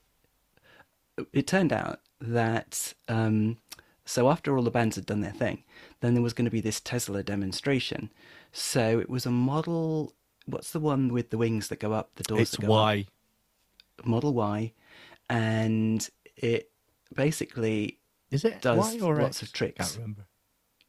it 1.33 1.47
turned 1.47 1.73
out 1.73 2.01
that 2.21 2.95
um, 3.09 3.59
so 4.05 4.31
after 4.31 4.57
all 4.57 4.63
the 4.63 4.71
bands 4.71 4.97
had 4.97 5.07
done 5.07 5.21
their 5.21 5.33
thing, 5.33 5.65
then 6.01 6.15
there 6.15 6.23
was 6.23 6.33
going 6.33 6.47
to 6.47 6.51
be 6.51 6.61
this 6.61 6.81
Tesla 6.81 7.23
demonstration. 7.23 8.11
So 8.53 8.99
it 8.99 9.11
was 9.11 9.27
a 9.27 9.31
model. 9.31 10.15
What's 10.47 10.71
the 10.73 10.81
one 10.81 11.13
with 11.13 11.31
the 11.31 11.39
wings 11.39 11.69
that 11.69 11.81
go 11.81 11.93
up? 11.93 12.15
The 12.17 12.25
doors 12.25 12.41
it's 12.43 12.51
that 12.53 12.67
go 12.67 12.73
up? 12.75 12.99
Model 14.05 14.33
Y, 14.33 14.73
and 15.29 16.09
it 16.37 16.71
basically 17.15 17.99
Is 18.31 18.45
it 18.45 18.63
does 18.63 18.95
Y 18.95 19.01
or 19.01 19.21
lots 19.21 19.43
X? 19.43 19.43
of 19.43 19.53
tricks. 19.53 19.79
Can't 19.79 19.97
remember. 19.97 20.27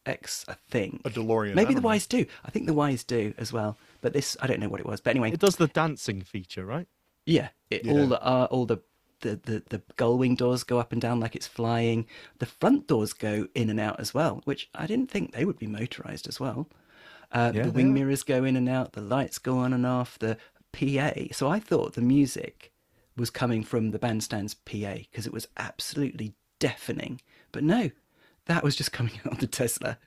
X, 0.06 0.46
I 0.48 0.56
think. 0.70 1.02
A 1.06 1.10
DeLorean. 1.10 1.54
Maybe 1.56 1.74
the. 1.74 1.88
Ys 1.88 2.08
do. 2.08 2.26
I 2.46 2.50
think 2.52 2.68
the 2.68 2.74
Ys 2.82 3.04
do 3.04 3.34
as 3.38 3.54
well. 3.54 3.78
But 4.02 4.14
this, 4.14 4.36
I 4.42 4.48
don't 4.48 4.60
know 4.60 4.70
what 4.70 4.80
it 4.80 4.86
was. 4.86 5.00
But 5.02 5.12
anyway, 5.12 5.32
It 5.32 5.40
does 5.40 5.58
the 5.58 5.68
dancing 5.68 6.22
feature, 6.22 6.66
right? 6.66 6.88
Yeah, 7.26 7.50
it, 7.70 7.86
Yeah. 7.86 7.92
all 7.94 8.08
the 8.08 8.22
uh, 8.24 8.48
all 8.50 8.66
the, 8.66 8.78
the 9.22 9.36
the 9.36 9.64
the 9.70 9.82
gull 9.96 10.18
wing 10.18 10.36
doors 10.36 10.64
go 10.64 10.80
up 10.80 10.92
and 10.92 11.00
down 11.02 11.20
like 11.20 11.36
it's 11.36 11.48
flying. 11.48 12.08
The 12.40 12.48
front 12.48 12.88
doors 12.88 13.14
go 13.14 13.48
in 13.54 13.70
and 13.70 13.80
out 13.80 14.00
as 14.00 14.14
well, 14.14 14.42
which 14.46 14.70
I 14.74 14.88
didn't 14.88 15.12
think 15.12 15.32
they 15.34 15.46
would 15.46 15.60
be 15.60 15.68
motorized 15.68 16.28
as 16.28 16.40
well. 16.40 16.68
Uh, 17.32 17.52
Yeah, 17.54 17.64
the 17.64 17.72
wing 17.72 17.90
are. 17.90 17.94
mirrors 17.94 18.24
go 18.24 18.44
in 18.44 18.56
and 18.56 18.68
out. 18.68 18.94
The 18.94 19.02
lights 19.02 19.38
go 19.38 19.60
on 19.60 19.72
and 19.72 19.86
off. 19.86 20.18
The 20.18 20.38
PA. 20.74 21.32
So 21.34 21.48
I 21.48 21.60
thought 21.60 21.94
the 21.94 22.02
music 22.02 22.72
was 23.16 23.30
coming 23.30 23.64
from 23.64 23.92
the 23.92 24.00
bandstand's 24.00 24.54
PA 24.56 24.96
because 25.12 25.28
it 25.28 25.34
was 25.34 25.48
absolutely 25.58 26.34
deafening. 26.60 27.22
But 27.52 27.64
no, 27.64 27.92
that 28.46 28.64
was 28.64 28.76
just 28.76 28.92
coming 28.92 29.14
out 29.26 29.34
of 29.34 29.40
the 29.40 29.48
Tesla. 29.48 29.98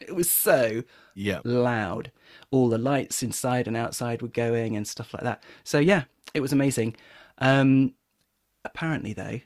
it 0.00 0.14
was 0.14 0.30
so 0.30 0.82
Yeah. 1.14 1.40
loud. 1.44 2.12
All 2.50 2.68
the 2.68 2.78
lights 2.78 3.22
inside 3.22 3.66
and 3.66 3.76
outside 3.76 4.22
were 4.22 4.28
going 4.28 4.76
and 4.76 4.86
stuff 4.86 5.12
like 5.14 5.22
that. 5.24 5.42
So 5.64 5.78
yeah, 5.78 6.04
it 6.34 6.40
was 6.40 6.52
amazing. 6.52 6.96
Um, 7.38 7.94
apparently, 8.64 9.12
though, 9.12 9.40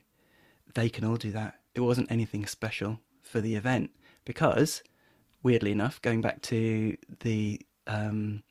they 0.74 0.88
can 0.88 1.04
all 1.04 1.16
do 1.16 1.30
that. 1.32 1.60
It 1.74 1.80
wasn't 1.80 2.10
anything 2.10 2.46
special 2.46 3.00
for 3.22 3.40
the 3.40 3.54
event 3.56 3.90
because, 4.24 4.82
weirdly 5.42 5.72
enough, 5.72 6.00
going 6.02 6.20
back 6.20 6.42
to 6.42 6.96
the 7.20 7.60
um, 7.86 8.42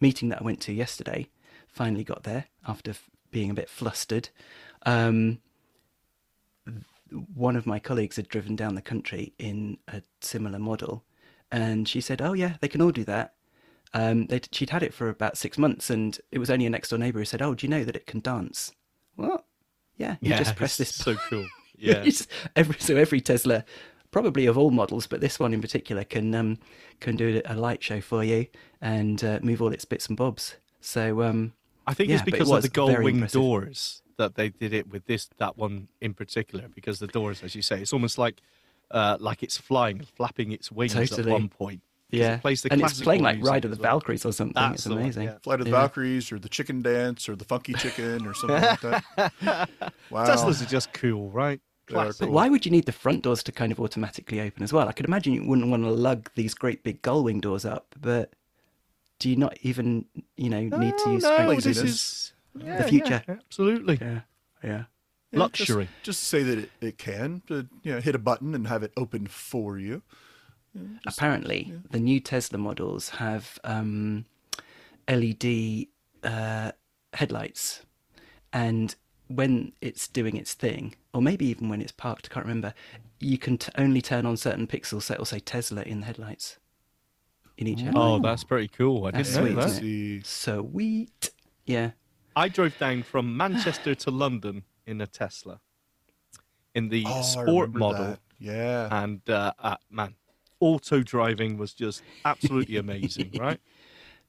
meeting 0.00 0.28
that 0.30 0.40
I 0.40 0.44
went 0.44 0.60
to 0.62 0.72
yesterday, 0.72 1.28
finally 1.66 2.04
got 2.04 2.22
there 2.24 2.46
after 2.66 2.90
f- 2.92 3.10
being 3.30 3.50
a 3.50 3.54
bit 3.54 3.68
flustered. 3.70 4.28
Um, 4.86 5.40
one 7.10 7.56
of 7.56 7.66
my 7.66 7.78
colleagues 7.78 8.16
had 8.16 8.28
driven 8.28 8.56
down 8.56 8.74
the 8.74 8.82
country 8.82 9.32
in 9.38 9.78
a 9.88 10.02
similar 10.20 10.58
model, 10.58 11.04
and 11.50 11.88
she 11.88 12.00
said, 12.00 12.20
"Oh 12.20 12.32
yeah, 12.32 12.56
they 12.60 12.68
can 12.68 12.82
all 12.82 12.90
do 12.90 13.04
that." 13.04 13.34
Um, 13.94 14.28
she'd 14.52 14.70
had 14.70 14.82
it 14.82 14.92
for 14.92 15.08
about 15.08 15.38
six 15.38 15.56
months, 15.56 15.90
and 15.90 16.18
it 16.30 16.38
was 16.38 16.50
only 16.50 16.66
a 16.66 16.70
next 16.70 16.90
door 16.90 16.98
neighbour 16.98 17.20
who 17.20 17.24
said, 17.24 17.42
"Oh, 17.42 17.54
do 17.54 17.66
you 17.66 17.70
know 17.70 17.84
that 17.84 17.96
it 17.96 18.06
can 18.06 18.20
dance?" 18.20 18.72
What? 19.16 19.44
Yeah, 19.96 20.16
you 20.20 20.34
just 20.34 20.56
press 20.60 20.76
this. 20.76 20.94
So 20.94 21.16
cool. 21.28 21.46
Yeah. 21.80 22.10
Every, 22.56 22.74
so 22.80 22.96
every 22.96 23.20
Tesla, 23.20 23.64
probably 24.10 24.46
of 24.46 24.58
all 24.58 24.72
models, 24.72 25.06
but 25.06 25.20
this 25.20 25.38
one 25.38 25.54
in 25.54 25.60
particular, 25.60 26.02
can 26.02 26.34
um, 26.34 26.58
can 26.98 27.14
do 27.14 27.40
a 27.44 27.54
light 27.54 27.84
show 27.84 28.00
for 28.00 28.24
you 28.24 28.46
and 28.80 29.22
uh, 29.22 29.38
move 29.44 29.62
all 29.62 29.72
its 29.72 29.84
bits 29.84 30.08
and 30.08 30.16
bobs. 30.16 30.56
So 30.80 31.22
um, 31.22 31.52
I 31.88 31.94
think 31.94 32.08
Yeah, 32.08 32.16
it's 32.16 32.22
but 32.24 32.28
it 32.28 32.38
because 32.38 32.50
of 32.50 32.62
the 32.62 32.68
gull 32.68 32.88
wing 33.02 33.16
impressive. 33.16 33.32
doors 33.40 34.02
that 34.18 34.34
they 34.34 34.48
did 34.50 34.72
it 34.72 34.88
with 34.90 35.06
this 35.06 35.28
that 35.38 35.56
one 35.56 35.88
in 36.00 36.12
particular. 36.14 36.68
Because 36.74 36.98
the 36.98 37.06
doors, 37.06 37.42
as 37.42 37.54
you 37.54 37.62
say, 37.62 37.80
it's 37.80 37.92
almost 37.92 38.18
like 38.18 38.40
uh, 38.90 39.16
like 39.20 39.42
it's 39.42 39.56
flying, 39.58 40.00
flapping 40.16 40.52
its 40.52 40.70
wings 40.72 40.94
Totally. 40.94 41.22
at 41.22 41.28
one 41.28 41.48
point. 41.48 41.82
yeah, 42.10 42.36
it 42.36 42.40
plays 42.40 42.62
the 42.62 42.72
and 42.72 42.80
it's 42.80 42.88
classical 42.92 43.04
playing 43.04 43.22
like 43.22 43.36
music 43.36 43.50
Ride 43.52 43.64
of 43.66 43.70
the 43.70 43.82
well. 43.82 43.92
Valkyries 43.92 44.24
or 44.24 44.32
something. 44.32 44.54
That's 44.54 44.74
it's 44.76 44.84
the 44.84 44.90
one, 44.90 45.02
amazing. 45.02 45.22
yeah. 45.24 45.38
Flight 45.42 45.60
of 45.60 45.66
the 45.66 45.72
Yeah. 45.72 45.80
Valkyries 45.80 46.32
or 46.32 46.38
the 46.38 46.48
Chicken 46.48 46.80
Dance 46.82 47.28
or 47.28 47.36
the 47.36 47.44
Funky 47.44 47.74
Chicken 47.74 48.26
or 48.26 48.32
something 48.34 48.62
like 48.62 48.80
that. 48.80 49.68
Wow. 50.10 50.24
Teslas 50.24 50.62
are 50.62 50.66
just 50.66 50.92
cool, 50.94 51.30
right? 51.30 51.60
They 51.88 51.94
are 51.94 52.04
Classic. 52.04 52.20
But 52.20 52.30
why 52.30 52.48
would 52.48 52.64
you 52.64 52.72
need 52.72 52.86
the 52.86 52.92
front 52.92 53.22
doors 53.22 53.42
to 53.44 53.52
kind 53.52 53.72
of 53.72 53.78
automatically 53.80 54.40
open 54.40 54.62
as 54.62 54.72
well? 54.72 54.88
I 54.88 54.92
could 54.92 55.04
imagine 55.06 55.34
you 55.34 55.44
wouldn't 55.44 55.68
want 55.68 55.82
to 55.84 55.90
lug 55.90 56.30
these 56.34 56.54
great 56.54 56.82
big 56.82 57.02
gull 57.02 57.24
wing 57.24 57.40
doors 57.40 57.64
up, 57.66 57.94
but 58.00 58.32
do 59.18 59.28
you 59.28 59.36
not 59.36 59.56
even, 59.62 60.06
you 60.36 60.50
know, 60.50 60.60
need 60.60 60.96
to 60.98 61.10
use 61.10 61.22
no, 61.22 61.32
strength? 61.32 61.64
this 61.64 61.78
is 61.78 62.32
yeah, 62.56 62.82
future. 62.86 63.22
yeah, 63.26 63.34
absolutely. 63.34 63.98
Yeah, 64.00 64.20
yeah. 64.62 64.84
Yeah, 65.30 65.40
Luxury. 65.40 65.84
Just, 66.02 66.04
just 66.04 66.24
say 66.24 66.42
that 66.42 66.58
it, 66.58 66.70
it 66.80 66.98
can. 66.98 67.42
To, 67.48 67.68
you 67.82 67.92
know, 67.92 68.00
hit 68.00 68.14
a 68.14 68.18
button 68.18 68.54
and 68.54 68.66
have 68.66 68.82
it 68.82 68.92
open 68.96 69.26
for 69.26 69.78
you. 69.78 70.02
Apparently, 71.06 71.72
the 71.90 71.98
new 71.98 72.20
Tesla 72.20 72.58
models 72.58 73.10
have 73.10 73.58
um, 73.64 74.26
LED 75.08 75.86
uh, 76.22 76.72
headlights, 77.14 77.82
and 78.52 78.94
when 79.26 79.72
it's 79.80 80.06
doing 80.08 80.36
its 80.36 80.54
thing, 80.54 80.94
or 81.12 81.20
maybe 81.20 81.46
even 81.46 81.68
when 81.68 81.82
it's 81.82 81.92
parked, 81.92 82.28
I 82.30 82.34
can't 82.34 82.46
remember, 82.46 82.74
you 83.18 83.38
can 83.38 83.58
t- 83.58 83.72
only 83.76 84.00
turn 84.00 84.24
on 84.24 84.36
certain 84.36 84.66
pixels, 84.66 85.02
so 85.02 85.14
it'll 85.14 85.26
say 85.26 85.40
Tesla 85.40 85.82
in 85.82 86.00
the 86.00 86.06
headlights. 86.06 86.58
In 87.58 87.66
each 87.66 87.84
Oh, 87.94 88.20
that's 88.20 88.44
pretty 88.44 88.68
cool. 88.68 89.06
I 89.06 89.10
That's 89.10 89.34
didn't 89.34 89.56
know 89.56 89.60
sweet, 89.60 89.60
that. 89.60 89.82
isn't 89.82 90.18
it? 90.18 90.26
Sweet. 90.26 91.30
Yeah. 91.66 91.90
I 92.36 92.48
drove 92.48 92.78
down 92.78 93.02
from 93.02 93.36
Manchester 93.36 93.94
to 93.96 94.10
London 94.10 94.62
in 94.86 95.00
a 95.00 95.06
Tesla, 95.06 95.60
in 96.74 96.88
the 96.88 97.04
oh, 97.06 97.22
sport 97.22 97.74
model, 97.74 98.04
that. 98.04 98.20
Yeah. 98.38 99.02
and 99.02 99.28
uh, 99.28 99.52
uh, 99.58 99.76
man, 99.90 100.14
auto 100.60 101.02
driving 101.02 101.58
was 101.58 101.74
just 101.74 102.02
absolutely 102.24 102.76
amazing, 102.84 103.32
right? 103.38 103.60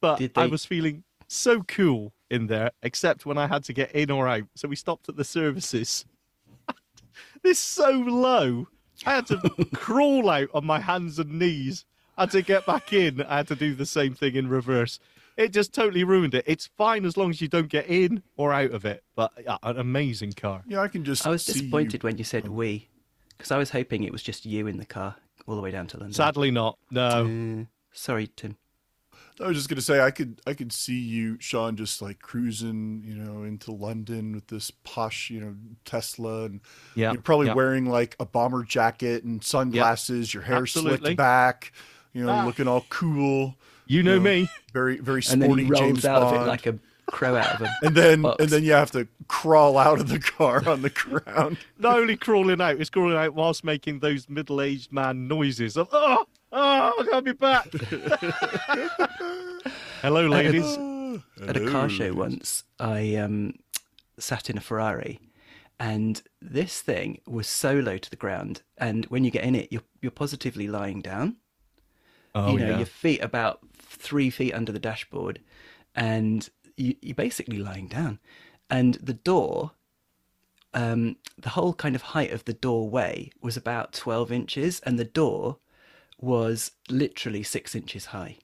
But 0.02 0.18
Did 0.18 0.32
I 0.36 0.48
was 0.48 0.66
feeling 0.66 1.04
so 1.28 1.62
cool 1.64 2.14
in 2.32 2.48
there, 2.48 2.72
except 2.82 3.28
when 3.28 3.38
I 3.38 3.46
had 3.46 3.64
to 3.66 3.74
get 3.74 3.92
in 3.92 4.10
or 4.10 4.28
out. 4.28 4.46
So 4.56 4.68
we 4.68 4.76
stopped 4.76 5.08
at 5.10 5.16
the 5.16 5.24
services. 5.24 6.06
this 7.44 7.60
so 7.60 7.92
low, 7.92 8.68
I 9.06 9.16
had 9.16 9.28
to 9.28 9.38
crawl 9.76 10.30
out 10.30 10.50
on 10.54 10.66
my 10.66 10.80
hands 10.80 11.20
and 11.20 11.38
knees. 11.38 11.86
I 12.20 12.24
had 12.24 12.32
to 12.32 12.42
get 12.42 12.66
back 12.66 12.92
in. 12.94 13.22
I 13.22 13.38
had 13.38 13.48
to 13.48 13.56
do 13.56 13.74
the 13.74 13.86
same 13.86 14.14
thing 14.14 14.36
in 14.36 14.48
reverse. 14.50 15.00
It 15.38 15.54
just 15.54 15.74
totally 15.74 16.04
ruined 16.04 16.34
it. 16.34 16.44
It's 16.48 16.68
fine 16.78 17.06
as 17.06 17.16
long 17.16 17.30
as 17.30 17.40
you 17.42 17.48
don't 17.48 17.70
get 17.70 17.88
in 17.88 18.24
or 18.36 18.52
out 18.52 18.72
of 18.72 18.84
it, 18.84 19.04
but 19.16 19.32
uh, 19.48 19.58
an 19.64 19.80
amazing 19.80 20.34
car. 20.34 20.64
yeah, 20.68 20.82
I 20.82 20.90
can 20.90 21.06
just. 21.06 21.26
I 21.26 21.30
was 21.30 21.46
see 21.46 21.54
disappointed 21.54 22.04
You. 22.04 22.08
when 22.08 22.18
you 22.18 22.26
said 22.26 22.50
we, 22.50 22.90
because 23.38 23.52
I 23.52 23.58
was 23.58 23.70
hoping 23.70 24.04
it 24.04 24.12
was 24.12 24.22
just 24.22 24.46
you 24.46 24.68
in 24.68 24.78
the 24.78 24.86
car 24.86 25.16
all 25.48 25.56
the 25.56 25.62
way 25.62 25.72
down 25.72 25.88
to 25.88 25.98
London. 25.98 26.14
Sadly, 26.14 26.52
not. 26.52 26.78
No. 26.92 27.62
Uh, 27.62 27.66
sorry, 27.94 28.30
Tim. 28.36 28.58
I 29.42 29.48
was 29.48 29.56
just 29.56 29.70
gonna 29.70 29.80
say 29.80 30.02
I 30.02 30.12
could 30.12 30.42
I 30.46 30.54
could 30.54 30.74
see 30.74 31.00
you, 31.00 31.38
Sean, 31.40 31.78
just 31.78 32.02
like 32.02 32.20
cruising, 32.20 33.02
you 33.06 33.16
know, 33.16 33.44
into 33.44 33.72
London 33.72 34.34
with 34.34 34.48
this 34.48 34.70
posh, 34.84 35.30
you 35.30 35.40
know, 35.40 35.56
Tesla, 35.86 36.44
and 36.48 36.60
Yeah, 36.96 37.14
you're 37.14 37.22
probably 37.22 37.48
yeah. 37.48 37.54
wearing 37.54 37.86
like 37.86 38.18
a 38.20 38.26
bomber 38.26 38.64
jacket 38.66 39.24
and 39.24 39.42
sunglasses, 39.42 40.34
your 40.34 40.44
hair 40.44 40.58
Absolutely. 40.58 40.98
slicked 40.98 41.18
back, 41.18 41.72
you 42.14 42.26
know, 42.26 42.32
Ah. 42.32 42.46
looking 42.46 42.68
all 42.68 42.86
cool, 42.90 43.56
You 43.88 44.04
know 44.04 44.16
know, 44.16 44.22
me. 44.22 44.50
very 44.74 44.98
very 44.98 45.22
And 45.30 45.42
then 45.42 45.50
sporty 45.50 45.64
he 45.66 45.70
rolls 45.70 45.80
James 45.82 46.06
out 46.06 46.22
Bond. 46.22 46.36
of 46.36 46.42
it 46.44 46.46
like 46.48 46.66
a 46.66 46.78
crow 47.08 47.36
out 47.36 47.56
of 47.56 47.62
a. 47.62 47.74
and 47.84 47.96
then 47.96 48.22
box. 48.22 48.38
and 48.40 48.50
then 48.50 48.64
you 48.64 48.72
have 48.74 48.92
to 48.92 49.08
crawl 49.28 49.78
out 49.78 50.00
of 50.00 50.10
the 50.10 50.20
car 50.20 50.68
on 50.70 50.82
the 50.84 50.90
ground. 50.92 51.58
Not 51.80 51.98
only 52.00 52.16
crawling 52.18 52.62
out, 52.62 52.80
it's 52.80 52.90
crawling 52.90 53.18
out 53.18 53.34
whilst 53.34 53.64
making 53.64 54.00
those 54.00 54.30
middle-aged 54.30 54.92
man 54.92 55.28
noises 55.28 55.76
of 55.78 55.88
"Oh, 55.92 56.26
oh, 56.52 56.94
I 57.00 57.04
gotta 57.06 57.22
be 57.24 57.34
back." 57.34 57.68
Hello, 60.02 60.28
ladies. 60.28 60.78
At 61.48 61.58
a 61.58 61.70
car 61.70 61.90
show 61.90 62.06
Hello. 62.10 62.20
once, 62.20 62.64
I 62.80 63.16
um, 63.16 63.56
sat 64.18 64.50
in 64.50 64.58
a 64.58 64.62
Ferrari, 64.62 65.20
and 65.80 66.22
this 66.42 66.82
thing 66.82 67.20
was 67.28 67.48
so 67.48 67.74
low 67.74 67.98
to 67.98 68.10
the 68.10 68.16
ground. 68.16 68.62
And 68.78 69.06
when 69.06 69.24
you 69.24 69.32
get 69.32 69.44
in 69.44 69.56
it, 69.56 69.70
you're 69.72 69.84
you're 70.02 70.12
positively 70.12 70.68
lying 70.68 71.02
down. 71.02 71.38
Oh 72.36 72.54
you 72.54 72.60
know, 72.60 72.70
yeah. 72.70 72.78
your 72.78 72.86
feet 72.86 73.22
about 73.22 73.60
three 73.76 74.30
feet 74.30 74.54
under 74.54 74.72
the 74.72 74.80
dashboard, 74.80 75.40
and 75.96 76.48
you, 76.78 76.96
you're 77.02 77.16
basically 77.16 77.60
lying 77.60 77.88
down. 77.88 78.20
And 78.70 78.96
the 78.96 79.14
door, 79.14 79.72
um, 80.74 81.18
the 81.38 81.50
whole 81.50 81.74
kind 81.74 81.96
of 81.96 82.02
height 82.02 82.32
of 82.32 82.46
the 82.46 82.54
doorway 82.54 83.32
was 83.42 83.58
about 83.58 83.94
12 83.94 84.32
inches, 84.32 84.80
and 84.82 85.00
the 85.00 85.06
door 85.06 85.58
was 86.20 86.72
literally 86.90 87.44
six 87.44 87.76
inches 87.76 88.08
high. 88.08 88.38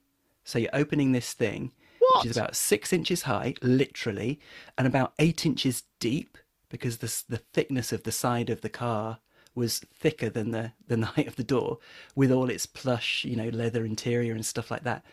So 0.44 0.60
you're 0.60 0.70
opening 0.74 1.12
this 1.12 1.34
thing, 1.34 1.72
which 2.00 2.28
is 2.28 2.38
about 2.38 2.56
six 2.56 2.94
inches 2.94 3.24
high, 3.24 3.56
literally, 3.62 4.40
and 4.78 4.88
about 4.88 5.14
eight 5.20 5.46
inches 5.46 5.84
deep, 6.00 6.38
because 6.70 6.98
the 6.98 7.24
the 7.30 7.42
thickness 7.54 7.92
of 7.92 8.04
the 8.04 8.12
side 8.12 8.50
of 8.50 8.62
the 8.62 8.70
car 8.70 9.20
was 9.56 9.80
thicker 9.80 10.30
than 10.30 10.52
the 10.52 10.74
than 10.88 11.02
the 11.02 11.06
height 11.16 11.28
of 11.28 11.36
the 11.36 11.44
door, 11.44 11.80
with 12.16 12.32
all 12.32 12.50
its 12.50 12.66
plush, 12.66 13.24
you 13.26 13.36
know, 13.36 13.50
leather 13.50 13.86
interior 13.86 14.34
and 14.34 14.46
stuff 14.46 14.70
like 14.70 14.84
that. 14.84 15.04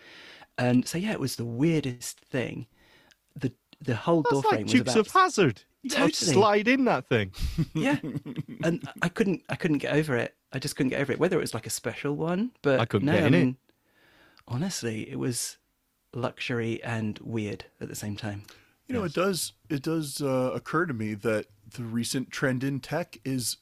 And 0.58 0.86
so 0.86 0.98
yeah, 0.98 1.12
it 1.12 1.20
was 1.20 1.36
the 1.36 1.44
weirdest 1.44 2.20
thing. 2.20 2.66
The 3.34 3.52
the 3.80 3.96
whole 3.96 4.22
door 4.22 4.42
That's 4.42 4.54
frame 4.54 4.66
like 4.66 4.72
was 4.72 4.80
about 4.82 4.96
of 4.96 5.12
Hazard. 5.12 5.62
You 5.82 5.90
gotta 5.90 6.12
Totally. 6.12 6.32
slide 6.32 6.68
in 6.68 6.84
that 6.84 7.08
thing. 7.08 7.32
yeah, 7.74 7.98
and 8.64 8.86
I 9.00 9.08
couldn't 9.08 9.42
I 9.48 9.56
couldn't 9.56 9.78
get 9.78 9.94
over 9.94 10.16
it. 10.16 10.36
I 10.52 10.58
just 10.58 10.76
couldn't 10.76 10.90
get 10.90 11.00
over 11.00 11.12
it. 11.12 11.18
Whether 11.18 11.36
it 11.38 11.40
was 11.40 11.54
like 11.54 11.66
a 11.66 11.70
special 11.70 12.14
one, 12.14 12.52
but 12.62 12.78
I 12.78 12.84
couldn't 12.84 13.06
no, 13.06 13.12
get 13.14 13.22
I 13.24 13.26
in 13.26 13.34
it. 13.34 13.56
honestly, 14.46 15.10
it 15.10 15.18
was 15.18 15.56
luxury 16.14 16.82
and 16.84 17.18
weird 17.20 17.64
at 17.80 17.88
the 17.88 17.96
same 17.96 18.16
time. 18.16 18.44
You 18.86 18.94
know, 18.98 19.04
it 19.04 19.14
does 19.14 19.52
it 19.70 19.82
does 19.82 20.20
uh, 20.20 20.52
occur 20.54 20.86
to 20.86 20.92
me 20.94 21.14
that 21.14 21.46
the 21.72 21.82
recent 21.82 22.30
trend 22.30 22.62
in 22.62 22.78
tech 22.80 23.18
is 23.24 23.56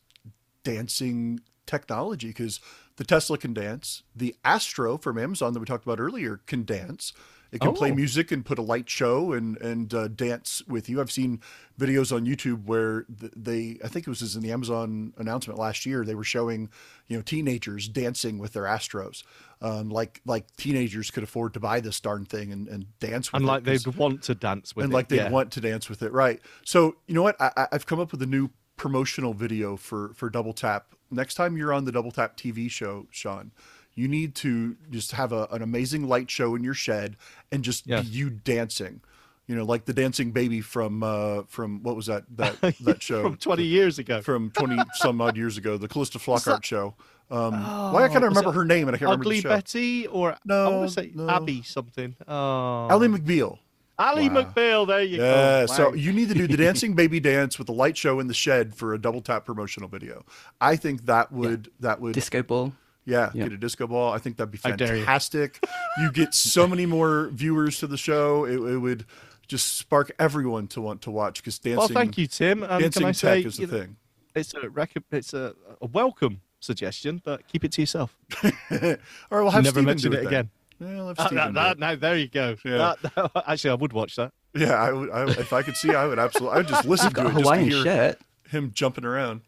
dancing 0.64 1.40
technology 1.66 2.28
because 2.28 2.60
the 2.96 3.04
Tesla 3.04 3.38
can 3.38 3.54
dance, 3.54 4.02
the 4.14 4.34
Astro 4.44 4.98
from 4.98 5.18
Amazon 5.18 5.52
that 5.54 5.60
we 5.60 5.66
talked 5.66 5.84
about 5.84 6.00
earlier 6.00 6.40
can 6.46 6.64
dance. 6.64 7.12
It 7.52 7.60
can 7.60 7.72
play 7.72 7.90
Oh. 7.90 7.94
music 7.96 8.30
and 8.30 8.44
put 8.44 8.60
a 8.60 8.62
light 8.62 8.88
show 8.88 9.32
and 9.32 9.56
and 9.60 9.92
uh, 9.92 10.06
dance 10.06 10.62
with 10.68 10.88
you. 10.88 11.00
I've 11.00 11.10
seen 11.10 11.40
videos 11.80 12.14
on 12.14 12.24
YouTube 12.24 12.64
where 12.66 13.06
th- 13.18 13.32
they, 13.34 13.76
I 13.82 13.88
think 13.88 14.06
it 14.06 14.08
was 14.08 14.36
in 14.36 14.42
the 14.42 14.52
Amazon 14.52 15.14
announcement 15.16 15.58
last 15.58 15.84
year, 15.84 16.04
they 16.04 16.14
were 16.14 16.22
showing, 16.22 16.70
you 17.08 17.16
know, 17.16 17.22
teenagers 17.22 17.88
dancing 17.88 18.38
with 18.38 18.52
their 18.52 18.62
Astros, 18.64 19.24
um, 19.60 19.88
like 19.90 20.20
like 20.24 20.46
teenagers 20.58 21.10
could 21.10 21.24
afford 21.24 21.52
to 21.54 21.60
buy 21.60 21.80
this 21.80 21.98
darn 21.98 22.24
thing 22.24 22.52
and, 22.52 22.68
and 22.68 22.86
dance 23.00 23.32
with 23.32 23.40
And 23.40 23.48
it. 23.48 23.52
like 23.52 23.64
they'd 23.64 23.84
want 23.96 24.22
to 24.24 24.36
dance 24.36 24.76
with 24.76 24.84
and 24.84 24.92
it. 24.92 24.94
like 24.94 25.08
they 25.08 25.16
yeah. 25.16 25.30
want 25.30 25.50
to 25.52 25.60
dance 25.60 25.88
with 25.88 26.02
it, 26.04 26.12
right? 26.12 26.40
So 26.64 26.94
you 27.08 27.14
know 27.14 27.22
what? 27.22 27.34
I- 27.40 27.66
I've 27.72 27.86
come 27.86 27.98
up 27.98 28.12
with 28.12 28.22
a 28.22 28.26
new 28.26 28.50
promotional 28.80 29.34
video 29.34 29.76
for 29.76 30.12
for 30.14 30.30
Double 30.30 30.54
Tap. 30.54 30.94
Next 31.10 31.34
time 31.34 31.54
you're 31.58 31.70
on 31.72 31.84
the 31.84 31.92
Double 31.92 32.10
Tap 32.10 32.34
TV 32.38 32.70
show, 32.70 33.06
Sean, 33.10 33.50
you 33.94 34.08
need 34.08 34.34
to 34.36 34.74
just 34.90 35.12
have 35.12 35.32
a, 35.32 35.46
an 35.50 35.60
amazing 35.60 36.08
light 36.08 36.30
show 36.30 36.54
in 36.54 36.64
your 36.64 36.72
shed 36.72 37.16
and 37.52 37.62
just 37.62 37.86
Yeah. 37.86 38.00
be 38.00 38.06
you 38.08 38.30
dancing. 38.30 39.02
You 39.46 39.56
know, 39.56 39.64
like 39.64 39.84
the 39.84 39.92
dancing 39.92 40.30
baby 40.30 40.62
from 40.62 41.02
uh 41.02 41.42
from 41.46 41.82
what 41.82 41.94
was 41.94 42.06
that 42.06 42.24
that 42.36 42.58
that 42.80 43.02
show 43.02 43.22
from 43.22 43.36
20 43.36 43.64
years 43.64 43.98
ago. 43.98 44.22
from 44.22 44.50
twenty 44.50 44.78
some 44.94 45.20
odd 45.20 45.36
years 45.36 45.58
ago, 45.58 45.76
the 45.76 45.88
Calista 45.88 46.18
Flockhart 46.18 46.64
show. 46.64 46.94
Um, 47.30 47.52
why 47.92 48.04
I 48.04 48.08
can't 48.08 48.24
remember 48.24 48.50
her 48.52 48.64
name 48.64 48.88
and 48.88 48.94
I 48.96 48.98
can't 48.98 49.10
remember 49.10 49.24
Ugly 49.24 49.36
the 49.36 49.42
show. 49.42 49.48
Betty 49.50 50.06
or 50.06 50.36
no, 50.46 50.66
I 50.66 50.76
want 50.76 50.88
to 50.88 50.94
say 50.94 51.12
no. 51.14 51.28
Abby 51.28 51.62
something. 51.62 52.16
Oh, 52.26 52.88
Ally 52.90 53.08
McBeal. 53.08 53.58
Ally 54.00 54.28
Wow. 54.28 54.42
McBeal. 54.42 54.86
There 54.86 55.02
you 55.02 55.18
Yeah, 55.22 55.66
go. 55.66 55.66
so 55.66 55.94
you 55.94 56.12
need 56.12 56.28
to 56.28 56.34
do 56.34 56.46
the 56.48 56.56
dancing 56.66 56.94
baby 56.94 57.20
dance 57.20 57.58
with 57.58 57.66
the 57.66 57.72
light 57.72 57.96
show 57.96 58.18
in 58.20 58.26
the 58.26 58.34
shed 58.34 58.74
for 58.74 58.94
a 58.94 58.98
double 58.98 59.20
tap 59.20 59.44
promotional 59.44 59.88
video. 59.88 60.24
I 60.60 60.76
think 60.76 61.06
that 61.06 61.30
would 61.32 61.70
that 61.80 62.00
would 62.00 62.14
Disco 62.14 62.42
ball. 62.42 62.72
yeah, 63.04 63.30
Yeah. 63.34 63.44
get 63.44 63.52
a 63.52 63.56
disco 63.58 63.86
ball. 63.86 64.12
I 64.12 64.18
think 64.18 64.36
that'd 64.38 64.50
be 64.50 64.58
How 64.62 64.74
dare 64.74 64.96
you. 64.96 65.02
fantastic. 65.04 65.62
you 66.00 66.10
get 66.10 66.34
so 66.34 66.66
many 66.66 66.86
more 66.86 67.28
viewers 67.32 67.78
to 67.80 67.86
the 67.86 67.96
show. 67.98 68.44
It, 68.44 68.54
it 68.54 68.78
would 68.78 69.04
just 69.46 69.76
spark 69.78 70.12
everyone 70.18 70.66
to 70.68 70.80
want 70.80 71.02
to 71.02 71.10
watch 71.10 71.42
because 71.42 71.58
dancing. 71.58 71.78
well, 71.78 71.88
thank 71.88 72.16
you, 72.16 72.26
Tim. 72.26 72.62
And 72.62 72.80
Dancing 72.80 73.00
can 73.00 73.08
I 73.08 73.12
tech 73.12 73.14
say, 73.16 73.40
is 73.42 73.56
the 73.56 73.62
you 73.62 73.66
know, 73.66 73.78
thing. 73.80 73.96
it's 74.34 74.54
a 74.54 74.68
rec- 74.70 74.94
it's 75.10 75.34
a, 75.34 75.54
a 75.82 75.86
welcome 75.86 76.40
suggestion, 76.60 77.20
but 77.24 77.46
keep 77.48 77.64
it 77.64 77.72
to 77.72 77.82
yourself. 77.82 78.16
All 78.44 78.50
right, 78.50 78.98
we'll 79.30 79.50
have 79.50 79.64
Never 79.64 79.80
Steven 79.80 79.84
mention 79.86 80.10
do 80.12 80.16
it 80.18 80.20
then. 80.20 80.26
again. 80.28 80.50
Yeah, 80.80 80.98
I'll 80.98 81.08
have 81.08 81.16
Ah, 81.18 81.28
that, 81.32 81.54
that, 81.54 81.78
now 81.78 81.94
there 81.94 82.16
you 82.16 82.28
go. 82.28 82.56
Yeah. 82.64 82.94
That- 83.02 83.14
that- 83.34 83.44
actually, 83.46 83.70
I 83.70 83.74
would 83.74 83.92
watch 83.92 84.16
that. 84.16 84.32
Yeah, 84.54 84.74
I 84.74 84.92
would. 84.92 85.10
I, 85.10 85.24
if 85.30 85.52
I 85.52 85.62
could 85.62 85.76
see, 85.76 85.94
I 85.94 86.06
would 86.06 86.18
absolutely. 86.18 86.54
I 86.54 86.58
would 86.58 86.68
just 86.68 86.84
listen 86.86 87.10
to 87.10 87.14
got 87.14 87.26
a 87.26 87.28
it 87.28 87.32
just 87.42 87.50
to 87.52 87.60
hear 87.60 87.82
shirt, 87.84 88.18
him 88.50 88.72
jumping 88.74 89.04
around. 89.04 89.42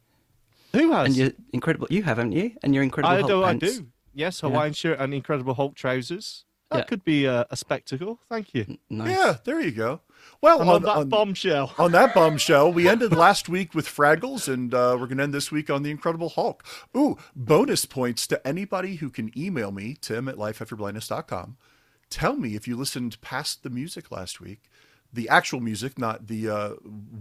Who 0.75 0.93
has? 0.93 1.07
and 1.09 1.17
you're 1.17 1.31
incredible. 1.53 1.87
You 1.91 2.03
have, 2.05 2.19
haven't 2.19 2.33
you? 2.33 2.53
And 2.63 2.75
you're 2.75 2.85
incredible. 2.85 3.13
I 3.13 3.21
Hulk 3.21 3.29
do. 3.29 3.43
I 3.45 3.55
do. 3.57 3.87
Yes, 4.15 4.41
Hawaiian 4.41 4.75
shirt 4.75 4.99
and 5.01 5.13
Incredible 5.15 5.55
Hulk 5.55 5.75
trousers. 5.75 6.45
That 6.73 6.79
Yeah. 6.79 6.85
could 6.85 7.05
be 7.05 7.25
a, 7.27 7.47
a 7.51 7.57
spectacle. 7.57 8.19
Thank 8.29 8.55
you. 8.55 8.79
Nice. 8.91 9.11
Yeah, 9.17 9.37
there 9.45 9.61
you 9.61 9.71
go. 9.73 10.01
Well, 10.41 10.61
And 10.61 10.71
on, 10.71 10.83
that 10.83 11.09
bombshell. 11.09 11.75
on 11.79 11.93
that 11.93 12.15
bombshell, 12.15 12.73
we 12.73 12.89
ended 12.89 13.13
last 13.13 13.49
week 13.49 13.75
with 13.75 13.87
Fraggles, 13.87 14.53
and 14.53 14.73
uh, 14.73 14.97
we're 14.99 15.07
going 15.07 15.19
to 15.19 15.25
end 15.25 15.35
this 15.35 15.51
week 15.53 15.69
on 15.71 15.83
The 15.83 15.91
Incredible 15.91 16.31
Hulk. 16.31 16.65
Ooh, 16.97 17.19
bonus 17.35 17.85
points 17.87 18.27
to 18.29 18.47
anybody 18.47 18.97
who 18.97 19.11
can 19.11 19.37
email 19.39 19.71
me, 19.73 19.97
tim 20.01 20.29
at 20.29 20.37
lifeafterblindness.com. 20.37 21.57
Tell 22.11 22.37
me 22.37 22.55
if 22.55 22.69
you 22.69 22.77
listened 22.77 23.21
past 23.21 23.63
the 23.63 23.71
music 23.71 24.11
last 24.11 24.41
week, 24.41 24.63
the 25.13 25.29
actual 25.29 25.61
music, 25.61 25.99
not 25.99 26.27
the 26.27 26.49
uh, 26.49 26.71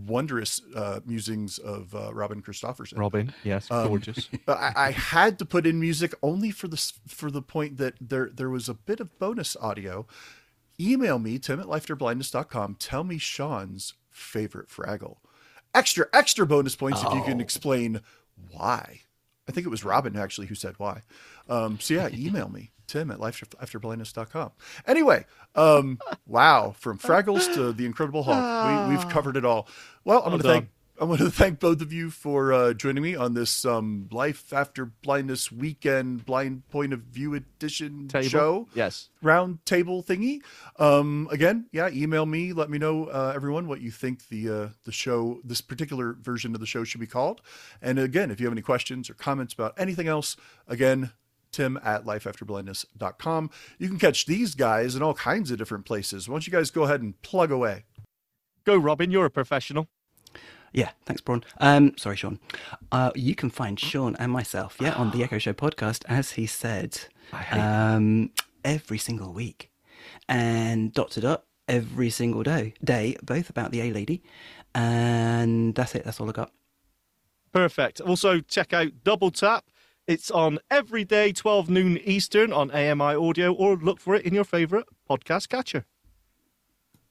wondrous 0.08 0.62
uh, 0.76 1.02
musings 1.06 1.58
of 1.58 1.94
uh, 1.94 2.14
Robin 2.14 2.42
Christopherson. 2.42 2.98
Robin, 2.98 3.34
yes, 3.44 3.70
Um, 3.70 3.88
gorgeous. 3.90 4.30
I, 4.48 4.74
I 4.76 4.92
had 4.92 5.38
to 5.40 5.46
put 5.46 5.66
in 5.68 5.80
music 5.80 6.14
only 6.24 6.52
for 6.52 6.68
the 6.68 6.78
for 7.08 7.30
the 7.30 7.42
point 7.42 7.78
that 7.78 7.96
there 8.00 8.30
there 8.34 8.50
was 8.50 8.70
a 8.70 8.74
bit 8.74 9.00
of 9.00 9.18
bonus 9.20 9.58
audio. 9.60 10.08
Email 10.80 11.20
me 11.20 11.38
tim 11.38 11.60
at 11.60 11.68
lifeafterblindness.com. 11.68 12.76
Tell 12.80 13.04
me 13.04 13.18
Sean's 13.18 13.94
favorite 14.10 14.70
Fraggle. 14.70 15.18
Extra 15.74 16.08
extra 16.14 16.46
bonus 16.46 16.76
points 16.76 17.04
if 17.04 17.14
you 17.14 17.24
can 17.24 17.40
explain 17.42 18.02
why. 18.50 19.02
I 19.48 19.52
think 19.52 19.66
it 19.66 19.70
was 19.70 19.84
Robin 19.84 20.16
actually 20.18 20.48
who 20.48 20.56
said 20.56 20.76
why. 20.78 21.02
Um, 21.50 21.80
so 21.80 21.94
yeah, 21.94 22.10
email 22.14 22.50
me 22.50 22.72
tim 22.92 23.10
at 23.10 23.20
lifeafterblindness.com. 23.20 24.52
Anyway, 24.86 25.26
um, 25.56 26.00
wow, 26.28 26.74
from 26.78 27.00
Fraggles 27.00 27.54
to 27.56 27.72
the 27.72 27.86
Incredible 27.86 28.24
Hulk, 28.24 28.90
we, 28.90 28.96
we've 28.96 29.10
covered 29.10 29.38
it 29.38 29.46
all. 29.46 29.68
Well, 30.04 30.20
I'm 30.20 30.32
Well 30.32 30.40
going 30.40 30.42
to 30.42 30.48
thank. 30.48 30.70
I 31.00 31.06
want 31.06 31.20
to 31.20 31.32
thank 31.32 31.60
both 31.60 31.82
of 31.82 31.92
you 31.92 32.12
for 32.12 32.54
uh, 32.54 32.74
joining 32.74 33.02
me 33.02 33.16
on 33.16 33.34
this 33.34 33.66
um, 33.66 34.08
Life 34.12 34.54
After 34.54 34.86
Blindness 34.86 35.52
weekend 35.52 36.28
blind 36.28 36.70
point 36.70 36.94
of 36.94 37.00
view 37.00 37.34
edition 37.34 38.08
Table? 38.08 38.30
show 38.30 38.68
Yes. 38.76 39.10
round 39.24 39.66
table 39.66 40.04
thingy. 40.04 40.42
Um, 40.78 41.28
again, 41.32 41.66
yeah, 41.72 41.90
email 41.90 42.28
me. 42.28 42.54
Let 42.54 42.70
me 42.70 42.78
know, 42.78 43.06
uh, 43.06 43.32
everyone, 43.34 43.68
what 43.68 43.82
you 43.82 43.90
think 43.90 44.28
the 44.28 44.48
uh, 44.50 44.68
the 44.84 44.92
show, 44.92 45.40
this 45.44 45.60
particular 45.60 46.14
version 46.22 46.54
of 46.54 46.60
the 46.60 46.68
show, 46.68 46.84
should 46.84 47.02
be 47.02 47.08
called. 47.08 47.42
And 47.82 47.98
again, 47.98 48.30
if 48.30 48.40
you 48.40 48.46
have 48.46 48.54
any 48.54 48.62
questions 48.62 49.10
or 49.10 49.16
comments 49.16 49.56
about 49.56 49.74
anything 49.80 50.08
else, 50.08 50.38
again. 50.68 51.14
Tim 51.52 51.80
at 51.84 52.06
lifeafterblindness.com. 52.06 53.50
You 53.78 53.88
can 53.88 54.00
catch 54.00 54.26
these 54.26 54.56
guys 54.56 54.96
in 54.96 55.02
all 55.04 55.14
kinds 55.14 55.52
of 55.52 55.58
different 55.58 55.86
places. 55.86 56.28
Why 56.28 56.34
don't 56.34 56.48
you 56.48 56.54
guys 56.54 56.72
go 56.72 56.84
ahead 56.84 57.02
and 57.02 57.22
plug 57.22 57.52
away? 57.52 57.86
Go, 58.64 58.78
Robin. 58.78 59.12
You're 59.12 59.26
a 59.26 59.32
professional. 59.32 59.88
Yeah, 60.74 60.92
thanks, 61.06 61.22
Braun. 61.22 61.44
Um, 61.60 61.98
sorry, 61.98 62.16
Sean. 62.16 62.40
Uh, 62.92 63.12
you 63.16 63.36
can 63.36 63.50
find 63.50 63.78
Sean 63.80 64.16
and 64.18 64.32
myself, 64.32 64.78
yeah, 64.80 64.94
on 64.94 65.12
the 65.12 65.22
Echo 65.24 65.38
Show 65.38 65.54
podcast, 65.54 66.06
as 66.08 66.32
he 66.32 66.46
said, 66.46 66.98
um, 67.52 68.32
every 68.64 68.98
single 68.98 69.34
week, 69.34 69.70
and 70.30 70.94
dot 70.94 71.12
to 71.12 71.22
dot 71.22 71.44
every 71.68 72.10
single 72.10 72.44
day, 72.44 72.74
day, 72.84 73.18
both 73.22 73.50
about 73.50 73.72
the 73.72 73.82
A 73.82 73.92
Lady, 73.92 74.24
and 74.74 75.76
that's 75.76 75.94
it. 75.96 76.06
That's 76.06 76.22
all 76.22 76.30
I 76.30 76.34
got. 76.34 76.54
Perfect. 77.52 78.00
Also, 78.00 78.40
check 78.40 78.72
out 78.72 78.88
Double 79.04 79.32
Tap. 79.32 79.66
It's 80.12 80.30
on 80.30 80.60
every 80.70 81.06
day, 81.06 81.32
12 81.32 81.70
noon 81.70 81.98
Eastern 81.98 82.52
on 82.52 82.70
AMI 82.70 83.16
Audio, 83.16 83.54
or 83.54 83.78
look 83.78 84.02
for 84.02 84.14
it 84.14 84.26
in 84.26 84.34
your 84.34 84.44
favourite 84.44 84.84
podcast 85.10 85.48
catcher. 85.48 85.86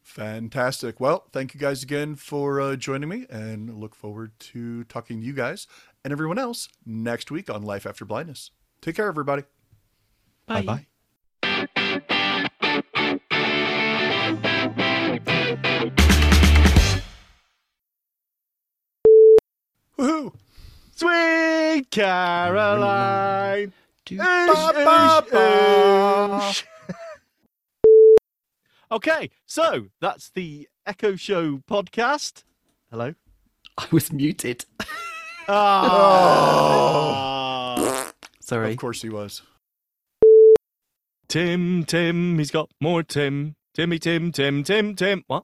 Fantastic. 0.03 1.01
Well, 1.01 1.25
thank 1.33 1.55
you 1.55 1.61
guys 1.61 1.83
again 1.83 2.15
for 2.15 2.61
uh, 2.61 2.77
joining 2.77 3.09
me 3.09 3.25
and 3.31 3.75
look 3.75 3.95
forward 3.95 4.33
to 4.41 4.85
talking 4.85 5.21
to 5.21 5.27
you 5.27 5.33
guys 5.33 5.67
and 6.05 6.13
everyone 6.13 6.39
else 6.39 6.69
next 6.85 7.31
week 7.31 7.49
on 7.49 7.63
Life 7.63 7.87
After 7.87 8.05
Blindness. 8.05 8.51
Take 8.83 8.97
care, 8.97 9.09
everybody. 9.09 9.45
Bye 10.47 10.61
bye. 10.61 10.87
Woohoo! 19.99 20.35
Sweet 21.01 21.91
Caroline. 21.91 23.73
Okay, 28.93 29.31
so 29.47 29.87
that's 30.01 30.31
the 30.31 30.69
Echo 30.85 31.15
Show 31.17 31.59
podcast. 31.59 32.43
Hello. 32.91 33.15
I 33.79 33.87
was 33.91 34.13
muted. 34.13 34.65
Ah. 35.49 35.73
Sorry. 38.41 38.73
Of 38.73 38.77
course 38.77 39.01
he 39.03 39.09
was. 39.09 39.43
Tim, 41.29 41.85
Tim, 41.85 42.39
he's 42.39 42.53
got 42.53 42.71
more 42.81 43.03
Tim. 43.03 43.57
Timmy, 43.75 43.99
Tim, 43.99 44.31
Tim, 44.31 44.63
Tim, 44.63 44.95
Tim. 44.95 45.25
What? 45.27 45.43